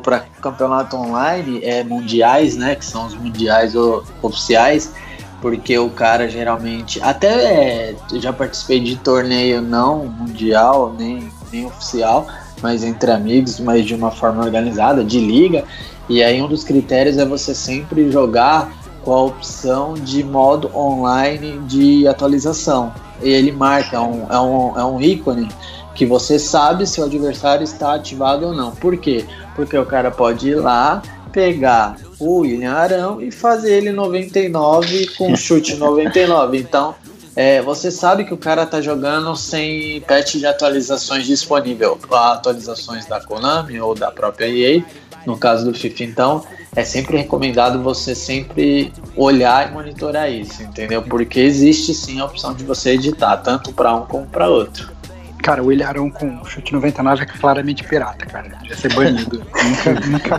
para 0.04 0.20
campeonato 0.42 0.96
online, 0.96 1.60
é, 1.64 1.84
mundiais, 1.84 2.56
né? 2.56 2.76
Que 2.76 2.86
são 2.86 3.08
os 3.08 3.16
mundiais 3.16 3.74
oficiais 4.22 4.94
porque 5.42 5.78
o 5.78 5.90
cara 5.90 6.28
geralmente 6.28 7.00
até 7.02 7.92
é, 7.92 7.96
já 8.16 8.34
participei 8.34 8.80
de 8.80 8.96
torneio 8.96 9.62
não 9.62 10.06
mundial 10.06 10.96
nem 10.98 11.32
nem 11.52 11.66
oficial, 11.66 12.28
mas 12.62 12.84
entre 12.84 13.12
amigos, 13.12 13.60
mas 13.60 13.86
de 13.86 13.96
uma 13.96 14.12
forma 14.12 14.44
organizada, 14.44 15.04
de 15.04 15.20
liga. 15.20 15.64
E 16.10 16.24
aí 16.24 16.42
um 16.42 16.48
dos 16.48 16.64
critérios 16.64 17.18
é 17.18 17.26
você 17.26 17.54
sempre 17.54 18.12
jogar 18.12 18.72
com 19.04 19.14
a 19.14 19.22
opção 19.24 19.94
de 19.94 20.24
modo 20.24 20.70
online 20.76 21.60
de 21.68 22.08
atualização. 22.08 22.94
E 23.22 23.30
ele 23.30 23.52
marca, 23.52 23.98
é 23.98 24.00
um, 24.00 24.28
é 24.30 24.40
um, 24.40 24.80
é 24.80 24.86
um 24.86 25.02
ícone 25.02 25.48
que 25.96 26.06
você 26.06 26.38
sabe 26.38 26.86
se 26.86 27.02
o 27.02 27.06
adversário 27.06 27.64
está 27.64 27.96
ativado 27.96 28.48
ou 28.48 28.54
não. 28.54 28.72
Por 28.72 28.98
quê? 28.98 29.26
Porque 29.56 29.78
o 29.78 29.86
cara 29.86 30.12
pode 30.12 30.50
ir 30.50 30.56
lá, 30.56 31.02
pegar 31.32 31.98
o 32.20 32.40
William 32.40 32.74
Arão 32.74 33.22
e 33.22 33.32
fazer 33.32 33.78
ele 33.78 33.92
99 33.92 35.08
com 35.18 35.34
chute 35.38 35.76
99. 35.76 36.58
Então 36.58 36.96
é, 37.36 37.62
você 37.62 37.92
sabe 37.92 38.26
que 38.26 38.34
o 38.34 38.38
cara 38.38 38.66
tá 38.66 38.82
jogando 38.82 39.36
sem 39.36 40.02
patch 40.02 40.38
de 40.38 40.48
atualizações 40.48 41.28
disponível, 41.28 41.96
atualizações 42.12 43.06
da 43.06 43.22
Konami 43.22 43.80
ou 43.80 43.94
da 43.94 44.10
própria 44.10 44.48
EA, 44.48 44.84
no 45.26 45.38
caso 45.38 45.66
do 45.66 45.78
FIFA. 45.78 46.04
Então, 46.04 46.46
é 46.76 46.84
sempre 46.84 47.18
recomendado 47.18 47.82
você 47.82 48.14
sempre 48.14 48.94
olhar 49.16 49.70
e 49.70 49.74
monitorar 49.74 50.32
isso, 50.32 50.64
entendeu? 50.64 51.02
Porque 51.02 51.40
existe 51.40 51.94
sim 51.94 52.20
a 52.20 52.26
opção 52.26 52.54
de 52.54 52.64
você 52.64 52.92
editar, 52.92 53.38
tanto 53.38 53.74
para 53.74 53.94
um 53.96 54.06
como 54.06 54.26
para 54.28 54.48
outro. 54.48 54.96
Cara, 55.44 55.64
o 55.64 55.72
Ilharão 55.72 56.10
com 56.10 56.44
chute 56.46 56.74
99 56.74 57.24
é 57.24 57.26
claramente 57.26 57.84
pirata, 57.84 58.26
cara. 58.26 58.50
Devia 58.50 58.76
ser 58.76 58.94
banido. 58.94 59.42
nunca, 59.64 60.00
nunca, 60.06 60.38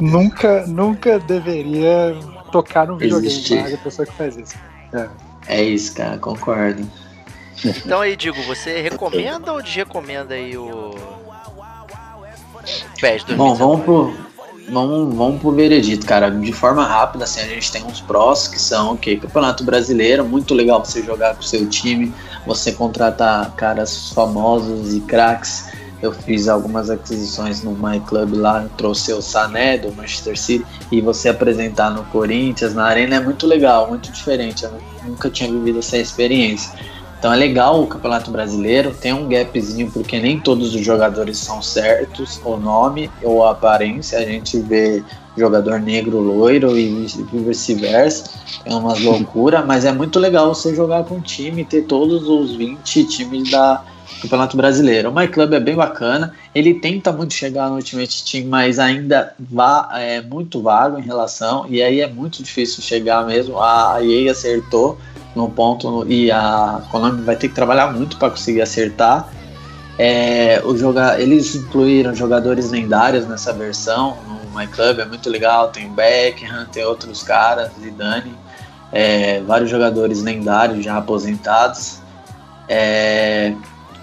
nunca, 0.00 0.66
nunca 0.66 1.18
deveria 1.18 2.16
tocar 2.50 2.86
no 2.86 2.96
videogame 2.96 3.74
a 3.74 3.78
pessoa 3.78 4.06
que 4.06 4.12
faz 4.14 4.36
isso. 4.36 4.54
É. 4.92 5.08
É 5.46 5.62
isso, 5.62 5.94
cara, 5.94 6.18
concordo. 6.18 6.88
Então 7.64 8.00
aí, 8.00 8.16
Digo, 8.16 8.40
você 8.42 8.80
recomenda 8.80 9.52
ou 9.52 9.62
desrecomenda 9.62 10.34
aí 10.34 10.56
o 10.56 10.94
PES 13.00 13.24
2019? 13.24 13.36
Bom, 13.36 13.54
vamos 13.54 13.84
pro, 13.84 14.14
vamos, 14.70 15.14
vamos 15.14 15.40
pro 15.40 15.52
veredito, 15.52 16.06
cara. 16.06 16.30
De 16.30 16.52
forma 16.52 16.84
rápida, 16.86 17.24
assim, 17.24 17.40
a 17.40 17.46
gente 17.46 17.70
tem 17.70 17.84
uns 17.84 18.00
prós 18.00 18.48
que 18.48 18.60
são 18.60 18.90
o 18.90 18.94
okay, 18.94 19.16
Campeonato 19.16 19.64
Brasileiro, 19.64 20.24
muito 20.24 20.54
legal 20.54 20.80
pra 20.80 20.90
você 20.90 21.02
jogar 21.02 21.34
com 21.34 21.40
o 21.40 21.44
seu 21.44 21.68
time, 21.68 22.12
você 22.46 22.72
contratar 22.72 23.52
caras 23.56 24.10
famosos 24.10 24.94
e 24.94 25.00
craques 25.00 25.70
eu 26.02 26.12
fiz 26.12 26.48
algumas 26.48 26.90
aquisições 26.90 27.62
no 27.62 27.70
My 27.70 28.00
Club 28.00 28.34
lá, 28.34 28.66
trouxe 28.76 29.12
o 29.12 29.22
Sané 29.22 29.78
do 29.78 29.92
Manchester 29.92 30.36
City 30.36 30.66
e 30.90 31.00
você 31.00 31.28
apresentar 31.28 31.90
no 31.90 32.02
Corinthians, 32.06 32.74
na 32.74 32.86
Arena 32.86 33.14
é 33.14 33.20
muito 33.20 33.46
legal, 33.46 33.88
muito 33.88 34.10
diferente. 34.10 34.64
Eu 34.64 34.72
nunca 35.04 35.30
tinha 35.30 35.50
vivido 35.50 35.78
essa 35.78 35.96
experiência. 35.96 36.72
Então 37.22 37.32
é 37.32 37.36
legal 37.36 37.80
o 37.80 37.86
Campeonato 37.86 38.32
Brasileiro, 38.32 38.92
tem 38.92 39.12
um 39.12 39.28
gapzinho 39.28 39.88
porque 39.92 40.18
nem 40.18 40.40
todos 40.40 40.74
os 40.74 40.84
jogadores 40.84 41.38
são 41.38 41.62
certos, 41.62 42.40
o 42.44 42.56
nome 42.56 43.08
ou 43.22 43.44
a 43.44 43.52
aparência, 43.52 44.18
a 44.18 44.24
gente 44.24 44.58
vê 44.58 45.04
jogador 45.38 45.78
negro 45.78 46.18
loiro 46.18 46.76
e 46.76 47.06
vice-versa, 47.32 48.28
é 48.64 48.74
umas 48.74 48.98
loucura, 49.06 49.64
mas 49.64 49.84
é 49.84 49.92
muito 49.92 50.18
legal 50.18 50.52
você 50.52 50.74
jogar 50.74 51.04
com 51.04 51.18
um 51.18 51.20
time, 51.20 51.64
ter 51.64 51.82
todos 51.82 52.26
os 52.26 52.56
20 52.56 53.04
times 53.04 53.52
da, 53.52 53.84
Campeonato 54.22 54.56
Brasileiro. 54.56 55.10
O 55.10 55.14
My 55.14 55.26
Club 55.26 55.52
é 55.52 55.60
bem 55.60 55.74
bacana, 55.74 56.32
ele 56.54 56.74
tenta 56.74 57.10
muito 57.10 57.34
chegar 57.34 57.68
no 57.68 57.76
Ultimate 57.76 58.24
Team, 58.24 58.46
mas 58.46 58.78
ainda 58.78 59.34
vá, 59.38 59.88
é 59.94 60.20
muito 60.20 60.62
vago 60.62 60.98
em 60.98 61.02
relação, 61.02 61.66
e 61.68 61.82
aí 61.82 62.00
é 62.00 62.06
muito 62.06 62.42
difícil 62.42 62.82
chegar 62.82 63.26
mesmo. 63.26 63.60
A 63.60 63.98
EA 64.00 64.30
acertou 64.30 64.98
no 65.34 65.48
ponto 65.50 66.06
e 66.08 66.30
a 66.30 66.82
Konami 66.90 67.22
vai 67.22 67.36
ter 67.36 67.48
que 67.48 67.54
trabalhar 67.54 67.92
muito 67.92 68.16
para 68.16 68.30
conseguir 68.30 68.62
acertar. 68.62 69.28
É, 69.98 70.62
o 70.64 70.76
joga 70.76 71.20
eles 71.20 71.54
incluíram 71.54 72.14
jogadores 72.14 72.70
lendários 72.70 73.26
nessa 73.26 73.52
versão 73.52 74.16
no 74.26 74.58
My 74.58 74.66
Club, 74.66 75.00
é 75.00 75.04
muito 75.04 75.28
legal. 75.28 75.68
Tem 75.68 75.88
Beckham, 75.88 76.66
tem 76.72 76.84
outros 76.84 77.22
caras, 77.22 77.70
Zidane, 77.80 78.34
é, 78.90 79.40
vários 79.40 79.70
jogadores 79.70 80.22
lendários 80.22 80.84
já 80.84 80.96
aposentados. 80.96 82.00
É, 82.68 83.54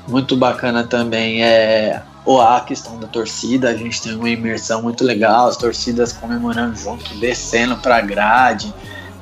muito 0.07 0.35
bacana 0.35 0.83
também 0.83 1.43
é 1.43 2.01
a 2.37 2.61
questão 2.61 2.99
da 2.99 3.07
torcida, 3.07 3.69
a 3.69 3.75
gente 3.75 4.01
tem 4.01 4.15
uma 4.15 4.29
imersão 4.29 4.83
muito 4.83 5.03
legal, 5.03 5.47
as 5.47 5.57
torcidas 5.57 6.13
comemorando 6.13 6.75
junto, 6.75 7.15
descendo 7.15 7.77
para 7.77 7.97
a 7.97 8.01
grade, 8.01 8.71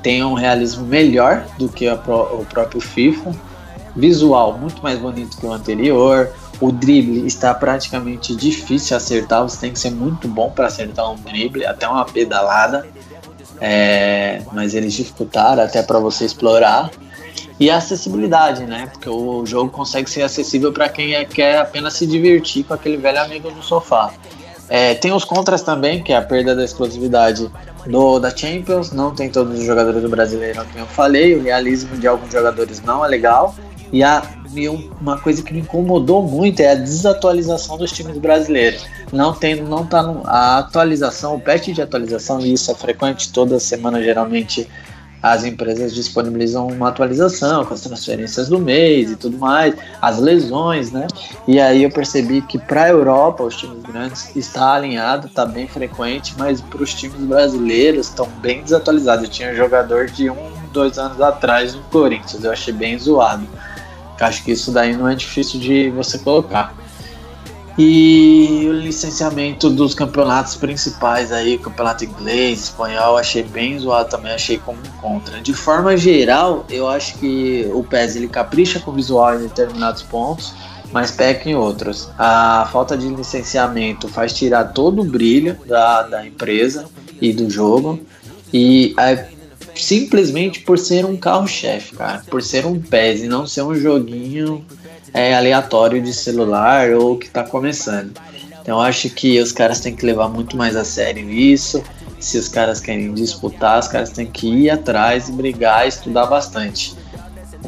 tem 0.02 0.24
um 0.24 0.34
realismo 0.34 0.86
melhor 0.86 1.46
do 1.58 1.68
que 1.70 1.90
o 1.90 2.46
próprio 2.50 2.82
FIFA, 2.82 3.36
visual 3.96 4.58
muito 4.58 4.82
mais 4.82 5.00
bonito 5.00 5.38
que 5.38 5.46
o 5.46 5.52
anterior, 5.52 6.32
o 6.60 6.72
drible 6.72 7.26
está 7.26 7.54
praticamente 7.54 8.36
difícil 8.36 8.96
acertar, 8.98 9.44
você 9.44 9.60
tem 9.60 9.72
que 9.72 9.80
ser 9.80 9.92
muito 9.92 10.28
bom 10.28 10.50
para 10.50 10.68
acertar 10.68 11.12
um 11.12 11.16
drible, 11.16 11.66
até 11.66 11.88
uma 11.88 12.06
pedalada, 12.06 12.88
é, 13.60 14.42
mas 14.54 14.74
eles 14.74 14.94
dificultaram 14.94 15.64
até 15.64 15.82
para 15.82 16.00
você 16.00 16.26
explorar. 16.26 16.92
E 17.60 17.72
a 17.72 17.78
acessibilidade, 17.78 18.66
né? 18.66 18.88
Porque 18.92 19.10
o 19.10 19.44
jogo 19.44 19.72
consegue 19.72 20.08
ser 20.08 20.22
acessível 20.22 20.72
para 20.72 20.88
quem 20.90 21.16
é, 21.16 21.26
quer 21.26 21.58
apenas 21.58 21.94
se 21.94 22.06
divertir 22.06 22.64
com 22.64 22.76
aquele 22.76 22.98
velho 22.98 23.20
amigo 23.20 23.50
no 23.50 23.64
sofá. 23.64 24.14
É, 24.70 24.94
tem 24.94 25.12
os 25.12 25.24
contras 25.24 25.64
também, 25.64 26.04
que 26.04 26.14
é 26.14 26.18
a 26.18 26.22
perda 26.22 26.56
da 26.56 26.64
exclusividade 26.64 27.50
do, 27.88 28.20
da 28.20 28.36
Champions, 28.36 28.92
não 28.92 29.14
tem 29.14 29.30
todos 29.30 29.60
os 29.60 29.66
jogadores 29.66 30.02
do 30.02 30.10
brasileiro, 30.10 30.64
como 30.66 30.80
eu 30.80 30.88
falei, 30.88 31.36
o 31.36 31.44
realismo 31.44 31.96
de 31.98 32.08
alguns 32.08 32.32
jogadores 32.32 32.82
não 32.84 33.04
é 33.04 33.08
legal. 33.08 33.56
E, 33.92 34.04
a, 34.04 34.22
e 34.54 34.68
uma 34.68 35.18
coisa 35.18 35.42
que 35.42 35.54
me 35.54 35.62
incomodou 35.62 36.22
muito 36.22 36.60
é 36.60 36.72
a 36.72 36.76
desatualização 36.76 37.78
dos 37.78 37.92
times 37.92 38.18
brasileiros. 38.18 38.86
Não 39.14 39.34
tem, 39.34 39.62
não 39.62 39.86
tá 39.86 40.04
no, 40.04 40.22
a 40.26 40.58
atualização, 40.58 41.36
o 41.36 41.40
patch 41.40 41.68
de 41.68 41.82
atualização, 41.82 42.42
e 42.42 42.54
isso 42.54 42.70
é 42.70 42.76
frequente 42.76 43.32
toda 43.32 43.60
semana 43.60 44.04
geralmente 44.04 44.68
as 45.32 45.44
empresas 45.44 45.94
disponibilizam 45.94 46.68
uma 46.68 46.90
atualização 46.90 47.66
com 47.66 47.74
as 47.74 47.82
transferências 47.82 48.50
do 48.50 48.60
mês 48.60 49.12
e 49.12 49.16
tudo 49.16 49.38
mais, 49.38 49.76
as 50.02 50.20
lesões, 50.20 50.92
né? 50.92 51.08
E 51.48 51.60
aí 51.60 51.84
eu 51.84 51.90
percebi 51.90 52.42
que 52.42 52.58
para 52.58 52.84
a 52.84 52.90
Europa, 52.90 53.44
os 53.44 53.56
times 53.56 53.82
grandes 53.84 54.36
está 54.36 54.74
alinhado, 54.74 55.28
está 55.28 55.46
bem 55.46 55.68
frequente, 55.68 56.34
mas 56.38 56.62
para 56.62 56.82
os 56.82 56.94
times 56.94 57.20
brasileiros 57.22 58.08
estão 58.08 58.28
bem 58.42 58.62
desatualizados. 58.62 59.26
Eu 59.26 59.30
tinha 59.30 59.52
um 59.52 59.56
jogador 59.56 60.08
de 60.08 60.30
um, 60.30 60.52
dois 60.72 60.98
anos 60.98 61.20
atrás 61.22 61.74
no 61.74 61.82
Corinthians, 61.84 62.44
eu 62.44 62.52
achei 62.52 62.74
bem 62.74 62.98
zoado. 62.98 63.48
Acho 64.20 64.44
que 64.44 64.52
isso 64.52 64.72
daí 64.72 64.96
não 64.96 65.08
é 65.08 65.14
difícil 65.14 65.60
de 65.60 65.90
você 65.92 66.18
colocar. 66.18 66.74
E 67.78 68.66
o 68.68 68.74
licenciamento 68.74 69.70
dos 69.70 69.94
campeonatos 69.94 70.56
principais 70.56 71.32
aí, 71.32 71.60
campeonato 71.60 72.04
inglês, 72.06 72.64
espanhol, 72.64 73.18
achei 73.18 73.44
bem 73.44 73.78
zoado 73.78 74.10
também, 74.10 74.32
achei 74.32 74.58
como 74.58 74.80
contra. 75.00 75.40
De 75.42 75.54
forma 75.54 75.96
geral, 75.96 76.66
eu 76.72 76.88
acho 76.88 77.20
que 77.20 77.70
o 77.72 77.84
PES 77.84 78.16
ele 78.16 78.28
capricha 78.28 78.80
com 78.80 78.90
o 78.90 78.94
visual 78.96 79.36
em 79.36 79.44
determinados 79.44 80.02
pontos, 80.02 80.54
mas 80.92 81.12
peca 81.12 81.48
em 81.48 81.54
outros. 81.54 82.10
A 82.18 82.68
falta 82.72 82.98
de 82.98 83.08
licenciamento 83.10 84.08
faz 84.08 84.34
tirar 84.34 84.66
todo 84.74 85.04
o 85.04 85.06
brilho 85.06 85.56
da, 85.68 86.02
da 86.02 86.26
empresa 86.26 86.86
e 87.22 87.32
do 87.32 87.48
jogo. 87.48 88.00
E 88.52 88.96
é, 88.98 89.28
simplesmente 89.76 90.62
por 90.62 90.80
ser 90.80 91.06
um 91.06 91.16
carro-chefe, 91.16 91.96
cara, 91.96 92.24
por 92.30 92.42
ser 92.42 92.66
um 92.66 92.80
PES 92.80 93.22
e 93.22 93.28
não 93.28 93.46
ser 93.46 93.62
um 93.62 93.76
joguinho 93.76 94.66
é, 95.14 95.36
aleatório 95.36 96.02
de 96.02 96.14
celular 96.14 96.92
ou 96.92 97.18
que 97.18 97.28
está 97.28 97.44
começando. 97.44 98.14
Então 98.62 98.82
acho 98.82 99.10
que 99.10 99.40
os 99.40 99.52
caras 99.52 99.80
têm 99.80 99.96
que 99.96 100.06
levar 100.06 100.28
muito 100.28 100.58
mais 100.58 100.76
a 100.76 100.84
sério 100.84 101.30
isso. 101.30 101.82
Se 102.20 102.38
os 102.38 102.50
caras 102.50 102.80
querem 102.80 103.14
disputar, 103.14 103.80
os 103.80 103.88
caras 103.88 104.10
têm 104.10 104.26
que 104.26 104.48
ir 104.48 104.70
atrás 104.70 105.30
brigar, 105.30 105.88
estudar 105.88 106.26
bastante. 106.26 106.96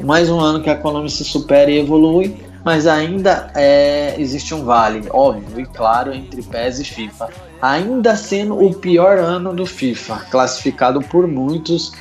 Mais 0.04 0.30
um 0.30 0.40
ano 0.40 0.62
que 0.62 0.70
a 0.70 0.76
Konami 0.76 1.10
se 1.10 1.24
supera 1.24 1.72
e 1.72 1.80
evolui, 1.80 2.36
mas 2.64 2.86
ainda 2.86 3.52
é, 3.56 4.16
existe 4.18 4.54
um 4.54 4.64
vale, 4.64 5.08
óbvio 5.10 5.62
e 5.62 5.66
claro, 5.66 6.14
entre 6.14 6.42
PES 6.42 6.80
e 6.80 6.84
FIFA. 6.84 7.30
Ainda 7.62 8.16
sendo 8.16 8.62
o 8.62 8.74
pior 8.74 9.18
ano 9.18 9.54
do 9.54 9.66
FIFA, 9.66 10.26
classificado 10.30 11.02
por 11.02 11.28
muitos 11.28 11.94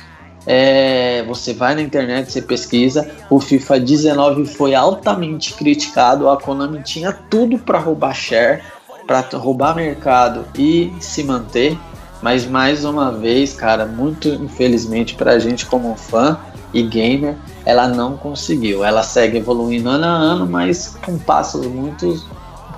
é, 0.51 1.23
você 1.27 1.53
vai 1.53 1.75
na 1.75 1.81
internet, 1.83 2.31
você 2.31 2.41
pesquisa. 2.41 3.07
O 3.29 3.39
FIFA 3.39 3.79
19 3.79 4.47
foi 4.47 4.73
altamente 4.73 5.53
criticado. 5.53 6.27
A 6.27 6.37
Konami 6.41 6.81
tinha 6.81 7.13
tudo 7.13 7.59
para 7.59 7.77
roubar 7.77 8.15
share, 8.15 8.63
para 9.05 9.23
roubar 9.37 9.75
mercado 9.75 10.43
e 10.57 10.91
se 10.99 11.23
manter. 11.23 11.77
Mas 12.19 12.47
mais 12.47 12.83
uma 12.83 13.11
vez, 13.11 13.53
cara, 13.53 13.85
muito 13.85 14.27
infelizmente 14.27 15.13
para 15.13 15.33
a 15.33 15.39
gente 15.39 15.67
como 15.67 15.95
fã 15.95 16.39
e 16.73 16.81
gamer, 16.81 17.35
ela 17.63 17.87
não 17.87 18.17
conseguiu. 18.17 18.83
Ela 18.83 19.03
segue 19.03 19.37
evoluindo 19.37 19.87
ano 19.87 20.05
a 20.05 20.09
ano, 20.09 20.47
mas 20.47 20.97
com 21.05 21.15
passos 21.19 21.67
muito 21.67 22.25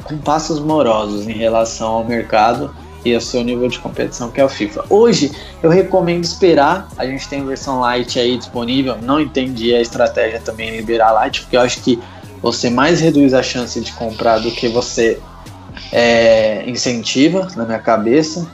com 0.04 0.18
passos 0.18 0.60
morosos 0.60 1.26
em 1.26 1.32
relação 1.32 1.88
ao 1.88 2.04
mercado 2.04 2.76
e 3.04 3.16
o 3.16 3.22
seu 3.22 3.44
nível 3.44 3.68
de 3.68 3.80
competição, 3.80 4.30
que 4.30 4.40
é 4.40 4.46
o 4.46 4.50
FIFA. 4.50 4.86
Hoje 4.90 5.32
eu 5.62 5.70
recomendo 5.70 6.24
esperar, 6.24 6.88
a 6.98 7.06
gente 7.06 7.28
tem 7.28 7.46
versão 7.46 7.80
light 7.80 8.20
aí 8.20 8.38
disponível, 8.38 8.98
não 9.02 9.20
entendi 9.20 9.74
a 9.74 9.82
estratégia 9.82 10.40
também 10.40 10.70
em 10.70 10.78
liberar 10.78 11.12
light, 11.12 11.42
porque 11.42 11.58
eu 11.58 11.62
acho 11.62 11.82
que 11.82 12.00
você 12.42 12.70
mais 12.70 13.00
reduz 13.00 13.34
a 13.34 13.44
chance 13.44 13.80
de 13.80 13.92
comprar 13.94 14.40
do 14.40 14.52
que 14.52 14.68
você 14.68 15.20
é, 15.92 16.64
incentiva, 16.68 17.48
na 17.56 17.66
minha 17.66 17.80
cabeça, 17.80 18.48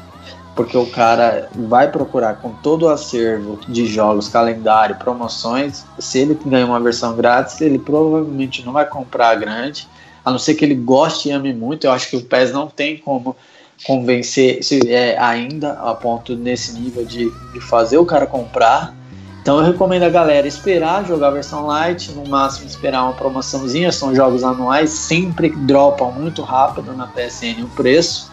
porque 0.56 0.76
o 0.76 0.88
cara 0.88 1.50
vai 1.54 1.90
procurar 1.92 2.38
com 2.38 2.50
todo 2.50 2.88
o 2.88 2.90
acervo 2.90 3.60
de 3.68 3.86
jogos, 3.86 4.28
calendário, 4.28 4.96
promoções. 4.96 5.86
Se 6.00 6.18
ele 6.18 6.38
ganha 6.46 6.66
uma 6.66 6.80
versão 6.80 7.16
grátis, 7.16 7.62
ele 7.62 7.78
provavelmente 7.78 8.66
não 8.66 8.74
vai 8.74 8.86
comprar 8.86 9.30
a 9.30 9.36
grande, 9.36 9.88
a 10.26 10.32
não 10.32 10.40
ser 10.40 10.56
que 10.56 10.66
ele 10.66 10.74
goste 10.74 11.30
e 11.30 11.32
ame 11.32 11.54
muito. 11.54 11.86
Eu 11.86 11.92
acho 11.92 12.10
que 12.10 12.18
o 12.18 12.24
PES 12.24 12.52
não 12.52 12.68
tem 12.68 12.98
como 12.98 13.36
convencer 13.84 14.64
se 14.64 14.80
é 14.92 15.18
ainda 15.20 15.74
a 15.74 15.94
ponto 15.94 16.36
nesse 16.36 16.74
nível 16.74 17.06
de, 17.06 17.30
de 17.54 17.62
fazer 17.62 17.98
o 17.98 18.06
cara 18.06 18.26
comprar. 18.26 18.96
Então 19.42 19.60
eu 19.60 19.64
recomendo 19.64 20.04
a 20.04 20.10
galera 20.10 20.48
esperar 20.48 21.06
jogar 21.06 21.30
a 21.30 21.32
versão 21.32 21.66
light, 21.66 22.12
no 22.12 22.28
máximo 22.28 22.68
esperar 22.68 23.04
uma 23.04 23.14
promoçãozinha, 23.14 23.92
são 23.92 24.14
jogos 24.14 24.44
anuais, 24.44 24.90
sempre 24.90 25.50
dropam 25.50 26.12
muito 26.12 26.42
rápido 26.42 26.94
na 26.94 27.08
PSN 27.08 27.64
o 27.64 27.70
preço. 27.70 28.30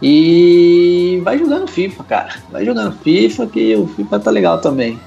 E 0.00 1.20
vai 1.24 1.38
jogando 1.38 1.66
FIFA, 1.68 2.04
cara. 2.04 2.34
Vai 2.50 2.64
jogando 2.64 2.96
FIFA 2.98 3.46
que 3.46 3.74
o 3.74 3.86
FIFA 3.86 4.20
tá 4.20 4.30
legal 4.30 4.60
também. 4.60 5.00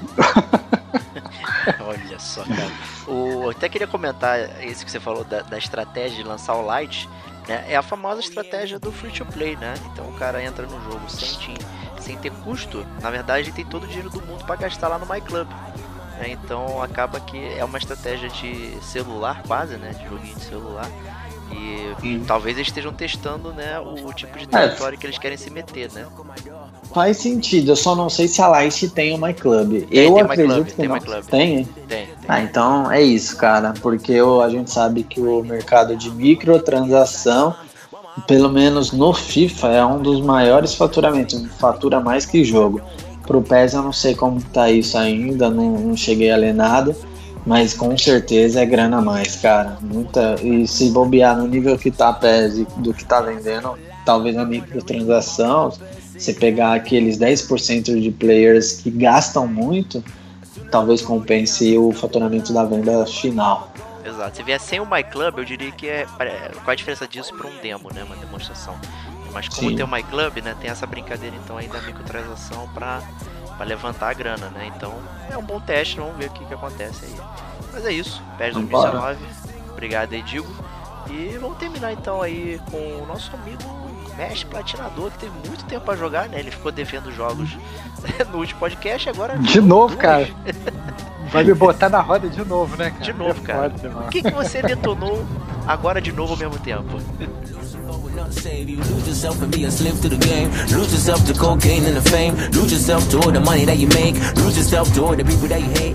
Olha 1.80 2.18
só, 2.18 2.42
cara. 2.42 2.72
O, 3.06 3.44
eu 3.44 3.50
até 3.50 3.68
queria 3.68 3.86
comentar 3.86 4.62
isso 4.64 4.84
que 4.84 4.90
você 4.90 5.00
falou 5.00 5.24
da, 5.24 5.40
da 5.42 5.56
estratégia 5.56 6.22
de 6.22 6.28
lançar 6.28 6.54
o 6.56 6.62
Light. 6.62 7.08
Né? 7.48 7.64
É 7.68 7.76
a 7.76 7.82
famosa 7.82 8.20
estratégia 8.20 8.78
do 8.78 8.92
free 8.92 9.10
to 9.10 9.24
play, 9.24 9.56
né? 9.56 9.74
Então 9.92 10.06
o 10.08 10.12
cara 10.12 10.42
entra 10.42 10.66
no 10.66 10.80
jogo 10.84 11.08
sem, 11.08 11.56
sem 11.98 12.16
ter 12.18 12.30
custo, 12.30 12.86
na 13.00 13.10
verdade 13.10 13.48
ele 13.48 13.56
tem 13.56 13.64
todo 13.64 13.84
o 13.84 13.86
dinheiro 13.86 14.10
do 14.10 14.20
mundo 14.20 14.44
para 14.44 14.56
gastar 14.56 14.88
lá 14.88 14.98
no 14.98 15.06
MyClub. 15.06 15.48
Né? 16.18 16.30
Então 16.30 16.82
acaba 16.82 17.18
que 17.20 17.38
é 17.54 17.64
uma 17.64 17.78
estratégia 17.78 18.28
de 18.28 18.78
celular 18.82 19.42
quase, 19.44 19.76
né? 19.76 19.92
De 19.92 20.04
joguinho 20.06 20.34
de 20.34 20.44
celular. 20.44 20.90
E 21.50 21.94
Sim. 22.02 22.24
talvez 22.26 22.56
eles 22.56 22.68
estejam 22.68 22.92
testando 22.92 23.54
né, 23.54 23.80
o 23.80 24.12
tipo 24.12 24.38
de 24.38 24.44
é. 24.44 24.48
território 24.48 24.96
é. 24.96 24.98
que 24.98 25.06
eles 25.06 25.16
querem 25.16 25.38
se 25.38 25.48
meter, 25.48 25.90
né? 25.92 26.06
Faz 26.92 27.18
sentido, 27.18 27.72
eu 27.72 27.76
só 27.76 27.94
não 27.94 28.08
sei 28.08 28.26
se 28.28 28.40
a 28.40 28.48
Light 28.48 28.88
tem 28.90 29.14
o 29.14 29.18
MyClub. 29.18 29.86
eu 29.90 30.14
tem 30.14 30.22
acredito 30.22 30.54
Club, 30.54 30.66
que 30.66 30.74
tem 30.74 30.88
não. 30.88 30.98
Club. 30.98 31.24
Tem? 31.24 31.64
Tem, 31.64 31.74
tem? 31.86 32.08
Ah, 32.26 32.40
então 32.40 32.90
é 32.90 33.02
isso, 33.02 33.36
cara. 33.36 33.74
Porque 33.80 34.12
eu, 34.12 34.40
a 34.40 34.48
gente 34.48 34.70
sabe 34.70 35.02
que 35.02 35.20
o 35.20 35.42
mercado 35.42 35.94
de 35.96 36.10
microtransação, 36.10 37.54
pelo 38.26 38.48
menos 38.48 38.90
no 38.92 39.12
FIFA, 39.12 39.68
é 39.68 39.84
um 39.84 40.00
dos 40.00 40.20
maiores 40.20 40.74
faturamentos. 40.74 41.44
Fatura 41.58 42.00
mais 42.00 42.24
que 42.24 42.42
jogo. 42.42 42.80
Pro 43.26 43.42
PES 43.42 43.74
eu 43.74 43.82
não 43.82 43.92
sei 43.92 44.14
como 44.14 44.40
tá 44.40 44.70
isso 44.70 44.96
ainda, 44.96 45.50
não, 45.50 45.72
não 45.72 45.96
cheguei 45.96 46.30
a 46.30 46.36
ler 46.36 46.54
nada. 46.54 46.96
Mas 47.44 47.74
com 47.74 47.96
certeza 47.96 48.60
é 48.60 48.66
grana 48.66 48.98
a 48.98 49.02
mais, 49.02 49.36
cara. 49.36 49.78
Muita. 49.82 50.36
E 50.42 50.66
se 50.66 50.90
bobear 50.90 51.36
no 51.36 51.46
nível 51.46 51.78
que 51.78 51.90
tá 51.90 52.08
a 52.08 52.12
PES 52.14 52.66
do 52.78 52.94
que 52.94 53.04
tá 53.04 53.20
vendendo, 53.20 53.74
talvez 54.04 54.36
a 54.36 54.44
microtransação 54.44 55.72
você 56.18 56.32
pegar 56.32 56.74
aqueles 56.74 57.18
10% 57.18 58.00
de 58.00 58.10
players 58.10 58.72
que 58.72 58.90
gastam 58.90 59.46
muito, 59.46 60.02
talvez 60.70 61.02
compense 61.02 61.76
o 61.78 61.92
faturamento 61.92 62.52
da 62.52 62.64
venda 62.64 63.06
final. 63.06 63.72
Exato. 64.04 64.36
Se 64.36 64.42
vier 64.42 64.60
sem 64.60 64.80
o 64.80 64.86
MyClub, 64.86 65.38
eu 65.38 65.44
diria 65.44 65.70
que 65.70 65.88
é. 65.88 66.06
Qual 66.06 66.70
a 66.70 66.74
diferença 66.74 67.06
disso 67.06 67.34
para 67.36 67.46
um 67.46 67.56
demo, 67.62 67.90
né? 67.92 68.02
Uma 68.04 68.16
demonstração. 68.16 68.78
Mas 69.32 69.48
como 69.48 69.68
Sim. 69.68 69.76
tem 69.76 69.84
o 69.84 69.88
MyClub, 69.88 70.40
né? 70.40 70.56
Tem 70.60 70.70
essa 70.70 70.86
brincadeira 70.86 71.36
então 71.36 71.58
aí 71.58 71.68
da 71.68 71.80
microtransação 71.82 72.68
para 72.74 73.02
para 73.58 73.66
levantar 73.66 74.10
a 74.10 74.14
grana, 74.14 74.48
né? 74.50 74.72
Então 74.74 74.94
é 75.28 75.36
um 75.36 75.42
bom 75.42 75.60
teste, 75.60 75.96
vamos 75.96 76.16
ver 76.16 76.26
o 76.26 76.30
que, 76.30 76.44
que 76.44 76.54
acontece 76.54 77.04
aí. 77.04 77.14
Mas 77.72 77.84
é 77.84 77.92
isso, 77.92 78.22
PES 78.38 78.54
2019. 78.54 79.18
Obrigado 79.72 80.12
aí, 80.12 80.22
Digo. 80.22 80.46
E 81.10 81.36
vamos 81.38 81.58
terminar 81.58 81.92
então 81.92 82.22
aí 82.22 82.60
com 82.70 83.02
o 83.02 83.06
nosso 83.06 83.34
amigo 83.34 83.87
Mesh 84.18 84.42
Platinador, 84.44 85.10
que 85.12 85.18
teve 85.20 85.32
muito 85.46 85.64
tempo 85.64 85.86
para 85.86 85.96
jogar, 85.96 86.28
né? 86.28 86.40
Ele 86.40 86.50
ficou 86.50 86.70
devendo 86.72 87.10
jogos 87.12 87.50
no 88.32 88.38
último 88.38 88.58
podcast, 88.60 89.08
agora. 89.08 89.38
De 89.38 89.60
novo, 89.60 89.94
dois. 89.94 90.00
cara. 90.00 90.28
Vai 91.32 91.44
me 91.44 91.52
botar 91.54 91.88
na 91.90 92.00
roda 92.00 92.28
de 92.28 92.42
novo, 92.44 92.74
né, 92.76 92.90
cara? 92.90 93.04
De 93.04 93.12
novo, 93.12 93.40
É 93.42 93.46
cara. 93.46 93.70
foda, 93.70 93.88
mano. 93.90 94.06
O 94.06 94.10
que, 94.10 94.22
que 94.22 94.30
você 94.30 94.60
detonou 94.62 95.24
agora 95.66 96.00
de 96.00 96.10
novo 96.10 96.32
ao 96.32 96.38
mesmo 96.38 96.58
tempo? 96.58 96.98
Save 98.30 98.72
you. 98.72 98.78
Lose 98.78 99.06
yourself 99.08 99.42
and 99.42 99.50
be 99.50 99.64
a 99.64 99.70
slave 99.70 100.00
to 100.02 100.08
the 100.08 100.16
game. 100.16 100.50
Lose 100.72 100.90
yourself 100.92 101.24
to 101.26 101.38
cocaine 101.38 101.84
and 101.86 101.94
the 101.94 102.10
fame. 102.10 102.34
Lose 102.52 102.72
yourself 102.72 103.08
to 103.10 103.18
all 103.18 103.30
the 103.32 103.40
money 103.40 103.64
that 103.64 103.78
you 103.78 103.88
make. 103.88 104.14
Lose 104.36 104.56
yourself 104.56 104.92
to 104.94 105.04
all 105.04 105.16
the 105.16 105.24
people 105.24 105.48
that 105.48 105.60
you 105.60 105.70
hate. 105.70 105.94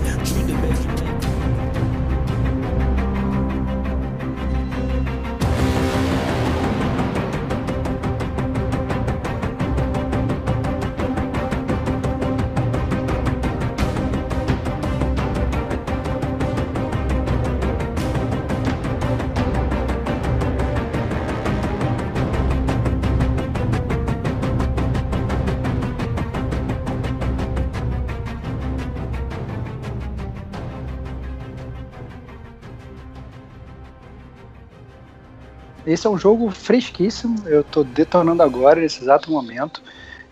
Esse 35.94 36.06
é 36.06 36.10
um 36.10 36.18
jogo 36.18 36.50
fresquíssimo, 36.50 37.36
eu 37.46 37.62
tô 37.62 37.84
detonando 37.84 38.42
agora, 38.42 38.80
nesse 38.80 39.00
exato 39.00 39.30
momento. 39.30 39.80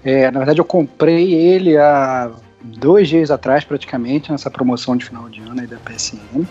É, 0.04 0.28
na 0.30 0.40
verdade, 0.40 0.60
eu 0.60 0.64
comprei 0.64 1.32
ele 1.32 1.78
há 1.78 2.30
dois 2.60 3.08
dias 3.08 3.30
atrás, 3.30 3.62
praticamente, 3.62 4.32
nessa 4.32 4.50
promoção 4.50 4.96
de 4.96 5.04
final 5.04 5.28
de 5.28 5.40
ano 5.40 5.60
aí 5.60 5.66
da 5.68 5.76
PSN. 5.76 6.44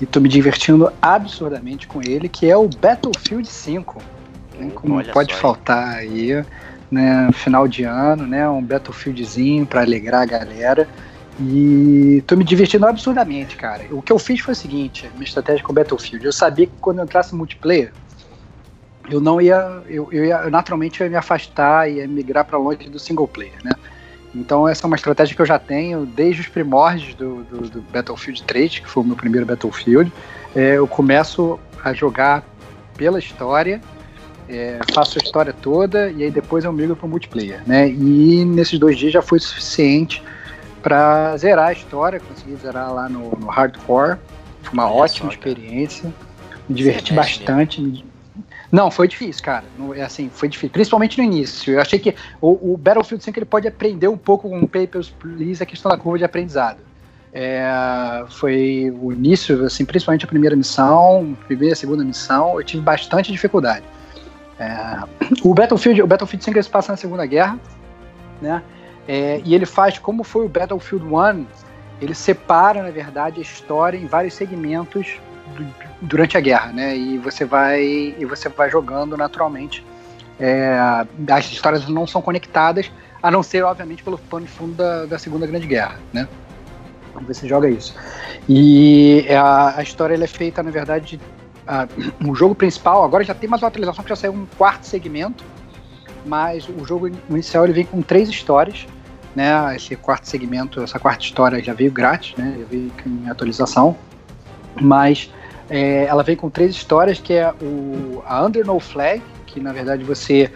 E 0.00 0.06
tô 0.06 0.18
me 0.18 0.28
divertindo 0.28 0.90
absurdamente 1.02 1.86
com 1.86 2.00
ele, 2.00 2.28
que 2.28 2.48
é 2.48 2.56
o 2.56 2.68
Battlefield 2.68 3.46
5. 3.46 4.00
né? 4.58 4.70
Como 4.74 4.94
Olha 4.94 5.12
pode 5.12 5.34
só, 5.34 5.38
faltar 5.38 5.96
aí, 5.96 6.42
né? 6.90 7.28
Final 7.34 7.68
de 7.68 7.84
ano, 7.84 8.26
né? 8.26 8.48
Um 8.48 8.62
Battlefieldzinho 8.62 9.66
pra 9.66 9.82
alegrar 9.82 10.22
a 10.22 10.26
galera. 10.26 10.88
E 11.40 12.22
tô 12.26 12.34
me 12.34 12.44
divertindo 12.44 12.86
absurdamente, 12.86 13.56
cara. 13.56 13.84
O 13.90 14.00
que 14.00 14.12
eu 14.12 14.18
fiz 14.18 14.40
foi 14.40 14.52
o 14.52 14.56
seguinte, 14.56 15.08
minha 15.14 15.24
estratégia 15.24 15.62
com 15.62 15.72
o 15.72 15.74
Battlefield. 15.74 16.24
Eu 16.24 16.32
sabia 16.32 16.66
que 16.66 16.72
quando 16.80 16.98
eu 16.98 17.04
entrasse 17.04 17.32
no 17.32 17.38
multiplayer, 17.38 17.92
eu 19.10 19.20
não 19.20 19.40
ia, 19.40 19.82
eu, 19.88 20.08
eu 20.12 20.24
ia, 20.24 20.50
naturalmente 20.50 21.00
eu 21.00 21.06
ia 21.06 21.10
me 21.10 21.16
afastar 21.16 21.90
e 21.90 22.06
migrar 22.06 22.44
para 22.44 22.58
longe 22.58 22.88
do 22.88 22.98
single 22.98 23.26
player, 23.26 23.54
né? 23.64 23.72
Então 24.34 24.68
essa 24.68 24.84
é 24.84 24.86
uma 24.86 24.96
estratégia 24.96 25.34
que 25.34 25.42
eu 25.42 25.46
já 25.46 25.58
tenho 25.58 26.04
desde 26.04 26.42
os 26.42 26.48
primórdios 26.48 27.14
do, 27.14 27.42
do, 27.44 27.68
do 27.68 27.82
Battlefield 27.82 28.42
3, 28.42 28.80
que 28.80 28.88
foi 28.88 29.02
o 29.02 29.06
meu 29.06 29.16
primeiro 29.16 29.46
Battlefield. 29.46 30.12
É, 30.54 30.76
eu 30.76 30.86
começo 30.86 31.58
a 31.82 31.92
jogar 31.92 32.44
pela 32.96 33.18
história, 33.18 33.80
é, 34.48 34.78
faço 34.92 35.18
a 35.18 35.22
história 35.22 35.52
toda 35.52 36.10
e 36.10 36.22
aí 36.24 36.30
depois 36.30 36.64
eu 36.64 36.72
migro 36.72 36.96
para 36.96 37.06
o 37.06 37.08
multiplayer, 37.08 37.62
né? 37.66 37.88
E 37.88 38.44
nesses 38.44 38.78
dois 38.78 38.98
dias 38.98 39.12
já 39.12 39.22
foi 39.22 39.38
suficiente 39.38 40.22
para 40.82 41.36
zerar 41.36 41.68
a 41.68 41.72
história, 41.72 42.20
consegui 42.20 42.56
zerar 42.56 42.92
lá 42.92 43.08
no, 43.08 43.30
no 43.38 43.46
hardcore. 43.46 44.18
Foi 44.62 44.72
uma 44.72 44.86
Olha 44.86 45.02
ótima 45.04 45.30
só, 45.30 45.34
experiência. 45.34 46.12
Me 46.68 46.74
diverti 46.74 47.10
Você 47.10 47.14
bastante. 47.14 48.04
Não, 48.70 48.90
foi 48.90 49.08
difícil, 49.08 49.42
cara. 49.42 49.64
É 49.94 50.02
assim, 50.02 50.28
foi 50.28 50.48
difícil, 50.48 50.70
principalmente 50.70 51.16
no 51.16 51.24
início. 51.24 51.72
Eu 51.74 51.80
achei 51.80 51.98
que 51.98 52.14
o, 52.40 52.74
o 52.74 52.76
Battlefield 52.76 53.24
5 53.24 53.38
ele 53.38 53.46
pode 53.46 53.66
aprender 53.66 54.08
um 54.08 54.16
pouco 54.18 54.48
com 54.48 54.60
o 54.60 54.68
Papers, 54.68 55.08
Please 55.08 55.62
a 55.62 55.66
questão 55.66 55.90
da 55.90 55.96
curva 55.96 56.18
de 56.18 56.24
aprendizado. 56.24 56.78
É, 57.32 58.24
foi 58.28 58.92
o 59.00 59.12
início, 59.12 59.64
assim, 59.64 59.84
principalmente 59.84 60.24
a 60.24 60.28
primeira 60.28 60.56
missão, 60.56 61.36
primeira 61.46 61.74
e 61.74 61.76
segunda 61.76 62.04
missão, 62.04 62.58
eu 62.58 62.64
tive 62.64 62.82
bastante 62.82 63.30
dificuldade. 63.30 63.84
É, 64.58 64.98
o 65.44 65.54
Battlefield, 65.54 66.02
o 66.02 66.06
Battlefield 66.06 66.44
5 66.44 66.56
ele 66.56 66.62
se 66.62 66.70
passa 66.70 66.92
na 66.92 66.96
Segunda 66.96 67.24
Guerra, 67.24 67.58
né? 68.40 68.62
É, 69.06 69.40
e 69.44 69.54
ele 69.54 69.64
faz 69.64 69.98
como 69.98 70.22
foi 70.24 70.44
o 70.44 70.48
Battlefield 70.48 71.06
1, 71.06 71.46
ele 72.00 72.14
separa, 72.14 72.82
na 72.82 72.90
verdade, 72.90 73.38
a 73.38 73.42
história 73.42 73.96
em 73.96 74.06
vários 74.06 74.34
segmentos 74.34 75.18
du- 75.56 75.87
durante 76.00 76.36
a 76.36 76.40
guerra, 76.40 76.72
né? 76.72 76.96
E 76.96 77.18
você 77.18 77.44
vai 77.44 77.82
e 78.18 78.24
você 78.24 78.48
vai 78.48 78.70
jogando 78.70 79.16
naturalmente. 79.16 79.84
É, 80.40 80.78
as 81.30 81.46
histórias 81.50 81.88
não 81.88 82.06
são 82.06 82.22
conectadas, 82.22 82.90
a 83.20 83.30
não 83.30 83.42
ser, 83.42 83.64
obviamente, 83.64 84.04
pelo 84.04 84.16
pano 84.16 84.46
de 84.46 84.52
fundo 84.52 84.74
da, 84.74 85.04
da 85.06 85.18
Segunda 85.18 85.46
Grande 85.46 85.66
Guerra, 85.66 85.98
né? 86.12 86.28
Você 87.26 87.48
joga 87.48 87.68
isso. 87.68 87.94
E 88.48 89.26
a, 89.30 89.78
a 89.78 89.82
história 89.82 90.14
é 90.22 90.26
feita, 90.28 90.62
na 90.62 90.70
verdade, 90.70 91.20
a- 91.66 91.88
o 92.24 92.34
jogo 92.36 92.54
principal, 92.54 93.02
agora 93.02 93.24
já 93.24 93.34
tem 93.34 93.48
mais 93.50 93.60
uma 93.60 93.66
atualização 93.68 94.04
que 94.04 94.10
já 94.10 94.14
saiu 94.16 94.32
um 94.32 94.46
quarto 94.56 94.84
segmento, 94.84 95.42
mas 96.24 96.68
o 96.68 96.84
jogo 96.86 97.10
inicial 97.28 97.64
ele 97.64 97.72
vem 97.72 97.84
com 97.84 98.00
três 98.00 98.28
histórias, 98.28 98.86
né? 99.34 99.74
Esse 99.74 99.96
quarto 99.96 100.26
segmento, 100.28 100.80
essa 100.80 101.00
quarta 101.00 101.24
história 101.24 101.60
já 101.62 101.74
veio 101.74 101.90
grátis, 101.90 102.36
né? 102.36 102.54
Já 102.60 102.64
veio 102.66 102.92
em 103.04 103.28
atualização, 103.28 103.96
mas 104.80 105.32
é, 105.70 106.04
ela 106.04 106.22
vem 106.22 106.36
com 106.36 106.48
três 106.48 106.70
histórias 106.70 107.18
que 107.20 107.34
é 107.34 107.52
o 107.60 108.22
a 108.26 108.44
Under 108.44 108.64
No 108.64 108.80
Flag, 108.80 109.22
que 109.46 109.60
na 109.60 109.72
verdade 109.72 110.02
você 110.02 110.50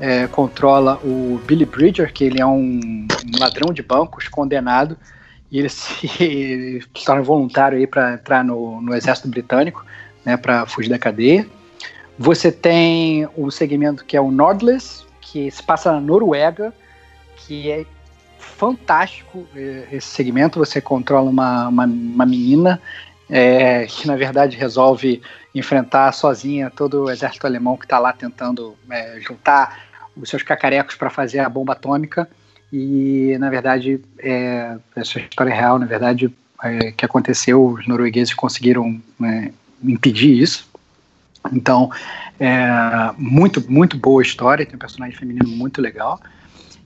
é, 0.00 0.26
controla 0.26 0.98
o 1.04 1.40
Billy 1.46 1.64
Bridger, 1.64 2.12
que 2.12 2.24
ele 2.24 2.40
é 2.40 2.46
um, 2.46 2.80
um 2.80 3.38
ladrão 3.38 3.72
de 3.72 3.82
bancos 3.82 4.28
condenado 4.28 4.96
e 5.50 5.58
ele 5.58 5.68
se, 5.70 6.82
torna 7.04 7.22
voluntário 7.22 7.78
aí 7.78 7.86
para 7.86 8.14
entrar 8.14 8.44
no, 8.44 8.80
no 8.80 8.94
exército 8.94 9.28
britânico, 9.28 9.84
né? 10.24 10.36
Para 10.36 10.66
fugir 10.66 10.88
da 10.88 10.98
cadeia. 10.98 11.46
Você 12.18 12.50
tem 12.50 13.28
o 13.36 13.50
segmento 13.50 14.04
que 14.04 14.16
é 14.16 14.20
o 14.20 14.30
Nordless, 14.30 15.04
que 15.20 15.50
se 15.50 15.62
passa 15.62 15.92
na 15.92 16.00
Noruega, 16.00 16.72
que 17.36 17.70
é 17.70 17.84
fantástico 18.38 19.46
eh, 19.54 19.88
esse 19.90 20.06
segmento. 20.06 20.58
Você 20.58 20.80
controla 20.80 21.28
uma, 21.28 21.68
uma, 21.68 21.84
uma 21.84 22.26
menina 22.26 22.80
é, 23.36 23.84
que, 23.86 24.06
na 24.06 24.14
verdade, 24.14 24.56
resolve 24.56 25.20
enfrentar 25.52 26.12
sozinha 26.12 26.70
todo 26.70 27.02
o 27.02 27.10
exército 27.10 27.44
alemão 27.44 27.76
que 27.76 27.84
está 27.84 27.98
lá 27.98 28.12
tentando 28.12 28.76
é, 28.88 29.18
juntar 29.18 29.86
os 30.16 30.30
seus 30.30 30.44
cacarecos 30.44 30.94
para 30.94 31.10
fazer 31.10 31.40
a 31.40 31.48
bomba 31.48 31.72
atômica. 31.72 32.30
E, 32.72 33.36
na 33.40 33.50
verdade, 33.50 34.00
é, 34.20 34.76
essa 34.94 35.18
história 35.18 35.50
é 35.50 35.54
real, 35.54 35.80
na 35.80 35.86
verdade, 35.86 36.32
é, 36.62 36.92
que 36.92 37.04
aconteceu, 37.04 37.66
os 37.66 37.88
noruegueses 37.88 38.32
conseguiram 38.32 39.02
é, 39.24 39.50
impedir 39.82 40.40
isso. 40.40 40.70
Então, 41.52 41.90
é 42.38 42.68
muito, 43.18 43.68
muito 43.68 43.98
boa 43.98 44.22
história, 44.22 44.64
tem 44.64 44.76
um 44.76 44.78
personagem 44.78 45.18
feminino 45.18 45.48
muito 45.48 45.82
legal. 45.82 46.20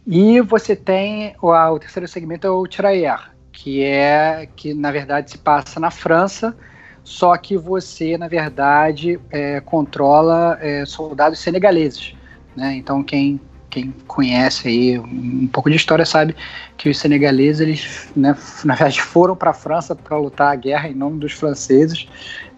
E 0.06 0.40
você 0.40 0.74
tem 0.74 1.36
o, 1.42 1.52
o 1.52 1.78
terceiro 1.78 2.08
segmento 2.08 2.46
é 2.46 2.50
o 2.50 2.66
Tirailleur, 2.66 3.28
que 3.60 3.82
é 3.82 4.48
que 4.54 4.72
na 4.72 4.92
verdade 4.92 5.32
se 5.32 5.38
passa 5.38 5.80
na 5.80 5.90
França, 5.90 6.56
só 7.02 7.36
que 7.36 7.56
você 7.56 8.16
na 8.16 8.28
verdade 8.28 9.18
é, 9.30 9.60
controla 9.60 10.56
é, 10.60 10.86
soldados 10.86 11.40
senegaleses, 11.40 12.14
né? 12.54 12.76
Então 12.76 13.02
quem 13.02 13.40
quem 13.68 13.92
conhece 14.06 14.66
aí 14.68 14.98
um, 14.98 15.46
pouco 15.48 15.68
de 15.68 15.76
história 15.76 16.06
sabe 16.06 16.34
que 16.76 16.88
os 16.88 16.98
senegaleses 16.98 17.60
eles 17.60 18.08
né, 18.16 18.34
na 18.64 18.74
verdade 18.74 19.02
foram 19.02 19.36
para 19.36 19.50
a 19.50 19.54
França 19.54 19.94
para 19.94 20.16
lutar 20.16 20.52
a 20.52 20.56
guerra 20.56 20.88
em 20.88 20.94
nome 20.94 21.18
dos 21.18 21.32
franceses, 21.32 22.08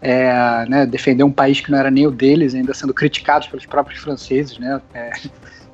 é, 0.02 0.66
né, 0.68 0.86
defender 0.86 1.24
um 1.24 1.32
país 1.32 1.60
que 1.60 1.70
não 1.70 1.78
era 1.78 1.90
nem 1.90 2.06
o 2.06 2.10
deles, 2.10 2.55
ainda 2.55 2.74
sendo 2.74 2.93
criticados 2.93 3.48
pelos 3.48 3.64
próprios 3.64 4.01
franceses, 4.01 4.59
né? 4.59 4.81
É, 4.93 5.10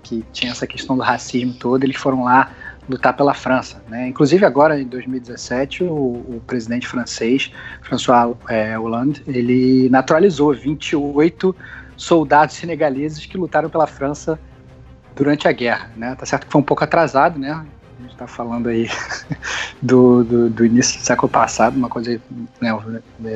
que 0.05 0.25
tinha 0.33 0.53
essa 0.53 0.69
questão 0.69 0.97
do 0.97 1.03
racismo 1.03 1.53
todo, 1.55 1.83
eles 1.83 1.97
foram 1.97 2.23
lá 2.23 2.53
lutar 2.89 3.17
pela 3.17 3.35
França. 3.35 3.83
Né? 3.89 4.09
Inclusive 4.09 4.45
agora, 4.45 4.81
em 4.81 4.87
2017, 4.87 5.85
o, 5.85 5.89
o 5.89 6.43
presidente 6.47 6.87
francês, 6.87 7.53
François 7.83 8.35
é, 8.49 8.79
Hollande, 8.79 9.23
ele 9.27 9.89
naturalizou 9.89 10.55
28 10.55 11.55
soldados 11.97 12.55
senegaleses 12.55 13.27
que 13.27 13.37
lutaram 13.37 13.69
pela 13.69 13.87
França 13.87 14.39
durante 15.15 15.49
a 15.49 15.53
guerra. 15.53 15.91
Né? 15.97 16.15
Tá 16.15 16.27
certo 16.27 16.47
que 16.47 16.53
foi 16.53 16.61
um 16.61 16.65
pouco 16.65 16.85
atrasado, 16.85 17.39
né? 17.39 17.65
A 17.99 18.03
gente 18.03 18.13
está 18.13 18.27
falando 18.27 18.69
aí 18.69 18.91
do, 19.81 20.23
do, 20.23 20.51
do, 20.51 20.67
início 20.67 21.01
do 21.01 21.05
século 21.05 21.31
passado, 21.31 21.77
uma 21.77 21.89
coisa, 21.89 22.21
né, 22.61 22.79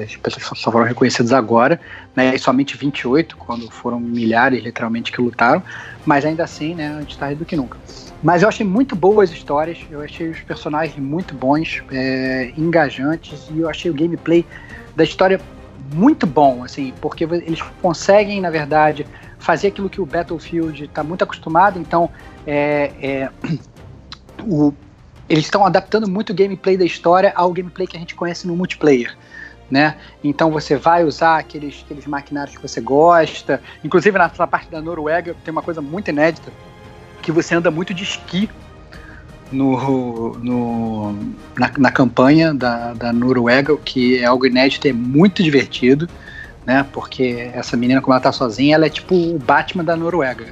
as 0.05 0.17
pessoas 0.17 0.59
só 0.59 0.71
foram 0.71 0.85
reconhecidas 0.85 1.33
agora, 1.33 1.81
né, 2.15 2.35
e 2.35 2.39
somente 2.39 2.77
28, 2.77 3.39
quando 3.39 3.71
foram 3.71 3.99
milhares, 3.99 4.63
literalmente, 4.63 5.11
que 5.11 5.21
lutaram, 5.21 5.63
mas 6.05 6.27
ainda 6.27 6.45
assim, 6.45 6.75
né, 6.75 6.95
a 6.95 7.01
gente 7.01 7.13
está 7.13 7.33
do 7.33 7.45
que 7.47 7.57
nunca. 7.57 7.79
Mas 8.23 8.43
eu 8.43 8.49
achei 8.49 8.67
muito 8.67 8.95
boas 8.95 9.31
as 9.31 9.37
histórias, 9.37 9.79
eu 9.91 10.03
achei 10.03 10.29
os 10.29 10.41
personagens 10.41 10.99
muito 10.99 11.35
bons, 11.35 11.83
é, 11.91 12.53
engajantes, 12.57 13.49
e 13.51 13.61
eu 13.61 13.69
achei 13.69 13.91
o 13.91 13.95
gameplay 13.95 14.45
da 14.95 15.05
história 15.05 15.41
muito 15.95 16.27
bom, 16.27 16.63
assim, 16.63 16.93
porque 17.01 17.25
eles 17.25 17.63
conseguem, 17.81 18.43
na 18.43 18.51
verdade, 18.51 19.07
fazer 19.39 19.69
aquilo 19.69 19.89
que 19.89 20.03
o 20.03 20.07
Battlefield 20.07 20.85
está 20.85 21.03
muito 21.03 21.25
acostumado, 21.25 21.79
então, 21.79 22.11
é, 22.47 22.93
é 23.01 23.31
o 24.47 24.75
eles 25.31 25.45
estão 25.45 25.65
adaptando 25.65 26.11
muito 26.11 26.31
o 26.31 26.35
gameplay 26.35 26.77
da 26.77 26.85
história 26.85 27.33
ao 27.37 27.53
gameplay 27.53 27.87
que 27.87 27.97
a 27.97 28.01
gente 28.01 28.17
conhece 28.17 28.49
no 28.49 28.57
multiplayer. 28.57 29.17
Né? 29.71 29.95
Então 30.25 30.51
você 30.51 30.75
vai 30.75 31.05
usar 31.05 31.39
aqueles, 31.39 31.85
aqueles 31.85 32.05
maquinários 32.05 32.57
que 32.57 32.61
você 32.61 32.81
gosta. 32.81 33.63
Inclusive 33.85 34.19
nessa 34.19 34.45
parte 34.45 34.69
da 34.69 34.83
Noruega 34.83 35.37
tem 35.45 35.53
uma 35.53 35.63
coisa 35.63 35.81
muito 35.81 36.09
inédita, 36.09 36.51
que 37.23 37.31
você 37.31 37.55
anda 37.55 37.71
muito 37.71 37.95
de 37.95 38.03
esqui 38.03 38.51
no, 39.53 40.37
no, 40.39 41.13
na, 41.57 41.71
na 41.79 41.91
campanha 41.93 42.53
da, 42.53 42.93
da 42.95 43.13
Noruega, 43.13 43.73
o 43.73 43.79
que 43.79 44.19
é 44.19 44.25
algo 44.25 44.47
inédito 44.47 44.89
e 44.89 44.91
é 44.91 44.93
muito 44.93 45.45
divertido, 45.45 46.09
né? 46.67 46.85
Porque 46.93 47.51
essa 47.55 47.77
menina, 47.77 48.01
como 48.01 48.15
ela 48.15 48.21
tá 48.21 48.33
sozinha, 48.33 48.75
ela 48.75 48.87
é 48.87 48.91
tipo 48.91 49.15
o 49.15 49.39
Batman 49.39 49.85
da 49.85 49.97
Noruega. 49.97 50.47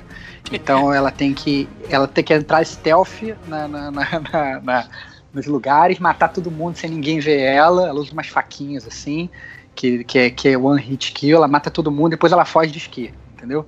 Então 0.52 0.92
ela 0.92 1.10
tem 1.10 1.34
que 1.34 1.68
ela 1.88 2.06
tem 2.06 2.24
que 2.24 2.32
entrar 2.34 2.64
stealth 2.64 3.22
na, 3.46 3.68
na, 3.68 3.90
na, 3.90 4.60
na- 4.62 4.88
nos 5.32 5.46
lugares, 5.46 5.98
matar 5.98 6.28
todo 6.28 6.50
mundo 6.50 6.76
sem 6.76 6.90
ninguém 6.90 7.20
ver 7.20 7.40
ela. 7.40 7.88
Ela 7.88 8.00
usa 8.00 8.12
umas 8.12 8.28
faquinhas 8.28 8.86
assim, 8.86 9.28
que, 9.74 10.02
que, 10.04 10.18
é, 10.18 10.30
que 10.30 10.48
é 10.48 10.58
one 10.58 10.80
hit 10.80 11.12
kill, 11.12 11.36
ela 11.36 11.48
mata 11.48 11.70
todo 11.70 11.90
mundo, 11.90 12.10
depois 12.10 12.32
ela 12.32 12.44
foge 12.44 12.70
de 12.70 12.78
esqui, 12.78 13.12
entendeu? 13.34 13.66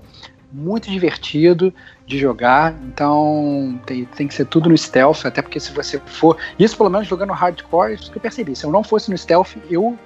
Muito 0.52 0.90
divertido 0.90 1.73
de 2.07 2.19
jogar, 2.19 2.74
então 2.89 3.81
tem, 3.86 4.05
tem 4.05 4.27
que 4.27 4.35
ser 4.35 4.47
tudo 4.47 4.69
no 4.69 4.77
stealth, 4.77 5.24
até 5.24 5.40
porque 5.43 5.61
se 5.61 5.70
você 5.73 6.01
for. 6.07 6.36
Isso 6.59 6.77
pelo 6.77 6.90
menos 6.90 7.07
jogando 7.07 7.32
hardcore, 7.32 7.94
isso 7.94 8.11
que 8.11 8.19
eu 8.19 8.23
percebi. 8.23 8.57
Se 8.57 8.65
eu 8.65 8.73
não 8.73 8.82
fosse 8.82 9.11
no 9.11 9.16
stealth, 9.16 9.57
eu 9.70 9.97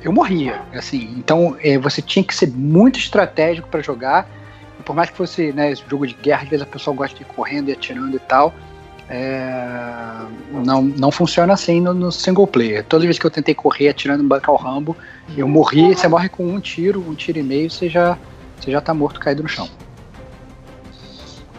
eu 0.00 0.12
morria, 0.12 0.62
assim. 0.72 1.14
Então 1.18 1.56
é, 1.60 1.76
você 1.78 2.00
tinha 2.00 2.24
que 2.24 2.34
ser 2.34 2.48
muito 2.50 2.98
estratégico 2.98 3.68
para 3.68 3.82
jogar. 3.82 4.26
Por 4.82 4.94
mais 4.94 5.10
que 5.10 5.16
fosse 5.16 5.52
né, 5.52 5.74
jogo 5.88 6.06
de 6.06 6.14
guerra, 6.14 6.42
às 6.42 6.48
vezes 6.48 6.62
a 6.62 6.68
pessoa 6.68 6.96
gosta 6.96 7.16
de 7.16 7.22
ir 7.22 7.26
correndo 7.26 7.68
e 7.68 7.72
atirando 7.72 8.16
e 8.16 8.20
tal. 8.20 8.52
é, 9.08 10.24
não, 10.64 10.82
não 10.82 11.10
funciona 11.10 11.52
assim 11.52 11.80
no, 11.80 11.92
no 11.92 12.10
single 12.10 12.46
player. 12.46 12.84
Toda 12.84 13.04
vez 13.04 13.18
que 13.18 13.26
eu 13.26 13.30
tentei 13.30 13.54
correr 13.54 13.88
atirando 13.88 14.22
em 14.22 14.26
bancar 14.26 14.54
o 14.54 14.58
Rambo, 14.58 14.96
eu 15.36 15.46
morri. 15.46 15.94
Você 15.94 16.08
morre 16.08 16.28
com 16.28 16.46
um 16.46 16.60
tiro, 16.60 17.04
um 17.06 17.14
tiro 17.14 17.38
e 17.38 17.42
meio, 17.42 17.70
você 17.70 17.88
já, 17.88 18.16
você 18.58 18.70
já 18.70 18.80
tá 18.80 18.94
morto 18.94 19.20
caído 19.20 19.42
no 19.42 19.48
chão. 19.48 19.68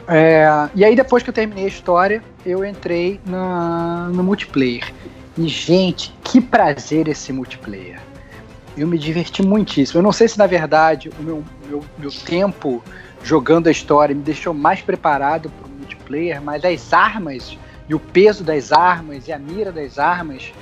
É, 0.07 0.45
e 0.75 0.83
aí, 0.83 0.95
depois 0.95 1.23
que 1.23 1.29
eu 1.29 1.33
terminei 1.33 1.65
a 1.65 1.67
história, 1.67 2.23
eu 2.45 2.65
entrei 2.65 3.19
na, 3.25 4.09
no 4.11 4.23
multiplayer. 4.23 4.91
E, 5.37 5.47
gente, 5.47 6.13
que 6.23 6.41
prazer 6.41 7.07
esse 7.07 7.31
multiplayer. 7.31 7.99
Eu 8.75 8.87
me 8.87 8.97
diverti 8.97 9.43
muitíssimo. 9.43 9.99
Eu 9.99 10.03
não 10.03 10.11
sei 10.11 10.27
se, 10.27 10.37
na 10.37 10.47
verdade, 10.47 11.09
o 11.19 11.23
meu, 11.23 11.43
meu, 11.69 11.85
meu 11.97 12.11
tempo 12.11 12.83
jogando 13.23 13.67
a 13.67 13.71
história 13.71 14.13
me 14.13 14.21
deixou 14.21 14.53
mais 14.53 14.81
preparado 14.81 15.49
para 15.49 15.67
o 15.67 15.69
multiplayer, 15.71 16.41
mas 16.41 16.63
as 16.63 16.93
armas 16.93 17.57
e 17.87 17.95
o 17.95 17.99
peso 17.99 18.43
das 18.43 18.71
armas 18.71 19.27
e 19.27 19.31
a 19.31 19.39
mira 19.39 19.71
das 19.71 19.97
armas 19.97 20.53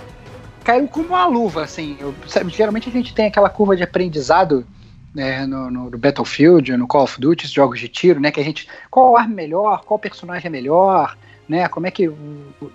caiu 0.64 0.88
como 0.88 1.10
uma 1.10 1.26
luva, 1.26 1.64
assim. 1.64 1.98
Eu- 2.00 2.14
sabe, 2.28 2.52
geralmente 2.52 2.88
a 2.88 2.92
gente 2.92 3.14
tem 3.14 3.26
aquela 3.26 3.50
curva 3.50 3.76
de 3.76 3.84
aprendizado 3.84 4.66
né, 5.14 5.46
no, 5.46 5.70
no- 5.70 5.98
Battlefield, 5.98 6.78
no 6.78 6.88
Call 6.88 7.04
of 7.04 7.20
Duty, 7.20 7.44
esses 7.46 7.54
jogos 7.54 7.80
de 7.80 7.90
tiro, 7.90 8.20
né? 8.20 8.32
Que 8.32 8.40
a 8.40 8.44
gente. 8.44 8.68
Qual 8.90 9.18
arma 9.18 9.34
é 9.34 9.36
melhor, 9.36 9.84
qual 9.84 10.00
personagem 10.00 10.48
é 10.48 10.50
melhor, 10.50 11.18
né? 11.50 11.68
Como 11.68 11.86
é 11.86 11.92
que. 11.92 12.10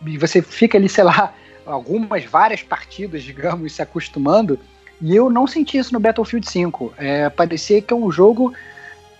E 0.04 0.18
você 0.18 0.42
fica 0.42 0.76
ali, 0.76 0.88
sei 0.88 1.04
lá, 1.04 1.32
algumas, 1.64 2.24
várias 2.24 2.62
partidas, 2.62 3.22
digamos, 3.22 3.72
se 3.72 3.80
acostumando. 3.80 4.58
E 5.00 5.14
eu 5.16 5.30
não 5.30 5.46
senti 5.46 5.78
isso 5.78 5.92
no 5.94 6.00
Battlefield 6.00 6.46
5. 6.50 6.92
É, 6.98 7.30
parecia 7.30 7.80
que 7.80 7.92
é 7.92 7.96
um 7.96 8.10
jogo 8.10 8.52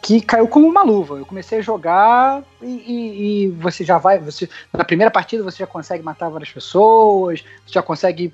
que 0.07 0.20
caiu 0.20 0.47
como 0.47 0.69
uma 0.69 0.85
luva. 0.85 1.16
Eu 1.19 1.27
comecei 1.27 1.59
a 1.59 1.62
jogar 1.62 2.41
e, 2.62 2.66
e- 2.66 3.43
e 3.45 3.49
você 3.49 3.85
já 3.85 3.99
vai. 3.99 4.20
Você, 4.20 4.49
na 4.73 4.85
primeira 4.85 5.11
partida 5.11 5.43
você 5.43 5.59
já 5.59 5.66
consegue 5.66 6.01
matar 6.05 6.28
várias 6.28 6.51
pessoas, 6.53 7.41
você 7.66 7.73
já 7.74 7.83
consegue 7.83 8.33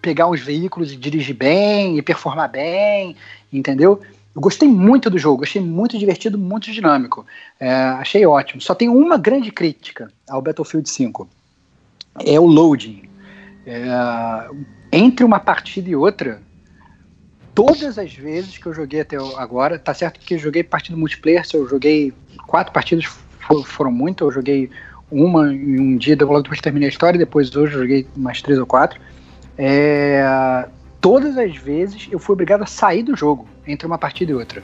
pegar 0.00 0.28
uns 0.28 0.40
veículos 0.40 0.90
e 0.90 0.96
dirigir 0.96 1.36
bem 1.36 1.98
e 1.98 2.00
performar 2.00 2.50
bem, 2.50 3.14
entendeu? 3.52 4.00
Eu 4.34 4.40
gostei 4.40 4.66
muito 4.66 5.10
do 5.10 5.18
jogo, 5.18 5.42
achei 5.44 5.60
muito 5.60 5.98
divertido, 5.98 6.38
muito 6.38 6.72
dinâmico. 6.72 7.26
É, 7.58 7.70
achei 7.70 8.24
ótimo. 8.24 8.62
Só 8.62 8.74
tem 8.74 8.88
uma 8.88 9.18
grande 9.18 9.50
crítica 9.50 10.10
ao 10.26 10.40
Battlefield 10.40 10.88
5. 10.88 11.28
É 12.24 12.40
o 12.40 12.46
loading. 12.46 13.02
É, 13.66 13.84
entre 14.90 15.22
uma 15.22 15.38
partida 15.38 15.90
e 15.90 15.94
outra, 15.94 16.40
todas 17.66 17.98
as 17.98 18.12
vezes 18.14 18.56
que 18.56 18.66
eu 18.66 18.72
joguei 18.72 19.00
até 19.00 19.16
agora, 19.36 19.78
tá 19.78 19.92
certo 19.92 20.18
que 20.20 20.34
eu 20.34 20.38
joguei 20.38 20.62
partida 20.62 20.96
multiplayer, 20.96 21.46
se 21.46 21.56
eu 21.56 21.68
joguei 21.68 22.12
quatro 22.46 22.72
partidas 22.72 23.04
fo- 23.04 23.62
foram 23.62 23.92
muito, 23.92 24.24
eu 24.24 24.30
joguei 24.32 24.70
uma 25.10 25.52
em 25.52 25.78
um 25.78 25.96
dia, 25.96 26.16
logo 26.20 26.40
depois 26.42 26.58
que 26.58 26.62
terminei 26.64 26.88
a 26.88 26.90
história, 26.90 27.18
depois 27.18 27.54
hoje 27.54 27.74
eu 27.74 27.80
joguei 27.80 28.06
mais 28.16 28.40
três 28.40 28.58
ou 28.58 28.64
quatro. 28.66 28.98
É, 29.58 30.66
todas 31.00 31.36
as 31.36 31.54
vezes 31.56 32.08
eu 32.10 32.18
fui 32.18 32.32
obrigado 32.32 32.62
a 32.62 32.66
sair 32.66 33.02
do 33.02 33.14
jogo 33.16 33.46
entre 33.66 33.86
uma 33.86 33.98
partida 33.98 34.32
e 34.32 34.34
outra. 34.34 34.62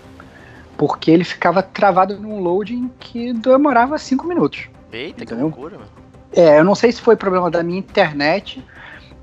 Porque 0.78 1.10
ele 1.10 1.24
ficava 1.24 1.62
travado 1.62 2.18
num 2.18 2.40
loading 2.40 2.90
que 3.00 3.32
demorava 3.32 3.98
cinco 3.98 4.26
minutos. 4.26 4.68
Eita, 4.92 5.16
que 5.18 5.22
Entendeu? 5.24 5.46
loucura, 5.46 5.76
meu. 5.78 5.86
É, 6.32 6.58
eu 6.58 6.64
não 6.64 6.74
sei 6.74 6.92
se 6.92 7.00
foi 7.00 7.16
problema 7.16 7.50
da 7.50 7.62
minha 7.62 7.78
internet 7.78 8.62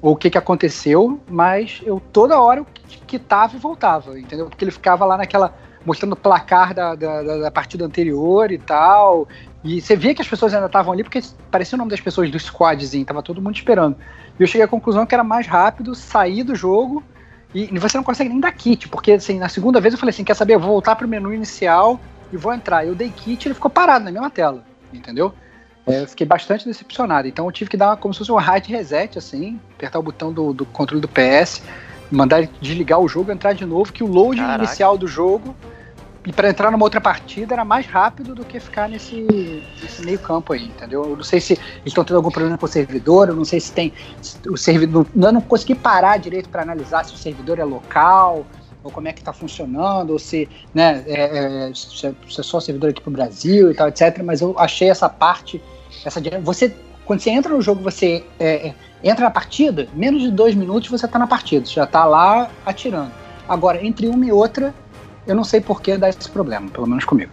ou 0.04 0.14
o 0.14 0.18
que 0.18 0.30
que 0.30 0.38
aconteceu, 0.38 1.24
mas 1.30 1.80
eu 1.84 2.00
toda 2.12 2.40
hora 2.42 2.60
eu 2.62 2.68
quitava 3.08 3.56
e 3.56 3.60
voltava, 3.60 4.20
entendeu? 4.20 4.50
Porque 4.50 4.64
ele 4.66 4.72
ficava 4.72 5.06
lá 5.06 5.18
naquela. 5.18 5.56
mostrando 5.86 6.14
o 6.14 6.18
placar 6.18 6.74
da, 6.74 6.96
da, 6.96 7.24
da- 7.24 7.38
da 7.40 7.52
partida 7.52 7.86
anterior 7.86 8.52
e 8.52 8.58
tal. 8.60 9.28
E 9.64 9.82
você 9.82 9.96
via 9.96 10.16
que 10.16 10.22
as 10.22 10.28
pessoas 10.28 10.54
ainda 10.54 10.68
estavam 10.68 10.94
ali, 10.94 11.04
porque 11.04 11.22
parecia 11.52 11.76
o 11.76 11.80
nome 11.80 11.92
das 11.92 12.02
pessoas 12.02 12.32
do 12.32 12.40
squadzinho, 12.40 13.06
tava 13.06 13.24
todo 13.24 13.42
mundo 13.42 13.56
esperando. 13.56 13.98
E 14.40 14.44
eu 14.44 14.48
cheguei 14.48 14.64
à 14.66 14.68
conclusão 14.68 15.06
que 15.06 15.16
era 15.16 15.24
mais 15.24 15.48
rápido 15.48 15.96
sair 15.96 16.44
do 16.44 16.56
jogo 16.56 17.04
e 17.54 17.78
você 17.80 17.98
não 17.98 18.04
consegue 18.04 18.30
nem 18.30 18.40
dar 18.40 18.52
kit, 18.54 18.90
porque 18.90 19.14
assim, 19.14 19.40
na 19.40 19.50
segunda 19.50 19.80
vez 19.82 19.94
eu 19.94 20.00
falei 20.00 20.12
assim: 20.12 20.24
quer 20.24 20.36
saber? 20.36 20.56
Eu 20.56 20.60
vou 20.62 20.70
voltar 20.72 20.96
pro 20.96 21.08
menu 21.08 21.34
inicial 21.34 22.04
e 22.32 22.38
vou 22.38 22.54
entrar. 22.54 22.86
Eu 22.86 22.96
dei 22.96 23.12
kit 23.12 23.46
e 23.46 23.48
ele 23.50 23.54
ficou 23.56 23.72
parado 23.72 24.06
na 24.06 24.12
mesma 24.12 24.30
tela, 24.32 24.68
entendeu? 24.92 25.36
É, 25.86 26.02
eu 26.02 26.08
fiquei 26.08 26.26
bastante 26.26 26.66
decepcionado. 26.66 27.28
Então 27.28 27.46
eu 27.46 27.52
tive 27.52 27.70
que 27.70 27.78
dar 27.78 27.98
como 27.98 28.14
se 28.14 28.20
fosse 28.20 28.32
um 28.32 28.36
hard 28.36 28.66
reset, 28.68 29.18
assim, 29.18 29.60
apertar 29.76 30.00
o 30.00 30.04
botão 30.04 30.32
do, 30.32 30.54
do 30.54 30.66
controle 30.66 31.02
do 31.02 31.08
PS, 31.08 31.62
mandar 32.10 32.48
desligar 32.62 33.00
o 33.00 33.08
jogo, 33.08 33.32
entrar 33.32 33.54
de 33.54 33.66
novo, 33.66 33.92
que 33.92 34.04
o 34.04 34.08
loading 34.08 34.42
Caraca. 34.42 34.64
inicial 34.64 34.98
do 34.98 35.08
jogo 35.08 35.56
e 36.26 36.32
para 36.32 36.50
entrar 36.50 36.72
numa 36.72 36.86
outra 36.86 37.02
partida 37.02 37.54
era 37.54 37.66
mais 37.66 37.86
rápido 37.86 38.34
do 38.34 38.46
que 38.46 38.60
ficar 38.60 38.88
nesse, 38.88 39.62
nesse 39.82 40.06
meio 40.06 40.18
campo 40.20 40.54
aí, 40.54 40.66
entendeu? 40.66 41.04
Eu 41.04 41.18
não 41.18 41.24
sei 41.24 41.42
se 41.42 41.54
eles 41.54 41.88
estão 41.88 42.04
tendo 42.04 42.16
algum 42.16 42.32
problema 42.32 42.58
com 42.58 42.66
o 42.66 42.70
servidor, 42.70 43.28
eu 43.28 43.36
não 43.36 43.44
sei 43.44 43.60
se 43.60 43.72
tem 43.74 43.94
se 44.22 44.38
o 44.48 44.56
servidor, 44.56 45.06
eu 45.14 45.32
não 45.34 45.42
consegui 45.42 45.76
parar 45.76 46.18
direito 46.18 46.48
para 46.48 46.62
analisar 46.62 47.04
se 47.04 47.14
o 47.14 47.18
servidor 47.18 47.60
é 47.60 47.64
local 47.66 48.46
ou 48.84 48.92
como 48.92 49.08
é 49.08 49.14
que 49.14 49.20
está 49.20 49.32
funcionando, 49.32 50.12
ou 50.12 50.20
se, 50.20 50.50
né, 50.74 51.04
é, 51.08 51.70
é, 51.70 51.74
se 51.74 52.06
é 52.06 52.10
é 52.10 52.44
só 52.44 52.60
servidor 52.60 52.90
aqui 52.90 53.02
pro 53.02 53.12
Brasil 53.12 53.72
e 53.72 53.74
tal, 53.74 53.88
etc. 53.88 54.22
Mas 54.24 54.42
eu 54.42 54.56
achei 54.60 54.90
essa 54.90 55.08
parte, 55.08 55.62
essa 56.06 56.22
você 56.42 56.74
quando 57.06 57.20
você 57.20 57.30
entra 57.32 57.54
no 57.54 57.62
jogo, 57.62 57.84
você 57.84 58.24
é, 58.40 58.68
é, 58.70 58.76
entra 59.04 59.26
na 59.26 59.32
partida, 59.32 59.88
menos 59.94 60.22
de 60.22 60.32
dois 60.32 60.56
minutos 60.56 60.90
você 60.90 61.08
tá 61.08 61.20
na 61.20 61.28
partida, 61.28 61.66
você 61.66 61.74
já 61.74 61.86
tá 61.86 62.06
lá 62.06 62.50
atirando. 62.66 63.12
Agora, 63.48 63.86
entre 63.86 64.08
uma 64.08 64.26
e 64.26 64.32
outra, 64.32 64.74
eu 65.28 65.36
não 65.36 65.44
sei 65.44 65.60
por 65.60 65.82
que 65.82 65.98
dá 65.98 66.08
esse 66.08 66.30
problema, 66.30 66.70
pelo 66.70 66.88
menos 66.88 67.04
comigo. 67.04 67.32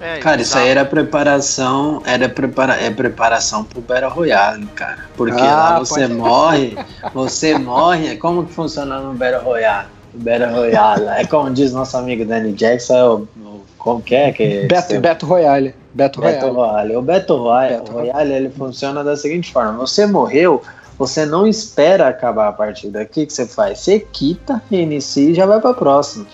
É, 0.00 0.18
Cara, 0.18 0.42
isso 0.42 0.58
aí 0.58 0.68
era 0.68 0.84
preparação, 0.84 2.02
era 2.04 2.28
prepara, 2.28 2.74
é 2.74 2.90
preparação 2.90 3.62
pro 3.62 3.80
Battle 3.80 4.10
Royale, 4.10 4.66
cara. 4.74 4.98
Porque 5.16 5.40
Ah, 5.40 5.54
lá 5.54 5.78
você 5.78 6.00
pode- 6.08 6.14
morre, 6.14 6.76
você 7.14 7.56
morre, 7.56 8.16
como 8.16 8.44
que 8.44 8.52
funciona 8.52 8.98
no 8.98 9.14
Battle 9.14 9.42
Royale? 9.44 9.86
Battle 10.14 10.50
Royale, 10.50 11.06
é 11.06 11.24
como 11.24 11.50
diz 11.52 11.72
nosso 11.72 11.96
amigo 11.96 12.24
Danny 12.24 12.52
Jackson, 12.52 12.94
é 12.96 13.04
o, 13.04 13.28
o 13.44 13.51
como 13.82 14.00
que 14.00 14.14
é 14.14 14.30
que 14.30 14.66
Beto, 14.68 15.00
Beto 15.00 15.26
Royale. 15.26 15.74
Beto 15.92 16.20
Battle 16.20 16.52
Royale. 16.52 16.94
Royale. 16.94 16.96
O 16.96 17.02
Battle 17.02 17.38
Royale, 17.38 17.76
Battle 17.78 17.94
Royale 17.94 18.32
ele 18.32 18.50
funciona 18.50 19.02
da 19.02 19.16
seguinte 19.16 19.52
forma: 19.52 19.72
você 19.72 20.06
morreu, 20.06 20.62
você 20.96 21.26
não 21.26 21.48
espera 21.48 22.06
acabar 22.06 22.48
a 22.48 22.52
partida. 22.52 23.02
O 23.02 23.06
que, 23.06 23.26
que 23.26 23.32
você 23.32 23.44
faz? 23.44 23.80
Você 23.80 23.98
quita, 23.98 24.62
reinicia 24.70 25.30
e 25.30 25.34
já 25.34 25.46
vai 25.46 25.60
pra 25.60 25.74
próxima. 25.74 26.24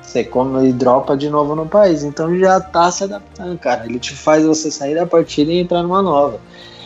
Você 0.00 0.24
come 0.24 0.66
e 0.66 0.72
dropa 0.72 1.14
de 1.14 1.28
novo 1.28 1.54
no 1.54 1.66
país. 1.66 2.02
Então 2.02 2.38
já 2.38 2.58
tá 2.58 2.90
se 2.90 3.04
adaptando, 3.04 3.58
cara. 3.58 3.84
Ele 3.84 3.98
te 3.98 4.14
faz 4.14 4.42
você 4.42 4.70
sair 4.70 4.94
da 4.94 5.04
partida 5.04 5.52
e 5.52 5.58
entrar 5.58 5.82
numa 5.82 6.00
nova. 6.00 6.40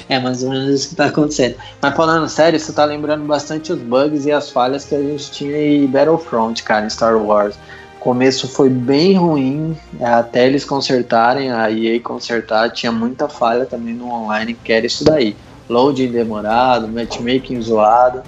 É 0.08 0.18
mais 0.18 0.42
ou 0.42 0.50
menos 0.50 0.70
isso 0.70 0.88
que 0.88 0.96
tá 0.96 1.06
acontecendo. 1.06 1.54
Mas 1.80 1.94
falando 1.94 2.28
sério, 2.28 2.58
você 2.58 2.72
tá 2.72 2.84
lembrando 2.84 3.24
bastante 3.24 3.72
os 3.72 3.78
bugs 3.78 4.26
e 4.26 4.32
as 4.32 4.50
falhas 4.50 4.84
que 4.84 4.96
a 4.96 5.00
gente 5.00 5.30
tinha 5.30 5.56
em 5.56 5.86
Battlefront, 5.86 6.60
cara, 6.64 6.86
em 6.86 6.90
Star 6.90 7.16
Wars. 7.16 7.56
Começo 8.00 8.48
foi 8.48 8.70
bem 8.70 9.14
ruim, 9.16 9.76
até 10.00 10.46
eles 10.46 10.64
consertarem, 10.64 11.50
a 11.50 11.70
EA 11.70 12.00
consertar, 12.00 12.70
tinha 12.70 12.92
muita 12.92 13.28
falha 13.28 13.66
também 13.66 13.92
no 13.92 14.08
online, 14.10 14.54
que 14.54 14.72
era 14.72 14.86
isso 14.86 15.04
daí. 15.04 15.36
Loading 15.68 16.10
demorado, 16.10 16.88
matchmaking 16.88 17.60
zoado. 17.60 18.22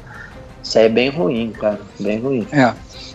Isso 0.62 0.78
aí 0.78 0.86
é 0.86 0.88
bem 0.88 1.08
ruim, 1.08 1.52
cara. 1.52 1.80
Bem 1.98 2.20
ruim. 2.20 2.46
É. 2.52 2.74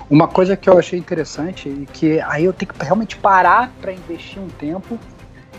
Uma 0.10 0.28
coisa 0.28 0.56
que 0.56 0.70
eu 0.70 0.80
achei 0.80 0.98
interessante 0.98 1.68
e 1.68 1.86
que 1.92 2.20
aí 2.22 2.46
eu 2.46 2.54
tenho 2.54 2.72
que 2.72 2.84
realmente 2.84 3.18
parar 3.18 3.72
para 3.82 3.92
investir 3.92 4.42
um 4.42 4.48
tempo 4.48 4.98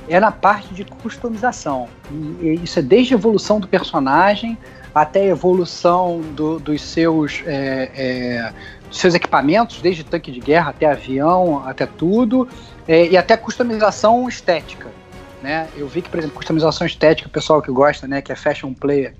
é 0.08 0.18
na 0.18 0.30
parte 0.32 0.72
de 0.72 0.84
customização. 0.84 1.88
E, 2.10 2.46
e 2.46 2.60
isso 2.64 2.78
é 2.78 2.82
desde 2.82 3.14
a 3.14 3.16
evolução 3.16 3.60
do 3.60 3.68
personagem 3.68 4.56
até 4.94 5.20
a 5.20 5.26
evolução 5.26 6.20
do- 6.34 6.58
dos 6.58 6.80
seus, 6.80 7.42
é, 7.44 7.90
é, 7.94 8.52
seus 8.90 9.14
equipamentos, 9.14 9.80
desde 9.80 10.04
tanque 10.04 10.30
de 10.30 10.40
guerra 10.40 10.70
até 10.70 10.86
avião, 10.86 11.66
até 11.66 11.86
tudo, 11.86 12.48
é, 12.86 13.06
e 13.06 13.16
até 13.16 13.36
customização 13.36 14.28
estética. 14.28 14.88
Né? 15.42 15.68
Eu 15.76 15.86
vi 15.86 16.02
que, 16.02 16.08
por 16.08 16.18
exemplo, 16.18 16.36
customização 16.36 16.86
estética, 16.86 17.28
o 17.28 17.32
pessoal 17.32 17.60
que 17.60 17.70
gosta, 17.70 18.06
né, 18.06 18.22
que 18.22 18.32
é 18.32 18.36
fashion 18.36 18.72
player, 18.72 19.14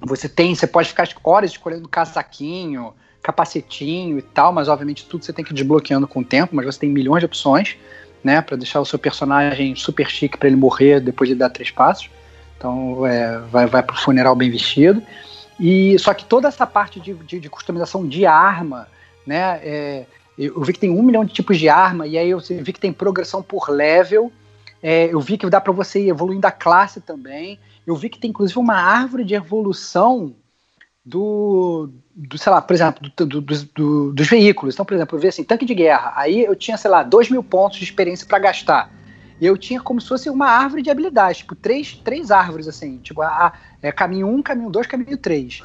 você 0.00 0.28
tem, 0.28 0.54
você 0.54 0.66
pode 0.66 0.88
ficar 0.88 1.08
horas 1.22 1.50
escolhendo 1.50 1.88
casaquinho, 1.88 2.92
capacetinho 3.22 4.18
e 4.18 4.22
tal, 4.22 4.52
mas 4.52 4.68
obviamente 4.68 5.04
tudo 5.04 5.24
você 5.24 5.32
tem 5.32 5.44
que 5.44 5.52
ir 5.52 5.54
desbloqueando 5.54 6.08
com 6.08 6.20
o 6.20 6.24
tempo, 6.24 6.56
mas 6.56 6.64
você 6.64 6.80
tem 6.80 6.88
milhões 6.88 7.20
de 7.20 7.26
opções, 7.26 7.76
né, 8.24 8.40
para 8.40 8.56
deixar 8.56 8.80
o 8.80 8.84
seu 8.84 8.98
personagem 8.98 9.74
super 9.76 10.08
chique 10.10 10.36
para 10.36 10.48
ele 10.48 10.56
morrer 10.56 11.00
depois 11.00 11.28
de 11.28 11.34
dar 11.34 11.50
três 11.50 11.70
passos. 11.70 12.10
Então, 12.56 13.06
é, 13.06 13.38
vai, 13.38 13.66
vai 13.66 13.82
pro 13.82 13.96
funeral 13.96 14.34
bem 14.34 14.50
vestido. 14.50 15.02
E 15.60 15.98
só 15.98 16.14
que 16.14 16.24
toda 16.24 16.48
essa 16.48 16.66
parte 16.66 16.98
de, 16.98 17.12
de, 17.14 17.38
de 17.38 17.48
customização 17.50 18.06
de 18.06 18.24
arma, 18.24 18.88
né, 19.26 19.60
é, 19.62 20.06
eu 20.38 20.60
vi 20.62 20.72
que 20.72 20.78
tem 20.80 20.90
um 20.90 21.02
milhão 21.02 21.24
de 21.24 21.34
tipos 21.34 21.58
de 21.58 21.68
arma 21.68 22.06
e 22.06 22.16
aí 22.16 22.30
eu 22.30 22.40
vi 22.40 22.72
que 22.72 22.80
tem 22.80 22.92
progressão 22.92 23.42
por 23.42 23.68
level. 23.70 24.32
É, 24.82 25.12
eu 25.12 25.20
vi 25.20 25.36
que 25.36 25.48
dá 25.50 25.60
para 25.60 25.72
você 25.72 26.00
ir 26.02 26.08
evoluindo 26.08 26.46
a 26.46 26.50
classe 26.50 27.00
também. 27.00 27.58
Eu 27.86 27.94
vi 27.94 28.08
que 28.08 28.18
tem 28.18 28.30
inclusive 28.30 28.58
uma 28.58 28.74
árvore 28.76 29.22
de 29.24 29.34
evolução 29.34 30.34
do, 31.04 31.90
do 32.14 32.38
sei 32.38 32.52
lá, 32.52 32.60
por 32.62 32.72
exemplo, 32.74 33.10
do- 33.16 33.26
do- 33.26 33.40
do- 33.40 34.12
dos 34.12 34.28
veículos. 34.28 34.74
Então, 34.74 34.84
por 34.86 34.94
exemplo, 34.94 35.16
eu 35.16 35.20
vi 35.20 35.28
assim, 35.28 35.44
tanque 35.44 35.64
de 35.66 35.74
guerra. 35.74 36.12
Aí 36.16 36.44
eu 36.44 36.56
tinha, 36.56 36.76
sei 36.76 36.90
lá, 36.90 37.02
dois 37.02 37.28
mil 37.30 37.42
pontos 37.42 37.78
de 37.78 37.84
experiência 37.84 38.26
para 38.26 38.38
gastar. 38.38 38.90
E 39.40 39.46
eu 39.46 39.56
tinha 39.56 39.80
como 39.80 40.00
se 40.00 40.08
fosse 40.08 40.28
uma 40.28 40.46
árvore 40.46 40.82
de 40.82 40.90
habilidades, 40.90 41.38
tipo, 41.38 41.54
três, 41.54 41.94
três 42.04 42.30
árvores, 42.30 42.68
assim, 42.68 42.98
tipo, 42.98 43.22
a, 43.22 43.28
a- 43.28 43.52
é, 43.82 43.90
caminho 43.90 44.26
1, 44.26 44.34
um, 44.36 44.42
caminho 44.42 44.68
2, 44.70 44.86
caminho 44.86 45.16
3. 45.16 45.62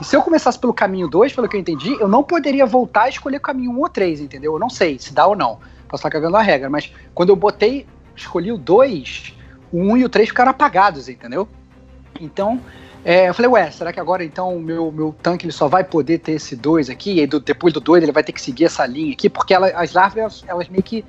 E 0.00 0.04
se 0.04 0.14
eu 0.14 0.22
começasse 0.22 0.58
pelo 0.58 0.72
caminho 0.72 1.08
2, 1.08 1.32
pelo 1.32 1.48
que 1.48 1.56
eu 1.56 1.60
entendi, 1.60 1.96
eu 2.00 2.06
não 2.08 2.22
poderia 2.22 2.64
voltar 2.66 3.06
e 3.08 3.10
escolher 3.10 3.40
caminho 3.40 3.70
1 3.72 3.74
um 3.74 3.80
ou 3.80 3.88
3, 3.88 4.20
entendeu? 4.20 4.52
Eu 4.54 4.58
não 4.58 4.70
sei 4.70 4.98
se 4.98 5.12
dá 5.12 5.26
ou 5.26 5.34
não. 5.34 5.58
Posso 5.88 6.00
estar 6.00 6.10
cagando 6.10 6.36
a 6.36 6.42
regra, 6.42 6.68
mas 6.70 6.92
quando 7.14 7.30
eu 7.30 7.36
botei, 7.36 7.86
escolhi 8.14 8.52
o 8.52 8.58
2, 8.58 9.34
o 9.72 9.78
1 9.78 9.90
um 9.92 9.96
e 9.96 10.04
o 10.04 10.08
3 10.08 10.28
ficaram 10.28 10.50
apagados, 10.50 11.08
entendeu? 11.08 11.48
Então, 12.20 12.60
é, 13.04 13.28
eu 13.28 13.34
falei, 13.34 13.50
ué, 13.50 13.70
será 13.70 13.92
que 13.92 14.00
agora 14.00 14.24
então 14.24 14.56
o 14.56 14.60
meu, 14.60 14.90
meu 14.90 15.14
tanque 15.22 15.44
ele 15.44 15.52
só 15.52 15.68
vai 15.68 15.84
poder 15.84 16.18
ter 16.18 16.32
esse 16.32 16.56
2 16.56 16.88
aqui? 16.90 17.20
E 17.20 17.26
do- 17.26 17.40
depois 17.40 17.72
do 17.72 17.80
2 17.80 18.02
ele 18.02 18.12
vai 18.12 18.22
ter 18.24 18.32
que 18.32 18.40
seguir 18.40 18.64
essa 18.64 18.84
linha 18.86 19.12
aqui? 19.12 19.28
Porque 19.30 19.52
ela- 19.54 19.68
as 19.68 19.96
árvores, 19.96 20.20
elas, 20.22 20.44
elas 20.48 20.68
meio 20.68 20.82
que 20.82 21.04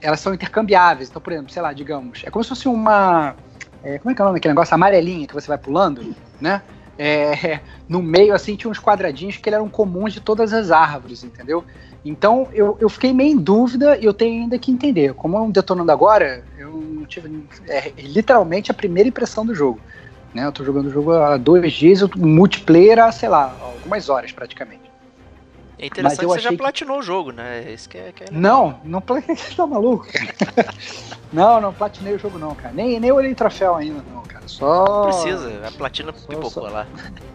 elas 0.00 0.20
são 0.20 0.34
intercambiáveis. 0.34 1.08
Então, 1.08 1.20
por 1.20 1.32
exemplo, 1.32 1.52
sei 1.52 1.62
lá, 1.62 1.72
digamos, 1.72 2.22
é 2.24 2.30
como 2.30 2.42
se 2.42 2.48
fosse 2.48 2.68
uma. 2.68 3.34
é, 3.82 3.98
como 3.98 4.10
é 4.10 4.14
que 4.14 4.20
é 4.20 4.24
o 4.24 4.26
nome 4.26 4.38
daquele 4.38 4.54
negócio? 4.54 4.74
Amarelinha 4.74 5.26
que 5.26 5.34
você 5.34 5.48
vai 5.48 5.58
pulando, 5.58 6.14
né? 6.40 6.62
É, 6.98 7.60
no 7.88 8.02
meio, 8.02 8.34
assim, 8.34 8.56
tinha 8.56 8.70
uns 8.70 8.78
quadradinhos 8.78 9.36
que 9.36 9.48
eram 9.48 9.68
comuns 9.68 10.12
de 10.12 10.20
todas 10.20 10.52
as 10.52 10.70
árvores, 10.70 11.24
entendeu? 11.24 11.64
Então, 12.04 12.48
eu, 12.52 12.76
eu 12.80 12.88
fiquei 12.88 13.12
meio 13.12 13.32
em 13.32 13.38
dúvida 13.38 13.98
e 13.98 14.04
eu 14.04 14.14
tenho 14.14 14.42
ainda 14.42 14.58
que 14.58 14.70
entender. 14.70 15.12
Como 15.14 15.36
eu 15.36 15.50
detonando 15.50 15.92
agora, 15.92 16.42
eu 16.58 17.04
tive. 17.06 17.46
É, 17.68 17.92
literalmente 17.98 18.70
a 18.70 18.74
primeira 18.74 19.08
impressão 19.08 19.44
do 19.44 19.54
jogo. 19.54 19.80
Né? 20.34 20.46
Eu 20.46 20.52
tô 20.52 20.64
jogando 20.64 20.86
o 20.86 20.90
jogo 20.90 21.12
há 21.12 21.36
dois 21.36 21.72
dias, 21.72 22.02
multiplayer 22.16 22.98
há, 22.98 23.10
sei 23.12 23.28
lá, 23.28 23.56
algumas 23.60 24.08
horas 24.08 24.32
praticamente. 24.32 24.89
É 25.82 25.86
interessante 25.86 26.22
eu 26.22 26.28
que 26.28 26.34
você 26.34 26.40
já 26.40 26.48
achei 26.48 26.56
que- 26.56 26.62
platinou 26.62 26.98
o 26.98 27.02
jogo, 27.02 27.32
né? 27.32 27.72
Isso 27.72 27.88
que 27.88 27.96
é, 27.96 28.12
que 28.14 28.24
é. 28.24 28.26
Não, 28.30 28.78
não 28.84 29.00
pla- 29.00 29.20
você 29.26 29.54
tá 29.56 29.66
maluco, 29.66 30.06
cara? 30.12 30.74
não, 31.32 31.60
não 31.60 31.72
platinei 31.72 32.14
o 32.14 32.18
jogo 32.18 32.38
não, 32.38 32.54
cara. 32.54 32.74
Nem, 32.74 33.00
nem 33.00 33.10
olhei 33.10 33.34
troféu 33.34 33.76
ainda, 33.76 34.02
não, 34.12 34.22
cara. 34.22 34.44
Só. 34.46 34.84
Não 34.84 35.02
precisa, 35.04 35.66
a 35.66 35.70
platina 35.70 36.12
pipocou 36.12 36.50
só- 36.50 36.60
lá. 36.68 36.86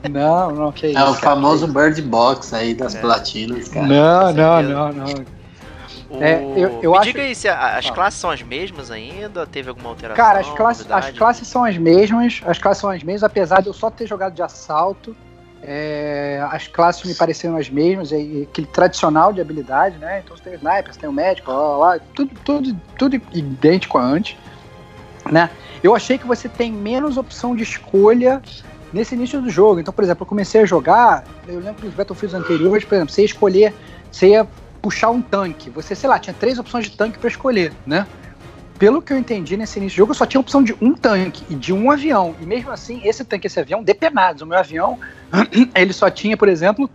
Não, 0.10 0.52
não, 0.52 0.72
que 0.72 0.88
isso. 0.88 0.98
É 0.98 1.02
o 1.04 1.06
cara. 1.08 1.18
famoso 1.18 1.68
Bird 1.68 2.02
Box 2.04 2.54
aí 2.54 2.74
das 2.76 2.94
É. 2.94 3.02
platinas, 3.02 3.68
cara. 3.70 3.88
Não, 3.88 4.34
não, 4.34 4.62
não, 4.64 4.90
não. 4.92 5.06
O... 6.08 6.24
É, 6.24 6.40
eu- 6.56 6.80
eu 6.84 6.92
Me 6.92 6.98
acho- 6.98 7.06
diga 7.08 7.22
aí 7.24 7.34
se 7.34 7.48
a- 7.48 7.78
as 7.78 7.86
Fala. 7.86 7.96
classes 7.96 8.20
são 8.20 8.30
as 8.30 8.42
mesmas 8.44 8.92
ainda, 8.92 9.48
teve 9.48 9.70
alguma 9.70 9.90
alteração? 9.90 10.24
Cara, 10.24 10.40
as 10.40 10.50
classes, 10.52 10.86
as 10.92 11.10
classes 11.12 11.48
são 11.48 11.64
as 11.66 11.78
mesmas, 11.78 12.42
as 12.46 12.60
classes 12.60 12.80
são 12.82 12.92
as 12.92 13.02
mesmas, 13.02 13.24
apesar 13.24 13.62
de 13.62 13.68
eu 13.68 13.74
só 13.74 13.90
ter 13.90 14.06
jogado 14.06 14.34
de 14.36 14.44
assalto. 14.44 15.16
É, 15.68 16.46
as 16.52 16.68
classes 16.68 17.04
me 17.04 17.16
pareceram 17.16 17.58
as 17.58 17.70
mesmas, 17.70 18.12
é, 18.12 18.20
e 18.20 18.44
aquele 18.44 18.68
tradicional 18.68 19.34
de 19.34 19.42
habilidade, 19.42 19.98
né? 19.98 20.22
Então 20.24 20.38
você 20.38 20.44
tem 20.44 20.54
o 20.54 20.58
sniper, 20.58 20.94
você 20.94 21.00
tem 21.00 21.10
o 21.10 21.14
médico, 21.14 21.52
lá, 21.52 22.00
tudo, 22.14 22.32
tudo, 22.44 22.82
tudo 22.98 23.22
idêntico 23.34 23.98
a 23.98 24.04
antes, 24.04 24.38
né? 25.32 25.50
Eu 25.84 25.96
achei 25.96 26.18
que 26.18 26.28
você 26.28 26.48
tem 26.48 26.72
menos 26.72 27.18
opção 27.18 27.56
de 27.56 27.64
escolha 27.64 28.42
nesse 28.94 29.16
início 29.16 29.42
do 29.42 29.50
jogo. 29.50 29.80
Então, 29.80 29.94
por 29.94 30.04
exemplo, 30.04 30.24
eu 30.24 30.28
comecei 30.28 30.62
a 30.62 30.66
jogar, 30.66 31.26
eu 31.48 31.60
lembro 31.60 31.82
dos 31.82 31.94
Battlefields 31.94 32.36
anteriores, 32.36 32.86
por 32.86 32.96
exemplo, 32.96 33.14
você 33.14 33.22
ia 33.22 33.26
escolher, 33.26 33.74
você 34.12 34.30
ia 34.30 34.48
puxar 34.82 35.10
um 35.10 35.22
tanque. 35.22 35.70
Você, 35.72 35.96
sei 35.96 36.08
lá, 36.08 36.20
tinha 36.20 36.34
três 36.34 36.60
opções 36.60 36.86
de 36.86 36.92
tanque 36.92 37.18
para 37.18 37.28
escolher, 37.28 37.74
né? 37.86 38.06
Pelo 38.78 39.02
que 39.02 39.14
eu 39.14 39.18
entendi 39.18 39.56
nesse 39.56 39.80
início 39.80 39.96
do 39.96 40.00
jogo, 40.00 40.12
eu 40.12 40.16
só 40.16 40.26
tinha 40.26 40.40
a 40.40 40.42
opção 40.42 40.62
de 40.62 40.76
um 40.82 40.94
tanque 40.94 41.46
e 41.50 41.56
de 41.56 41.72
um 41.72 41.90
avião. 41.90 42.36
E 42.42 42.46
mesmo 42.46 42.72
assim, 42.72 43.02
esse 43.06 43.24
tanque 43.24 43.46
e 43.46 43.48
esse 43.48 43.60
avião 43.60 43.82
depenados. 43.82 44.42
O 44.42 44.46
meu 44.46 44.58
avião, 44.58 45.00
ele 45.74 45.94
só 45.94 46.10
tinha, 46.10 46.36
por 46.36 46.50
exemplo, 46.50 46.90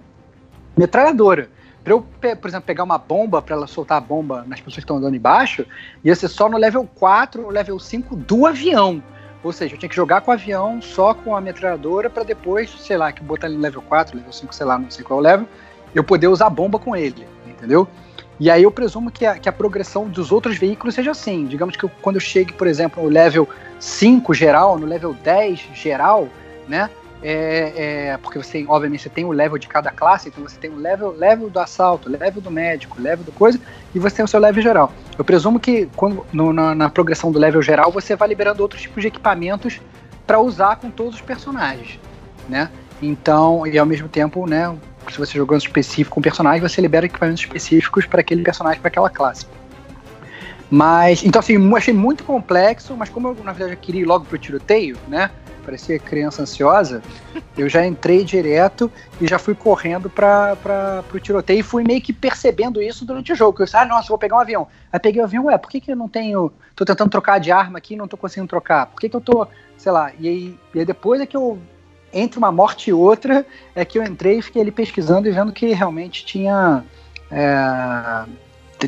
metralhadora. 0.77 1.49
Pra 1.83 1.95
eu, 1.95 2.03
por 2.03 2.49
exemplo, 2.49 2.67
pegar 2.67 2.85
uma 2.85 2.99
bomba 2.99 3.41
para 3.41 3.57
ela 3.57 3.67
soltar 3.67 3.97
a 3.97 4.01
bomba 4.01 4.45
nas 4.47 4.61
pessoas 4.61 4.77
que 4.77 4.81
estão 4.81 4.99
andando 4.99 5.17
embaixo, 5.17 5.65
ia 6.05 6.15
ser 6.15 6.29
só 6.29 6.51
no 6.51 6.59
level 6.59 6.87
4 6.97 7.43
ou 7.45 7.51
level 7.51 7.79
5 7.79 8.15
do 8.15 8.47
avião. 8.47 9.03
Ou 9.43 9.51
seja, 9.51 9.75
eu 9.75 9.79
tinha 9.79 9.89
que 9.89 9.97
jogar 9.97 10.21
com 10.21 10.31
o 10.31 10.35
avião 10.35 10.83
só 10.83 11.15
com 11.15 11.35
a 11.35 11.41
metralhadora 11.41 12.11
para 12.11 12.25
depois, 12.25 12.71
sei 12.79 12.99
lá, 12.99 13.11
que 13.11 13.23
botar 13.23 13.47
ele 13.47 13.57
no 13.57 13.63
level 13.63 13.81
4, 13.81 14.19
level 14.19 14.33
5, 14.33 14.55
sei 14.55 14.67
lá, 14.67 14.79
não 14.79 14.91
sei 14.91 15.03
qual 15.03 15.21
é 15.21 15.31
level, 15.31 15.49
eu 15.95 16.05
poder 16.05 16.29
usar 16.29 16.47
a 16.47 16.51
bomba 16.51 16.79
com 16.79 16.95
ele, 16.95 17.27
entendeu? 17.47 17.89
E 18.41 18.51
aí 18.51 18.63
eu 18.63 18.71
presumo 18.71 19.11
que 19.11 19.27
a, 19.27 19.39
que 19.39 19.49
a 19.49 19.53
progressão 19.53 20.09
dos 20.09 20.33
outros 20.33 20.57
veículos 20.57 20.95
seja 20.95 21.11
assim. 21.11 21.45
Digamos 21.47 21.77
que 21.77 21.85
eu- 21.85 21.91
quando 22.01 22.17
eu 22.17 22.21
chegue, 22.21 22.55
por 22.55 22.67
exemplo, 22.67 23.03
no 23.03 23.09
level 23.11 23.47
5 23.79 24.33
geral, 24.33 24.79
no 24.79 24.87
level 24.87 25.15
10 25.23 25.61
geral, 25.75 26.27
né? 26.67 26.89
É, 27.23 27.73
é, 28.13 28.17
porque 28.17 28.39
você 28.39 28.65
obviamente, 28.67 29.03
você 29.03 29.11
tem 29.11 29.27
o 29.27 29.31
level 29.31 29.59
de 29.59 29.69
cada 29.69 29.91
classe, 29.91 30.31
então 30.31 30.43
você 30.43 30.57
tem 30.59 30.71
o 30.71 30.77
level, 30.77 31.11
level 31.13 31.51
do 31.51 31.61
assalto, 31.61 32.09
level 32.09 32.41
do 32.41 32.51
médico, 32.51 32.99
level 32.99 33.23
do 33.23 33.31
coisa, 33.33 33.61
e 33.95 33.99
você 33.99 34.17
tem 34.17 34.25
o 34.25 34.29
seu 34.29 34.41
level 34.41 34.63
geral. 34.63 34.91
Eu 35.19 35.25
presumo 35.25 35.61
que 35.61 35.87
quando, 35.95 36.25
no- 36.33 36.51
na, 36.51 36.75
na 36.75 36.89
progressão 36.89 37.31
do 37.31 37.39
level 37.39 37.61
geral 37.61 37.93
você 37.93 38.17
vai 38.17 38.27
liberando 38.27 38.63
outros 38.63 38.81
tipos 38.81 39.03
de 39.03 39.09
equipamentos 39.09 39.83
para 40.27 40.41
usar 40.41 40.77
com 40.77 40.91
todos 40.91 41.17
os 41.17 41.21
personagens, 41.21 42.01
né? 42.49 42.71
Então, 43.03 43.67
e 43.67 43.79
ao 43.79 43.85
mesmo 43.85 44.09
tempo, 44.09 44.47
né, 44.47 44.75
se 45.09 45.19
você 45.19 45.33
jogando 45.37 45.61
específico 45.61 46.19
um 46.19 46.23
personagem, 46.23 46.61
você 46.61 46.81
libera 46.81 47.07
equipamentos 47.07 47.43
específicos 47.43 48.07
para 48.07 48.21
aquele 48.21 48.43
personagem, 48.43 48.81
para 48.81 48.89
aquela 48.89 49.11
classe. 49.11 49.47
Mas, 50.71 51.25
então 51.25 51.41
assim, 51.41 51.75
achei 51.75 51.93
muito 51.93 52.23
complexo, 52.23 52.97
mas 52.97 53.09
como 53.09 53.29
eu, 53.29 53.45
na 53.45 53.53
verdade, 53.53 53.73
eu 53.73 53.81
queria 53.81 54.03
ir 54.03 54.05
logo 54.05 54.25
pro 54.25 54.39
tiroteio, 54.39 54.97
né? 55.09 55.31
Parecia 55.65 55.99
criança 55.99 56.43
ansiosa, 56.43 57.03
eu 57.57 57.69
já 57.69 57.85
entrei 57.85 58.25
direto 58.25 58.91
e 59.21 59.27
já 59.27 59.39
fui 59.39 59.55
correndo 59.55 60.09
para 60.09 60.57
pro 61.09 61.21
tiroteio 61.21 61.61
e 61.61 61.63
fui 61.63 61.85
meio 61.85 62.01
que 62.01 62.13
percebendo 62.13 62.81
isso 62.81 63.05
durante 63.05 63.33
o 63.33 63.37
jogo. 63.37 63.57
Que 63.57 63.63
eu 63.63 63.67
disse, 63.67 63.77
ah, 63.77 63.85
nossa, 63.85 64.09
vou 64.09 64.19
pegar 64.19 64.37
um 64.37 64.41
avião. 64.41 64.69
Aí 64.93 64.99
peguei 64.99 65.21
o 65.21 65.25
avião, 65.25 65.45
ué, 65.47 65.59
por 65.59 65.71
que, 65.71 65.81
que 65.81 65.93
eu 65.93 65.97
não 65.97 66.09
tenho. 66.09 66.51
tô 66.75 66.85
tentando 66.85 67.11
trocar 67.11 67.39
de 67.39 67.53
arma 67.53 67.79
aqui 67.79 67.95
e 67.95 67.97
não 67.97 68.09
tô 68.09 68.17
conseguindo 68.17 68.49
trocar? 68.49 68.87
Por 68.87 69.01
que, 69.01 69.09
que 69.09 69.17
eu 69.17 69.21
tô, 69.21 69.47
sei 69.77 69.93
lá, 69.93 70.13
e 70.19 70.29
aí, 70.29 70.59
e 70.75 70.79
aí 70.79 70.85
depois 70.85 71.21
é 71.21 71.27
que 71.27 71.37
eu. 71.37 71.59
Entre 72.13 72.39
uma 72.39 72.51
morte 72.51 72.91
e 72.91 72.93
outra, 72.93 73.47
é 73.75 73.85
que 73.85 73.99
eu 73.99 74.03
entrei 74.03 74.39
e 74.39 74.43
fiquei 74.43 74.63
ali 74.63 74.71
pesquisando 74.71 75.29
e 75.29 75.33
vendo 75.33 75.53
que 75.53 75.73
realmente 75.73 76.25
tinha. 76.25 76.85
é, 77.31 78.25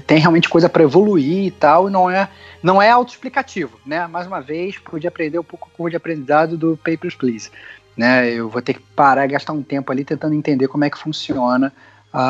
tem 0.01 0.19
realmente 0.19 0.49
coisa 0.49 0.69
para 0.69 0.83
evoluir 0.83 1.47
e 1.47 1.51
tal, 1.51 1.89
e 1.89 1.93
não 1.93 2.11
é, 2.11 2.29
não 2.63 2.81
é 2.81 2.91
autoexplicativo, 2.91 3.79
né? 3.85 4.07
Mais 4.07 4.27
uma 4.27 4.41
vez, 4.41 4.79
pude 4.79 5.07
aprender 5.07 5.39
um 5.39 5.45
pouco 5.45 5.71
com 5.77 5.85
o 5.85 5.91
de 5.91 5.97
aprendizado 5.97 6.57
do 6.57 6.77
Papers, 6.77 7.15
Please. 7.15 7.51
Né? 7.97 8.31
Eu 8.31 8.49
vou 8.49 8.63
ter 8.63 8.75
que 8.75 8.81
parar 8.81 9.25
e 9.27 9.29
gastar 9.29 9.53
um 9.53 9.63
tempo 9.63 9.93
ali 9.93 10.05
tentando 10.05 10.35
entender 10.35 10.67
como 10.67 10.85
é 10.85 10.91
que 10.91 10.99
funciona 10.99 11.73
a, 12.13 12.23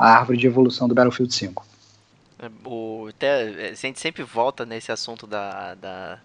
a 0.00 0.18
árvore 0.18 0.38
de 0.38 0.46
evolução 0.46 0.88
do 0.88 0.94
Battlefield 0.94 1.34
5. 1.34 1.66
É, 2.38 2.50
O, 2.64 3.08
até, 3.10 3.68
é, 3.68 3.70
a 3.70 3.74
gente 3.74 4.00
sempre 4.00 4.22
volta 4.22 4.64
nesse 4.64 4.90
assunto 4.90 5.26
da, 5.26 5.74
da, 5.74 6.18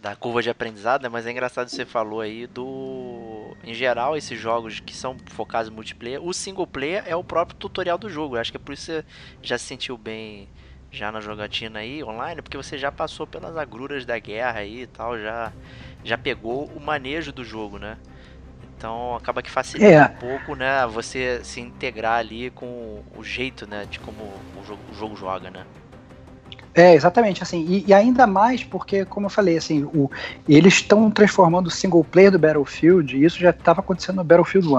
da 0.00 0.16
curva 0.16 0.42
de 0.42 0.48
aprendizado, 0.48 1.02
né? 1.02 1.08
mas 1.08 1.26
é 1.26 1.30
engraçado 1.30 1.68
que 1.68 1.74
você 1.76 1.84
falou 1.84 2.20
aí 2.20 2.46
do. 2.46 3.54
Em 3.62 3.74
geral, 3.74 4.16
esses 4.16 4.38
jogos 4.38 4.80
que 4.80 4.96
são 4.96 5.16
focados 5.26 5.70
em 5.70 5.74
multiplayer, 5.74 6.22
o 6.24 6.32
single 6.32 6.66
player 6.66 7.02
é 7.06 7.14
o 7.14 7.22
próprio 7.22 7.58
tutorial 7.58 7.98
do 7.98 8.08
jogo. 8.08 8.36
Eu 8.36 8.40
acho 8.40 8.50
que 8.50 8.56
é 8.56 8.60
por 8.60 8.72
isso 8.72 8.86
que 8.86 8.92
você 8.92 9.04
já 9.42 9.58
se 9.58 9.66
sentiu 9.66 9.98
bem 9.98 10.48
já 10.90 11.12
na 11.12 11.20
jogatina 11.20 11.80
aí 11.80 12.02
online, 12.02 12.40
porque 12.42 12.56
você 12.56 12.78
já 12.78 12.90
passou 12.90 13.26
pelas 13.26 13.56
agruras 13.56 14.04
da 14.04 14.18
guerra 14.18 14.60
aí 14.60 14.82
e 14.82 14.86
tal, 14.86 15.18
já, 15.18 15.52
já 16.02 16.18
pegou 16.18 16.64
o 16.74 16.80
manejo 16.80 17.32
do 17.32 17.44
jogo, 17.44 17.78
né? 17.78 17.96
Então 18.76 19.14
acaba 19.14 19.42
que 19.42 19.50
facilita 19.50 19.90
É. 19.90 20.04
um 20.06 20.16
pouco, 20.16 20.54
né, 20.56 20.86
você 20.86 21.44
se 21.44 21.60
integrar 21.60 22.18
ali 22.18 22.50
com 22.50 23.04
o 23.14 23.22
jeito, 23.22 23.66
né, 23.66 23.84
de 23.84 24.00
como 24.00 24.22
o 24.24 24.64
jogo, 24.66 24.80
o 24.90 24.94
jogo 24.94 25.16
joga, 25.16 25.50
né? 25.50 25.66
É, 26.74 26.94
exatamente, 26.94 27.42
assim, 27.42 27.64
e, 27.68 27.84
e 27.88 27.92
ainda 27.92 28.26
mais 28.26 28.62
porque, 28.62 29.04
como 29.04 29.26
eu 29.26 29.30
falei, 29.30 29.56
assim, 29.56 29.82
o, 29.84 30.08
eles 30.48 30.74
estão 30.74 31.10
transformando 31.10 31.66
o 31.66 31.70
single 31.70 32.04
player 32.04 32.30
do 32.30 32.38
Battlefield, 32.38 33.16
e 33.16 33.24
isso 33.24 33.40
já 33.40 33.50
estava 33.50 33.80
acontecendo 33.80 34.16
no 34.16 34.24
Battlefield 34.24 34.68
1. 34.68 34.78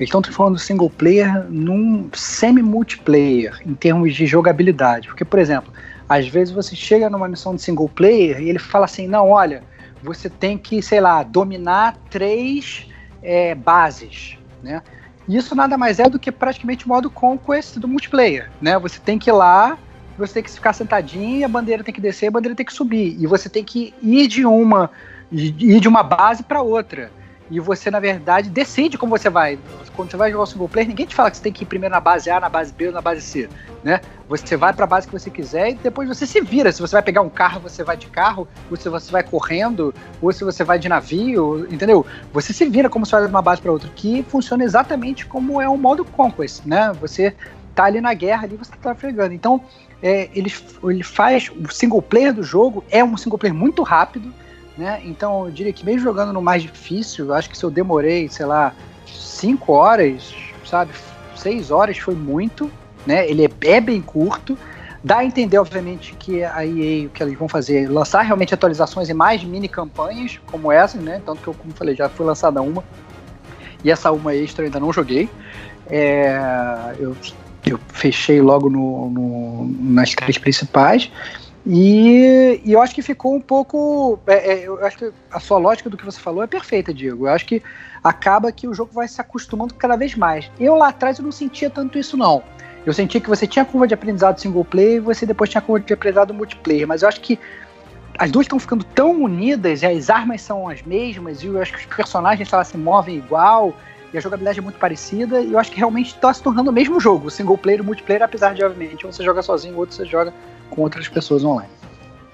Eles 0.00 0.08
estão 0.08 0.22
transformando 0.22 0.56
o 0.56 0.58
single 0.58 0.88
player 0.88 1.44
num 1.50 2.08
semi-multiplayer 2.14 3.60
em 3.66 3.74
termos 3.74 4.14
de 4.14 4.26
jogabilidade. 4.26 5.08
Porque, 5.08 5.26
por 5.26 5.38
exemplo, 5.38 5.70
às 6.08 6.26
vezes 6.26 6.54
você 6.54 6.74
chega 6.74 7.10
numa 7.10 7.28
missão 7.28 7.54
de 7.54 7.60
single 7.60 7.88
player 7.88 8.40
e 8.40 8.48
ele 8.48 8.58
fala 8.58 8.86
assim: 8.86 9.06
não, 9.06 9.28
olha, 9.28 9.62
você 10.02 10.30
tem 10.30 10.56
que, 10.56 10.80
sei 10.80 11.02
lá, 11.02 11.22
dominar 11.22 11.98
três 12.08 12.88
é, 13.22 13.54
bases, 13.54 14.38
né? 14.62 14.82
Isso 15.28 15.54
nada 15.54 15.76
mais 15.76 16.00
é 16.00 16.08
do 16.08 16.18
que 16.18 16.32
praticamente 16.32 16.86
o 16.86 16.88
modo 16.88 17.10
Conquest 17.10 17.76
do 17.76 17.86
multiplayer, 17.86 18.50
né? 18.60 18.78
Você 18.78 18.98
tem 18.98 19.18
que 19.18 19.28
ir 19.28 19.34
lá 19.34 19.78
você 20.16 20.34
tem 20.34 20.42
que 20.42 20.50
ficar 20.50 20.72
sentadinho, 20.72 21.44
a 21.44 21.48
bandeira 21.48 21.82
tem 21.82 21.94
que 21.94 22.00
descer, 22.00 22.28
a 22.28 22.30
bandeira 22.30 22.54
tem 22.54 22.66
que 22.66 22.72
subir. 22.72 23.16
E 23.18 23.26
você 23.26 23.48
tem 23.48 23.64
que 23.64 23.94
ir 24.02 24.26
de 24.28 24.44
uma, 24.44 24.90
ir 25.32 25.80
de 25.80 25.88
uma 25.88 26.02
base 26.02 26.42
para 26.42 26.62
outra. 26.62 27.10
E 27.50 27.58
você, 27.58 27.90
na 27.90 27.98
verdade, 27.98 28.48
decide 28.48 28.96
como 28.96 29.16
você 29.16 29.28
vai. 29.28 29.58
Quando 29.96 30.10
você 30.10 30.16
vai 30.16 30.30
jogar 30.30 30.44
o 30.44 30.46
single 30.46 30.68
player, 30.68 30.88
ninguém 30.88 31.04
te 31.04 31.16
fala 31.16 31.30
que 31.30 31.36
você 31.36 31.42
tem 31.42 31.52
que 31.52 31.64
ir 31.64 31.66
primeiro 31.66 31.92
na 31.92 32.00
base 32.00 32.30
A, 32.30 32.38
na 32.38 32.48
base 32.48 32.72
B 32.72 32.86
ou 32.86 32.92
na 32.92 33.00
base 33.00 33.20
C, 33.20 33.48
né? 33.82 34.00
Você 34.28 34.56
vai 34.56 34.72
para 34.72 34.84
a 34.84 34.86
base 34.86 35.08
que 35.08 35.12
você 35.12 35.28
quiser 35.28 35.70
e 35.70 35.74
depois 35.74 36.08
você 36.08 36.26
se 36.26 36.40
vira. 36.40 36.70
Se 36.70 36.80
você 36.80 36.92
vai 36.92 37.02
pegar 37.02 37.22
um 37.22 37.28
carro, 37.28 37.60
você 37.60 37.82
vai 37.82 37.96
de 37.96 38.06
carro, 38.06 38.46
ou 38.70 38.76
se 38.76 38.88
você 38.88 39.10
vai 39.10 39.24
correndo, 39.24 39.92
ou 40.22 40.32
se 40.32 40.44
você 40.44 40.62
vai 40.62 40.78
de 40.78 40.88
navio, 40.88 41.66
entendeu? 41.68 42.06
Você 42.32 42.52
se 42.52 42.64
vira 42.66 42.88
como 42.88 43.04
você 43.04 43.16
vai 43.16 43.24
de 43.24 43.30
uma 43.30 43.42
base 43.42 43.60
para 43.60 43.72
outra, 43.72 43.90
que 43.96 44.22
funciona 44.22 44.62
exatamente 44.62 45.26
como 45.26 45.60
é 45.60 45.68
o 45.68 45.76
modo 45.76 46.04
Conquest, 46.04 46.64
né? 46.64 46.92
Você 47.00 47.34
tá 47.74 47.84
ali 47.84 48.00
na 48.00 48.14
guerra, 48.14 48.44
ali 48.44 48.56
você 48.56 48.70
tá 48.70 48.78
trafegando. 48.80 49.34
Então, 49.34 49.60
é, 50.02 50.30
ele, 50.34 50.52
ele 50.84 51.02
faz. 51.02 51.50
O 51.50 51.72
single 51.72 52.00
player 52.00 52.32
do 52.32 52.42
jogo 52.42 52.82
é 52.90 53.04
um 53.04 53.16
single 53.16 53.38
player 53.38 53.54
muito 53.54 53.82
rápido, 53.82 54.32
né? 54.76 55.00
Então 55.04 55.46
eu 55.46 55.50
diria 55.50 55.72
que 55.72 55.84
mesmo 55.84 56.00
jogando 56.00 56.32
no 56.32 56.40
mais 56.40 56.62
difícil, 56.62 57.26
eu 57.26 57.34
acho 57.34 57.50
que 57.50 57.56
se 57.56 57.64
eu 57.64 57.70
demorei, 57.70 58.28
sei 58.28 58.46
lá, 58.46 58.74
5 59.06 59.72
horas, 59.72 60.34
sabe, 60.64 60.92
6 61.36 61.70
horas 61.70 61.98
foi 61.98 62.14
muito, 62.14 62.70
né? 63.06 63.28
Ele 63.28 63.44
é, 63.44 63.50
é, 63.62 63.80
bem 63.80 64.00
curto. 64.00 64.56
Dá 65.02 65.18
a 65.18 65.24
entender, 65.24 65.58
obviamente, 65.58 66.14
que 66.18 66.44
a 66.44 66.64
EA, 66.64 67.06
o 67.06 67.10
que 67.10 67.22
eles 67.22 67.38
vão 67.38 67.48
fazer, 67.48 67.84
é 67.84 67.88
lançar 67.88 68.20
realmente 68.20 68.52
atualizações 68.52 69.08
e 69.08 69.14
mais 69.14 69.42
mini 69.42 69.66
campanhas 69.66 70.38
como 70.50 70.70
essa, 70.70 70.98
né? 70.98 71.22
Tanto 71.24 71.40
que 71.40 71.48
eu, 71.48 71.54
como 71.54 71.72
falei, 71.72 71.94
já 71.94 72.08
foi 72.08 72.26
lançada 72.26 72.60
uma. 72.60 72.84
E 73.82 73.90
essa 73.90 74.12
uma 74.12 74.34
extra 74.34 74.62
eu 74.62 74.66
ainda 74.66 74.78
não 74.78 74.92
joguei. 74.92 75.28
É, 75.88 76.38
eu 76.98 77.16
eu 77.64 77.78
fechei 77.88 78.40
logo 78.40 78.70
no, 78.70 79.10
no 79.10 79.74
nas 79.80 80.14
três 80.14 80.38
principais. 80.38 81.10
E, 81.66 82.60
e, 82.64 82.72
eu 82.72 82.80
acho 82.80 82.94
que 82.94 83.02
ficou 83.02 83.34
um 83.34 83.40
pouco. 83.40 84.18
É, 84.26 84.52
é, 84.52 84.66
eu 84.66 84.84
acho 84.84 84.96
que 84.96 85.12
a 85.30 85.38
sua 85.38 85.58
lógica 85.58 85.90
do 85.90 85.96
que 85.96 86.04
você 86.04 86.18
falou 86.18 86.42
é 86.42 86.46
perfeita, 86.46 86.92
Diego. 86.94 87.26
Eu 87.26 87.32
acho 87.32 87.44
que 87.44 87.62
acaba 88.02 88.50
que 88.50 88.66
o 88.66 88.72
jogo 88.72 88.92
vai 88.94 89.06
se 89.06 89.20
acostumando 89.20 89.74
cada 89.74 89.96
vez 89.96 90.14
mais. 90.14 90.50
Eu 90.58 90.74
lá 90.74 90.88
atrás 90.88 91.18
eu 91.18 91.24
não 91.24 91.32
sentia 91.32 91.68
tanto 91.68 91.98
isso, 91.98 92.16
não. 92.16 92.42
Eu 92.86 92.94
sentia 92.94 93.20
que 93.20 93.28
você 93.28 93.46
tinha 93.46 93.64
curva 93.64 93.86
de 93.86 93.92
aprendizado 93.92 94.40
single 94.40 94.64
player 94.64 94.96
e 94.96 95.00
você 95.00 95.26
depois 95.26 95.50
tinha 95.50 95.60
curva 95.60 95.84
de 95.84 95.92
aprendizado 95.92 96.32
multiplayer. 96.32 96.88
Mas 96.88 97.02
eu 97.02 97.08
acho 97.08 97.20
que 97.20 97.38
as 98.18 98.30
duas 98.30 98.44
estão 98.44 98.58
ficando 98.58 98.84
tão 98.84 99.22
unidas 99.22 99.82
e 99.82 99.86
as 99.86 100.08
armas 100.08 100.40
são 100.40 100.68
as 100.68 100.82
mesmas 100.82 101.42
e 101.42 101.46
eu 101.46 101.60
acho 101.60 101.72
que 101.72 101.78
os 101.78 101.86
personagens 101.86 102.50
elas 102.52 102.68
se 102.68 102.78
movem 102.78 103.16
igual 103.16 103.74
e 104.12 104.18
a 104.18 104.20
jogabilidade 104.20 104.58
é 104.58 104.62
muito 104.62 104.78
parecida, 104.78 105.40
e 105.40 105.52
eu 105.52 105.58
acho 105.58 105.70
que 105.70 105.76
realmente 105.76 106.14
está 106.14 106.32
se 106.32 106.42
tornando 106.42 106.70
o 106.70 106.72
mesmo 106.72 106.98
jogo, 106.98 107.28
o 107.28 107.30
single 107.30 107.56
player 107.56 107.80
e 107.80 107.82
multiplayer, 107.82 108.22
apesar 108.22 108.54
de, 108.54 108.64
obviamente, 108.64 109.06
um 109.06 109.12
você 109.12 109.22
joga 109.22 109.42
sozinho, 109.42 109.74
o 109.74 109.78
outro 109.78 109.94
você 109.94 110.04
joga 110.04 110.32
com 110.68 110.82
outras 110.82 111.08
pessoas 111.08 111.44
online. 111.44 111.70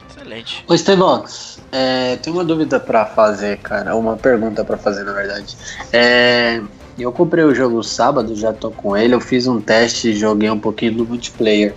Excelente. 0.09 0.65
Ô, 0.67 0.77
Stevox, 0.77 1.61
é, 1.71 2.17
tem 2.17 2.33
uma 2.33 2.45
dúvida 2.45 2.81
para 2.81 3.05
fazer, 3.05 3.59
cara, 3.59 3.95
uma 3.95 4.17
pergunta 4.17 4.65
para 4.65 4.79
fazer, 4.79 5.05
na 5.05 5.13
verdade. 5.13 5.57
É, 5.93 6.63
eu 6.99 7.13
comprei 7.13 7.45
o 7.45 7.55
jogo 7.55 7.83
sábado, 7.83 8.35
já 8.35 8.53
tô 8.53 8.71
com 8.71 8.97
ele, 8.97 9.15
eu 9.15 9.21
fiz 9.21 9.47
um 9.47 9.61
teste 9.61 10.11
e 10.11 10.15
joguei 10.15 10.51
um 10.51 10.59
pouquinho 10.59 10.95
do 10.95 11.07
multiplayer. 11.07 11.75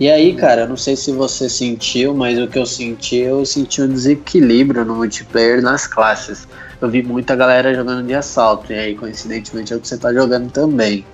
E 0.00 0.10
aí, 0.10 0.34
cara, 0.34 0.62
eu 0.62 0.68
não 0.68 0.76
sei 0.76 0.96
se 0.96 1.12
você 1.12 1.48
sentiu, 1.48 2.14
mas 2.14 2.38
o 2.38 2.48
que 2.48 2.58
eu 2.58 2.66
senti, 2.66 3.16
eu 3.16 3.44
senti 3.44 3.80
um 3.80 3.88
desequilíbrio 3.88 4.84
no 4.84 4.96
multiplayer 4.96 5.62
nas 5.62 5.86
classes 5.86 6.48
eu 6.80 6.88
vi 6.88 7.02
muita 7.02 7.36
galera 7.36 7.74
jogando 7.74 8.06
de 8.06 8.14
assalto, 8.14 8.72
e 8.72 8.78
aí 8.78 8.94
coincidentemente 8.94 9.72
é 9.72 9.76
o 9.76 9.80
que 9.80 9.88
você 9.88 9.98
tá 9.98 10.12
jogando 10.12 10.50
também. 10.50 11.04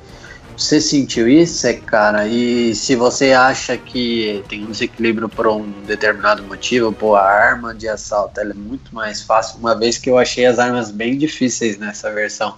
Você 0.57 0.79
sentiu 0.79 1.27
isso, 1.27 1.67
cara? 1.87 2.27
E 2.27 2.75
se 2.75 2.95
você 2.95 3.33
acha 3.33 3.79
que 3.79 4.45
tem 4.47 4.63
um 4.63 4.71
desequilíbrio 4.71 5.27
por 5.27 5.47
um 5.47 5.65
determinado 5.87 6.43
motivo, 6.43 6.93
pô, 6.93 7.17
a 7.17 7.23
arma 7.23 7.75
de 7.75 7.89
assalto 7.89 8.41
é 8.41 8.53
muito 8.53 8.95
mais 8.95 9.23
fácil, 9.23 9.59
uma 9.59 9.75
vez 9.75 9.97
que 9.97 10.11
eu 10.11 10.19
achei 10.19 10.45
as 10.45 10.59
armas 10.59 10.91
bem 10.91 11.17
difíceis 11.17 11.79
nessa 11.79 12.13
versão. 12.13 12.55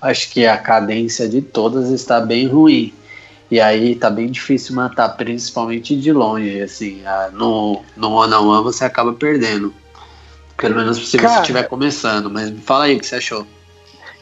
Acho 0.00 0.30
que 0.30 0.44
a 0.46 0.58
cadência 0.58 1.28
de 1.28 1.40
todas 1.40 1.90
está 1.90 2.20
bem 2.20 2.48
ruim. 2.48 2.92
E 3.50 3.60
aí 3.60 3.94
tá 3.94 4.10
bem 4.10 4.30
difícil 4.30 4.74
matar, 4.74 5.10
principalmente 5.10 5.94
de 5.94 6.12
longe, 6.12 6.60
assim. 6.60 7.02
No, 7.32 7.84
no 7.96 8.10
one 8.10 8.34
on 8.34 8.48
one 8.48 8.64
você 8.64 8.84
acaba 8.84 9.12
perdendo. 9.12 9.72
Pelo 10.56 10.76
menos 10.76 11.10
se 11.10 11.16
cara, 11.16 11.34
você 11.34 11.40
estiver 11.40 11.68
começando, 11.68 12.30
mas 12.30 12.52
fala 12.60 12.84
aí 12.84 12.96
o 12.96 13.00
que 13.00 13.06
você 13.06 13.16
achou. 13.16 13.46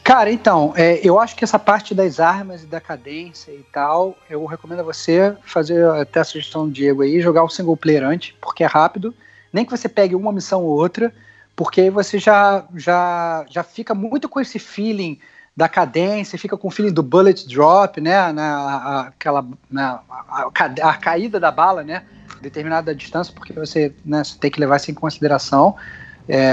Cara, 0.02 0.32
então, 0.32 0.72
é, 0.76 1.00
eu 1.06 1.20
acho 1.20 1.36
que 1.36 1.44
essa 1.44 1.58
parte 1.58 1.94
das 1.94 2.18
armas 2.18 2.64
e 2.64 2.66
da 2.66 2.80
cadência 2.80 3.52
e 3.52 3.64
tal, 3.72 4.16
eu 4.28 4.44
recomendo 4.46 4.80
a 4.80 4.82
você 4.84 5.36
fazer 5.44 5.86
até 5.90 6.20
a 6.20 6.24
sugestão 6.24 6.66
do 6.66 6.72
Diego 6.72 7.02
aí, 7.02 7.20
jogar 7.20 7.44
o 7.44 7.48
single 7.48 7.76
player 7.76 8.02
antes, 8.02 8.34
porque 8.40 8.64
é 8.64 8.66
rápido. 8.66 9.14
Nem 9.52 9.64
que 9.64 9.70
você 9.70 9.88
pegue 9.88 10.16
uma 10.16 10.32
missão 10.32 10.64
ou 10.64 10.70
outra, 10.70 11.14
porque 11.54 11.82
aí 11.82 11.90
você 11.90 12.18
já, 12.18 12.64
já, 12.74 13.44
já 13.48 13.62
fica 13.62 13.94
muito 13.94 14.28
com 14.28 14.40
esse 14.40 14.58
feeling 14.58 15.20
da 15.56 15.68
cadência, 15.68 16.38
fica 16.38 16.56
com 16.56 16.66
o 16.66 16.70
feeling 16.70 16.92
do 16.92 17.02
bullet 17.02 17.46
drop, 17.46 18.00
né? 18.00 18.32
Na, 18.32 19.02
aquela, 19.02 19.46
na, 19.70 20.00
a, 20.08 20.50
a, 20.82 20.94
caída 20.94 21.38
da 21.38 21.50
bala, 21.52 21.84
né? 21.84 22.02
Determinada 22.40 22.92
distância, 22.92 23.32
porque 23.32 23.52
você, 23.52 23.94
né, 24.04 24.24
você 24.24 24.36
tem 24.36 24.50
que 24.50 24.58
levar 24.58 24.76
isso 24.76 24.90
em 24.90 24.94
consideração 24.94 25.76
é, 26.28 26.52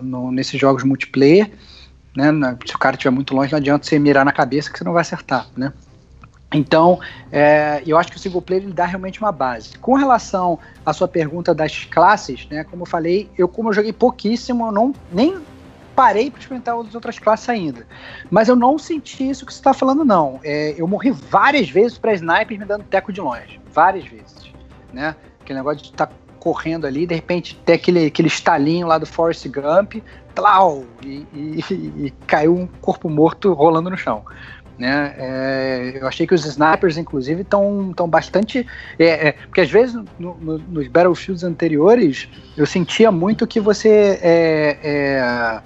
no, 0.00 0.30
nesses 0.30 0.60
jogos 0.60 0.84
multiplayer. 0.84 1.50
Né, 2.14 2.26
se 2.66 2.74
o 2.74 2.78
cara 2.78 2.94
estiver 2.94 3.10
muito 3.10 3.34
longe, 3.34 3.50
não 3.50 3.58
adianta 3.58 3.86
você 3.86 3.98
mirar 3.98 4.24
na 4.24 4.32
cabeça 4.32 4.70
que 4.70 4.78
você 4.78 4.84
não 4.84 4.92
vai 4.92 5.00
acertar, 5.00 5.46
né? 5.56 5.72
Então, 6.52 7.00
é, 7.30 7.82
eu 7.86 7.96
acho 7.96 8.10
que 8.10 8.16
o 8.16 8.20
single 8.20 8.42
player 8.42 8.64
ele 8.64 8.72
dá 8.72 8.84
realmente 8.84 9.20
uma 9.20 9.32
base. 9.32 9.78
Com 9.78 9.94
relação 9.94 10.58
à 10.84 10.92
sua 10.92 11.08
pergunta 11.08 11.54
das 11.54 11.84
classes, 11.84 12.46
né, 12.50 12.64
como 12.64 12.82
eu 12.82 12.86
falei, 12.86 13.30
eu 13.38 13.48
como 13.48 13.70
eu 13.70 13.72
joguei 13.72 13.92
pouquíssimo, 13.92 14.66
eu 14.66 14.72
não 14.72 14.94
nem 15.10 15.40
parei 15.94 16.30
para 16.30 16.40
experimentar 16.40 16.78
as 16.78 16.94
outras 16.94 17.18
classes 17.18 17.48
ainda. 17.48 17.86
Mas 18.30 18.48
eu 18.48 18.56
não 18.56 18.78
senti 18.78 19.28
isso 19.28 19.46
que 19.46 19.52
você 19.52 19.60
está 19.60 19.72
falando, 19.72 20.04
não. 20.04 20.40
É, 20.42 20.74
eu 20.76 20.86
morri 20.86 21.10
várias 21.10 21.70
vezes 21.70 21.98
para 21.98 22.14
snipers 22.14 22.58
me 22.58 22.64
dando 22.64 22.84
teco 22.84 23.12
de 23.12 23.20
longe. 23.20 23.60
Várias 23.72 24.06
vezes. 24.06 24.52
Né? 24.92 25.14
Aquele 25.40 25.58
negócio 25.58 25.82
de 25.82 25.88
estar 25.88 26.06
tá 26.06 26.12
correndo 26.42 26.88
ali, 26.88 27.06
de 27.06 27.14
repente 27.14 27.56
tem 27.64 27.76
aquele, 27.76 28.06
aquele 28.06 28.26
estalinho 28.26 28.88
lá 28.88 28.98
do 28.98 29.06
Forrest 29.06 29.46
Gump, 29.46 30.02
tlau, 30.34 30.84
e, 31.00 31.24
e, 31.32 31.64
e 31.70 32.12
caiu 32.26 32.56
um 32.56 32.66
corpo 32.66 33.08
morto 33.08 33.52
rolando 33.52 33.88
no 33.88 33.96
chão. 33.96 34.24
Né? 34.76 35.14
É, 35.16 35.98
eu 36.00 36.08
achei 36.08 36.26
que 36.26 36.34
os 36.34 36.44
snipers, 36.44 36.96
inclusive, 36.96 37.42
estão 37.42 37.92
tão 37.94 38.08
bastante. 38.08 38.66
É, 38.98 39.28
é, 39.28 39.32
porque 39.32 39.60
às 39.60 39.70
vezes 39.70 39.94
no, 40.18 40.34
no, 40.34 40.58
nos 40.58 40.88
Battlefields 40.88 41.44
anteriores 41.44 42.28
eu 42.56 42.66
sentia 42.66 43.12
muito 43.12 43.46
que 43.46 43.60
você. 43.60 44.18
É, 44.20 44.78
é, 44.82 45.62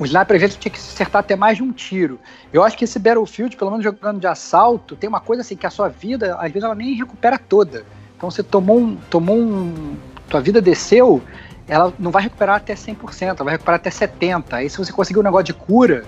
o 0.00 0.04
sniper 0.04 0.34
às 0.34 0.42
vezes 0.42 0.56
tinha 0.56 0.72
que 0.72 0.78
acertar 0.78 1.20
até 1.20 1.36
mais 1.36 1.58
de 1.58 1.62
um 1.62 1.70
tiro. 1.70 2.18
Eu 2.52 2.64
acho 2.64 2.76
que 2.76 2.82
esse 2.82 2.98
Battlefield, 2.98 3.56
pelo 3.56 3.70
menos 3.70 3.84
jogando 3.84 4.18
de 4.18 4.26
assalto, 4.26 4.96
tem 4.96 5.08
uma 5.08 5.20
coisa 5.20 5.42
assim 5.42 5.54
que 5.54 5.66
a 5.66 5.70
sua 5.70 5.88
vida, 5.88 6.34
às 6.40 6.50
vezes, 6.50 6.64
ela 6.64 6.74
nem 6.74 6.94
recupera 6.94 7.38
toda. 7.38 7.84
Então 8.18 8.30
você 8.30 8.42
tomou 8.42 8.78
um. 8.78 8.96
Tomou 9.08 9.38
um. 9.38 9.96
Tua 10.28 10.42
vida 10.42 10.60
desceu, 10.60 11.22
ela 11.66 11.90
não 11.98 12.10
vai 12.10 12.22
recuperar 12.22 12.56
até 12.56 12.74
100%, 12.74 13.22
ela 13.22 13.34
vai 13.44 13.54
recuperar 13.54 13.76
até 13.76 13.88
70%. 13.88 14.44
Aí 14.50 14.68
se 14.68 14.76
você 14.76 14.92
conseguir 14.92 15.20
um 15.20 15.22
negócio 15.22 15.46
de 15.46 15.54
cura, 15.54 16.04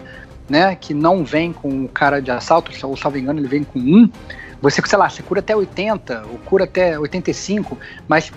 né, 0.47 0.75
que 0.75 0.93
não 0.93 1.25
vem 1.25 1.55
com 1.55 1.85
o 1.85 1.89
cara 1.89 2.21
de 2.21 2.31
assalto, 2.31 2.71
não 2.83 3.11
me 3.11 3.21
engano, 3.21 3.41
ele 3.41 3.49
vem 3.49 3.65
com 3.65 3.79
um, 3.79 4.11
você, 4.61 4.83
sei 4.85 4.99
lá, 4.99 5.09
você 5.09 5.23
cura 5.23 5.41
até 5.41 5.57
80, 5.57 6.27
ou 6.31 6.39
cura 6.39 6.65
até 6.65 6.99
85, 6.99 7.79
mas 8.07 8.31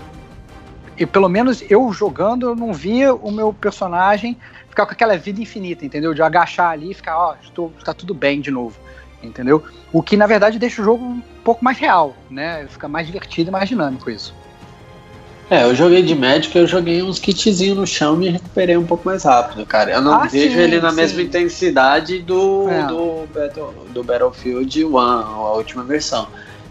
e 0.95 1.05
pelo 1.05 1.27
menos 1.27 1.63
eu 1.69 1.91
jogando, 1.91 2.47
eu 2.47 2.55
não 2.55 2.71
via 2.71 3.13
o 3.13 3.31
meu 3.31 3.51
personagem 3.51 4.37
ficar 4.69 4.85
com 4.85 4.93
aquela 4.93 5.17
vida 5.17 5.41
infinita, 5.41 5.85
entendeu? 5.85 6.13
De 6.13 6.21
agachar 6.21 6.69
ali 6.69 6.91
e 6.91 6.93
ficar, 6.93 7.17
ó, 7.17 7.31
oh, 7.31 7.43
estou, 7.43 7.73
está 7.77 7.93
tudo 7.93 8.13
bem 8.13 8.39
de 8.39 8.51
novo 8.51 8.79
entendeu? 9.23 9.63
O 9.91 10.01
que 10.01 10.17
na 10.17 10.27
verdade 10.27 10.59
deixa 10.59 10.81
o 10.81 10.85
jogo 10.85 11.03
um 11.03 11.21
pouco 11.43 11.63
mais 11.63 11.77
real, 11.77 12.15
né? 12.29 12.65
Fica 12.69 12.87
mais 12.87 13.07
divertido 13.07 13.49
e 13.49 13.51
mais 13.51 13.69
dinâmico 13.69 14.09
isso. 14.09 14.33
É, 15.49 15.63
eu 15.63 15.75
joguei 15.75 16.01
de 16.01 16.15
médico, 16.15 16.57
eu 16.57 16.65
joguei 16.65 17.03
uns 17.03 17.19
kitzinhos 17.19 17.77
no 17.77 17.85
chão 17.85 18.15
e 18.15 18.17
me 18.17 18.29
recuperei 18.29 18.77
um 18.77 18.85
pouco 18.85 19.05
mais 19.05 19.23
rápido, 19.23 19.65
cara. 19.65 19.91
Eu 19.91 20.01
não 20.01 20.13
ah, 20.15 20.25
vejo 20.25 20.55
sim, 20.55 20.61
ele 20.61 20.79
na 20.79 20.89
sim. 20.89 20.95
mesma 20.95 21.21
intensidade 21.21 22.19
do, 22.19 22.67
é. 22.69 22.87
do, 22.87 23.27
Battle, 23.33 23.73
do 23.93 24.03
Battlefield 24.03 24.85
1, 24.85 24.97
a 24.97 25.53
última 25.53 25.83
versão. 25.83 26.27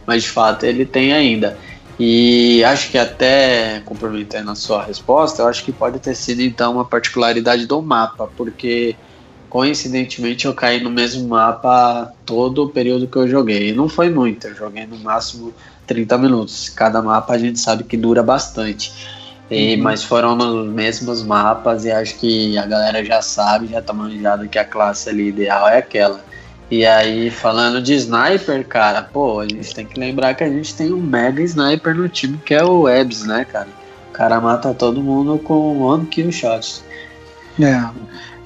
Mas 0.07 0.23
de 0.23 0.31
fato 0.31 0.65
ele 0.65 0.85
tem 0.85 1.13
ainda. 1.13 1.57
E 1.99 2.65
acho 2.65 2.91
que 2.91 2.99
até 2.99 3.81
complementando 3.85 4.51
a 4.51 4.55
sua 4.55 4.83
resposta, 4.83 5.43
eu 5.43 5.49
acho 5.49 5.63
que 5.63 5.71
pode 5.71 5.99
ter 6.01 6.17
sido 6.17 6.41
então 6.41 6.73
uma 6.73 6.85
particularidade 6.85 7.67
do 7.67 7.81
mapa, 7.83 8.29
porque 8.37 8.97
coincidentemente 9.53 10.47
eu 10.47 10.55
caí 10.55 10.83
no 10.83 10.89
mesmo 10.89 11.29
mapa 11.29 12.11
todo 12.25 12.65
o 12.65 12.69
período 12.71 13.07
que 13.07 13.19
eu 13.19 13.29
joguei. 13.29 13.69
E 13.69 13.73
não 13.73 13.87
foi 13.87 14.09
muito, 14.09 14.47
eu 14.47 14.55
joguei 14.55 14.87
no 14.87 14.97
máximo 14.97 15.53
30 15.87 16.17
minutos. 16.17 16.71
Cada 16.71 17.03
mapa 17.03 17.35
a 17.35 17.39
gente 17.39 17.61
sabe 17.61 17.85
que 17.85 17.95
dura 17.95 18.23
bastante. 18.23 18.91
E, 19.51 19.77
Uhum. 19.77 19.83
Mas 19.83 20.03
foram 20.03 20.35
nos 20.35 20.73
mesmos 20.73 21.23
mapas 21.23 21.85
e 21.85 21.91
acho 21.91 22.15
que 22.15 22.57
a 22.57 22.65
galera 22.65 23.05
já 23.05 23.21
sabe, 23.21 23.67
já 23.67 23.83
tá 23.83 23.93
manjado 23.93 24.49
que 24.49 24.59
a 24.59 24.65
classe 24.65 25.11
ali 25.11 25.29
ideal 25.29 25.69
é 25.69 25.77
aquela. 25.77 26.25
E 26.71 26.87
aí, 26.87 27.31
falando 27.31 27.83
de 27.83 27.93
sniper, 27.93 28.67
cara, 28.67 29.03
pô, 29.03 29.41
a 29.41 29.47
gente 29.47 29.75
tem 29.75 29.85
que 29.85 30.01
lembrar 30.01 30.33
que 30.33 30.45
a 30.45 30.49
gente 30.49 30.75
tem 30.75 30.95
um 30.95 31.03
mega 31.03 31.43
sniper 31.43 31.95
no 31.95 32.09
time 32.09 32.41
que 32.43 32.55
é 32.55 32.65
o 32.65 32.89
Ebs, 32.89 33.27
né, 33.27 33.45
cara? 33.45 33.69
O 34.09 34.13
cara 34.15 34.41
mata 34.41 34.73
todo 34.73 35.03
mundo 35.03 35.39
com 35.39 35.83
one 35.83 36.07
kill 36.07 36.33
shots. 36.33 36.83
É. 37.61 37.91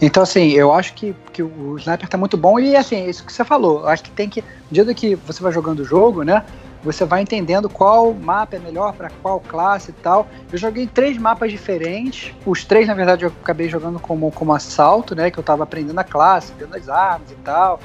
Então, 0.01 0.23
assim, 0.23 0.51
eu 0.53 0.73
acho 0.73 0.93
que, 0.95 1.15
que 1.33 1.43
o 1.43 1.77
sniper 1.79 2.09
tá 2.09 2.19
muito 2.19 2.37
bom. 2.37 2.59
E, 2.59 2.77
assim, 2.77 3.09
isso 3.09 3.25
que 3.25 3.33
você 3.33 3.45
falou. 3.45 3.81
Eu 3.81 3.89
acho 3.89 4.03
que 4.03 4.11
tem 4.11 4.29
que. 4.29 4.43
No 4.43 4.47
dia 4.71 4.95
que 4.95 5.15
você 5.15 5.43
vai 5.43 5.53
jogando 5.53 5.81
o 5.81 5.85
jogo, 5.85 6.23
né? 6.23 6.45
Você 6.83 7.05
vai 7.05 7.23
entendendo 7.23 7.69
qual 7.69 8.13
mapa 8.13 8.57
é 8.57 8.59
melhor 8.59 8.93
para 8.93 9.11
qual 9.23 9.41
classe 9.41 9.91
e 9.91 9.95
tal. 9.95 10.29
Eu 10.53 10.59
joguei 10.59 10.87
três 10.87 11.17
mapas 11.17 11.51
diferentes. 11.51 12.35
Os 12.45 12.65
três, 12.65 12.87
na 12.87 12.95
verdade, 12.95 13.25
eu 13.25 13.33
acabei 13.43 13.69
jogando 13.69 13.99
como, 13.99 14.31
como 14.31 14.53
assalto, 14.53 15.15
né? 15.15 15.31
Que 15.31 15.39
eu 15.39 15.43
tava 15.43 15.65
aprendendo 15.65 15.99
a 15.99 16.05
classe, 16.05 16.53
vendo 16.59 16.77
as 16.77 16.89
armas 16.89 17.31
e 17.31 17.37
tal, 17.37 17.81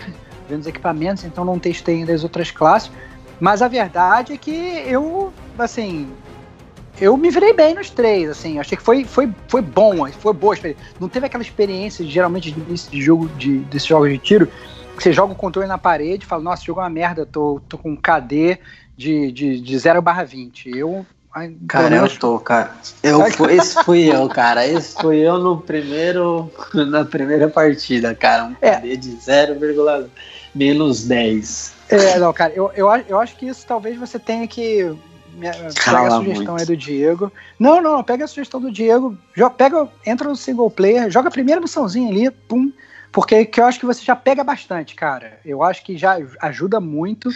vendo 0.47 0.61
os 0.61 0.67
equipamentos, 0.67 1.23
então 1.23 1.45
não 1.45 1.57
testei 1.57 1.95
ainda 1.95 2.13
as 2.13 2.23
outras 2.23 2.51
classes. 2.51 2.91
Mas 3.39 3.63
a 3.63 3.67
verdade 3.67 4.33
é 4.33 4.37
que 4.37 4.51
eu, 4.85 5.33
assim, 5.57 6.13
eu 7.01 7.17
me 7.17 7.31
virei 7.31 7.51
bem 7.51 7.73
nos 7.73 7.89
três, 7.89 8.29
assim, 8.29 8.59
achei 8.59 8.77
que 8.77 8.83
foi, 8.83 9.03
foi, 9.03 9.27
foi 9.47 9.61
bom, 9.61 10.07
foi 10.11 10.33
boa 10.33 10.53
experiência. 10.53 10.85
Não 10.99 11.09
teve 11.09 11.25
aquela 11.25 11.41
experiência, 11.43 12.05
geralmente, 12.05 12.51
de 12.51 12.59
início 12.59 12.91
de 12.91 13.01
jogo, 13.01 13.27
de, 13.29 13.57
desses 13.57 13.87
jogos 13.87 14.09
de 14.09 14.19
tiro, 14.19 14.47
que 14.95 15.01
você 15.03 15.11
joga 15.11 15.33
o 15.33 15.35
controle 15.35 15.67
na 15.67 15.79
parede 15.79 16.23
e 16.23 16.27
fala, 16.27 16.43
nossa, 16.43 16.63
jogo 16.63 16.79
é 16.79 16.83
uma 16.83 16.89
merda, 16.89 17.25
tô, 17.25 17.59
tô 17.67 17.77
com 17.77 17.91
um 17.91 17.95
KD 17.95 18.59
de, 18.95 19.31
de, 19.31 19.59
de 19.59 19.79
0 19.79 19.99
barra 20.01 20.23
20. 20.23 20.69
Eu, 20.77 21.05
Cara, 21.67 21.89
menos- 21.89 22.13
eu 22.13 22.19
tô, 22.19 22.39
cara. 22.39 22.75
Eu, 23.01 23.25
esse 23.49 23.81
fui 23.83 24.03
eu, 24.13 24.27
cara. 24.27 24.67
Esse 24.67 25.01
fui 25.01 25.17
eu 25.17 25.39
no 25.39 25.61
primeiro, 25.61 26.51
na 26.73 27.05
primeira 27.05 27.47
partida, 27.47 28.13
cara. 28.13 28.45
Um 28.45 28.55
É. 28.61 28.75
KD 28.75 28.97
de 28.97 29.11
0, 29.15 29.57
menos 30.53 31.07
10. 31.07 31.73
É, 31.89 32.19
não, 32.19 32.31
cara, 32.33 32.53
eu, 32.53 32.71
eu, 32.75 32.87
eu 33.07 33.19
acho 33.19 33.35
que 33.37 33.47
isso 33.47 33.65
talvez 33.65 33.97
você 33.97 34.19
tenha 34.19 34.47
que. 34.47 34.93
Me- 35.41 35.73
Pega 35.83 36.07
a 36.07 36.11
sugestão 36.11 36.53
muito. 36.53 36.59
aí 36.59 36.65
do 36.65 36.77
Diego. 36.77 37.31
Não, 37.59 37.81
não, 37.81 38.03
pega 38.03 38.25
a 38.25 38.27
sugestão 38.27 38.61
do 38.61 38.71
Diego. 38.71 39.17
jo- 39.35 39.49
Pega, 39.49 39.89
entra 40.05 40.29
no 40.29 40.35
single 40.35 40.69
player, 40.69 41.09
joga 41.09 41.27
a 41.29 41.31
primeira 41.31 41.59
missãozinha 41.59 42.09
ali, 42.09 42.29
pum. 42.29 42.71
Porque 43.11 43.43
que 43.43 43.59
eu 43.59 43.65
acho 43.65 43.77
que 43.77 43.85
você 43.85 44.01
já 44.01 44.15
pega 44.15 44.41
bastante, 44.41 44.95
cara. 44.95 45.37
Eu 45.43 45.61
acho 45.63 45.83
que 45.83 45.97
já 45.97 46.17
ajuda 46.41 46.79
muito. 46.79 47.29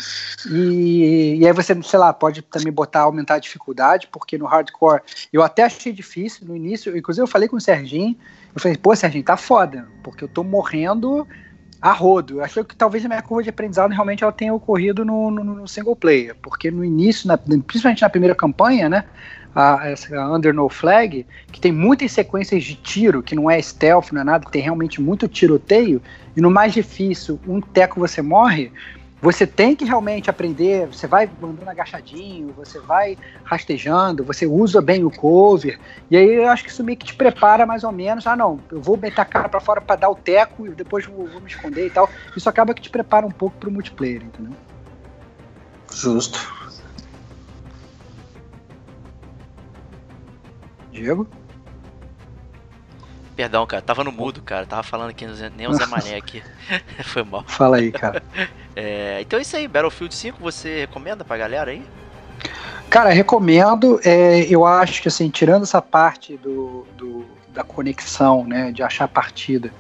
E, 0.49 1.35
e 1.39 1.45
aí 1.45 1.51
você, 1.51 1.77
sei 1.83 1.99
lá, 1.99 2.13
pode 2.13 2.41
também 2.43 2.71
botar, 2.71 3.01
aumentar 3.01 3.35
a 3.35 3.39
dificuldade, 3.39 4.07
porque 4.09 4.37
no 4.37 4.45
hardcore 4.45 5.01
eu 5.33 5.43
até 5.43 5.63
achei 5.63 5.91
difícil 5.91 6.47
no 6.47 6.55
início. 6.55 6.95
Inclusive, 6.95 7.23
eu 7.23 7.27
falei 7.27 7.49
com 7.49 7.57
o 7.57 7.61
Serginho. 7.61 8.15
Eu 8.55 8.61
falei, 8.61 8.77
pô, 8.77 8.95
Serginho, 8.95 9.25
tá 9.25 9.35
foda. 9.35 9.85
Porque 10.01 10.23
eu 10.23 10.29
tô 10.29 10.45
morrendo 10.45 11.27
a 11.85 11.91
rodo. 11.91 12.41
Achei 12.41 12.63
que 12.63 12.75
talvez 12.75 13.05
a 13.05 13.07
minha 13.07 13.21
curva 13.21 13.43
de 13.43 13.49
aprendizado 13.51 13.91
realmente 13.91 14.23
ela 14.23 14.33
tenha 14.33 14.51
ocorrido 14.51 15.05
no, 15.05 15.29
no, 15.29 15.43
no 15.43 15.67
single 15.67 15.95
player, 15.95 16.35
porque 16.41 16.71
no 16.71 16.83
início, 16.83 17.27
na- 17.27 17.37
principalmente 17.37 18.01
na 18.01 18.09
primeira 18.09 18.33
campanha, 18.33 18.89
né, 18.89 19.03
a, 19.53 19.93
a 20.17 20.35
Under 20.35 20.51
No 20.51 20.67
Flag, 20.67 21.27
que 21.51 21.61
tem 21.61 21.71
muitas 21.71 22.11
sequências 22.11 22.63
de 22.63 22.73
tiro, 22.73 23.21
que 23.21 23.35
não 23.35 23.51
é 23.51 23.61
stealth, 23.61 24.11
não 24.11 24.21
é 24.21 24.23
nada, 24.23 24.49
tem 24.49 24.63
realmente 24.63 24.99
muito 24.99 25.27
tiroteio, 25.27 26.01
e 26.35 26.41
no 26.41 26.49
mais 26.49 26.73
difícil, 26.73 27.39
um 27.45 27.61
teco 27.61 27.99
você 27.99 28.19
morre, 28.19 28.71
você 29.25 29.47
tem 29.47 29.75
que 29.75 29.83
realmente 29.83 30.29
aprender, 30.29 30.85
você 30.85 31.07
vai 31.07 31.27
andando 31.41 31.67
agachadinho, 31.67 32.53
você 32.55 32.79
vai 32.79 33.17
rastejando, 33.43 34.23
você 34.23 34.45
usa 34.45 34.79
bem 34.79 35.03
o 35.03 35.09
cover, 35.09 35.79
e 36.11 36.15
aí 36.15 36.35
eu 36.35 36.47
acho 36.47 36.63
que 36.63 36.69
isso 36.69 36.83
meio 36.83 36.95
que 36.95 37.07
te 37.07 37.15
prepara 37.15 37.65
mais 37.65 37.83
ou 37.83 37.91
menos. 37.91 38.27
Ah, 38.27 38.35
não, 38.35 38.59
eu 38.71 38.79
vou 38.79 38.95
meter 38.95 39.19
a 39.19 39.25
cara 39.25 39.49
pra 39.49 39.59
fora 39.59 39.81
pra 39.81 39.95
dar 39.95 40.09
o 40.09 40.15
teco 40.15 40.67
e 40.67 40.69
depois 40.69 41.07
vou, 41.07 41.25
vou 41.25 41.41
me 41.41 41.47
esconder 41.47 41.87
e 41.87 41.89
tal. 41.89 42.07
Isso 42.37 42.47
acaba 42.47 42.71
que 42.75 42.83
te 42.83 42.89
prepara 42.91 43.25
um 43.25 43.31
pouco 43.31 43.57
pro 43.57 43.71
multiplayer, 43.71 44.21
entendeu? 44.21 44.53
Justo. 45.91 46.39
Diego? 50.91 51.27
Perdão, 53.35 53.65
cara, 53.65 53.81
tava 53.81 54.03
no 54.03 54.11
mudo, 54.11 54.39
cara. 54.43 54.67
Tava 54.67 54.83
falando 54.83 55.09
aqui, 55.09 55.25
nem 55.57 55.67
o 55.67 55.73
Zé 55.73 55.87
Mané 55.87 56.15
aqui. 56.15 56.43
Foi 57.05 57.23
mal. 57.23 57.43
Fala 57.47 57.77
aí, 57.77 57.91
cara. 57.91 58.21
É, 58.75 59.19
então 59.21 59.39
é 59.39 59.41
isso 59.41 59.55
aí, 59.55 59.67
Battlefield 59.67 60.13
5, 60.13 60.37
você 60.39 60.81
recomenda 60.81 61.23
pra 61.23 61.37
galera 61.37 61.71
aí? 61.71 61.81
Cara, 62.89 63.09
recomendo. 63.09 63.99
é, 64.03 64.41
eu 64.49 64.65
acho 64.65 65.01
que, 65.01 65.07
assim, 65.07 65.29
tirando 65.29 65.63
essa 65.63 65.81
parte 65.81 66.37
do, 66.37 66.85
do- 66.97 67.25
da 67.53 67.63
conexão, 67.63 68.43
né, 68.45 68.71
de 68.71 68.83
achar 68.83 69.05
a 69.05 69.07
partida, 69.07 69.71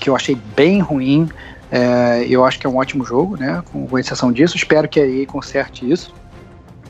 que 0.00 0.10
eu 0.10 0.16
achei 0.16 0.34
bem 0.34 0.80
ruim, 0.80 1.28
é, 1.70 2.26
eu 2.28 2.44
acho 2.44 2.58
que 2.58 2.66
é 2.66 2.70
um 2.70 2.76
ótimo 2.78 3.04
jogo, 3.04 3.36
né, 3.36 3.62
com, 3.70 3.86
com 3.86 3.98
exceção 3.98 4.32
disso. 4.32 4.56
Espero 4.56 4.88
que 4.88 4.98
a 5.00 5.06
EA 5.06 5.24
conserte 5.26 5.88
isso, 5.88 6.12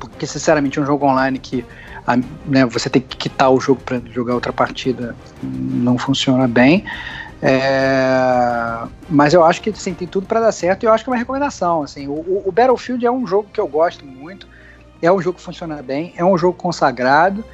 porque, 0.01 0.27
sinceramente, 0.27 0.79
é 0.79 0.83
um 0.83 0.87
jogo 0.87 1.07
online 1.07 1.39
que 1.39 1.65
a- 2.07 2.17
né, 2.47 2.65
você 2.65 2.89
tem 2.89 3.03
que 3.03 3.17
quitar 3.17 3.51
o 3.51 3.61
jogo 3.61 3.81
para 3.85 4.01
jogar 4.11 4.35
outra 4.35 4.53
partida 4.53 5.15
não 5.43 5.99
funciona 5.99 6.49
bem. 6.49 6.85
É, 7.41 8.89
mas 9.09 9.33
eu 9.33 9.45
acho 9.45 9.63
que 9.63 9.71
assim, 9.71 9.95
tem 9.95 10.09
tudo 10.09 10.27
para 10.27 10.41
dar 10.41 10.53
certo 10.53 10.83
e 10.83 10.87
eu 10.87 10.93
acho 10.93 11.05
que 11.05 11.11
é 11.11 11.13
uma 11.13 11.19
recomendação. 11.19 11.83
Assim, 11.83 12.09
o, 12.09 12.13
o- 12.47 12.53
Battlefield 12.53 13.05
é 13.07 13.11
um 13.11 13.27
jogo 13.27 13.49
que 13.53 13.61
eu 13.61 13.69
gosto 13.69 14.05
muito, 14.05 14.47
é 15.01 15.11
um 15.11 15.21
jogo 15.21 15.39
que 15.39 15.45
funciona 15.45 15.81
bem, 15.83 16.13
é 16.17 16.25
um 16.25 16.37
jogo 16.37 16.57
consagrado 16.59 17.45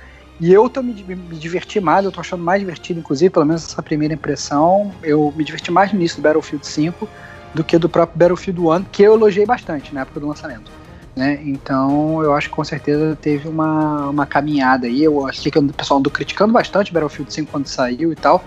e 0.41 0.53
eu 0.53 0.69
tô 0.69 0.83
me, 0.83 0.93
me 1.05 1.37
diverti 1.37 1.81
mais, 1.81 2.05
eu 2.05 2.11
tô 2.13 2.21
achando 2.21 2.43
mais 2.43 2.61
divertido, 2.61 3.01
inclusive, 3.01 3.31
pelo 3.31 3.45
menos 3.47 3.65
essa 3.65 3.83
primeira 3.83 4.15
impressão, 4.15 4.93
eu 5.03 5.33
me 5.37 5.45
diverti 5.45 5.71
mais 5.71 5.93
no 5.93 5.99
início 5.99 6.17
do 6.17 6.23
Battlefield 6.23 6.67
5 6.67 7.09
do 7.55 7.63
que 7.63 7.79
do 7.79 7.89
próprio 7.89 8.19
Battlefield 8.19 8.61
1, 8.61 8.85
que 8.85 9.03
eu 9.03 9.15
elogiei 9.15 9.47
bastante 9.47 9.95
na 9.95 10.01
época 10.01 10.19
do 10.19 10.27
lançamento. 10.27 10.71
Né? 11.15 11.39
Então 11.45 12.21
eu 12.25 12.35
acho 12.35 12.49
que 12.49 12.57
com 12.57 12.65
certeza 12.65 13.17
teve 13.21 13.47
uma, 13.47 14.09
uma 14.11 14.27
caminhada 14.27 14.87
aí. 14.89 15.05
Eu 15.05 15.25
achei 15.27 15.53
que 15.53 15.59
o 15.59 15.73
pessoal 15.73 16.01
andou 16.01 16.11
criticando 16.13 16.53
bastante 16.53 16.93
Battlefield 16.93 17.33
5 17.33 17.53
quando 17.53 17.69
saiu 17.69 18.13
e 18.13 18.17
tal, 18.17 18.45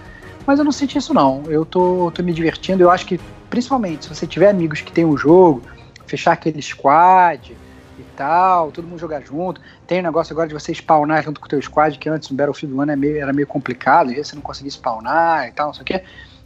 mas 0.48 0.58
eu 0.58 0.66
não 0.66 0.72
senti 0.72 0.98
isso 0.98 1.14
não. 1.14 1.44
Eu 1.48 1.66
tô, 1.66 2.10
tô 2.12 2.24
me 2.24 2.34
divertindo. 2.34 2.82
Eu 2.82 2.90
acho 2.90 3.06
que, 3.06 3.20
principalmente, 3.50 4.06
se 4.06 4.10
você 4.16 4.26
tiver 4.26 4.50
amigos 4.50 4.80
que 4.80 4.94
tem 4.94 5.04
o 5.04 5.18
jogo, 5.18 5.62
fechar 6.08 6.32
aquele 6.32 6.62
squad 6.62 7.58
e 8.00 8.04
tal, 8.16 8.72
todo 8.72 8.88
mundo 8.88 8.98
jogar 8.98 9.22
junto. 9.22 9.60
Tem 9.86 10.00
o 10.00 10.04
negócio 10.04 10.32
agora 10.32 10.48
de 10.48 10.54
você 10.54 10.72
spawnar 10.74 11.22
junto 11.22 11.42
com 11.42 11.48
o 11.48 11.50
teu 11.50 11.62
squad, 11.62 12.00
que 12.00 12.10
antes 12.10 12.30
no 12.30 12.38
Battlefield 12.38 12.74
1 12.76 12.82
era 12.84 12.96
meio, 12.96 13.18
era 13.18 13.34
meio 13.34 13.48
complicado, 13.48 14.08
às 14.08 14.14
vezes 14.14 14.30
você 14.30 14.36
não 14.36 14.42
conseguia 14.42 14.72
spawnar 14.72 15.48
e 15.48 15.52
tal, 15.52 15.68
não 15.68 15.74
sei 15.74 15.82
o 15.82 15.86
quê. 15.86 16.04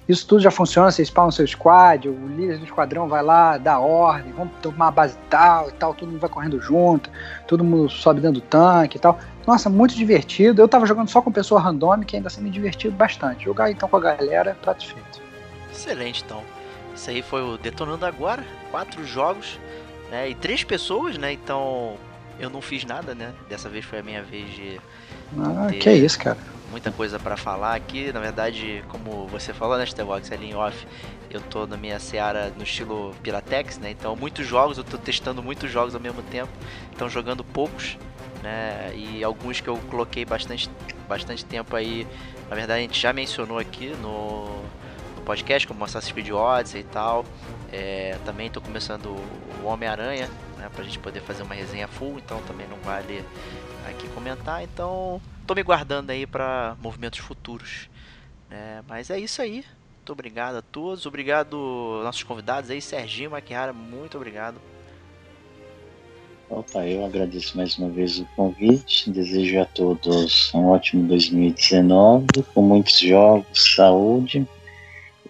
Isso 0.09 0.27
tudo 0.27 0.41
já 0.41 0.51
funciona, 0.51 0.91
você 0.91 1.03
spawna 1.05 1.29
o 1.29 1.31
seu 1.31 1.47
squad, 1.47 2.09
o 2.09 2.27
líder 2.27 2.57
do 2.57 2.65
esquadrão 2.65 3.07
vai 3.07 3.23
lá, 3.23 3.57
dá 3.57 3.79
ordem, 3.79 4.33
vamos 4.33 4.53
tomar 4.61 4.87
a 4.87 4.91
base 4.91 5.17
tal 5.29 5.69
e 5.69 5.71
tal, 5.73 5.93
todo 5.93 6.09
mundo 6.09 6.19
vai 6.19 6.29
correndo 6.29 6.59
junto, 6.59 7.09
todo 7.47 7.63
mundo 7.63 7.89
sobe 7.89 8.19
dentro 8.19 8.41
do 8.41 8.45
tanque 8.45 8.97
e 8.97 8.99
tal. 8.99 9.19
Nossa, 9.45 9.69
muito 9.69 9.95
divertido. 9.95 10.61
Eu 10.61 10.67
tava 10.67 10.85
jogando 10.85 11.09
só 11.09 11.21
com 11.21 11.31
pessoa 11.31 11.61
randômica 11.61 12.15
e 12.15 12.17
ainda 12.17 12.27
assim 12.27 12.41
me 12.41 12.49
divertido 12.49 12.95
bastante. 12.95 13.45
Jogar 13.45 13.71
então 13.71 13.87
com 13.87 13.97
a 13.97 13.99
galera, 13.99 14.57
prato 14.61 14.85
feito. 14.85 15.21
Excelente, 15.71 16.23
então. 16.25 16.41
Isso 16.95 17.09
aí 17.09 17.21
foi 17.21 17.41
o 17.41 17.57
Detonando 17.57 18.05
Agora. 18.05 18.43
Quatro 18.69 19.05
jogos, 19.05 19.59
né? 20.11 20.29
E 20.29 20.35
três 20.35 20.63
pessoas, 20.63 21.17
né? 21.17 21.31
Então 21.31 21.95
eu 22.39 22.49
não 22.49 22.61
fiz 22.61 22.85
nada, 22.85 23.15
né? 23.15 23.31
Dessa 23.49 23.69
vez 23.69 23.85
foi 23.85 23.99
a 23.99 24.03
minha 24.03 24.21
vez 24.21 24.49
de 24.49 24.79
Ah, 25.39 25.67
ter 25.69 25.77
que 25.77 25.89
é 25.89 25.93
isso, 25.93 26.19
cara. 26.19 26.37
Muita 26.71 26.91
coisa 26.91 27.19
pra 27.19 27.37
falar 27.37 27.75
aqui. 27.75 28.11
Na 28.11 28.19
verdade, 28.19 28.83
como 28.87 29.27
você 29.27 29.53
falou, 29.53 29.77
né, 29.77 29.83
Starbox, 29.83 30.31
ali 30.31 30.49
em 30.49 30.55
off, 30.55 30.87
eu 31.29 31.41
tô 31.41 31.67
na 31.67 31.77
minha 31.77 31.99
seara 31.99 32.51
no 32.57 32.63
estilo 32.63 33.13
Piratex, 33.21 33.77
né? 33.77 33.91
Então 33.91 34.15
muitos 34.15 34.47
jogos, 34.47 34.77
eu 34.77 34.83
tô 34.83 34.97
testando 34.97 35.43
muitos 35.43 35.69
jogos 35.69 35.93
ao 35.93 36.01
mesmo 36.01 36.23
tempo. 36.23 36.51
Então 36.93 37.09
jogando 37.09 37.43
poucos, 37.43 37.97
né? 38.41 38.91
E 38.95 39.23
alguns 39.23 39.59
que 39.59 39.67
eu 39.67 39.77
coloquei 39.89 40.25
bastante, 40.25 40.69
bastante 41.07 41.45
tempo 41.45 41.75
aí. 41.75 42.07
Na 42.49 42.55
verdade, 42.55 42.79
a 42.79 42.81
gente 42.81 42.99
já 42.99 43.13
mencionou 43.13 43.59
aqui 43.59 43.89
no, 44.01 44.45
no 45.15 45.21
podcast, 45.25 45.67
como 45.67 45.83
Assassin's 45.83 46.11
Creed 46.11 46.31
Odyssey 46.31 46.81
e 46.81 46.85
tal. 46.85 47.25
É, 47.71 48.17
também 48.25 48.49
tô 48.49 48.59
começando 48.59 49.15
o 49.63 49.67
Homem-Aranha, 49.67 50.29
né? 50.57 50.69
Pra 50.73 50.83
gente 50.83 50.99
poder 50.99 51.21
fazer 51.21 51.43
uma 51.43 51.55
resenha 51.55 51.87
full, 51.87 52.17
então 52.17 52.41
também 52.41 52.67
não 52.67 52.77
vale 52.77 53.23
aqui 53.87 54.07
comentar. 54.09 54.63
Então, 54.63 55.21
tô 55.45 55.55
me 55.55 55.63
guardando 55.63 56.09
aí 56.09 56.25
para 56.25 56.75
movimentos 56.81 57.19
futuros. 57.19 57.89
né? 58.49 58.83
mas 58.87 59.09
é 59.09 59.19
isso 59.19 59.41
aí. 59.41 59.65
Muito 59.97 60.13
obrigado 60.13 60.55
a 60.55 60.61
todos. 60.61 61.05
Obrigado 61.05 62.01
nossos 62.03 62.23
convidados 62.23 62.69
aí, 62.69 62.81
Serginho 62.81 63.31
Maquiara, 63.31 63.71
muito 63.71 64.17
obrigado. 64.17 64.59
Opa, 66.49 66.85
eu 66.85 67.05
agradeço 67.05 67.55
mais 67.55 67.77
uma 67.77 67.87
vez 67.87 68.19
o 68.19 68.25
convite, 68.35 69.09
desejo 69.09 69.61
a 69.61 69.65
todos 69.65 70.53
um 70.53 70.65
ótimo 70.65 71.07
2019, 71.07 72.25
com 72.53 72.61
muitos 72.61 72.99
jogos, 72.99 73.73
saúde, 73.73 74.45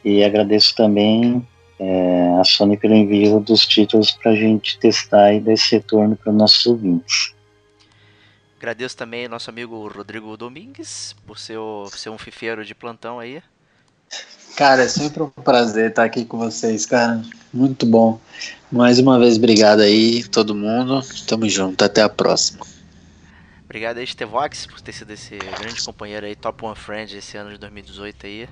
e 0.04 0.24
agradeço 0.24 0.76
também 0.76 1.46
é, 1.78 2.28
a 2.40 2.44
Sony 2.44 2.76
pelo 2.76 2.96
envio 2.96 3.40
dos 3.40 3.68
títulos 3.68 4.10
para 4.12 4.32
a 4.32 4.36
gente 4.36 4.80
testar 4.80 5.32
e 5.34 5.40
dar 5.40 5.54
esse 5.54 5.76
retorno 5.76 6.16
para 6.16 6.34
nossos 6.34 6.66
ouvintes. 6.66 7.36
Agradeço 8.62 8.96
também 8.96 9.24
ao 9.24 9.32
nosso 9.32 9.50
amigo 9.50 9.88
Rodrigo 9.88 10.38
Domingues 10.38 11.16
por 11.26 11.40
ser, 11.40 11.58
o, 11.58 11.88
ser 11.88 12.12
um 12.12 12.18
fifeiro 12.20 12.64
de 12.64 12.76
plantão 12.76 13.18
aí. 13.18 13.42
Cara, 14.56 14.84
é 14.84 14.88
sempre 14.88 15.24
um 15.24 15.30
prazer 15.32 15.90
estar 15.90 16.04
aqui 16.04 16.24
com 16.24 16.38
vocês, 16.38 16.86
cara. 16.86 17.24
Muito 17.52 17.88
bom. 17.88 18.22
Mais 18.72 19.00
uma 19.00 19.18
vez, 19.18 19.38
obrigado 19.38 19.80
aí, 19.80 20.24
todo 20.26 20.54
mundo. 20.54 21.02
Tamo 21.28 21.50
junto, 21.50 21.84
até 21.84 22.04
a 22.04 22.10
próxima. 22.10 22.64
Obrigado 23.66 23.98
aí, 23.98 24.06
Stevox, 24.06 24.68
por 24.68 24.80
ter 24.80 24.94
sido 24.94 25.10
esse 25.10 25.40
grande 25.40 25.84
companheiro 25.84 26.28
aí, 26.28 26.36
Top 26.36 26.64
One 26.64 26.76
Friend 26.76 27.18
esse 27.18 27.38
ano 27.38 27.50
de 27.50 27.58
2018 27.58 28.28
aí. 28.28 28.48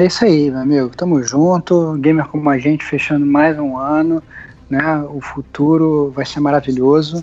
É 0.00 0.06
isso 0.06 0.24
aí, 0.24 0.50
meu 0.50 0.60
amigo. 0.60 0.88
Tamo 0.96 1.22
junto. 1.22 1.98
Gamer 1.98 2.28
como 2.28 2.48
a 2.48 2.58
gente 2.58 2.82
fechando 2.82 3.26
mais 3.26 3.58
um 3.58 3.76
ano. 3.76 4.22
Né? 4.70 4.82
O 5.10 5.20
futuro 5.20 6.10
vai 6.16 6.24
ser 6.24 6.40
maravilhoso. 6.40 7.22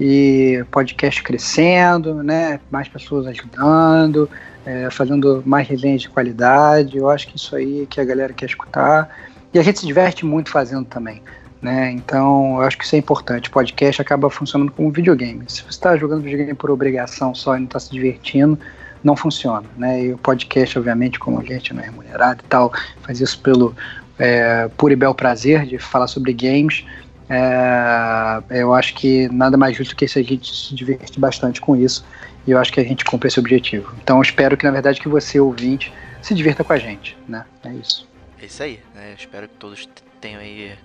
E 0.00 0.64
podcast 0.70 1.22
crescendo, 1.22 2.22
né? 2.22 2.58
Mais 2.70 2.88
pessoas 2.88 3.26
ajudando, 3.26 4.30
é, 4.64 4.88
fazendo 4.90 5.42
mais 5.44 5.68
resenhas 5.68 6.00
de 6.00 6.08
qualidade. 6.08 6.96
Eu 6.96 7.10
acho 7.10 7.28
que 7.28 7.36
isso 7.36 7.54
aí 7.54 7.86
que 7.88 8.00
a 8.00 8.04
galera 8.04 8.32
quer 8.32 8.46
escutar. 8.46 9.14
E 9.52 9.58
a 9.58 9.62
gente 9.62 9.80
se 9.80 9.86
diverte 9.86 10.24
muito 10.24 10.50
fazendo 10.50 10.86
também. 10.86 11.22
Né? 11.60 11.90
Então, 11.90 12.56
eu 12.56 12.62
acho 12.62 12.78
que 12.78 12.84
isso 12.84 12.96
é 12.96 12.98
importante. 12.98 13.50
Podcast 13.50 14.00
acaba 14.00 14.30
funcionando 14.30 14.72
como 14.72 14.90
videogame. 14.90 15.44
Se 15.46 15.60
você 15.62 15.68
está 15.68 15.94
jogando 15.98 16.22
videogame 16.22 16.54
por 16.54 16.70
obrigação 16.70 17.34
só 17.34 17.54
e 17.54 17.58
não 17.58 17.66
está 17.66 17.78
se 17.78 17.90
divertindo, 17.90 18.58
não 19.04 19.14
funciona, 19.14 19.66
né? 19.76 20.04
E 20.04 20.12
o 20.12 20.18
podcast, 20.18 20.78
obviamente, 20.78 21.18
como 21.18 21.38
a 21.38 21.44
gente 21.44 21.74
não 21.74 21.82
é 21.82 21.86
remunerado 21.86 22.42
e 22.44 22.48
tal, 22.48 22.72
faz 23.02 23.20
isso 23.20 23.38
pelo 23.40 23.74
é, 24.18 24.68
puro 24.76 24.92
e 24.92 24.96
bel 24.96 25.14
prazer 25.14 25.66
de 25.66 25.78
falar 25.78 26.06
sobre 26.06 26.32
games. 26.32 26.84
É, 27.30 28.60
eu 28.60 28.74
acho 28.74 28.92
que 28.94 29.28
nada 29.28 29.56
mais 29.56 29.76
justo 29.76 29.94
que 29.94 30.08
se 30.08 30.18
a 30.18 30.22
gente 30.22 30.54
se 30.54 30.74
diverte 30.74 31.20
bastante 31.20 31.60
com 31.60 31.76
isso 31.76 32.04
e 32.44 32.50
eu 32.50 32.58
acho 32.58 32.72
que 32.72 32.80
a 32.80 32.84
gente 32.84 33.04
cumpre 33.04 33.28
esse 33.28 33.38
objetivo. 33.38 33.94
Então 34.02 34.20
espero 34.20 34.56
que 34.56 34.64
na 34.64 34.72
verdade 34.72 35.00
que 35.00 35.08
você 35.08 35.38
ouvinte 35.38 35.92
se 36.20 36.34
divirta 36.34 36.64
com 36.64 36.72
a 36.72 36.78
gente, 36.78 37.16
né? 37.28 37.44
É 37.64 37.72
isso. 37.72 38.08
É 38.42 38.46
isso 38.46 38.62
aí, 38.62 38.80
né? 38.94 39.14
Espero 39.16 39.46
que 39.48 39.54
todos 39.54 39.88
tenham 40.20 40.40
aí 40.40 40.76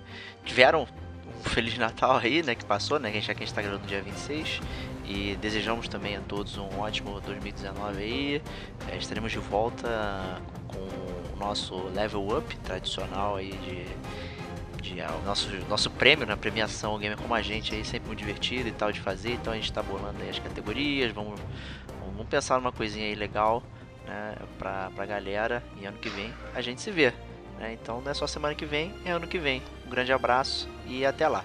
tiveram 0.44 0.82
um 0.84 1.48
feliz 1.48 1.76
Natal 1.76 2.18
aí, 2.18 2.42
né, 2.42 2.54
que 2.54 2.64
passou, 2.64 2.98
né, 2.98 3.12
já 3.20 3.34
que 3.34 3.42
a 3.42 3.46
gente 3.46 3.54
tá 3.54 3.60
gravando 3.60 3.82
no 3.82 3.88
dia 3.88 4.00
26 4.00 4.60
e 5.04 5.36
desejamos 5.40 5.88
também 5.88 6.16
a 6.16 6.20
todos 6.20 6.56
um 6.56 6.78
ótimo 6.78 7.20
2019 7.20 8.02
aí. 8.02 8.42
É, 8.90 8.96
estaremos 8.96 9.32
de 9.32 9.38
volta 9.38 10.40
com 10.68 10.78
o 10.78 11.36
nosso 11.38 11.76
level 11.94 12.38
up 12.38 12.56
tradicional 12.58 13.36
aí 13.36 13.50
de, 13.50 13.84
o 14.94 15.24
nosso, 15.24 15.48
nosso 15.68 15.90
prêmio 15.90 16.26
na 16.26 16.34
né, 16.34 16.40
premiação 16.40 16.98
Gamer 16.98 17.16
como 17.16 17.34
a 17.34 17.42
gente 17.42 17.74
aí, 17.74 17.84
sempre 17.84 18.08
muito 18.08 18.18
divertido 18.18 18.68
e 18.68 18.72
tal 18.72 18.92
de 18.92 19.00
fazer. 19.00 19.32
Então 19.32 19.52
a 19.52 19.56
gente 19.56 19.72
tá 19.72 19.82
bolando 19.82 20.22
aí 20.22 20.30
as 20.30 20.38
categorias, 20.38 21.12
vamos, 21.12 21.38
vamos 22.00 22.26
pensar 22.28 22.56
numa 22.56 22.72
coisinha 22.72 23.06
aí 23.06 23.14
legal 23.14 23.62
né, 24.06 24.36
pra, 24.58 24.90
pra 24.94 25.06
galera 25.06 25.62
e 25.80 25.86
ano 25.86 25.98
que 25.98 26.08
vem 26.08 26.32
a 26.54 26.60
gente 26.60 26.80
se 26.80 26.90
vê. 26.90 27.12
Né? 27.58 27.72
Então 27.72 28.00
não 28.00 28.10
é 28.10 28.14
só 28.14 28.26
semana 28.26 28.54
que 28.54 28.64
vem, 28.64 28.94
é 29.04 29.10
ano 29.10 29.26
que 29.26 29.38
vem. 29.38 29.62
Um 29.86 29.90
grande 29.90 30.12
abraço 30.12 30.68
e 30.86 31.04
até 31.04 31.28
lá. 31.28 31.44